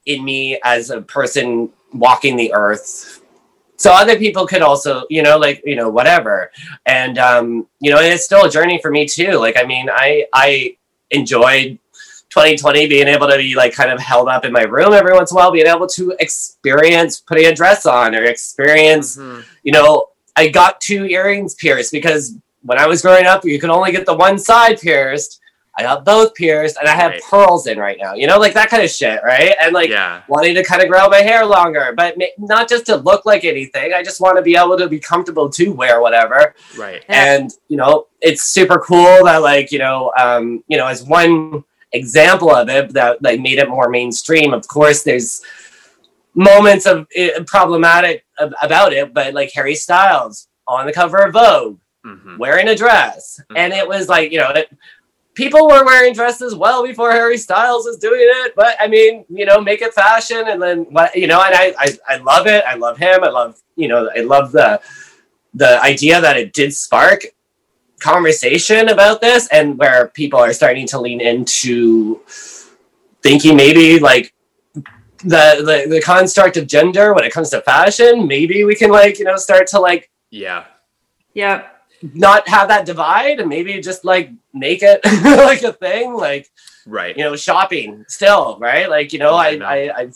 in 0.05 0.23
me 0.23 0.59
as 0.63 0.89
a 0.89 1.01
person 1.01 1.69
walking 1.93 2.35
the 2.35 2.53
earth. 2.53 3.21
So 3.77 3.91
other 3.91 4.17
people 4.17 4.45
could 4.45 4.61
also, 4.61 5.05
you 5.09 5.23
know, 5.23 5.37
like, 5.37 5.63
you 5.65 5.75
know, 5.75 5.89
whatever. 5.89 6.51
And 6.85 7.17
um, 7.17 7.67
you 7.79 7.91
know, 7.91 7.99
it's 7.99 8.25
still 8.25 8.45
a 8.45 8.49
journey 8.49 8.79
for 8.81 8.91
me 8.91 9.07
too. 9.07 9.33
Like, 9.33 9.57
I 9.57 9.63
mean, 9.63 9.89
I 9.91 10.25
I 10.33 10.77
enjoyed 11.09 11.79
2020 12.31 12.87
being 12.87 13.07
able 13.07 13.27
to 13.27 13.37
be 13.37 13.55
like 13.55 13.73
kind 13.73 13.91
of 13.91 13.99
held 13.99 14.27
up 14.29 14.45
in 14.45 14.51
my 14.51 14.63
room 14.63 14.93
every 14.93 15.13
once 15.13 15.31
in 15.31 15.37
a 15.37 15.39
while, 15.39 15.51
being 15.51 15.67
able 15.67 15.87
to 15.87 16.15
experience 16.19 17.19
putting 17.19 17.45
a 17.45 17.53
dress 17.53 17.85
on 17.85 18.15
or 18.15 18.23
experience, 18.23 19.17
mm-hmm. 19.17 19.41
you 19.63 19.71
know, 19.71 20.07
I 20.35 20.47
got 20.47 20.79
two 20.79 21.05
earrings 21.05 21.55
pierced 21.55 21.91
because 21.91 22.35
when 22.63 22.79
I 22.79 22.87
was 22.87 23.01
growing 23.01 23.25
up, 23.25 23.43
you 23.43 23.59
could 23.59 23.69
only 23.69 23.91
get 23.91 24.05
the 24.05 24.15
one 24.15 24.37
side 24.37 24.79
pierced. 24.79 25.39
I 25.77 25.83
got 25.83 26.03
both 26.03 26.35
pierced, 26.35 26.77
and 26.77 26.87
I 26.87 26.95
have 26.95 27.11
Right. 27.11 27.21
pearls 27.29 27.65
in 27.65 27.79
right 27.79 27.97
now. 27.99 28.13
You 28.13 28.27
know, 28.27 28.37
like 28.37 28.53
that 28.53 28.69
kind 28.69 28.83
of 28.83 28.89
shit, 28.89 29.21
right? 29.23 29.55
And 29.59 29.73
like 29.73 29.89
yeah. 29.89 30.21
wanting 30.27 30.53
to 30.55 30.63
kind 30.63 30.81
of 30.81 30.89
grow 30.89 31.07
my 31.09 31.19
hair 31.19 31.45
longer, 31.45 31.93
but 31.95 32.17
ma- 32.17 32.25
not 32.37 32.67
just 32.67 32.85
to 32.87 32.97
look 32.97 33.25
like 33.25 33.45
anything. 33.45 33.93
I 33.93 34.03
just 34.03 34.19
want 34.19 34.35
to 34.35 34.41
be 34.41 34.55
able 34.57 34.77
to 34.77 34.89
be 34.89 34.99
comfortable 34.99 35.49
to 35.49 35.69
wear 35.71 36.01
whatever. 36.01 36.55
Right. 36.77 37.03
And 37.07 37.51
you 37.69 37.77
know, 37.77 38.07
it's 38.19 38.43
super 38.43 38.79
cool 38.79 39.23
that 39.25 39.41
like 39.41 39.71
you 39.71 39.79
know, 39.79 40.11
um, 40.19 40.63
you 40.67 40.77
know, 40.77 40.87
as 40.87 41.03
one 41.03 41.63
example 41.93 42.49
of 42.53 42.69
it 42.69 42.93
that 42.93 43.21
like 43.21 43.39
made 43.39 43.59
it 43.59 43.69
more 43.69 43.89
mainstream. 43.89 44.53
Of 44.53 44.67
course, 44.67 45.03
there's 45.03 45.41
moments 46.33 46.85
of 46.85 47.07
it, 47.11 47.45
problematic 47.47 48.23
ab- 48.39 48.53
about 48.61 48.93
it, 48.93 49.13
but 49.13 49.33
like 49.33 49.51
Harry 49.53 49.75
Styles 49.75 50.47
on 50.67 50.85
the 50.85 50.93
cover 50.93 51.17
of 51.19 51.33
Vogue 51.33 51.77
hmm 52.03 52.37
wearing 52.37 52.67
a 52.69 52.75
dress, 52.75 53.39
Mhm. 53.51 53.57
and 53.57 53.73
it 53.73 53.87
was 53.87 54.07
like 54.09 54.31
you 54.31 54.39
know. 54.39 54.49
It, 54.51 54.69
People 55.33 55.65
were 55.65 55.85
wearing 55.85 56.13
dresses 56.13 56.53
well 56.53 56.83
before 56.85 57.09
Harry 57.13 57.37
Styles 57.37 57.85
was 57.85 57.97
doing 57.97 58.19
it, 58.21 58.53
but 58.53 58.75
I 58.81 58.87
mean, 58.89 59.23
you 59.29 59.45
know, 59.45 59.61
make 59.61 59.81
it 59.81 59.93
fashion, 59.93 60.43
and 60.49 60.61
then 60.61 60.79
what 60.89 61.15
you 61.15 61.25
know, 61.25 61.41
and 61.41 61.55
I, 61.55 61.73
I, 61.79 61.97
I 62.15 62.17
love 62.17 62.47
it. 62.47 62.65
I 62.67 62.75
love 62.75 62.97
him. 62.97 63.23
I 63.23 63.29
love, 63.29 63.57
you 63.77 63.87
know, 63.87 64.09
I 64.13 64.21
love 64.21 64.51
the, 64.51 64.81
the 65.53 65.81
idea 65.81 66.19
that 66.19 66.35
it 66.35 66.51
did 66.51 66.73
spark 66.73 67.23
conversation 68.01 68.89
about 68.89 69.21
this, 69.21 69.47
and 69.49 69.77
where 69.77 70.07
people 70.09 70.39
are 70.39 70.53
starting 70.53 70.87
to 70.87 70.99
lean 70.99 71.21
into 71.21 72.19
thinking 73.23 73.55
maybe 73.55 73.99
like 73.99 74.33
the, 75.23 75.61
the 75.63 75.85
the 75.89 76.01
construct 76.01 76.57
of 76.57 76.67
gender 76.67 77.13
when 77.13 77.23
it 77.23 77.31
comes 77.31 77.49
to 77.51 77.61
fashion. 77.61 78.27
Maybe 78.27 78.63
we 78.63 78.75
can 78.75 78.89
like 78.91 79.19
you 79.19 79.25
know 79.25 79.37
start 79.37 79.67
to 79.67 79.79
like 79.79 80.09
Yeah. 80.31 80.65
Yeah. 81.33 81.67
not 82.01 82.47
have 82.49 82.67
that 82.69 82.85
divide 82.85 83.39
and 83.39 83.47
maybe 83.47 83.79
just 83.79 84.03
like 84.03 84.31
make 84.53 84.81
it 84.81 84.99
like 85.23 85.61
a 85.63 85.71
thing 85.73 86.13
like 86.13 86.49
Right. 86.87 87.15
you 87.15 87.23
know 87.23 87.35
shopping 87.35 88.03
still 88.07 88.57
right 88.59 88.89
like 88.89 89.13
you 89.13 89.19
know 89.19 89.35
I 89.35 89.49
I. 89.75 89.77
I 90.01 90.11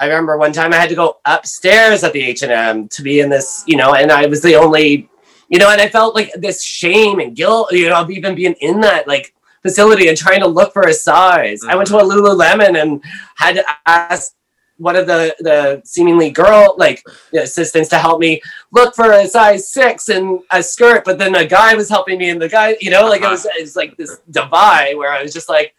I 0.00 0.06
remember 0.06 0.38
one 0.38 0.52
time 0.52 0.72
I 0.72 0.76
had 0.76 0.90
to 0.90 0.94
go 0.94 1.16
upstairs 1.24 2.04
at 2.04 2.12
the 2.12 2.22
H 2.22 2.42
and 2.42 2.52
M 2.52 2.86
to 2.90 3.02
be 3.02 3.18
in 3.18 3.28
this, 3.28 3.64
you 3.66 3.76
know, 3.76 3.94
and 3.94 4.12
I 4.12 4.26
was 4.26 4.40
the 4.40 4.54
only, 4.54 5.10
you 5.48 5.58
know, 5.58 5.70
and 5.70 5.80
I 5.80 5.88
felt 5.88 6.14
like 6.14 6.32
this 6.34 6.62
shame 6.62 7.20
and 7.20 7.34
guilt, 7.34 7.72
you 7.72 7.88
know, 7.88 8.00
of 8.00 8.10
even 8.10 8.34
being 8.34 8.54
in 8.60 8.80
that 8.80 9.08
like 9.08 9.34
facility 9.62 10.08
and 10.08 10.16
trying 10.16 10.40
to 10.40 10.46
look 10.46 10.72
for 10.72 10.82
a 10.82 10.92
size. 10.92 11.60
I 11.66 11.74
went 11.74 11.88
to 11.88 11.98
a 11.98 12.02
mm-hmm. 12.02 12.26
Lululemon 12.26 12.80
and 12.80 13.02
had 13.36 13.56
to 13.56 13.64
ask 13.86 14.34
one 14.76 14.94
of 14.94 15.06
the 15.06 15.34
the 15.40 15.82
seemingly 15.84 16.30
girl 16.30 16.76
like 16.78 17.02
assistants 17.34 17.88
to 17.88 17.98
help 17.98 18.20
me 18.20 18.40
look 18.70 18.94
for 18.94 19.12
a 19.12 19.26
size 19.26 19.68
six 19.72 20.08
in 20.08 20.40
a 20.52 20.62
skirt, 20.62 21.04
but 21.04 21.18
then 21.18 21.34
a 21.34 21.44
guy 21.44 21.74
was 21.74 21.88
helping 21.88 22.18
me, 22.18 22.30
and 22.30 22.40
the 22.40 22.48
guy, 22.48 22.76
you 22.80 22.90
know, 22.90 23.08
like 23.08 23.22
it 23.22 23.28
was 23.28 23.44
uh-huh. 23.44 23.58
it's 23.58 23.76
like 23.76 23.96
this 23.96 24.20
divide 24.30 24.96
where 24.96 25.12
I 25.12 25.22
was 25.22 25.32
just 25.32 25.48
like, 25.48 25.74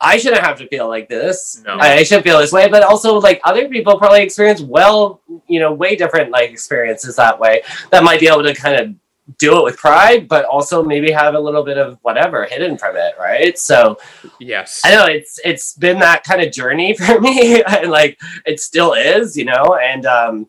I 0.00 0.16
shouldn't 0.18 0.42
have 0.42 0.58
to 0.58 0.68
feel 0.68 0.86
like 0.88 1.08
this. 1.08 1.62
No. 1.64 1.74
I, 1.74 1.94
I 1.94 2.02
shouldn't 2.04 2.24
feel 2.24 2.38
this 2.38 2.52
way, 2.52 2.68
but 2.68 2.82
also 2.82 3.18
like 3.18 3.40
other 3.42 3.68
people 3.68 3.98
probably 3.98 4.22
experience 4.22 4.60
well, 4.60 5.20
you 5.48 5.58
know, 5.58 5.72
way 5.72 5.96
different 5.96 6.30
like 6.30 6.50
experiences 6.50 7.16
that 7.16 7.38
way 7.38 7.62
that 7.90 8.04
might 8.04 8.20
be 8.20 8.28
able 8.28 8.44
to 8.44 8.54
kind 8.54 8.76
of 8.76 8.94
do 9.38 9.58
it 9.58 9.64
with 9.64 9.76
pride, 9.76 10.28
but 10.28 10.44
also 10.44 10.82
maybe 10.82 11.10
have 11.10 11.34
a 11.34 11.40
little 11.40 11.64
bit 11.64 11.78
of 11.78 11.98
whatever 12.02 12.44
hidden 12.44 12.76
from 12.76 12.96
it, 12.96 13.14
right? 13.18 13.58
So 13.58 13.98
Yes. 14.38 14.82
I 14.84 14.94
know 14.94 15.06
it's 15.06 15.40
it's 15.44 15.74
been 15.74 15.98
that 16.00 16.24
kind 16.24 16.42
of 16.42 16.52
journey 16.52 16.94
for 16.98 17.20
me, 17.20 17.62
and 17.62 17.90
like 17.90 18.18
it 18.46 18.60
still 18.60 18.92
is, 18.92 19.36
you 19.36 19.44
know. 19.44 19.78
And 19.82 20.06
um, 20.06 20.46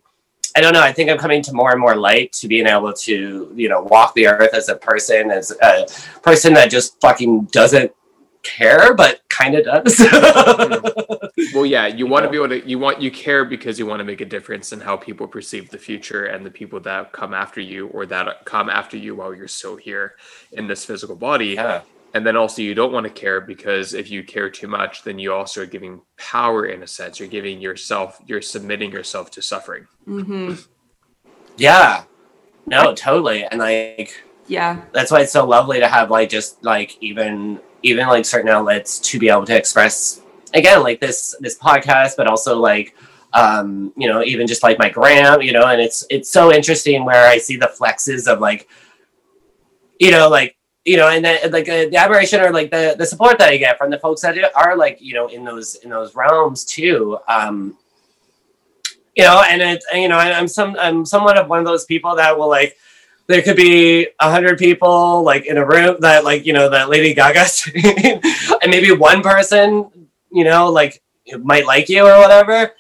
I 0.55 0.61
don't 0.61 0.73
know. 0.73 0.82
I 0.82 0.91
think 0.91 1.09
I'm 1.09 1.17
coming 1.17 1.41
to 1.43 1.53
more 1.53 1.71
and 1.71 1.80
more 1.80 1.95
light 1.95 2.32
to 2.34 2.47
being 2.47 2.67
able 2.67 2.93
to, 2.93 3.51
you 3.55 3.69
know, 3.69 3.82
walk 3.84 4.13
the 4.13 4.28
earth 4.28 4.53
as 4.53 4.69
a 4.69 4.76
person, 4.76 5.32
as 5.32 5.51
a 5.61 5.86
person 6.21 6.53
that 6.53 6.69
just 6.69 6.99
fucking 7.01 7.45
doesn't 7.45 7.91
care, 8.43 8.93
but 8.93 9.24
kind 9.38 9.55
of 9.55 9.65
does. 9.65 9.99
Well, 11.53 11.65
yeah, 11.65 11.88
you 11.88 12.05
want 12.07 12.23
to 12.25 12.29
be 12.29 12.38
able 12.38 12.49
to. 12.49 12.67
You 12.67 12.79
want 12.79 13.01
you 13.01 13.11
care 13.11 13.43
because 13.45 13.77
you 13.77 13.86
want 13.86 13.99
to 13.99 14.03
make 14.05 14.21
a 14.21 14.25
difference 14.25 14.71
in 14.73 14.79
how 14.79 14.95
people 14.97 15.27
perceive 15.27 15.69
the 15.69 15.77
future 15.77 16.25
and 16.25 16.45
the 16.45 16.51
people 16.51 16.79
that 16.81 17.11
come 17.11 17.33
after 17.33 17.61
you 17.61 17.88
or 17.88 18.05
that 18.07 18.45
come 18.45 18.69
after 18.69 18.97
you 18.97 19.15
while 19.15 19.33
you're 19.33 19.47
still 19.47 19.75
here 19.75 20.15
in 20.53 20.67
this 20.67 20.86
physical 20.86 21.15
body. 21.15 21.47
yeah. 21.55 21.81
And 22.13 22.25
then 22.25 22.38
also, 22.38 22.61
you 22.61 22.73
don't 22.73 22.93
want 22.93 23.03
to 23.05 23.09
care 23.09 23.41
because 23.41 23.93
if 23.93 24.09
you 24.09 24.23
care 24.23 24.49
too 24.49 24.69
much, 24.69 25.03
then 25.03 25.19
you 25.19 25.33
also 25.33 25.63
are 25.63 25.65
giving 25.65 26.01
power 26.17 26.65
in 26.67 26.81
a 26.83 26.88
sense. 26.88 27.19
You're 27.19 27.27
giving 27.27 27.59
yourself, 27.59 28.21
you're 28.25 28.41
submitting 28.41 28.91
yourself 28.91 29.31
to 29.31 29.41
suffering. 29.41 29.86
hmm 30.05 30.53
Yeah. 31.57 32.03
No, 32.65 32.95
totally. 32.95 33.43
And 33.43 33.59
like 33.59 34.23
Yeah. 34.47 34.81
that's 34.93 35.11
why 35.11 35.21
it's 35.21 35.33
so 35.33 35.45
lovely 35.45 35.79
to 35.81 35.88
have 35.89 36.09
like 36.09 36.29
just 36.29 36.63
like 36.63 36.97
even 37.01 37.59
even 37.86 38.07
like 38.07 38.25
certain 38.25 38.49
outlets 38.49 38.99
to 38.99 39.19
be 39.19 39.29
able 39.29 39.45
to 39.45 39.55
express 39.55 40.21
again 40.55 40.81
like 40.81 40.99
this 40.99 41.36
this 41.39 41.57
podcast 41.57 42.17
but 42.17 42.27
also 42.27 42.59
like 42.59 42.95
um 43.33 43.93
you 43.95 44.07
know 44.07 44.23
even 44.23 44.47
just 44.47 44.63
like 44.63 44.79
my 44.79 44.89
gram 44.89 45.41
you 45.41 45.51
know 45.51 45.67
and 45.67 45.79
it's 45.79 46.03
it's 46.09 46.31
so 46.31 46.51
interesting 46.51 47.05
where 47.05 47.27
i 47.27 47.38
see 47.38 47.57
the 47.57 47.71
flexes 47.79 48.27
of 48.27 48.39
like 48.39 48.67
you 49.99 50.09
know 50.09 50.27
like 50.27 50.57
you 50.83 50.97
know 50.97 51.09
and 51.09 51.23
then 51.23 51.51
like 51.51 51.69
uh, 51.69 51.86
the 51.89 51.97
admiration 51.97 52.41
or 52.41 52.51
like 52.51 52.71
the 52.71 52.95
the 52.97 53.05
support 53.05 53.38
that 53.38 53.49
i 53.49 53.57
get 53.57 53.77
from 53.77 53.91
the 53.91 53.99
folks 53.99 54.21
that 54.21 54.36
are 54.55 54.75
like 54.75 54.97
you 54.99 55.13
know 55.13 55.27
in 55.27 55.43
those 55.43 55.75
in 55.75 55.89
those 55.89 56.15
realms 56.15 56.65
too 56.65 57.17
um 57.27 57.77
you 59.15 59.23
know 59.23 59.43
and 59.47 59.61
it 59.61 59.83
and, 59.93 60.01
you 60.01 60.09
know 60.09 60.17
i'm 60.17 60.47
some 60.47 60.75
i'm 60.79 61.05
somewhat 61.05 61.38
of 61.38 61.49
one 61.49 61.59
of 61.59 61.65
those 61.65 61.86
people 61.86 62.15
that 62.15 62.36
will 62.36 62.49
like 62.49 62.77
there 63.28 63.41
could 63.41 63.55
be 63.55 64.07
a 64.19 64.30
hundred 64.30 64.57
people 64.57 65.23
like 65.23 65.45
in 65.45 65.57
a 65.57 65.65
room 65.65 65.97
that 66.01 66.23
like 66.23 66.45
you 66.45 66.53
know 66.53 66.69
that 66.69 66.89
Lady 66.89 67.13
Gaga 67.13 67.45
scene, 67.45 68.21
and 68.61 68.71
maybe 68.71 68.91
one 68.91 69.21
person 69.21 69.89
you 70.32 70.43
know 70.43 70.71
like 70.71 71.01
might 71.39 71.65
like 71.65 71.89
you 71.89 72.05
or 72.05 72.19
whatever, 72.19 72.71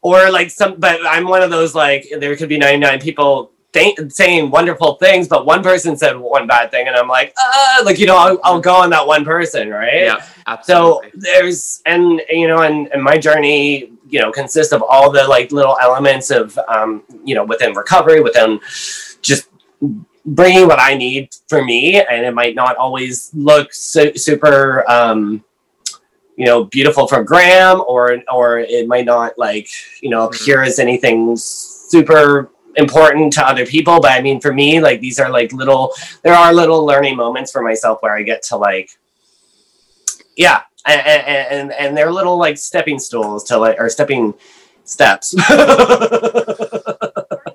or 0.00 0.30
like 0.30 0.50
some. 0.50 0.76
But 0.78 1.00
I'm 1.06 1.26
one 1.28 1.42
of 1.42 1.50
those 1.50 1.74
like 1.74 2.06
there 2.18 2.34
could 2.36 2.48
be 2.48 2.58
99 2.58 3.00
people 3.00 3.52
th- 3.72 3.98
saying 4.08 4.50
wonderful 4.50 4.94
things, 4.94 5.28
but 5.28 5.44
one 5.44 5.62
person 5.62 5.96
said 5.96 6.16
one 6.16 6.46
bad 6.46 6.70
thing, 6.70 6.88
and 6.88 6.96
I'm 6.96 7.08
like, 7.08 7.34
ah, 7.36 7.82
like 7.84 7.98
you 7.98 8.06
know 8.06 8.16
I'll, 8.16 8.38
I'll 8.42 8.60
go 8.60 8.74
on 8.74 8.90
that 8.90 9.06
one 9.06 9.24
person, 9.24 9.68
right? 9.68 10.04
Yeah, 10.04 10.26
absolutely. 10.46 11.10
So 11.10 11.18
there's 11.18 11.82
and 11.84 12.22
you 12.30 12.48
know 12.48 12.62
and, 12.62 12.88
and 12.88 13.02
my 13.02 13.18
journey 13.18 13.90
you 14.08 14.20
know 14.20 14.30
consists 14.30 14.72
of 14.72 14.82
all 14.82 15.10
the 15.10 15.26
like 15.26 15.52
little 15.52 15.76
elements 15.80 16.30
of 16.30 16.58
um 16.68 17.02
you 17.24 17.34
know 17.34 17.44
within 17.44 17.74
recovery 17.74 18.20
within 18.20 18.60
bringing 20.26 20.66
what 20.66 20.80
I 20.80 20.94
need 20.94 21.34
for 21.48 21.62
me 21.64 22.00
and 22.00 22.24
it 22.24 22.34
might 22.34 22.54
not 22.54 22.76
always 22.76 23.30
look 23.34 23.74
su- 23.74 24.16
super 24.16 24.88
um 24.90 25.44
you 26.36 26.46
know 26.46 26.64
beautiful 26.64 27.06
for 27.06 27.22
gram 27.22 27.82
or 27.86 28.22
or 28.32 28.58
it 28.58 28.88
might 28.88 29.04
not 29.04 29.38
like 29.38 29.68
you 30.00 30.10
know 30.10 30.26
appear 30.26 30.62
as 30.62 30.78
anything 30.78 31.36
super 31.36 32.50
important 32.76 33.32
to 33.32 33.46
other 33.46 33.64
people. 33.64 34.00
But 34.00 34.12
I 34.12 34.20
mean 34.20 34.40
for 34.40 34.52
me 34.52 34.80
like 34.80 35.00
these 35.00 35.20
are 35.20 35.30
like 35.30 35.52
little 35.52 35.92
there 36.22 36.34
are 36.34 36.52
little 36.52 36.84
learning 36.84 37.16
moments 37.16 37.52
for 37.52 37.62
myself 37.62 37.98
where 38.02 38.16
I 38.16 38.22
get 38.22 38.42
to 38.44 38.56
like 38.56 38.90
yeah 40.36 40.62
and 40.86 41.00
and, 41.00 41.72
and 41.72 41.96
they're 41.96 42.12
little 42.12 42.36
like 42.36 42.58
stepping 42.58 42.98
stools 42.98 43.44
to 43.44 43.58
like 43.58 43.76
or 43.78 43.88
stepping 43.88 44.34
steps 44.84 45.34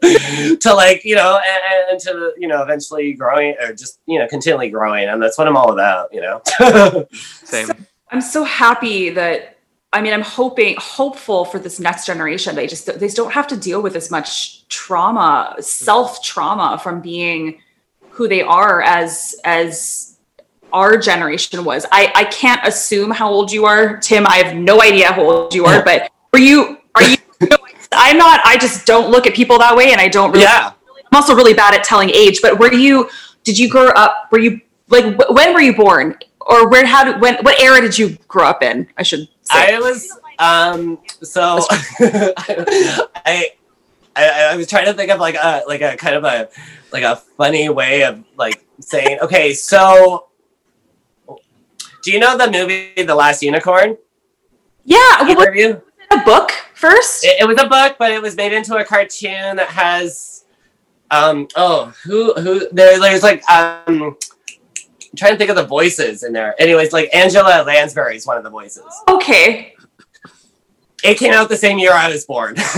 to 0.59 0.73
like 0.73 1.03
you 1.03 1.15
know 1.15 1.39
and, 1.45 1.91
and 1.91 1.99
to 1.99 2.33
you 2.37 2.47
know 2.47 2.61
eventually 2.61 3.13
growing 3.13 3.55
or 3.61 3.73
just 3.73 3.99
you 4.05 4.19
know 4.19 4.27
continually 4.27 4.69
growing 4.69 5.07
and 5.07 5.21
that's 5.21 5.37
what 5.37 5.47
i'm 5.47 5.57
all 5.57 5.71
about 5.71 6.13
you 6.13 6.21
know 6.21 6.41
Same. 7.13 7.69
I'm 8.11 8.21
so 8.21 8.43
happy 8.43 9.09
that 9.11 9.57
I 9.93 10.01
mean 10.01 10.13
I'm 10.13 10.21
hoping 10.21 10.75
hopeful 10.77 11.45
for 11.45 11.59
this 11.59 11.79
next 11.79 12.05
generation. 12.05 12.55
They 12.55 12.67
just 12.67 12.85
they 12.99 13.07
don't 13.07 13.31
have 13.31 13.47
to 13.47 13.57
deal 13.57 13.81
with 13.81 13.95
as 13.95 14.11
much 14.11 14.67
trauma, 14.67 15.55
self 15.59 16.23
trauma 16.23 16.79
from 16.81 17.01
being 17.01 17.61
who 18.09 18.27
they 18.27 18.41
are 18.41 18.81
as 18.81 19.35
as 19.43 20.17
our 20.73 20.97
generation 20.97 21.63
was. 21.63 21.85
I 21.91 22.11
I 22.15 22.23
can't 22.25 22.65
assume 22.67 23.11
how 23.11 23.29
old 23.29 23.51
you 23.51 23.65
are, 23.65 23.97
Tim. 23.97 24.25
I 24.27 24.37
have 24.37 24.55
no 24.55 24.81
idea 24.81 25.11
how 25.11 25.23
old 25.23 25.53
you 25.53 25.65
are, 25.65 25.83
but 25.89 26.11
were 26.33 26.39
you 26.39 26.77
are 26.95 27.03
you 27.03 27.17
I'm 27.91 28.17
not 28.17 28.41
I 28.45 28.57
just 28.57 28.85
don't 28.85 29.09
look 29.09 29.25
at 29.27 29.33
people 29.33 29.57
that 29.59 29.75
way 29.75 29.91
and 29.91 29.99
I 30.01 30.07
don't 30.07 30.31
really 30.31 30.43
yeah. 30.43 30.73
I'm 31.11 31.15
also 31.15 31.33
really 31.35 31.53
bad 31.53 31.73
at 31.73 31.83
telling 31.83 32.09
age, 32.11 32.39
but 32.41 32.59
were 32.59 32.71
you 32.73 33.09
did 33.43 33.57
you 33.57 33.69
grow 33.69 33.87
up 33.89 34.27
were 34.31 34.39
you 34.39 34.61
like 34.89 35.15
wh- 35.15 35.31
when 35.33 35.53
were 35.53 35.61
you 35.61 35.75
born? 35.75 36.17
Or 36.41 36.69
where 36.69 36.85
how 36.85 37.03
did 37.03 37.21
when 37.21 37.35
what 37.43 37.59
era 37.61 37.81
did 37.81 37.97
you 37.97 38.17
grow 38.27 38.45
up 38.45 38.61
in? 38.63 38.87
I 38.97 39.03
should 39.03 39.27
say. 39.43 39.75
i 39.75 39.79
was 39.79 40.09
um 40.39 40.99
so 41.21 41.59
I, 41.99 43.51
I 44.15 44.49
i 44.51 44.55
was 44.55 44.67
trying 44.67 44.85
to 44.85 44.93
think 44.93 45.11
of 45.11 45.19
like 45.19 45.35
a 45.35 45.63
like 45.67 45.81
a 45.81 45.97
kind 45.97 46.15
of 46.15 46.23
a 46.23 46.49
like 46.93 47.03
a 47.03 47.17
funny 47.17 47.67
way 47.69 48.03
of 48.03 48.23
like 48.37 48.63
saying 48.79 49.19
okay 49.21 49.53
so 49.53 50.27
do 52.03 52.11
you 52.11 52.19
know 52.19 52.37
the 52.37 52.49
movie 52.49 52.93
the 53.03 53.15
last 53.15 53.43
unicorn? 53.43 53.97
Yeah, 54.85 54.97
well, 55.21 55.29
Either 55.31 55.35
was 55.35 55.47
of 55.49 55.55
you? 55.55 55.69
it 55.71 55.83
a 56.11 56.23
book 56.23 56.51
first? 56.79 57.25
it, 57.25 57.41
it 57.41 57.47
was 57.47 57.57
a 57.61 57.67
book, 57.67 57.97
but 57.99 58.11
it 58.11 58.21
was 58.21 58.35
made 58.35 58.53
into 58.53 58.75
a 58.77 58.83
cartoon 58.83 59.57
that 59.57 59.69
has 59.69 60.45
um 61.11 61.47
oh 61.55 61.91
who 62.03 62.33
who 62.35 62.69
there 62.71 62.99
there's 62.99 63.23
like 63.23 63.43
um 63.49 64.15
I'm 65.11 65.17
trying 65.17 65.31
to 65.31 65.37
think 65.37 65.49
of 65.49 65.55
the 65.55 65.65
voices 65.65 66.23
in 66.23 66.33
there. 66.33 66.55
Anyways, 66.61 66.93
like 66.93 67.09
Angela 67.15 67.63
Lansbury 67.63 68.15
is 68.15 68.27
one 68.27 68.37
of 68.37 68.43
the 68.43 68.49
voices. 68.49 68.85
Okay. 69.07 69.73
It 71.03 71.17
came 71.17 71.33
out 71.33 71.49
the 71.49 71.57
same 71.57 71.79
year 71.79 71.93
I 71.93 72.09
was 72.09 72.25
born. 72.25 72.53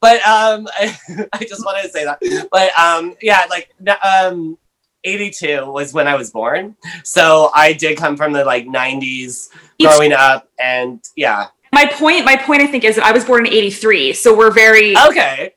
but 0.00 0.20
um, 0.26 0.68
I, 0.74 0.96
I 1.32 1.38
just 1.40 1.64
wanted 1.64 1.82
to 1.82 1.88
say 1.88 2.04
that. 2.04 2.20
But 2.52 2.78
um, 2.78 3.16
yeah, 3.20 3.46
like 3.50 3.74
um, 4.04 4.58
82 5.04 5.70
was 5.70 5.92
when 5.92 6.08
I 6.08 6.14
was 6.16 6.30
born. 6.30 6.76
So 7.04 7.50
I 7.54 7.72
did 7.72 7.96
come 7.98 8.16
from 8.16 8.32
the 8.32 8.44
like 8.44 8.66
90s 8.66 9.50
growing 9.80 10.12
up 10.12 10.48
and 10.58 11.02
yeah. 11.16 11.48
My 11.72 11.86
point 11.86 12.24
my 12.24 12.36
point 12.36 12.62
I 12.62 12.66
think 12.66 12.84
is 12.84 12.96
that 12.96 13.04
I 13.04 13.12
was 13.12 13.24
born 13.24 13.46
in 13.46 13.52
83. 13.52 14.12
So 14.14 14.36
we're 14.36 14.50
very 14.50 14.96
Okay. 14.96 15.54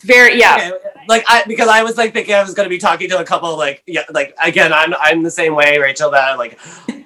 very 0.00 0.38
yeah. 0.38 0.70
Okay. 0.72 0.88
Like 1.08 1.24
I 1.28 1.44
because 1.46 1.68
I 1.68 1.82
was 1.82 1.96
like 1.96 2.12
thinking 2.12 2.34
I 2.34 2.42
was 2.42 2.54
gonna 2.54 2.68
be 2.68 2.78
talking 2.78 3.08
to 3.08 3.18
a 3.18 3.24
couple 3.24 3.56
like 3.56 3.82
yeah 3.86 4.02
like 4.12 4.34
again 4.42 4.72
I'm 4.72 4.94
I'm 5.00 5.22
the 5.22 5.30
same 5.30 5.54
way 5.54 5.78
Rachel 5.78 6.10
that 6.10 6.38
like 6.38 6.58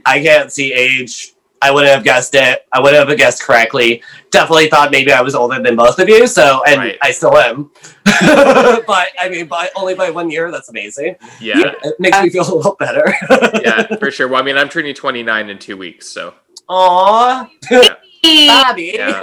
I 0.04 0.22
can't 0.22 0.52
see 0.52 0.72
age 0.72 1.32
I 1.62 1.70
wouldn't 1.70 1.92
have 1.92 2.04
guessed 2.04 2.34
it. 2.34 2.66
I 2.72 2.80
wouldn't 2.80 3.08
have 3.08 3.16
guessed 3.18 3.42
correctly. 3.42 4.02
Definitely 4.30 4.68
thought 4.68 4.90
maybe 4.90 5.12
I 5.12 5.20
was 5.22 5.34
older 5.34 5.60
than 5.62 5.74
both 5.76 5.98
of 5.98 6.08
you. 6.08 6.26
So, 6.26 6.62
and 6.66 6.78
Right. 6.78 6.98
I 7.02 7.10
still 7.10 7.36
am. 7.36 7.70
but 8.04 9.08
I 9.18 9.28
mean, 9.30 9.46
by 9.46 9.70
only 9.76 9.94
by 9.94 10.10
one 10.10 10.30
year, 10.30 10.50
that's 10.50 10.68
amazing. 10.68 11.16
Yeah, 11.40 11.72
It 11.82 11.94
makes 11.98 12.20
me 12.22 12.30
feel 12.30 12.52
a 12.52 12.54
little 12.54 12.76
better. 12.78 13.14
yeah, 13.62 13.86
for 13.96 14.10
sure. 14.10 14.28
Well, 14.28 14.40
I 14.40 14.44
mean, 14.44 14.56
I'm 14.58 14.68
turning 14.68 14.94
29 14.94 15.48
in 15.50 15.58
two 15.58 15.76
weeks, 15.76 16.06
so 16.08 16.34
Aw, 16.68 17.48
Bobby. 17.70 18.92
Yeah. 18.94 19.20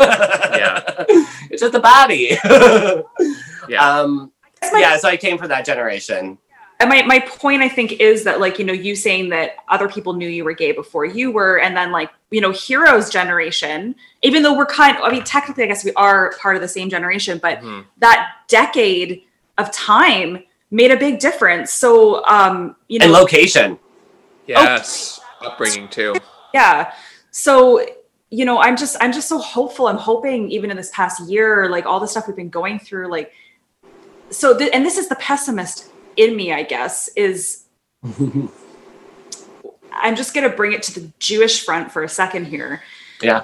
Yeah. 0.57 0.83
it's 1.49 1.61
just 1.61 1.75
a 1.75 1.79
Bobby. 1.79 2.37
yeah, 3.69 3.99
Um, 3.99 4.31
yeah, 4.73 4.97
so 4.97 5.09
I 5.09 5.17
came 5.17 5.37
from 5.37 5.49
that 5.49 5.65
generation. 5.65 6.37
And 6.79 6.89
my, 6.89 7.03
my 7.03 7.19
point 7.19 7.61
I 7.61 7.69
think 7.69 7.93
is 7.93 8.23
that 8.25 8.39
like, 8.41 8.59
you 8.59 8.65
know, 8.65 8.73
you 8.73 8.95
saying 8.95 9.29
that 9.29 9.57
other 9.69 9.87
people 9.87 10.13
knew 10.13 10.27
you 10.27 10.43
were 10.43 10.53
gay 10.53 10.71
before 10.73 11.05
you 11.05 11.31
were, 11.31 11.59
and 11.59 11.77
then 11.77 11.91
like, 11.91 12.09
you 12.29 12.41
know, 12.41 12.51
heroes 12.51 13.09
generation, 13.09 13.95
even 14.21 14.43
though 14.43 14.57
we're 14.57 14.65
kind 14.65 14.97
I 14.97 15.11
mean, 15.11 15.23
technically 15.23 15.63
I 15.63 15.67
guess 15.67 15.85
we 15.85 15.93
are 15.93 16.33
part 16.41 16.55
of 16.55 16.61
the 16.61 16.67
same 16.67 16.89
generation, 16.89 17.39
but 17.41 17.59
Mhm. 17.61 17.85
that 17.99 18.27
decade 18.47 19.23
of 19.57 19.71
time 19.71 20.43
made 20.71 20.91
a 20.91 20.97
big 20.97 21.19
difference. 21.19 21.71
So 21.71 22.25
um, 22.25 22.75
you 22.87 22.99
know, 22.99 23.05
And 23.05 23.13
location. 23.13 23.79
yes, 24.47 25.19
upbringing 25.41 25.87
too. 25.89 26.15
yeah 26.53 26.93
so 27.31 27.85
you 28.29 28.45
know 28.45 28.59
i'm 28.59 28.77
just 28.77 28.95
i'm 29.01 29.11
just 29.11 29.27
so 29.27 29.37
hopeful 29.39 29.87
i'm 29.87 29.97
hoping 29.97 30.49
even 30.51 30.69
in 30.71 30.77
this 30.77 30.89
past 30.93 31.19
year 31.29 31.67
like 31.69 31.85
all 31.85 31.99
the 31.99 32.07
stuff 32.07 32.27
we've 32.27 32.35
been 32.35 32.49
going 32.49 32.77
through 32.79 33.07
like 33.07 33.31
so 34.29 34.57
th- 34.57 34.69
and 34.73 34.85
this 34.85 34.97
is 34.97 35.09
the 35.09 35.15
pessimist 35.15 35.89
in 36.17 36.35
me 36.35 36.53
i 36.53 36.63
guess 36.63 37.07
is 37.15 37.65
i'm 39.91 40.15
just 40.15 40.33
going 40.33 40.49
to 40.49 40.55
bring 40.55 40.73
it 40.73 40.83
to 40.83 40.99
the 40.99 41.11
jewish 41.19 41.63
front 41.63 41.91
for 41.91 42.03
a 42.03 42.09
second 42.09 42.45
here 42.45 42.81
Yeah. 43.21 43.43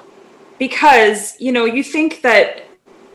because 0.58 1.34
you 1.40 1.52
know 1.52 1.64
you 1.64 1.82
think 1.82 2.22
that 2.22 2.66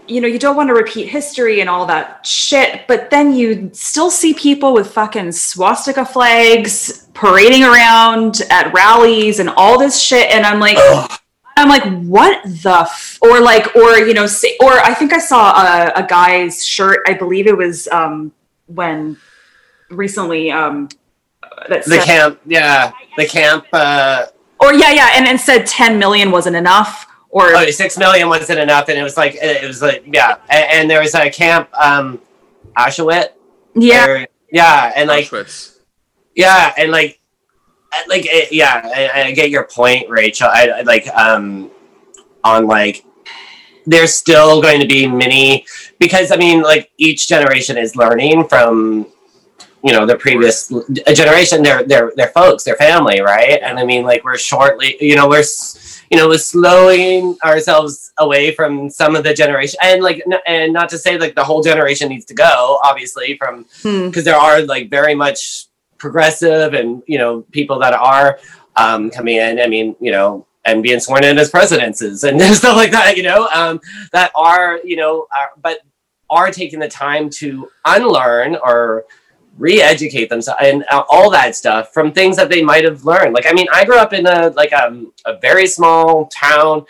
you 0.08 0.22
know 0.22 0.28
you 0.28 0.38
don't 0.40 0.56
want 0.56 0.70
to 0.70 0.74
repeat 0.76 1.10
history 1.10 1.62
and 1.62 1.70
all 1.70 1.86
that 1.88 2.26
shit 2.26 2.86
but 2.88 3.10
then 3.10 3.34
you 3.36 3.70
still 3.74 4.12
see 4.12 4.34
people 4.34 4.74
with 4.74 4.92
fucking 4.92 5.32
swastika 5.32 6.06
flags 6.06 7.08
parading 7.14 7.64
around 7.64 8.42
at 8.52 8.72
rallies 8.74 9.40
and 9.40 9.50
all 9.50 9.80
this 9.80 10.00
shit 10.00 10.30
and 10.32 10.46
i'm 10.46 10.60
like 10.60 10.78
i'm 11.58 11.70
like 11.70 11.84
what 12.04 12.44
the 12.44 12.82
f-? 12.82 13.18
or 13.22 13.40
like 13.40 13.76
or 13.76 13.98
you 13.98 14.14
know 14.14 14.28
say, 14.28 14.56
or 14.62 14.74
i 14.74 14.94
think 14.94 15.12
i 15.14 15.18
saw 15.18 15.54
a, 15.60 16.04
a 16.04 16.06
guy's 16.08 16.64
shirt 16.66 17.00
i 17.08 17.14
believe 17.14 17.48
it 17.48 17.58
was 17.58 17.88
um 17.88 18.32
when 18.68 19.18
recently 19.90 20.52
um 20.52 20.90
that 21.70 21.86
The 21.86 21.92
said- 21.92 22.04
camp, 22.04 22.40
yeah. 22.46 22.92
The 23.18 23.26
camp, 23.26 23.66
uh, 23.74 24.26
or 24.60 24.74
yeah 24.74 24.92
yeah 24.92 25.10
and, 25.16 25.28
and 25.28 25.40
said 25.40 25.66
10 25.66 25.98
million 26.00 26.32
wasn't 26.32 26.56
enough 26.56 27.08
or 27.30 27.54
oh, 27.54 27.70
six 27.70 27.98
million 27.98 28.30
wasn't 28.30 28.60
enough. 28.60 28.88
And 28.88 28.98
it 28.98 29.04
was 29.04 29.18
like, 29.18 29.36
it 29.36 29.68
was 29.68 29.82
like, 29.82 30.06
yeah. 30.08 30.38
And, 30.50 30.66
and 30.72 30.90
there 30.90 31.02
was 31.02 31.14
a 31.16 31.30
camp, 31.30 31.68
um, 31.78 32.22
Auschwitz. 32.78 33.30
yeah 33.76 34.08
or- 34.08 34.28
yeah. 34.52 34.94
And 34.96 35.10
like, 35.10 35.26
Auschwitz. 35.26 35.80
yeah. 36.34 36.72
And 36.78 36.92
like, 36.92 37.20
uh, 37.92 37.98
like, 38.08 38.26
it, 38.26 38.54
yeah, 38.54 38.82
I, 38.86 39.24
I 39.24 39.32
get 39.34 39.50
your 39.50 39.66
point, 39.66 40.10
Rachel. 40.10 40.48
I, 40.50 40.68
I 40.78 40.82
like, 40.84 41.08
um, 41.10 41.72
on 42.44 42.68
like, 42.68 43.04
there's 43.86 44.14
still 44.14 44.62
going 44.62 44.80
to 44.80 44.88
be 44.88 45.06
many 45.06 45.66
because 46.00 46.32
I 46.32 46.38
mean, 46.38 46.62
like 46.62 46.90
each 46.98 47.28
generation 47.28 47.78
is 47.78 47.98
learning 47.98 48.48
from, 48.48 49.08
you 49.86 49.94
know, 49.94 50.04
the 50.06 50.18
previous 50.18 50.56
generation, 51.14 51.62
their 51.62 51.84
their 51.84 52.12
their 52.16 52.30
folks, 52.30 52.64
their 52.64 52.76
family, 52.76 53.22
right? 53.22 53.60
And 53.62 53.78
I 53.78 53.84
mean, 53.86 54.04
like 54.04 54.24
we're 54.24 54.38
shortly, 54.52 54.98
you 55.00 55.16
know, 55.16 55.28
we're 55.30 55.44
you 56.12 56.18
know, 56.18 56.28
we're 56.28 56.38
slowing 56.40 57.38
ourselves 57.44 58.12
away 58.18 58.52
from 58.58 58.90
some 58.90 59.16
of 59.16 59.24
the 59.24 59.34
generation, 59.34 59.78
and 59.84 60.02
like, 60.04 60.22
n- 60.32 60.40
and 60.48 60.74
not 60.74 60.88
to 60.90 60.98
say 60.98 61.18
like 61.18 61.36
the 61.36 61.44
whole 61.44 61.62
generation 61.64 62.10
needs 62.10 62.26
to 62.26 62.34
go, 62.34 62.80
obviously, 62.84 63.38
from 63.38 63.66
Hmm. 63.84 64.08
because 64.08 64.24
there 64.26 64.36
are 64.48 64.62
like 64.64 64.90
very 64.90 65.16
much 65.16 65.68
progressive 65.98 66.74
and 66.74 67.02
you 67.08 67.18
know 67.18 67.42
people 67.52 67.78
that 67.80 67.94
are 67.94 68.40
um, 68.76 69.10
coming 69.12 69.38
in. 69.38 69.60
I 69.60 69.68
mean, 69.68 69.96
you 70.00 70.12
know, 70.12 70.48
and 70.66 70.82
being 70.82 71.00
sworn 71.00 71.24
in 71.24 71.38
as 71.38 71.50
presidents 71.52 72.02
and 72.02 72.18
stuff 72.62 72.76
like 72.76 72.92
that. 72.92 73.18
You 73.18 73.24
know, 73.24 73.48
um, 73.54 73.80
that 74.14 74.32
are 74.36 74.80
you 74.84 74.96
know, 74.96 75.28
are, 75.38 75.52
but 75.62 75.80
are 76.30 76.50
taking 76.50 76.80
the 76.80 76.88
time 76.88 77.30
to 77.30 77.70
unlearn 77.86 78.56
or 78.64 79.06
re-educate 79.58 80.30
themselves 80.30 80.60
and 80.62 80.84
uh, 80.92 81.04
all 81.10 81.30
that 81.32 81.56
stuff 81.56 81.94
from 81.94 82.12
things 82.12 82.36
that 82.36 82.50
they 82.50 82.62
might 82.62 82.84
have 82.84 83.06
learned. 83.06 83.34
Like, 83.34 83.46
I 83.48 83.54
mean, 83.54 83.68
I 83.72 83.86
grew 83.86 83.98
up 83.98 84.14
in 84.14 84.26
a 84.28 84.50
like 84.50 84.74
um, 84.74 85.14
a 85.26 85.38
very 85.38 85.68
small 85.68 86.28
town. 86.28 86.86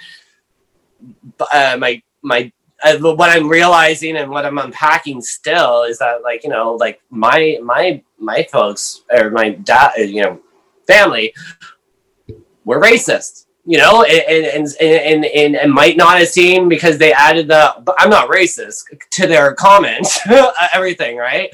Uh, 1.53 1.78
my 1.80 2.01
my 2.22 2.51
uh, 2.84 2.97
what 2.97 3.30
I'm 3.30 3.47
realizing 3.47 4.18
and 4.18 4.30
what 4.30 4.45
I'm 4.45 4.57
unpacking 4.57 5.22
still 5.22 5.84
is 5.84 5.99
that 5.99 6.24
like 6.24 6.43
you 6.43 6.49
know 6.49 6.74
like 6.74 7.01
my 7.09 7.57
my 7.63 8.01
my 8.20 8.47
folks 8.51 9.01
or 9.11 9.30
my 9.30 9.49
dad 9.49 9.93
you 9.97 10.22
know 10.22 10.39
family 10.88 11.34
were 12.63 12.82
racist 12.82 13.45
you 13.66 13.78
know 13.78 14.03
and 14.03 14.45
and 14.45 14.68
and, 14.82 15.26
and, 15.26 15.55
and 15.55 15.72
might 15.72 15.97
not 15.97 16.20
have 16.20 16.28
seen 16.28 16.68
because 16.70 16.97
they 16.97 17.13
added 17.13 17.47
the 17.47 17.95
I'm 17.97 18.09
not 18.09 18.30
racist 18.30 18.84
to 19.11 19.28
their 19.28 19.53
comment 19.53 20.07
everything 20.74 21.18
right 21.18 21.49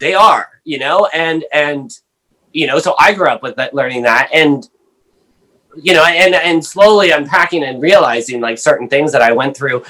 they 0.00 0.14
are 0.14 0.50
you 0.64 0.78
know? 0.78 1.08
And 1.12 1.44
and 1.52 1.90
you 2.52 2.66
know 2.66 2.78
so 2.78 2.94
I 2.98 3.12
grew 3.12 3.28
up 3.28 3.42
with 3.42 3.56
that 3.56 3.74
learning 3.74 4.02
that. 4.02 4.30
And 4.32 4.68
you 5.76 5.94
know 5.94 6.04
and 6.04 6.34
and 6.34 6.64
slowly 6.64 7.10
unpacking 7.10 7.64
and 7.64 7.80
realizing 7.82 8.40
like 8.40 8.58
certain 8.58 8.88
things 8.88 9.12
that 9.12 9.22
I 9.22 9.32
went 9.32 9.56
through 9.56 9.84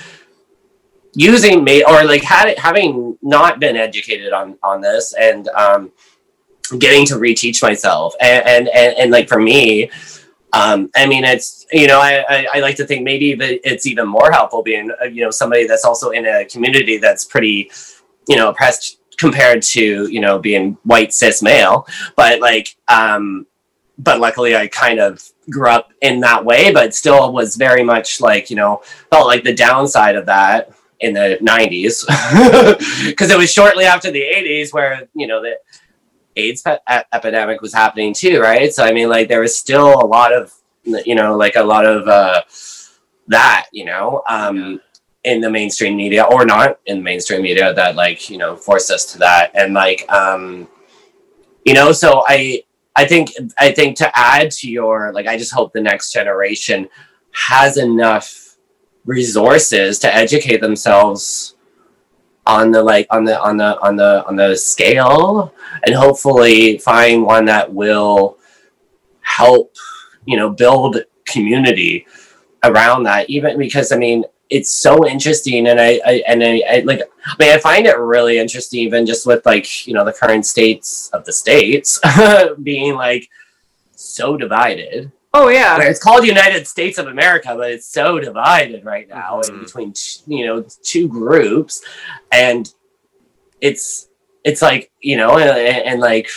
using 1.14 1.64
me 1.64 1.82
or 1.84 2.04
like 2.04 2.22
had 2.22 2.48
it, 2.48 2.58
having 2.58 3.18
not 3.22 3.60
been 3.60 3.76
educated 3.76 4.32
on 4.32 4.56
on 4.62 4.80
this 4.80 5.14
and 5.14 5.48
um 5.48 5.92
getting 6.78 7.04
to 7.06 7.14
reteach 7.14 7.62
myself. 7.62 8.14
And 8.20 8.46
and 8.46 8.68
and, 8.68 8.98
and 8.98 9.10
like 9.10 9.28
for 9.28 9.40
me 9.40 9.90
um 10.52 10.90
i 10.96 11.06
mean 11.06 11.22
it's 11.22 11.64
you 11.70 11.86
know 11.86 12.00
I, 12.00 12.24
I 12.28 12.46
i 12.54 12.58
like 12.58 12.74
to 12.78 12.84
think 12.84 13.04
maybe 13.04 13.36
it's 13.38 13.86
even 13.86 14.08
more 14.08 14.32
helpful 14.32 14.64
being 14.64 14.90
uh, 15.00 15.04
you 15.04 15.22
know 15.22 15.30
somebody 15.30 15.64
that's 15.64 15.84
also 15.84 16.10
in 16.10 16.26
a 16.26 16.44
community 16.44 16.98
that's 16.98 17.24
pretty 17.24 17.70
you 18.26 18.34
know 18.34 18.48
oppressed 18.48 18.99
compared 19.20 19.62
to 19.62 20.08
you 20.08 20.20
know 20.20 20.38
being 20.38 20.76
white 20.84 21.12
cis 21.12 21.42
male. 21.42 21.86
But 22.16 22.40
like 22.40 22.76
um 22.88 23.46
but 23.98 24.18
luckily 24.18 24.56
i 24.56 24.66
kind 24.66 24.98
of 24.98 25.22
grew 25.50 25.68
up 25.68 25.92
in 26.00 26.20
that 26.20 26.42
way 26.42 26.72
but 26.72 26.94
still 26.94 27.34
was 27.34 27.56
very 27.56 27.82
much 27.82 28.18
like 28.18 28.48
you 28.48 28.56
know 28.56 28.80
felt 29.10 29.26
like 29.26 29.44
the 29.44 29.52
downside 29.52 30.16
of 30.16 30.24
that 30.24 30.72
in 31.00 31.12
the 31.12 31.36
90s 31.42 32.06
because 33.06 33.30
it 33.34 33.36
was 33.36 33.52
shortly 33.52 33.84
after 33.84 34.10
the 34.10 34.22
80s 34.22 34.72
where 34.72 35.06
you 35.14 35.26
know 35.26 35.42
the 35.42 35.58
AIDS 36.36 36.62
pe- 36.62 36.78
epidemic 37.12 37.60
was 37.60 37.74
happening 37.74 38.14
too, 38.14 38.40
right? 38.40 38.72
So 38.72 38.84
I 38.84 38.92
mean, 38.92 39.08
like 39.08 39.28
there 39.28 39.40
was 39.40 39.56
still 39.56 40.00
a 40.00 40.06
lot 40.06 40.32
of 40.32 40.54
you 40.84 41.14
know, 41.14 41.36
like 41.36 41.56
a 41.56 41.62
lot 41.62 41.86
of 41.86 42.08
uh, 42.08 42.42
that, 43.28 43.66
you 43.72 43.84
know, 43.84 44.22
um, 44.28 44.80
in 45.24 45.40
the 45.40 45.50
mainstream 45.50 45.96
media 45.96 46.24
or 46.24 46.46
not 46.46 46.78
in 46.86 46.98
the 46.98 47.02
mainstream 47.02 47.42
media 47.42 47.74
that 47.74 47.94
like 47.94 48.30
you 48.30 48.38
know 48.38 48.56
forced 48.56 48.90
us 48.90 49.04
to 49.12 49.18
that, 49.18 49.50
and 49.54 49.74
like 49.74 50.10
um, 50.12 50.68
you 51.64 51.74
know, 51.74 51.92
so 51.92 52.22
I 52.26 52.64
I 52.96 53.04
think 53.04 53.30
I 53.58 53.72
think 53.72 53.96
to 53.98 54.18
add 54.18 54.50
to 54.52 54.70
your 54.70 55.12
like 55.12 55.26
I 55.26 55.36
just 55.36 55.52
hope 55.52 55.72
the 55.72 55.80
next 55.80 56.12
generation 56.12 56.88
has 57.32 57.76
enough 57.76 58.56
resources 59.04 59.98
to 60.00 60.14
educate 60.14 60.60
themselves 60.60 61.56
on 62.46 62.70
the 62.70 62.82
like 62.82 63.06
on 63.10 63.24
the 63.24 63.40
on 63.40 63.56
the 63.56 63.78
on 63.80 63.96
the 63.96 64.24
on 64.26 64.36
the 64.36 64.56
scale 64.56 65.54
and 65.84 65.94
hopefully 65.94 66.78
find 66.78 67.24
one 67.24 67.44
that 67.44 67.72
will 67.72 68.38
help 69.20 69.74
you 70.26 70.36
know 70.36 70.50
build 70.50 70.96
community 71.26 72.06
around 72.64 73.04
that. 73.04 73.28
Even 73.30 73.58
because 73.58 73.92
i 73.92 73.96
mean 73.96 74.24
it's 74.50 74.70
so 74.72 75.06
interesting 75.06 75.68
and 75.68 75.80
I, 75.80 76.00
I 76.04 76.22
and 76.26 76.42
I, 76.42 76.62
I 76.68 76.80
like 76.80 77.00
I 77.24 77.34
mean 77.38 77.52
I 77.52 77.58
find 77.58 77.86
it 77.86 77.96
really 77.98 78.38
interesting 78.38 78.80
even 78.80 79.06
just 79.06 79.26
with 79.26 79.46
like 79.46 79.86
you 79.86 79.94
know 79.94 80.04
the 80.04 80.12
current 80.12 80.44
states 80.44 81.08
of 81.12 81.24
the 81.24 81.32
states 81.32 82.00
being 82.62 82.94
like 82.96 83.28
so 83.94 84.36
divided 84.36 85.12
Oh 85.32 85.48
yeah. 85.48 85.78
where 85.78 85.88
it's 85.88 86.02
called 86.02 86.26
United 86.26 86.66
States 86.66 86.98
of 86.98 87.06
America, 87.06 87.54
but 87.56 87.70
it's 87.70 87.86
so 87.86 88.18
divided 88.18 88.84
right 88.84 89.08
now 89.08 89.40
in 89.42 89.50
Mhm. 89.54 89.64
between 89.64 89.92
t- 89.92 90.22
you 90.26 90.44
know 90.46 90.64
two 90.82 91.06
groups, 91.06 91.82
and 92.32 92.74
it's 93.60 94.08
it's 94.42 94.60
like 94.60 94.90
you 95.00 95.16
know 95.16 95.38
and, 95.38 95.48
and, 95.86 96.00
like 96.00 96.28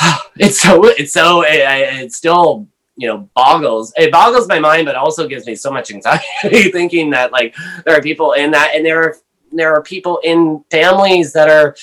it's 0.36 0.60
so 0.60 0.84
it's 0.86 1.12
so 1.12 1.42
it, 1.42 1.62
I- 1.64 2.00
it 2.02 2.12
still 2.12 2.66
you 2.98 3.06
know 3.06 3.30
boggles 3.34 3.92
it 3.96 4.10
boggles 4.10 4.48
my 4.48 4.58
mind, 4.58 4.84
but 4.84 4.96
also 4.96 5.26
gives 5.28 5.46
me 5.46 5.54
so 5.54 5.70
much 5.70 5.90
anxiety 5.90 6.70
thinking 6.72 7.10
that 7.10 7.32
like 7.32 7.54
there 7.86 7.96
are 7.96 8.02
people 8.02 8.32
in 8.32 8.50
that 8.50 8.72
and 8.74 8.84
there 8.84 9.00
are 9.00 9.16
there 9.52 9.72
are 9.72 9.82
people 9.82 10.20
in 10.24 10.62
families 10.70 11.32
that 11.32 11.48
are 11.48 11.76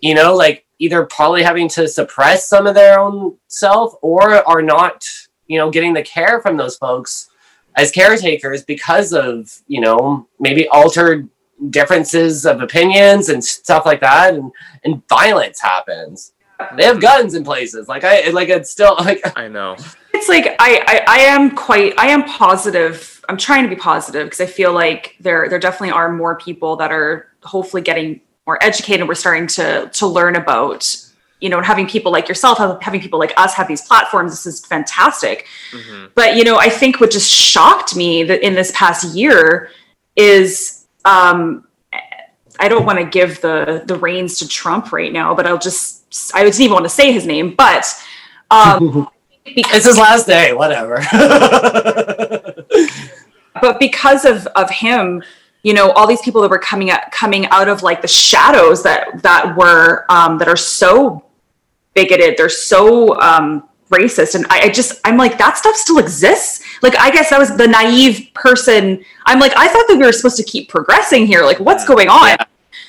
you 0.00 0.14
know 0.14 0.34
like 0.34 0.64
either 0.78 1.04
probably 1.06 1.42
having 1.42 1.68
to 1.68 1.88
suppress 1.88 2.48
some 2.48 2.66
of 2.66 2.74
their 2.74 2.98
own 2.98 3.36
self 3.48 3.94
or 4.02 4.34
are 4.48 4.62
not 4.62 5.04
you 5.48 5.58
know 5.58 5.68
getting 5.68 5.92
the 5.92 6.02
care 6.02 6.40
from 6.40 6.56
those 6.56 6.76
folks 6.76 7.28
as 7.76 7.90
caretakers 7.90 8.62
because 8.62 9.12
of 9.12 9.52
you 9.66 9.80
know 9.80 10.28
maybe 10.38 10.68
altered 10.68 11.28
differences 11.70 12.46
of 12.46 12.60
opinions 12.60 13.30
and 13.30 13.42
stuff 13.42 13.84
like 13.84 14.00
that 14.00 14.34
and 14.34 14.52
and 14.84 15.02
violence 15.08 15.60
happens 15.60 16.34
they 16.76 16.84
have 16.84 17.00
guns 17.00 17.34
in 17.34 17.42
places 17.42 17.88
like 17.88 18.04
i 18.04 18.28
like 18.30 18.48
it's 18.48 18.70
still 18.70 18.94
like 19.00 19.20
I 19.36 19.48
know. 19.48 19.76
it's 20.16 20.28
like 20.28 20.56
I, 20.58 20.82
I 20.86 21.04
I 21.06 21.18
am 21.18 21.54
quite 21.54 21.94
I 21.98 22.08
am 22.08 22.24
positive. 22.24 23.24
I'm 23.28 23.36
trying 23.36 23.62
to 23.64 23.68
be 23.68 23.76
positive 23.76 24.26
because 24.26 24.40
I 24.40 24.46
feel 24.46 24.72
like 24.72 25.16
there 25.20 25.48
there 25.48 25.58
definitely 25.58 25.90
are 25.90 26.12
more 26.12 26.36
people 26.38 26.76
that 26.76 26.92
are 26.92 27.28
hopefully 27.42 27.82
getting 27.82 28.20
more 28.46 28.62
educated. 28.62 29.06
We're 29.06 29.14
starting 29.14 29.46
to 29.48 29.90
to 29.92 30.06
learn 30.06 30.36
about 30.36 30.96
you 31.40 31.48
know 31.48 31.60
having 31.60 31.86
people 31.86 32.10
like 32.10 32.28
yourself 32.28 32.58
having 32.80 33.00
people 33.00 33.18
like 33.18 33.34
us 33.36 33.54
have 33.54 33.68
these 33.68 33.82
platforms. 33.82 34.32
This 34.32 34.46
is 34.46 34.64
fantastic. 34.64 35.46
Mhm. 35.72 36.10
But 36.14 36.36
you 36.36 36.44
know 36.44 36.56
I 36.58 36.68
think 36.68 37.00
what 37.00 37.10
just 37.10 37.30
shocked 37.30 37.94
me 37.94 38.24
that 38.24 38.44
in 38.44 38.54
this 38.54 38.72
past 38.74 39.14
year 39.14 39.70
is 40.16 40.86
um, 41.04 41.66
I 42.58 42.68
don't 42.68 42.86
want 42.86 42.98
to 42.98 43.04
give 43.04 43.40
the 43.40 43.82
the 43.84 43.96
reins 43.96 44.38
to 44.38 44.48
Trump 44.48 44.92
right 44.92 45.12
now, 45.12 45.34
but 45.34 45.46
I'll 45.46 45.58
just 45.58 46.04
I 46.34 46.42
didn't 46.44 46.60
even 46.60 46.72
want 46.72 46.84
to 46.84 46.90
say 46.90 47.12
his 47.12 47.26
name, 47.26 47.54
but 47.54 47.86
um, 48.50 49.08
because 49.54 49.76
it's 49.76 49.86
his 49.86 49.98
last 49.98 50.26
day 50.26 50.52
whatever. 50.52 51.02
But 53.60 53.80
because 53.80 54.24
of 54.24 54.46
of 54.48 54.70
him 54.70 55.22
you 55.62 55.74
know 55.74 55.90
all 55.92 56.06
these 56.06 56.20
people 56.22 56.42
that 56.42 56.50
were 56.50 56.58
coming 56.58 56.90
out 56.90 57.10
coming 57.10 57.46
out 57.46 57.68
of 57.68 57.82
like 57.82 58.02
the 58.02 58.08
shadows 58.08 58.82
that 58.82 59.22
that 59.22 59.56
were 59.56 60.04
um 60.08 60.38
that 60.38 60.48
are 60.48 60.56
so 60.56 61.24
bigoted 61.94 62.36
they're 62.36 62.48
so 62.48 63.18
um 63.20 63.68
racist 63.90 64.34
and 64.34 64.46
I, 64.50 64.62
I 64.62 64.68
just 64.68 65.00
i'm 65.04 65.16
like 65.16 65.38
that 65.38 65.56
stuff 65.56 65.76
still 65.76 65.98
exists? 65.98 66.62
Like 66.82 66.96
i 66.98 67.10
guess 67.10 67.32
I 67.32 67.38
was 67.38 67.56
the 67.56 67.66
naive 67.66 68.28
person. 68.34 69.02
I'm 69.24 69.40
like 69.40 69.52
i 69.56 69.66
thought 69.68 69.86
that 69.88 69.96
we 69.96 70.04
were 70.04 70.12
supposed 70.12 70.36
to 70.36 70.44
keep 70.44 70.68
progressing 70.68 71.26
here. 71.26 71.42
Like 71.42 71.58
what's 71.58 71.86
going 71.86 72.08
on? 72.08 72.28
Yeah. 72.28 72.44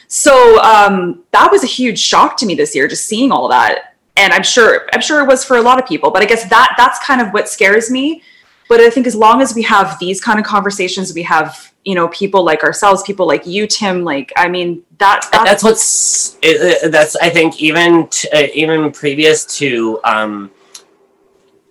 so 0.08 0.60
um 0.62 1.24
that 1.32 1.49
was 1.51 1.64
a 1.64 1.68
huge 1.68 1.99
shock 1.99 2.38
to 2.38 2.45
me 2.45 2.55
this 2.55 2.76
year 2.76 2.88
just 2.88 3.05
seeing 3.05 3.32
all 3.32 3.47
that 3.47 3.95
and 4.18 4.34
i'm 4.34 4.43
sure 4.43 4.88
i'm 4.93 5.01
sure 5.01 5.22
it 5.22 5.28
was 5.28 5.43
for 5.43 5.57
a 5.57 5.61
lot 5.61 5.82
of 5.82 5.88
people 5.88 6.11
but 6.11 6.22
i 6.22 6.26
guess 6.26 6.47
that 6.49 6.74
that's 6.78 6.99
kind 7.05 7.22
of 7.22 7.30
what 7.30 7.47
scares 7.47 7.89
me 7.89 8.22
but 8.68 8.80
i 8.80 8.89
think 8.89 9.07
as 9.07 9.15
long 9.15 9.41
as 9.41 9.55
we 9.55 9.61
have 9.61 9.97
these 9.99 10.20
kind 10.20 10.39
of 10.39 10.45
conversations 10.45 11.13
we 11.13 11.24
have 11.24 11.72
you 11.86 11.95
know 11.95 12.07
people 12.09 12.43
like 12.43 12.63
ourselves 12.63 13.01
people 13.03 13.26
like 13.26 13.45
you 13.45 13.65
tim 13.68 14.03
like 14.03 14.34
i 14.36 14.47
mean 14.47 14.84
that 14.97 15.26
that's, 15.32 15.43
that's 15.45 15.63
what's 15.63 16.38
it, 16.41 16.91
that's 16.91 17.15
i 17.18 17.30
think 17.30 17.61
even 17.61 18.07
t- 18.09 18.30
uh, 18.34 18.47
even 18.53 18.91
previous 18.91 19.45
to 19.45 19.99
um 20.03 20.51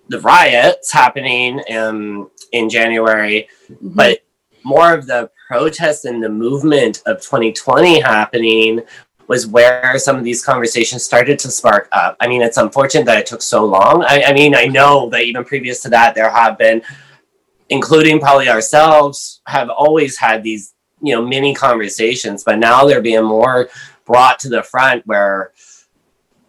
the 0.09 0.19
riots 0.21 0.91
happening 0.91 1.59
in 1.67 2.27
in 2.53 2.69
january 2.69 3.47
Mhm. 3.69 3.95
but 3.95 4.19
more 4.63 4.93
of 4.93 5.05
the 5.07 5.29
protest 5.49 6.05
and 6.05 6.21
the 6.23 6.29
movement 6.29 7.01
of 7.05 7.21
2020 7.21 7.99
happening 8.01 8.81
was 9.27 9.45
where 9.45 9.97
some 9.99 10.15
of 10.15 10.23
these 10.23 10.43
conversations 10.43 11.03
started 11.03 11.37
to 11.39 11.51
spark 11.51 11.89
up. 11.91 12.15
I 12.19 12.27
mean, 12.27 12.41
it's 12.41 12.57
unfortunate 12.57 13.05
that 13.05 13.19
it 13.19 13.25
took 13.25 13.41
so 13.41 13.65
long. 13.65 14.03
I, 14.03 14.23
I 14.27 14.33
mean, 14.33 14.55
I 14.55 14.65
know 14.65 15.09
that 15.09 15.23
even 15.23 15.43
previous 15.43 15.81
to 15.81 15.89
that, 15.89 16.15
there 16.15 16.29
have 16.29 16.57
been, 16.57 16.81
including 17.69 18.19
probably 18.19 18.47
ourselves, 18.49 19.41
have 19.47 19.69
always 19.69 20.17
had 20.17 20.43
these, 20.43 20.73
you 21.01 21.13
know, 21.13 21.25
mini 21.25 21.53
conversations, 21.53 22.43
but 22.43 22.57
now 22.57 22.85
they're 22.85 23.01
being 23.01 23.23
more 23.23 23.69
brought 24.05 24.39
to 24.39 24.49
the 24.49 24.63
front 24.63 25.05
where, 25.05 25.51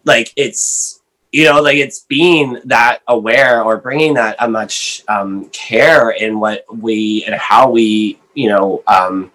like, 0.05 0.31
it's, 0.37 1.01
you 1.31 1.43
know, 1.43 1.61
like 1.61 1.77
it's 1.77 1.99
being 1.99 2.59
that 2.65 3.01
aware 3.07 3.61
or 3.61 3.77
bringing 3.77 4.13
that 4.15 4.37
a 4.39 4.49
much 4.49 5.03
um, 5.07 5.45
care 5.49 6.11
in 6.11 6.39
what 6.39 6.63
we 6.73 7.23
and 7.25 7.35
how 7.35 7.69
we, 7.69 8.19
you 8.33 8.47
know, 8.49 8.81
um, 8.87 9.31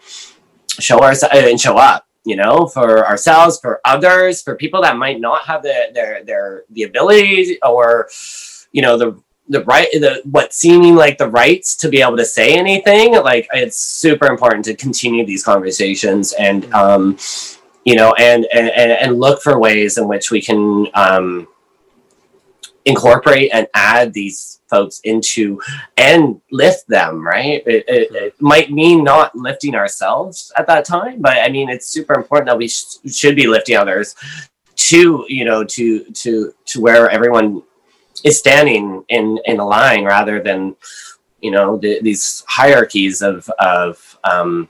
show 0.81 0.99
ourselves 1.01 1.37
and 1.37 1.61
show 1.61 1.77
up 1.77 2.07
you 2.25 2.37
know 2.37 2.67
for 2.67 3.07
ourselves 3.07 3.61
for 3.61 3.81
others 3.85 4.43
for 4.43 4.57
people 4.57 4.83
that 4.83 4.97
might 4.97 5.21
not 5.21 5.43
have 5.45 5.63
the 5.63 5.91
their 5.93 6.25
their 6.25 6.65
the 6.71 6.83
ability 6.83 7.59
or 7.63 8.09
you 8.73 8.83
know 8.83 8.97
the 8.97 9.21
the 9.49 9.63
right 9.65 9.89
the 9.93 10.23
what 10.25 10.55
seeming 10.55 10.95
like 10.95 11.19
the 11.19 11.29
rights 11.29 11.77
to 11.77 11.89
be 11.89 12.01
able 12.01 12.17
to 12.17 12.25
say 12.25 12.55
anything 12.55 13.13
like 13.13 13.47
it's 13.53 13.79
super 13.79 14.27
important 14.27 14.65
to 14.65 14.75
continue 14.75 15.25
these 15.25 15.45
conversations 15.45 16.33
and 16.33 16.73
um 16.73 17.17
you 17.85 17.95
know 17.95 18.15
and 18.15 18.47
and 18.55 18.71
and 18.71 18.91
and 18.93 19.21
look 19.21 19.43
for 19.43 19.59
ways 19.59 19.99
in 19.99 20.09
which 20.09 20.31
we 20.31 20.41
can 20.41 20.87
um 20.95 21.47
incorporate 22.85 23.51
and 23.53 23.67
add 23.75 24.13
these 24.13 24.61
folks 24.69 25.01
into 25.05 25.61
and 25.97 26.41
lift 26.51 26.87
them 26.89 27.27
right? 27.27 27.63
It, 27.67 27.85
it, 27.89 28.15
it 28.15 28.43
might 28.43 28.71
mean 28.71 29.05
not 29.05 29.35
lifting 29.35 29.75
ourselves 29.75 30.53
at 30.57 30.67
that 30.67 30.85
time 30.85 31.21
but 31.21 31.39
i 31.39 31.49
mean 31.49 31.69
it's 31.69 31.89
super 31.89 32.15
important 32.15 32.49
that 32.49 32.59
we 32.59 32.69
sh- 32.69 32.99
should 33.07 33.37
be 33.37 33.47
lifting 33.47 33.77
others 33.77 34.15
to 34.77 35.25
you 35.29 35.45
know 35.45 35.65
to 35.65 36.05
to 36.05 36.53
to 36.67 36.81
where 36.81 37.09
everyone 37.09 37.63
is 38.25 38.39
standing 38.39 39.05
in 39.09 39.39
in 39.45 39.61
a 39.61 39.67
line 39.67 40.05
rather 40.05 40.43
than 40.43 40.75
you 41.41 41.51
know 41.51 41.77
the, 41.77 42.01
these 42.03 42.45
hierarchies 42.49 43.23
of 43.23 43.49
of 43.59 44.19
um 44.25 44.69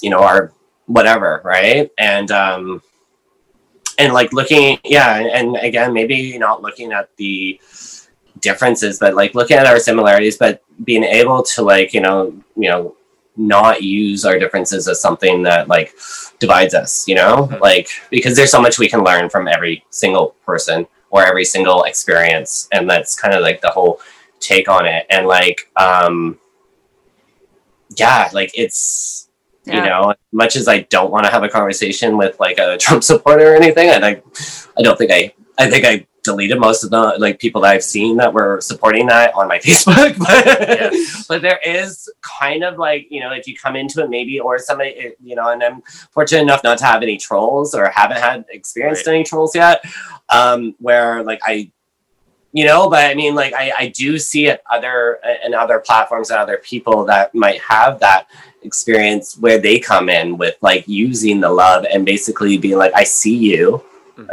you 0.00 0.10
know 0.10 0.22
our 0.22 0.52
whatever 0.86 1.40
right? 1.44 1.90
And 1.98 2.30
um 2.30 2.82
and 3.98 4.12
like 4.12 4.32
looking 4.32 4.78
yeah 4.84 5.16
and, 5.16 5.28
and 5.28 5.56
again 5.56 5.92
maybe 5.92 6.38
not 6.38 6.62
looking 6.62 6.92
at 6.92 7.14
the 7.16 7.60
differences 8.40 8.98
but 8.98 9.14
like 9.14 9.34
looking 9.34 9.56
at 9.56 9.66
our 9.66 9.78
similarities 9.78 10.36
but 10.36 10.62
being 10.84 11.02
able 11.04 11.42
to 11.42 11.62
like 11.62 11.92
you 11.92 12.00
know 12.00 12.32
you 12.56 12.68
know 12.68 12.94
not 13.36 13.82
use 13.82 14.24
our 14.24 14.38
differences 14.38 14.88
as 14.88 15.00
something 15.00 15.42
that 15.42 15.68
like 15.68 15.94
divides 16.40 16.74
us 16.74 17.06
you 17.08 17.14
know 17.14 17.48
Mhm. 17.50 17.60
like 17.60 17.88
because 18.10 18.34
there's 18.36 18.50
so 18.50 18.60
much 18.60 18.78
we 18.78 18.88
can 18.88 19.02
learn 19.04 19.28
from 19.28 19.48
every 19.48 19.84
single 19.90 20.34
person 20.46 20.86
or 21.10 21.24
every 21.24 21.44
single 21.44 21.84
experience 21.84 22.68
and 22.72 22.88
that's 22.88 23.18
kind 23.18 23.34
of 23.34 23.42
like 23.42 23.60
the 23.60 23.70
whole 23.70 24.00
take 24.40 24.68
on 24.68 24.86
it 24.86 25.06
and 25.10 25.26
like 25.26 25.70
um 25.76 26.38
yeah 27.96 28.28
like 28.32 28.50
it's 28.54 29.27
you 29.68 29.74
Yeah. 29.74 29.88
know 29.88 30.14
much 30.32 30.56
as 30.56 30.66
i 30.68 30.80
don't 30.80 31.10
want 31.10 31.24
to 31.26 31.30
have 31.30 31.42
a 31.42 31.48
conversation 31.48 32.16
with 32.16 32.38
like 32.40 32.58
a 32.58 32.76
trump 32.84 33.04
supporter 33.04 33.52
or 33.52 33.56
anything 33.56 33.88
and 33.88 34.04
i 34.04 34.20
i 34.78 34.82
don't 34.82 34.96
think 34.98 35.10
i 35.12 35.32
i 35.58 35.68
think 35.70 35.84
i 35.84 36.06
deleted 36.24 36.58
most 36.58 36.84
of 36.84 36.90
the 36.90 37.14
like 37.18 37.38
people 37.38 37.60
that 37.62 37.70
i've 37.70 37.82
seen 37.84 38.16
that 38.16 38.32
were 38.34 38.60
supporting 38.60 39.06
that 39.06 39.32
on 39.34 39.48
my 39.48 39.58
facebook 39.66 40.18
but, 40.18 40.92
but 41.28 41.42
there 41.42 41.60
is 41.64 42.10
kind 42.22 42.62
of 42.64 42.76
like 42.78 43.06
you 43.10 43.20
know 43.20 43.32
if 43.32 43.46
you 43.46 43.56
come 43.56 43.76
into 43.76 44.02
it 44.02 44.10
maybe 44.10 44.38
or 44.40 44.58
somebody 44.58 44.90
it- 44.90 45.16
you 45.22 45.34
know 45.36 45.48
and 45.50 45.62
i'm 45.62 45.80
fortunate 46.10 46.42
enough 46.42 46.62
not 46.64 46.76
to 46.78 46.84
have 46.84 47.02
any 47.02 47.16
trolls 47.16 47.74
or 47.74 47.86
haven't 47.88 48.18
had 48.18 48.44
experienced 48.50 49.06
Right. 49.06 49.14
any 49.14 49.24
trolls 49.24 49.54
yet 49.54 49.82
um 50.28 50.74
where 50.80 51.22
like 51.22 51.40
i 51.46 51.70
you 52.52 52.64
know 52.66 52.88
but 52.90 53.04
i 53.10 53.14
mean 53.14 53.34
like 53.34 53.52
i 53.54 53.72
i 53.78 53.88
do 53.88 54.18
see 54.18 54.46
it 54.46 54.62
other 54.70 55.20
and 55.44 55.54
other 55.54 55.78
platforms 55.78 56.30
and 56.30 56.38
other 56.38 56.56
people 56.58 57.04
that 57.06 57.34
might 57.34 57.60
have 57.60 58.00
that 58.00 58.26
experience 58.68 59.36
where 59.42 59.58
they 59.66 59.76
come 59.92 60.06
in 60.18 60.26
with 60.42 60.56
like 60.68 60.84
using 60.86 61.36
the 61.40 61.50
love 61.62 61.80
and 61.92 62.00
basically 62.14 62.54
being 62.64 62.78
like 62.84 62.92
i 63.02 63.04
see 63.04 63.36
you. 63.50 63.64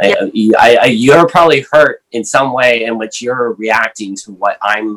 I, 0.02 0.08
I, 0.64 0.68
I, 0.84 0.88
you're 1.04 1.28
probably 1.36 1.60
hurt 1.72 1.96
in 2.16 2.22
some 2.24 2.48
way 2.58 2.72
in 2.86 2.92
which 3.00 3.14
you're 3.24 3.52
reacting 3.64 4.12
to 4.22 4.28
what 4.42 4.56
i'm 4.72 4.88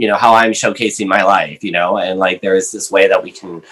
you 0.00 0.06
know 0.08 0.18
how 0.24 0.32
i'm 0.40 0.52
showcasing 0.62 1.08
my 1.16 1.22
life 1.36 1.60
you 1.66 1.72
know 1.78 1.88
and 2.04 2.18
like 2.26 2.36
there 2.42 2.56
is 2.60 2.66
this 2.74 2.86
way 2.94 3.04
that 3.08 3.22
we 3.26 3.30
can 3.40 3.62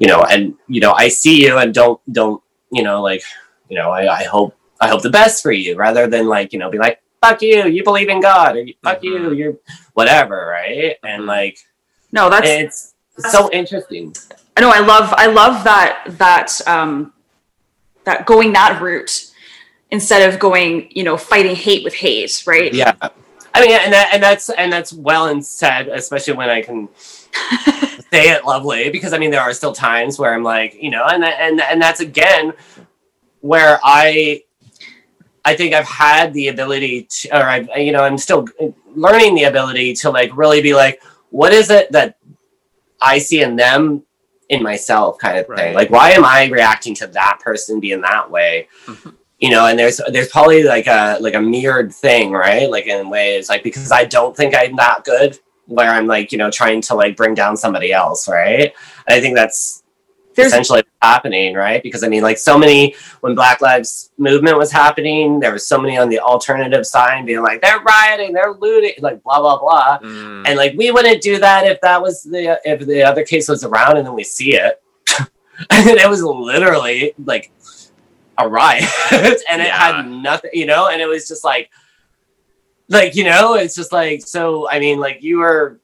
you 0.00 0.06
know 0.10 0.20
and 0.32 0.42
you 0.74 0.80
know 0.84 0.92
i 1.04 1.06
see 1.08 1.36
you 1.44 1.52
and 1.62 1.70
don't 1.80 1.98
don't 2.18 2.40
you 2.76 2.82
know 2.86 2.98
like 3.10 3.22
you 3.70 3.76
know 3.78 3.88
i, 3.98 4.02
I 4.20 4.24
hope 4.34 4.50
i 4.80 4.86
hope 4.90 5.02
the 5.02 5.10
best 5.20 5.42
for 5.42 5.52
you 5.62 5.74
rather 5.86 6.06
than 6.14 6.24
like 6.36 6.52
you 6.52 6.58
know 6.60 6.70
be 6.70 6.78
like 6.86 7.00
fuck 7.22 7.42
you 7.42 7.66
you 7.76 7.82
believe 7.90 8.08
in 8.14 8.20
god 8.20 8.56
or 8.56 8.64
fuck 8.86 9.02
you 9.02 9.14
Mhm. 9.18 9.36
you're 9.38 9.54
whatever 9.98 10.38
right 10.58 10.96
and 11.02 11.22
Mhm. 11.22 11.26
like 11.36 11.56
no 12.12 12.30
that's 12.30 12.48
it's 12.64 12.93
so 13.18 13.50
interesting. 13.52 14.14
I 14.56 14.60
know 14.60 14.70
I 14.70 14.80
love 14.80 15.12
I 15.16 15.26
love 15.26 15.64
that 15.64 16.04
that 16.18 16.60
um 16.66 17.12
that 18.04 18.26
going 18.26 18.52
that 18.52 18.80
route 18.80 19.30
instead 19.90 20.28
of 20.28 20.40
going, 20.40 20.90
you 20.90 21.04
know, 21.04 21.16
fighting 21.16 21.54
hate 21.54 21.84
with 21.84 21.94
hate, 21.94 22.42
right? 22.46 22.72
Yeah. 22.72 22.94
I 23.56 23.60
mean, 23.60 23.70
and 23.70 23.92
that, 23.92 24.10
and 24.12 24.22
that's 24.22 24.50
and 24.50 24.72
that's 24.72 24.92
well 24.92 25.28
and 25.28 25.44
said, 25.44 25.88
especially 25.88 26.34
when 26.34 26.50
I 26.50 26.60
can 26.60 26.88
say 28.10 28.30
it 28.30 28.44
lovely, 28.44 28.90
because 28.90 29.12
I 29.12 29.18
mean, 29.18 29.30
there 29.30 29.40
are 29.40 29.52
still 29.52 29.72
times 29.72 30.18
where 30.18 30.34
I'm 30.34 30.42
like, 30.42 30.74
you 30.74 30.90
know, 30.90 31.04
and 31.04 31.24
and 31.24 31.60
and 31.60 31.80
that's 31.80 32.00
again 32.00 32.52
where 33.40 33.78
I 33.84 34.42
I 35.44 35.54
think 35.54 35.74
I've 35.74 35.86
had 35.86 36.32
the 36.32 36.48
ability 36.48 37.06
to, 37.08 37.38
or 37.38 37.42
I, 37.42 37.58
you 37.76 37.92
know, 37.92 38.02
I'm 38.02 38.18
still 38.18 38.46
learning 38.96 39.36
the 39.36 39.44
ability 39.44 39.94
to 39.96 40.10
like 40.10 40.36
really 40.36 40.60
be 40.60 40.74
like, 40.74 41.00
what 41.30 41.52
is 41.52 41.70
it 41.70 41.92
that 41.92 42.16
I 43.04 43.18
see 43.18 43.42
in 43.42 43.56
them 43.56 44.04
in 44.48 44.62
myself 44.62 45.18
kind 45.18 45.38
of 45.38 45.46
thing. 45.46 45.74
Like, 45.74 45.90
why 45.90 46.10
am 46.10 46.24
I 46.24 46.46
reacting 46.46 46.94
to 46.96 47.06
that 47.08 47.40
person 47.40 47.80
being 47.80 48.00
that 48.02 48.30
way? 48.30 48.68
Mm-hmm. 48.86 49.10
You 49.38 49.50
know, 49.50 49.66
and 49.66 49.78
there's 49.78 50.00
there's 50.10 50.28
probably 50.28 50.62
like 50.62 50.86
a 50.86 51.18
like 51.20 51.34
a 51.34 51.40
mirrored 51.40 51.92
thing, 51.92 52.32
right? 52.32 52.70
Like 52.70 52.86
in 52.86 53.10
ways, 53.10 53.48
like 53.48 53.62
because 53.62 53.92
I 53.92 54.04
don't 54.04 54.36
think 54.36 54.54
I'm 54.56 54.76
that 54.76 55.04
good, 55.04 55.38
where 55.66 55.90
I'm 55.90 56.06
like 56.06 56.32
you 56.32 56.38
know 56.38 56.50
trying 56.50 56.80
to 56.82 56.94
like 56.94 57.16
bring 57.16 57.34
down 57.34 57.56
somebody 57.56 57.92
else, 57.92 58.28
right? 58.28 58.72
And 59.06 59.14
I 59.14 59.20
think 59.20 59.36
that's 59.36 59.83
there's, 60.34 60.52
essentially 60.52 60.82
happening, 61.02 61.54
right? 61.54 61.82
Because 61.82 62.02
I 62.02 62.08
mean, 62.08 62.22
like 62.22 62.38
so 62.38 62.58
many 62.58 62.94
when 63.20 63.34
Black 63.34 63.60
Lives 63.60 64.10
Movement 64.18 64.56
was 64.56 64.70
happening, 64.70 65.40
there 65.40 65.52
was 65.52 65.66
so 65.66 65.80
many 65.80 65.96
on 65.96 66.08
the 66.08 66.18
alternative 66.20 66.86
side 66.86 67.26
being 67.26 67.42
like, 67.42 67.62
they're 67.62 67.80
rioting, 67.80 68.32
they're 68.32 68.54
looting, 68.54 68.94
like 69.00 69.22
blah 69.22 69.40
blah 69.40 69.58
blah, 69.58 69.98
mm. 69.98 70.42
and 70.46 70.56
like 70.56 70.74
we 70.76 70.90
wouldn't 70.90 71.22
do 71.22 71.38
that 71.38 71.66
if 71.66 71.80
that 71.80 72.00
was 72.00 72.22
the 72.22 72.60
if 72.64 72.86
the 72.86 73.02
other 73.02 73.24
case 73.24 73.48
was 73.48 73.64
around, 73.64 73.96
and 73.96 74.06
then 74.06 74.14
we 74.14 74.24
see 74.24 74.54
it, 74.54 74.82
and 75.18 75.88
it 75.88 76.08
was 76.08 76.22
literally 76.22 77.12
like 77.24 77.52
a 78.38 78.48
riot, 78.48 78.88
and 79.12 79.62
it 79.62 79.70
had 79.70 80.08
nothing, 80.08 80.50
you 80.52 80.66
know, 80.66 80.88
and 80.88 81.00
it 81.00 81.06
was 81.06 81.28
just 81.28 81.44
like, 81.44 81.70
like 82.88 83.14
you 83.14 83.24
know, 83.24 83.54
it's 83.54 83.74
just 83.74 83.92
like 83.92 84.22
so. 84.22 84.68
I 84.68 84.78
mean, 84.78 84.98
like 84.98 85.22
you 85.22 85.38
were 85.38 85.80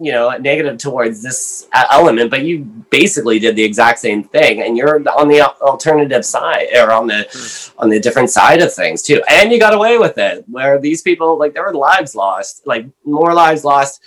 you 0.00 0.12
know 0.12 0.30
negative 0.38 0.78
towards 0.78 1.22
this 1.22 1.68
element 1.90 2.30
but 2.30 2.42
you 2.42 2.60
basically 2.90 3.38
did 3.38 3.56
the 3.56 3.62
exact 3.62 3.98
same 3.98 4.22
thing 4.22 4.62
and 4.62 4.76
you're 4.76 4.96
on 5.10 5.28
the 5.28 5.40
alternative 5.60 6.24
side 6.24 6.68
or 6.76 6.92
on 6.92 7.06
the 7.06 7.14
mm-hmm. 7.14 7.80
on 7.80 7.88
the 7.88 7.98
different 7.98 8.30
side 8.30 8.60
of 8.60 8.72
things 8.72 9.02
too 9.02 9.20
and 9.28 9.50
you 9.50 9.58
got 9.58 9.74
away 9.74 9.98
with 9.98 10.16
it 10.16 10.44
where 10.48 10.78
these 10.78 11.02
people 11.02 11.36
like 11.38 11.52
there 11.52 11.64
were 11.64 11.74
lives 11.74 12.14
lost 12.14 12.64
like 12.66 12.86
more 13.04 13.34
lives 13.34 13.64
lost 13.64 14.00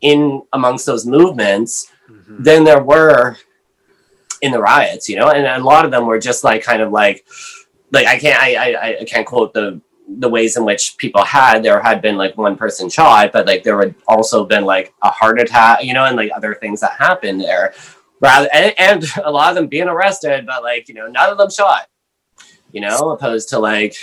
in 0.00 0.42
amongst 0.52 0.84
those 0.84 1.06
movements 1.06 1.92
mm-hmm. 2.10 2.42
than 2.42 2.64
there 2.64 2.82
were 2.82 3.36
in 4.42 4.50
the 4.50 4.60
riots 4.60 5.08
you 5.08 5.16
know 5.16 5.30
and 5.30 5.46
a 5.46 5.64
lot 5.64 5.84
of 5.84 5.92
them 5.92 6.06
were 6.06 6.18
just 6.18 6.42
like 6.42 6.62
kind 6.62 6.82
of 6.82 6.90
like 6.90 7.24
like 7.92 8.06
i 8.06 8.18
can't 8.18 8.42
i 8.42 8.54
i, 8.54 8.98
I 9.00 9.04
can't 9.04 9.26
quote 9.26 9.54
the 9.54 9.80
the 10.08 10.28
ways 10.28 10.56
in 10.56 10.64
which 10.64 10.96
people 10.98 11.24
had 11.24 11.62
there 11.62 11.80
had 11.82 12.00
been 12.00 12.16
like 12.16 12.36
one 12.36 12.56
person 12.56 12.88
shot 12.88 13.32
but 13.32 13.46
like 13.46 13.62
there 13.62 13.76
would 13.76 13.94
also 14.06 14.44
been 14.44 14.64
like 14.64 14.94
a 15.02 15.10
heart 15.10 15.40
attack 15.40 15.82
you 15.82 15.92
know 15.92 16.04
and 16.04 16.16
like 16.16 16.30
other 16.34 16.54
things 16.54 16.80
that 16.80 16.92
happened 16.92 17.40
there. 17.40 17.74
Rather 18.20 18.48
and, 18.52 18.72
and 18.78 19.04
a 19.24 19.30
lot 19.30 19.50
of 19.50 19.56
them 19.56 19.66
being 19.66 19.88
arrested 19.88 20.46
but 20.46 20.62
like 20.62 20.88
you 20.88 20.94
know 20.94 21.06
none 21.06 21.30
of 21.30 21.38
them 21.38 21.50
shot 21.50 21.88
you 22.72 22.80
know 22.80 23.10
opposed 23.10 23.48
to 23.50 23.58
like 23.58 23.94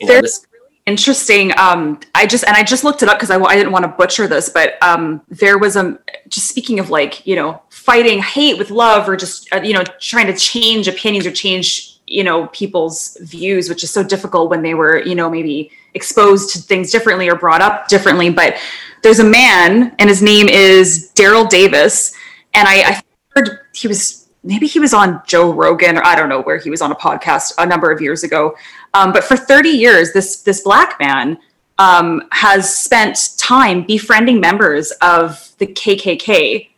you 0.00 0.06
know 0.06 0.20
this 0.20 0.46
interesting 0.86 1.52
um 1.58 1.98
i 2.14 2.26
just 2.26 2.44
and 2.44 2.56
i 2.56 2.62
just 2.62 2.82
looked 2.82 3.02
it 3.02 3.08
up 3.08 3.16
because 3.16 3.30
I, 3.30 3.40
I 3.40 3.54
didn't 3.54 3.72
want 3.72 3.84
to 3.84 3.88
butcher 3.88 4.26
this 4.26 4.48
but 4.48 4.82
um 4.82 5.22
there 5.28 5.58
was 5.58 5.76
a 5.76 5.98
just 6.28 6.48
speaking 6.48 6.80
of 6.80 6.90
like 6.90 7.24
you 7.26 7.36
know 7.36 7.62
fighting 7.70 8.20
hate 8.20 8.58
with 8.58 8.70
love 8.70 9.08
or 9.08 9.16
just 9.16 9.52
uh, 9.52 9.60
you 9.62 9.74
know 9.74 9.84
trying 10.00 10.26
to 10.26 10.36
change 10.36 10.88
opinions 10.88 11.26
or 11.26 11.30
change 11.30 11.91
you 12.12 12.24
know 12.24 12.46
people's 12.48 13.16
views 13.22 13.68
which 13.68 13.82
is 13.82 13.90
so 13.90 14.02
difficult 14.02 14.50
when 14.50 14.62
they 14.62 14.74
were 14.74 15.02
you 15.02 15.14
know 15.14 15.30
maybe 15.30 15.70
exposed 15.94 16.52
to 16.52 16.58
things 16.58 16.90
differently 16.90 17.28
or 17.28 17.36
brought 17.36 17.60
up 17.60 17.88
differently. 17.88 18.30
But 18.30 18.56
there's 19.02 19.18
a 19.18 19.24
man 19.24 19.94
and 19.98 20.08
his 20.08 20.22
name 20.22 20.48
is 20.48 21.10
daryl 21.14 21.48
davis. 21.48 22.14
And 22.54 22.68
I, 22.68 22.82
I 22.82 23.02
heard 23.30 23.60
he 23.72 23.88
was 23.88 24.28
maybe 24.44 24.66
he 24.66 24.80
was 24.80 24.92
on 24.92 25.22
joe 25.24 25.52
rogan 25.52 25.96
or 25.96 26.04
i 26.04 26.16
don't 26.16 26.28
know 26.28 26.42
where 26.42 26.58
he 26.58 26.68
was 26.68 26.82
on 26.82 26.90
a 26.90 26.96
podcast 26.96 27.54
a 27.58 27.66
number 27.66 27.90
of 27.90 28.00
years 28.00 28.24
ago. 28.24 28.56
Um, 28.94 29.12
but 29.12 29.24
for 29.24 29.36
30 29.36 29.68
years 29.70 30.12
this 30.12 30.42
this 30.42 30.60
black 30.60 30.98
man 31.00 31.38
um, 31.78 32.22
has 32.32 32.72
spent 32.72 33.36
time 33.38 33.84
befriending 33.84 34.40
members 34.40 34.90
of 35.00 35.52
the 35.58 35.66
kkk 35.66 36.68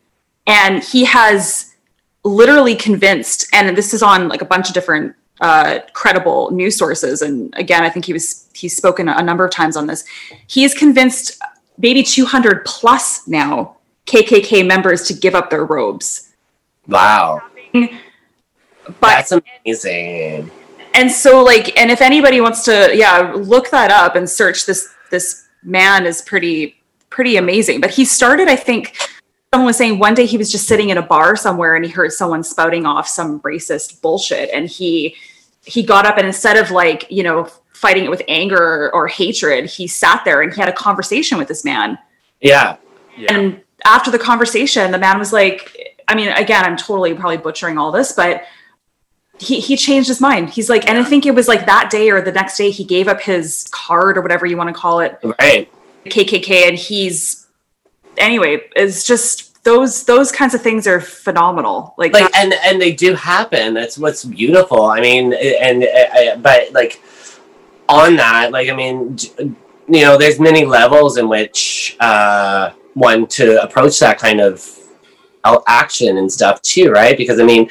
and 0.46 0.82
he 0.84 1.04
has 1.04 1.74
literally 2.22 2.74
convinced 2.76 3.46
and 3.52 3.76
this 3.76 3.92
is 3.92 4.02
on 4.02 4.28
like 4.28 4.40
a 4.40 4.46
bunch 4.46 4.68
of 4.68 4.74
different 4.74 5.14
uh, 5.40 5.80
credible 5.92 6.50
news 6.50 6.76
sources. 6.76 7.22
And 7.22 7.52
again, 7.56 7.82
I 7.82 7.90
think 7.90 8.04
he 8.04 8.12
was 8.12 8.48
he's 8.54 8.76
spoken 8.76 9.08
a 9.08 9.22
number 9.22 9.44
of 9.44 9.50
times 9.50 9.76
on 9.76 9.86
this. 9.86 10.04
He 10.46 10.62
has 10.62 10.74
convinced 10.74 11.40
maybe 11.78 12.02
200 12.02 12.64
plus 12.64 13.26
now 13.26 13.76
KKK 14.06 14.66
members 14.66 15.06
to 15.08 15.14
give 15.14 15.34
up 15.34 15.50
their 15.50 15.64
robes. 15.64 16.32
Wow, 16.86 17.42
but, 17.72 17.90
that's 19.00 19.32
amazing. 19.32 20.50
And 20.94 21.10
so, 21.10 21.42
like, 21.42 21.76
and 21.78 21.90
if 21.90 22.00
anybody 22.00 22.40
wants 22.40 22.64
to, 22.64 22.90
yeah, 22.94 23.32
look 23.34 23.70
that 23.70 23.90
up 23.90 24.16
and 24.16 24.28
search 24.28 24.66
this. 24.66 24.92
This 25.10 25.46
man 25.62 26.06
is 26.06 26.22
pretty 26.22 26.76
pretty 27.10 27.36
amazing. 27.36 27.80
But 27.80 27.90
he 27.90 28.04
started, 28.04 28.48
I 28.48 28.56
think, 28.56 28.96
someone 29.54 29.66
was 29.66 29.76
saying 29.76 30.00
one 30.00 30.14
day 30.14 30.26
he 30.26 30.36
was 30.36 30.50
just 30.50 30.66
sitting 30.66 30.90
in 30.90 30.98
a 30.98 31.02
bar 31.02 31.36
somewhere 31.36 31.76
and 31.76 31.84
he 31.84 31.90
heard 31.92 32.10
someone 32.10 32.42
spouting 32.42 32.84
off 32.84 33.06
some 33.06 33.38
racist 33.42 34.02
bullshit 34.02 34.50
and 34.52 34.68
he 34.68 35.14
he 35.64 35.80
got 35.80 36.04
up 36.04 36.18
and 36.18 36.26
instead 36.26 36.56
of 36.56 36.72
like 36.72 37.06
you 37.08 37.22
know 37.22 37.44
fighting 37.72 38.02
it 38.04 38.10
with 38.10 38.20
anger 38.26 38.92
or, 38.92 39.06
hatred 39.06 39.66
he 39.66 39.86
sat 39.86 40.24
there 40.24 40.42
and 40.42 40.52
he 40.52 40.60
had 40.60 40.68
a 40.68 40.72
conversation 40.72 41.38
with 41.38 41.46
this 41.46 41.64
man 41.64 41.96
yeah. 42.40 42.76
yeah 43.16 43.32
and 43.32 43.60
after 43.84 44.10
the 44.10 44.18
conversation 44.18 44.90
the 44.90 44.98
man 44.98 45.20
was 45.20 45.32
like 45.32 46.00
i 46.08 46.16
mean 46.16 46.30
again 46.30 46.64
i'm 46.64 46.76
totally 46.76 47.14
probably 47.14 47.36
butchering 47.36 47.78
all 47.78 47.92
this 47.92 48.10
but 48.10 48.42
he, 49.40 49.58
he 49.58 49.76
changed 49.76 50.06
his 50.06 50.20
mind. 50.20 50.48
He's 50.48 50.70
like, 50.70 50.88
and 50.88 50.96
I 50.96 51.02
think 51.02 51.26
it 51.26 51.34
was 51.34 51.48
like 51.48 51.66
that 51.66 51.90
day 51.90 52.08
or 52.08 52.20
the 52.20 52.30
next 52.30 52.56
day 52.56 52.70
he 52.70 52.84
gave 52.84 53.08
up 53.08 53.20
his 53.20 53.68
card 53.72 54.16
or 54.16 54.22
whatever 54.22 54.46
you 54.46 54.56
want 54.56 54.68
to 54.68 54.72
call 54.72 55.00
it. 55.00 55.18
Right. 55.40 55.68
KKK. 56.06 56.68
And 56.68 56.78
he's 56.78 57.43
anyway, 58.18 58.62
it's 58.76 59.04
just 59.04 59.62
those 59.64 60.04
those 60.04 60.30
kinds 60.30 60.54
of 60.54 60.62
things 60.62 60.86
are 60.86 61.00
phenomenal. 61.00 61.94
Like, 61.96 62.12
like 62.12 62.34
and 62.36 62.54
and 62.64 62.80
they 62.80 62.92
do 62.92 63.14
happen. 63.14 63.74
That's 63.74 63.98
what's 63.98 64.24
beautiful. 64.24 64.84
I 64.86 65.00
mean, 65.00 65.32
and, 65.32 65.84
and 65.84 66.42
but 66.42 66.72
like 66.72 67.02
on 67.88 68.16
that, 68.16 68.52
like 68.52 68.68
I 68.68 68.74
mean, 68.74 69.16
you 69.38 70.02
know, 70.02 70.18
there's 70.18 70.38
many 70.38 70.64
levels 70.64 71.16
in 71.16 71.28
which 71.28 71.96
uh, 72.00 72.72
one 72.94 73.26
to 73.28 73.62
approach 73.62 73.98
that 74.00 74.18
kind 74.18 74.40
of 74.40 74.68
action 75.66 76.16
and 76.18 76.30
stuff 76.30 76.60
too, 76.62 76.90
right? 76.90 77.16
Because 77.16 77.40
I 77.40 77.44
mean 77.44 77.68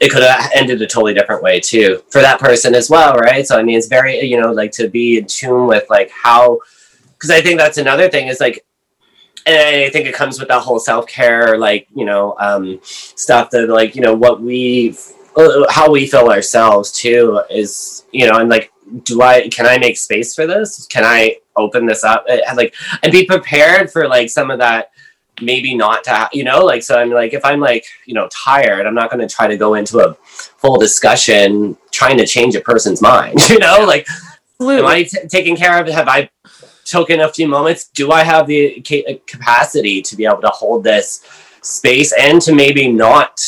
it 0.00 0.10
could 0.10 0.22
have 0.22 0.50
ended 0.54 0.82
a 0.82 0.86
totally 0.86 1.14
different 1.14 1.42
way 1.42 1.60
too 1.60 2.02
for 2.10 2.20
that 2.20 2.40
person 2.40 2.74
as 2.74 2.90
well 2.90 3.14
right 3.14 3.46
so 3.46 3.58
i 3.58 3.62
mean 3.62 3.78
it's 3.78 3.86
very 3.86 4.20
you 4.20 4.38
know 4.38 4.50
like 4.50 4.72
to 4.72 4.88
be 4.88 5.18
in 5.18 5.26
tune 5.26 5.66
with 5.66 5.88
like 5.88 6.10
how 6.10 6.58
because 7.12 7.30
i 7.30 7.40
think 7.40 7.58
that's 7.58 7.78
another 7.78 8.08
thing 8.08 8.28
is 8.28 8.40
like 8.40 8.64
and 9.46 9.56
I 9.84 9.90
think 9.90 10.06
it 10.06 10.14
comes 10.14 10.38
with 10.38 10.48
that 10.48 10.62
whole 10.62 10.78
self 10.78 11.06
care, 11.06 11.58
like 11.58 11.88
you 11.94 12.04
know, 12.04 12.34
um, 12.38 12.80
stuff 12.82 13.50
that 13.50 13.68
like 13.68 13.94
you 13.94 14.02
know 14.02 14.14
what 14.14 14.40
we, 14.40 14.96
uh, 15.36 15.66
how 15.70 15.90
we 15.90 16.06
feel 16.06 16.28
ourselves 16.28 16.92
too 16.92 17.42
is 17.50 18.04
you 18.12 18.30
know, 18.30 18.38
and 18.38 18.48
like, 18.48 18.72
do 19.02 19.22
I 19.22 19.48
can 19.48 19.66
I 19.66 19.78
make 19.78 19.98
space 19.98 20.34
for 20.34 20.46
this? 20.46 20.86
Can 20.86 21.04
I 21.04 21.36
open 21.56 21.86
this 21.86 22.04
up? 22.04 22.24
And, 22.28 22.42
Like, 22.56 22.74
and 23.02 23.12
be 23.12 23.26
prepared 23.26 23.90
for 23.90 24.08
like 24.08 24.30
some 24.30 24.50
of 24.50 24.58
that 24.58 24.90
maybe 25.40 25.74
not 25.74 26.04
to 26.04 26.10
ha- 26.10 26.28
you 26.32 26.44
know 26.44 26.64
like 26.64 26.82
so 26.82 26.96
i'm 26.98 27.10
like 27.10 27.32
if 27.34 27.44
i'm 27.44 27.58
like 27.58 27.84
you 28.06 28.14
know 28.14 28.28
tired 28.30 28.86
i'm 28.86 28.94
not 28.94 29.10
going 29.10 29.20
to 29.26 29.32
try 29.32 29.46
to 29.48 29.56
go 29.56 29.74
into 29.74 29.98
a 29.98 30.14
full 30.24 30.76
discussion 30.78 31.76
trying 31.90 32.16
to 32.16 32.26
change 32.26 32.54
a 32.54 32.60
person's 32.60 33.02
mind 33.02 33.36
you 33.50 33.58
know 33.58 33.84
like 33.84 34.06
Absolutely. 34.60 34.82
am 34.82 34.86
i 34.86 35.02
t- 35.02 35.18
taking 35.28 35.56
care 35.56 35.80
of 35.80 35.88
have 35.88 36.08
i 36.08 36.28
token 36.84 37.20
a 37.20 37.32
few 37.32 37.48
moments 37.48 37.88
do 37.88 38.12
i 38.12 38.22
have 38.22 38.46
the 38.46 38.82
ca- 38.86 39.20
capacity 39.26 40.02
to 40.02 40.16
be 40.16 40.24
able 40.24 40.40
to 40.40 40.48
hold 40.48 40.84
this 40.84 41.24
space 41.62 42.12
and 42.18 42.40
to 42.42 42.54
maybe 42.54 42.90
not 42.90 43.40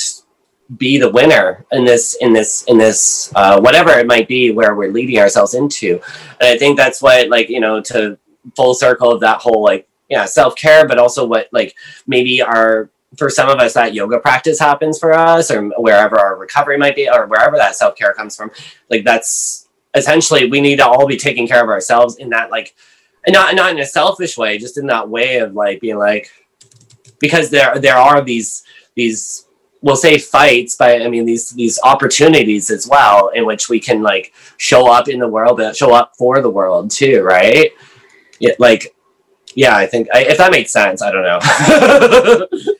be 0.78 0.98
the 0.98 1.10
winner 1.10 1.64
in 1.72 1.84
this 1.84 2.14
in 2.20 2.32
this 2.32 2.62
in 2.62 2.76
this 2.76 3.32
uh, 3.36 3.60
whatever 3.60 3.90
it 3.90 4.06
might 4.06 4.26
be 4.26 4.50
where 4.50 4.74
we're 4.74 4.90
leading 4.90 5.18
ourselves 5.18 5.54
into? 5.54 6.00
And 6.40 6.48
i 6.48 6.58
think 6.58 6.76
that's 6.76 7.00
what 7.00 7.28
like 7.28 7.48
you 7.48 7.60
know 7.60 7.80
to 7.82 8.18
full 8.56 8.74
circle 8.74 9.12
of 9.12 9.20
that 9.20 9.40
whole 9.40 9.62
like 9.62 9.88
yeah 10.08 10.24
self-care 10.24 10.86
but 10.88 10.98
also 10.98 11.24
what 11.26 11.48
like 11.52 11.76
maybe 12.06 12.42
our 12.42 12.90
for 13.16 13.30
some 13.30 13.48
of 13.48 13.58
us 13.58 13.74
that 13.74 13.94
yoga 13.94 14.18
practice 14.18 14.58
happens 14.58 14.98
for 14.98 15.12
us 15.12 15.50
or 15.50 15.68
wherever 15.78 16.18
our 16.18 16.36
recovery 16.36 16.76
might 16.76 16.96
be 16.96 17.08
or 17.08 17.26
wherever 17.26 17.56
that 17.56 17.76
self-care 17.76 18.12
comes 18.12 18.36
from. 18.36 18.50
Like 18.90 19.04
that's 19.04 19.68
essentially 19.94 20.50
we 20.50 20.60
need 20.60 20.76
to 20.76 20.86
all 20.86 21.06
be 21.06 21.16
taking 21.16 21.46
care 21.46 21.62
of 21.62 21.70
ourselves 21.70 22.16
in 22.16 22.30
that 22.30 22.50
like 22.50 22.74
and 23.26 23.34
not 23.34 23.54
not 23.54 23.72
in 23.72 23.80
a 23.80 23.86
selfish 23.86 24.38
way, 24.38 24.58
just 24.58 24.78
in 24.78 24.86
that 24.86 25.08
way 25.08 25.38
of 25.38 25.54
like 25.54 25.80
being 25.80 25.98
like, 25.98 26.30
because 27.20 27.50
there 27.50 27.78
there 27.78 27.96
are 27.96 28.22
these 28.22 28.62
these 28.94 29.46
we'll 29.82 29.94
say 29.94 30.18
fights 30.18 30.74
but 30.74 31.02
i 31.02 31.08
mean 31.08 31.26
these 31.26 31.50
these 31.50 31.78
opportunities 31.84 32.70
as 32.70 32.88
well 32.88 33.28
in 33.28 33.44
which 33.44 33.68
we 33.68 33.78
can 33.78 34.02
like 34.02 34.32
show 34.56 34.90
up 34.90 35.06
in 35.06 35.20
the 35.20 35.28
world 35.28 35.58
but 35.58 35.76
show 35.76 35.92
up 35.92 36.16
for 36.16 36.40
the 36.40 36.50
world 36.50 36.90
too 36.90 37.22
right 37.22 37.72
yeah, 38.40 38.52
like 38.58 38.96
yeah 39.54 39.76
i 39.76 39.86
think 39.86 40.08
I, 40.14 40.24
if 40.24 40.38
that 40.38 40.50
makes 40.50 40.72
sense 40.72 41.02
i 41.02 41.10
don't 41.10 41.22
know 41.22 42.48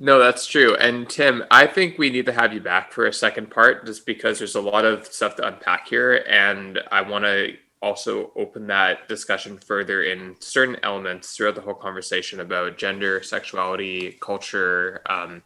No, 0.00 0.20
that's 0.20 0.46
true. 0.46 0.76
And 0.76 1.08
Tim, 1.08 1.42
I 1.50 1.66
think 1.66 1.98
we 1.98 2.08
need 2.08 2.26
to 2.26 2.32
have 2.32 2.52
you 2.52 2.60
back 2.60 2.92
for 2.92 3.06
a 3.06 3.12
second 3.12 3.50
part 3.50 3.84
just 3.84 4.06
because 4.06 4.38
there's 4.38 4.54
a 4.54 4.60
lot 4.60 4.84
of 4.84 5.06
stuff 5.06 5.34
to 5.36 5.46
unpack 5.46 5.88
here. 5.88 6.24
And 6.28 6.78
I 6.92 7.02
want 7.02 7.24
to 7.24 7.56
also 7.80 8.32
open 8.36 8.66
that 8.66 9.08
discussion 9.08 9.58
further 9.58 10.02
in 10.02 10.36
certain 10.40 10.76
elements 10.82 11.36
throughout 11.36 11.54
the 11.54 11.60
whole 11.60 11.74
conversation 11.74 12.40
about 12.40 12.78
gender, 12.78 13.22
sexuality, 13.22 14.18
culture, 14.20 15.02
um, 15.08 15.42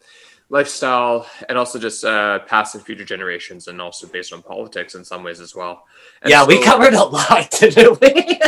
lifestyle, 0.52 1.26
and 1.48 1.58
also 1.58 1.78
just 1.78 2.04
uh, 2.04 2.38
past 2.40 2.74
and 2.76 2.84
future 2.84 3.04
generations, 3.04 3.66
and 3.66 3.80
also 3.80 4.06
based 4.06 4.32
on 4.32 4.42
politics 4.42 4.94
in 4.94 5.04
some 5.04 5.24
ways 5.24 5.40
as 5.40 5.54
well. 5.56 5.84
And 6.22 6.30
yeah 6.30 6.46
we 6.46 6.62
covered 6.62 6.94
a 6.94 7.02
lot 7.02 7.50
didn't 7.58 8.00
we 8.00 8.38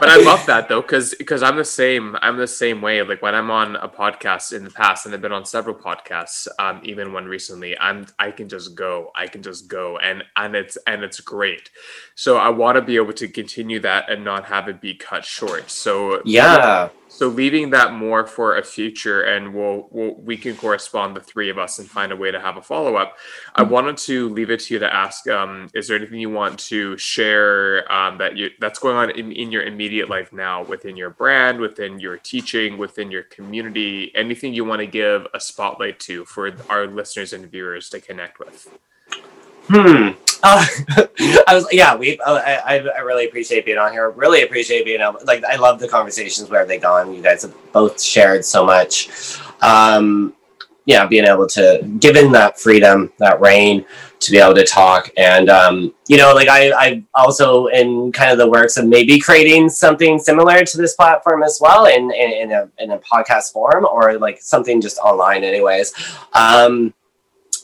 but 0.00 0.08
I 0.08 0.16
love 0.16 0.46
that 0.46 0.68
though, 0.68 0.80
because 0.80 1.14
because 1.14 1.42
I'm 1.42 1.56
the 1.56 1.64
same. 1.64 2.16
I'm 2.22 2.38
the 2.38 2.46
same 2.46 2.80
way. 2.80 3.02
Like 3.02 3.20
when 3.20 3.34
I'm 3.34 3.50
on 3.50 3.76
a 3.76 3.88
podcast 3.88 4.54
in 4.54 4.64
the 4.64 4.70
past, 4.70 5.04
and 5.04 5.14
I've 5.14 5.20
been 5.20 5.30
on 5.30 5.44
several 5.44 5.74
podcasts, 5.74 6.48
um, 6.58 6.80
even 6.84 7.12
one 7.12 7.26
recently. 7.26 7.78
I'm 7.78 8.06
I 8.18 8.30
can 8.30 8.48
just 8.48 8.74
go. 8.74 9.10
I 9.14 9.26
can 9.26 9.42
just 9.42 9.68
go, 9.68 9.98
and 9.98 10.24
and 10.36 10.56
it's 10.56 10.78
and 10.86 11.04
it's 11.04 11.20
great. 11.20 11.68
So 12.14 12.38
I 12.38 12.48
want 12.48 12.76
to 12.76 12.82
be 12.82 12.96
able 12.96 13.12
to 13.12 13.28
continue 13.28 13.78
that 13.80 14.08
and 14.10 14.24
not 14.24 14.46
have 14.46 14.68
it 14.68 14.80
be 14.80 14.94
cut 14.94 15.24
short. 15.26 15.70
So 15.70 16.22
yeah 16.24 16.88
so 17.10 17.26
leaving 17.26 17.70
that 17.70 17.92
more 17.92 18.24
for 18.24 18.56
a 18.56 18.62
future, 18.62 19.22
and 19.22 19.52
we'll, 19.52 19.88
we'll 19.90 20.14
we 20.14 20.36
can 20.36 20.56
correspond 20.56 21.16
the 21.16 21.20
three 21.20 21.50
of 21.50 21.58
us 21.58 21.80
and 21.80 21.90
find 21.90 22.12
a 22.12 22.16
way 22.16 22.30
to 22.30 22.40
have 22.40 22.56
a 22.56 22.62
follow 22.62 22.94
up. 22.94 23.16
I 23.56 23.62
wanted 23.62 23.96
to 23.98 24.28
leave 24.28 24.48
it 24.48 24.60
to 24.60 24.74
you 24.74 24.80
to 24.80 24.94
ask: 24.94 25.28
um, 25.28 25.68
Is 25.74 25.88
there 25.88 25.96
anything 25.96 26.20
you 26.20 26.30
want 26.30 26.58
to 26.60 26.96
share 26.96 27.90
um, 27.92 28.16
that 28.18 28.36
you 28.36 28.50
that's 28.60 28.78
going 28.78 28.96
on 28.96 29.10
in, 29.10 29.32
in 29.32 29.50
your 29.50 29.64
immediate 29.64 30.08
life 30.08 30.32
now, 30.32 30.62
within 30.62 30.96
your 30.96 31.10
brand, 31.10 31.58
within 31.58 31.98
your 31.98 32.16
teaching, 32.16 32.78
within 32.78 33.10
your 33.10 33.24
community? 33.24 34.12
Anything 34.14 34.54
you 34.54 34.64
want 34.64 34.78
to 34.78 34.86
give 34.86 35.26
a 35.34 35.40
spotlight 35.40 35.98
to 36.00 36.24
for 36.24 36.52
our 36.68 36.86
listeners 36.86 37.32
and 37.32 37.50
viewers 37.50 37.90
to 37.90 38.00
connect 38.00 38.38
with? 38.38 38.68
Hmm. 39.68 40.10
Uh, 40.42 40.66
I 41.46 41.54
was 41.54 41.66
yeah. 41.72 41.94
We 41.94 42.18
uh, 42.20 42.40
I 42.44 42.78
I 42.78 43.00
really 43.00 43.26
appreciate 43.26 43.64
being 43.64 43.78
on 43.78 43.92
here. 43.92 44.10
Really 44.10 44.42
appreciate 44.42 44.84
being 44.84 45.00
able 45.00 45.20
like 45.24 45.44
I 45.44 45.56
love 45.56 45.78
the 45.78 45.88
conversations 45.88 46.48
where 46.48 46.64
they 46.64 46.78
gone. 46.78 47.14
You 47.14 47.22
guys 47.22 47.42
have 47.42 47.54
both 47.72 48.00
shared 48.00 48.44
so 48.44 48.64
much. 48.64 49.38
Um, 49.60 50.34
yeah, 50.86 51.06
being 51.06 51.24
able 51.26 51.46
to 51.48 51.82
given 52.00 52.32
that 52.32 52.58
freedom, 52.58 53.12
that 53.18 53.40
rein 53.40 53.84
to 54.20 54.30
be 54.30 54.38
able 54.38 54.54
to 54.54 54.64
talk, 54.64 55.10
and 55.16 55.48
um, 55.48 55.94
you 56.08 56.16
know, 56.16 56.32
like 56.34 56.48
I 56.48 56.72
I 56.72 57.04
also 57.14 57.66
in 57.66 58.10
kind 58.12 58.32
of 58.32 58.38
the 58.38 58.48
works 58.48 58.76
of 58.76 58.86
maybe 58.86 59.20
creating 59.20 59.68
something 59.68 60.18
similar 60.18 60.62
to 60.64 60.76
this 60.76 60.94
platform 60.94 61.42
as 61.42 61.58
well 61.60 61.86
in 61.86 62.10
in, 62.12 62.32
in 62.32 62.52
a 62.52 62.68
in 62.78 62.90
a 62.92 62.98
podcast 62.98 63.52
form 63.52 63.84
or 63.84 64.18
like 64.18 64.40
something 64.40 64.80
just 64.80 64.98
online, 64.98 65.44
anyways. 65.44 65.92
Um, 66.32 66.94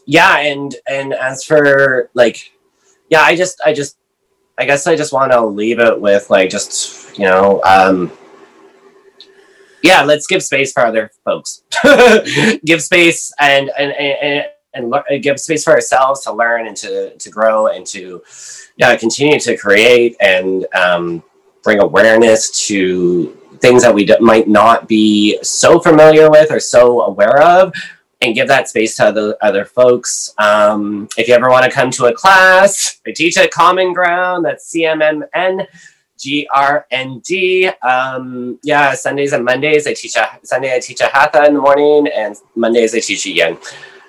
yeah, 0.06 0.38
and 0.38 0.74
and 0.88 1.12
as 1.12 1.44
for 1.44 2.10
like 2.14 2.52
yeah 3.10 3.22
i 3.22 3.36
just 3.36 3.60
i 3.64 3.72
just 3.72 3.98
i 4.58 4.64
guess 4.64 4.86
i 4.86 4.96
just 4.96 5.12
want 5.12 5.30
to 5.30 5.40
leave 5.44 5.78
it 5.78 6.00
with 6.00 6.28
like 6.28 6.50
just 6.50 7.16
you 7.16 7.24
know 7.24 7.62
um 7.62 8.10
yeah 9.82 10.02
let's 10.02 10.26
give 10.26 10.42
space 10.42 10.72
for 10.72 10.84
other 10.84 11.10
folks. 11.24 11.62
Give 12.64 12.82
space 12.82 13.32
and 13.38 13.70
and 13.78 13.92
and, 13.92 14.46
and 14.74 14.90
lear- 14.90 15.18
give 15.20 15.38
space 15.38 15.64
for 15.64 15.72
ourselves 15.72 16.22
to 16.22 16.32
learn 16.32 16.66
and 16.66 16.76
to 16.78 17.16
to 17.16 17.30
grow 17.30 17.68
and 17.68 17.86
to 17.86 18.22
yeah 18.76 18.96
continue 18.96 19.38
to 19.38 19.56
create 19.56 20.16
and 20.20 20.66
um 20.74 21.22
bring 21.62 21.80
awareness 21.80 22.66
to 22.66 23.36
things 23.60 23.82
that 23.82 23.94
we 23.94 24.04
d- 24.04 24.16
might 24.20 24.48
not 24.48 24.88
be 24.88 25.38
so 25.42 25.78
familiar 25.78 26.30
with 26.30 26.50
or 26.50 26.60
so 26.60 27.02
aware 27.02 27.40
of 27.42 27.72
and 28.20 28.34
give 28.34 28.48
that 28.48 28.68
space 28.68 28.97
to 28.97 29.06
other 29.06 29.36
other 29.43 29.64
folks. 29.64 30.34
Um, 30.38 31.09
if 31.16 31.28
you 31.28 31.34
ever 31.34 31.51
want 31.51 31.64
to 31.64 31.70
come 31.70 31.90
to 31.93 32.06
a 32.06 32.12
class, 32.12 33.01
I 33.06 33.12
teach 33.12 33.36
at 33.36 33.51
Common 33.51 33.93
Ground. 33.93 34.44
That's 34.44 34.66
C 34.66 34.86
M 34.86 35.02
M 35.02 35.24
N 35.34 35.66
G 36.18 36.48
R 36.55 36.86
N 36.90 37.20
D. 37.20 37.68
Um, 37.82 38.59
yeah, 38.62 38.94
Sundays 38.94 39.32
and 39.32 39.44
Mondays 39.44 39.86
I 39.86 39.94
teach 39.94 40.16
a 40.16 40.38
Sunday 40.43 40.74
I 40.74 40.80
teach 40.80 41.01
a 41.01 41.06
hatha 41.06 41.44
in 41.47 41.55
the 41.55 41.60
morning, 41.60 42.09
and 42.14 42.36
Mondays 42.55 42.94
I 42.94 43.01
teach 43.01 43.26
a 43.26 43.30
yin. 43.30 43.59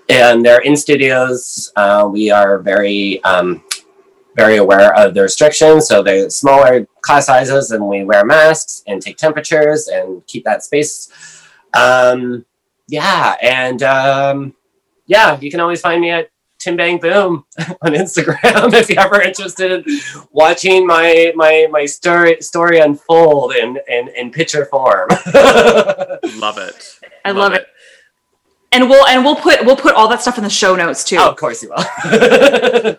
And 0.10 0.46
they're 0.46 0.62
in 0.62 0.78
studios. 0.78 1.72
Uh, 1.76 2.08
we 2.10 2.32
are 2.32 2.60
very 2.60 3.22
um, 3.26 3.62
very 4.38 4.58
aware 4.58 4.96
of 4.96 5.16
the 5.16 5.22
restrictions. 5.24 5.88
So 5.88 6.02
they're 6.02 6.30
smaller 6.30 6.88
class 7.02 7.26
sizes, 7.26 7.72
and 7.72 7.86
we 7.86 8.06
wear 8.06 8.24
masks 8.24 8.84
and 8.88 9.02
take 9.02 9.18
temperatures 9.18 9.90
and 9.90 10.26
keep 10.28 10.46
that 10.46 10.64
space. 10.64 11.12
Um, 11.74 12.46
yeah, 12.88 13.36
and 13.42 13.84
um, 13.84 14.56
yeah, 15.06 15.40
you 15.40 15.52
can 15.52 15.60
always 15.60 15.82
find 15.82 16.02
me 16.02 16.12
at 16.12 16.30
Tim 16.60 16.76
Bang 16.76 16.98
Boom 16.98 17.46
on 17.82 17.94
Instagram 17.94 18.74
if 18.74 18.90
you're 18.90 19.00
ever 19.00 19.22
interested 19.22 19.88
in 19.88 20.00
watching 20.32 20.88
my 20.88 21.32
my 21.36 21.68
my 21.70 21.86
story 21.86 22.42
story 22.42 22.80
unfold 22.80 23.54
in 23.54 23.78
in, 23.88 24.10
in 24.10 24.32
picture 24.32 24.66
form. 24.66 25.10
Love 26.38 26.58
it. 26.58 27.00
I 27.26 27.32
love 27.32 27.54
it. 27.54 27.68
And 28.72 28.90
we'll 28.90 29.06
and 29.06 29.24
we'll 29.24 29.36
put 29.36 29.66
we'll 29.66 29.76
put 29.76 29.96
all 29.96 30.08
that 30.10 30.22
stuff 30.22 30.38
in 30.38 30.44
the 30.44 30.50
show 30.50 30.76
notes 30.76 31.04
too. 31.04 31.18
oh, 31.20 31.30
of 31.30 31.38
course 31.38 31.64
you 31.64 31.70
will. 31.70 32.98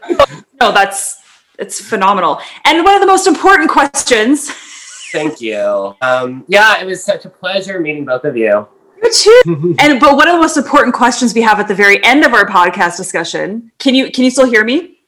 No, 0.60 0.73
that's 0.73 1.20
it's 1.59 1.81
phenomenal. 1.81 2.40
And 2.65 2.85
one 2.85 2.94
of 2.94 3.01
the 3.01 3.06
most 3.06 3.27
important 3.27 3.70
questions. 3.70 4.51
Thank 5.12 5.40
you. 5.40 5.97
Um, 6.01 6.44
yeah, 6.48 6.81
it 6.81 6.86
was 6.86 7.02
such 7.02 7.24
a 7.24 7.31
pleasure 7.31 7.81
meeting 7.81 8.05
both 8.05 8.24
of 8.24 8.36
you. 8.36 8.69
Too. 9.12 9.42
And 9.78 10.00
but 10.00 10.16
one 10.16 10.28
of 10.28 10.34
the 10.34 10.40
most 10.40 10.56
important 10.56 10.94
questions 10.94 11.34
we 11.34 11.42
have 11.42 11.60
at 11.60 11.68
the 11.68 11.74
very 11.74 12.02
end 12.04 12.24
of 12.24 12.34
our 12.34 12.46
podcast 12.46 12.96
discussion. 12.96 13.70
Can 13.78 13.94
you 13.94 14.10
can 14.10 14.24
you 14.24 14.30
still 14.30 14.46
hear 14.46 14.64
me? 14.64 14.98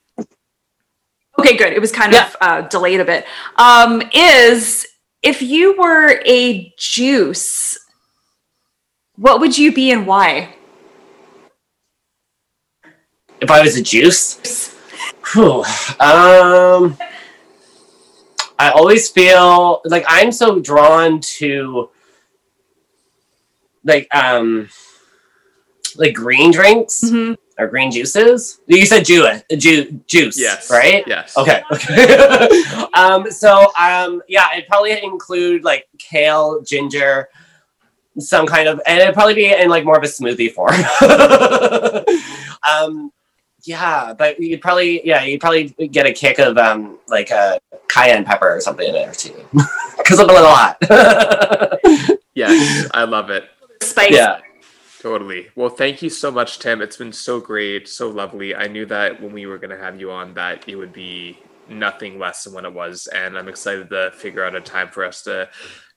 Okay, 1.39 1.57
good. 1.57 1.73
It 1.73 1.81
was 1.81 1.93
kind 1.93 2.13
Yeah. 2.13 2.27
of 2.27 2.37
uh, 2.41 2.61
delayed 2.69 3.01
a 3.01 3.05
bit. 3.05 3.25
Um, 3.57 4.03
is 4.13 4.87
if 5.23 5.43
you 5.43 5.77
were 5.79 6.21
a 6.25 6.73
juice, 6.79 7.79
what 9.17 9.41
would 9.41 9.57
you 9.57 9.73
be 9.73 9.91
and 9.91 10.07
why? 10.07 10.55
If 13.41 13.51
I 13.51 13.61
was 13.63 13.77
a 13.77 13.83
juice, 13.83 14.75
Whew. 15.33 15.63
Um, 16.01 16.97
I 18.59 18.71
always 18.75 19.09
feel 19.09 19.81
like 19.85 20.05
I'm 20.09 20.33
so 20.33 20.59
drawn 20.61 21.21
to 21.39 21.91
like 23.85 24.07
um 24.15 24.69
like 25.97 26.15
green 26.15 26.53
drinks 26.53 27.03
Mhm. 27.05 27.37
or 27.59 27.67
green 27.67 27.91
juices. 27.91 28.61
You 28.67 28.87
said 28.87 29.05
ju- 29.05 29.27
ju- 29.57 30.01
juice, 30.07 30.39
Yes. 30.41 30.71
right? 30.71 31.03
Yes. 31.07 31.37
Okay. 31.37 31.63
Okay. 31.73 32.63
um, 32.95 33.31
so 33.31 33.73
um, 33.79 34.23
yeah, 34.29 34.47
it'd 34.53 34.69
probably 34.69 34.93
include 35.03 35.65
like 35.65 35.87
kale, 35.99 36.61
ginger, 36.63 37.29
some 38.19 38.47
kind 38.47 38.69
of, 38.69 38.81
and 38.87 39.01
it'd 39.01 39.15
probably 39.15 39.35
be 39.35 39.53
in 39.53 39.69
like 39.69 39.85
more 39.85 39.97
of 39.97 40.05
a 40.05 40.07
smoothie 40.07 40.53
form. 40.53 40.75
um, 42.71 43.11
yeah, 43.65 44.15
but 44.15 44.39
you'd 44.41 44.61
probably, 44.61 45.07
yeah, 45.07 45.23
you'd 45.25 45.41
probably 45.41 45.65
get 45.89 46.07
a 46.07 46.13
kick 46.13 46.39
of 46.39 46.57
um, 46.57 46.99
like 47.09 47.31
a 47.31 47.59
cayenne 47.89 48.25
pepper 48.25 48.49
or 48.57 48.61
something 48.61 48.87
in 48.87 48.93
there 48.95 49.13
too, 49.13 49.35
because 49.99 50.19
I'm 50.19 50.31
a 50.31 50.33
little 50.33 50.49
hot. 50.51 50.79
Yes, 52.35 52.89
I 52.95 53.05
love 53.05 53.31
it. 53.31 53.45
Spice. 53.91 54.13
yeah. 54.13 54.41
Totally. 55.01 55.49
Well, 55.57 55.71
thank 55.71 56.03
you 56.03 56.11
so 56.11 56.31
much, 56.31 56.59
Tim. 56.59 56.83
It's 56.83 56.97
been 56.99 57.13
so 57.13 57.41
great, 57.41 57.89
so 57.89 58.11
lovely. 58.11 58.55
I 58.55 58.67
knew 58.67 58.85
that 58.87 59.23
when 59.23 59.33
we 59.33 59.47
were 59.47 59.57
going 59.57 59.71
to 59.71 59.79
have 59.79 59.99
you 59.99 60.11
on, 60.11 60.35
that 60.35 60.69
it 60.69 60.77
would 60.77 60.93
be 60.93 61.39
nothing 61.71 62.19
less 62.19 62.45
than 62.45 62.53
what 62.53 62.65
it 62.67 62.75
was, 62.75 63.07
and 63.07 63.39
I'm 63.39 63.49
excited 63.49 63.89
to 63.91 64.11
figure 64.15 64.45
out 64.45 64.55
a 64.55 64.61
time 64.61 64.89
for 64.91 65.05
us 65.05 65.23
to 65.23 65.49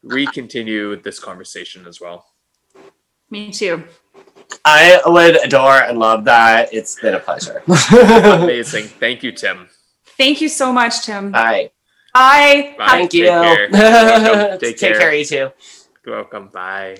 re-continue 0.04 0.96
this 1.02 1.20
conversation 1.20 1.86
as 1.86 2.00
well. 2.00 2.26
Me 3.30 3.52
too. 3.52 3.84
I 4.64 5.02
would 5.06 5.44
adore 5.44 5.80
and 5.80 5.98
love 6.00 6.24
that. 6.26 6.74
It's 6.74 7.00
been 7.02 7.16
a 7.16 7.20
pleasure. 7.20 7.62
Amazing. 7.92 8.86
Thank 8.86 9.24
you, 9.24 9.32
Tim. 9.32 9.68
Thank 10.18 10.40
you 10.42 10.48
so 10.48 10.72
much, 10.72 11.02
Tim. 11.06 11.32
Bye. 11.32 11.72
Bye. 12.14 12.76
Bye. 12.78 12.88
Thank 12.88 13.12
Take 13.12 13.20
you. 13.20 13.26
care. 13.26 13.62
You're 13.70 13.72
welcome. 13.72 14.60
Take 14.60 14.78
Take 14.78 14.94
care. 14.94 15.00
care, 15.00 15.14
you 15.14 15.26
too. 15.26 15.50
You're 16.06 16.16
welcome. 16.16 16.50
Bye. 16.54 16.98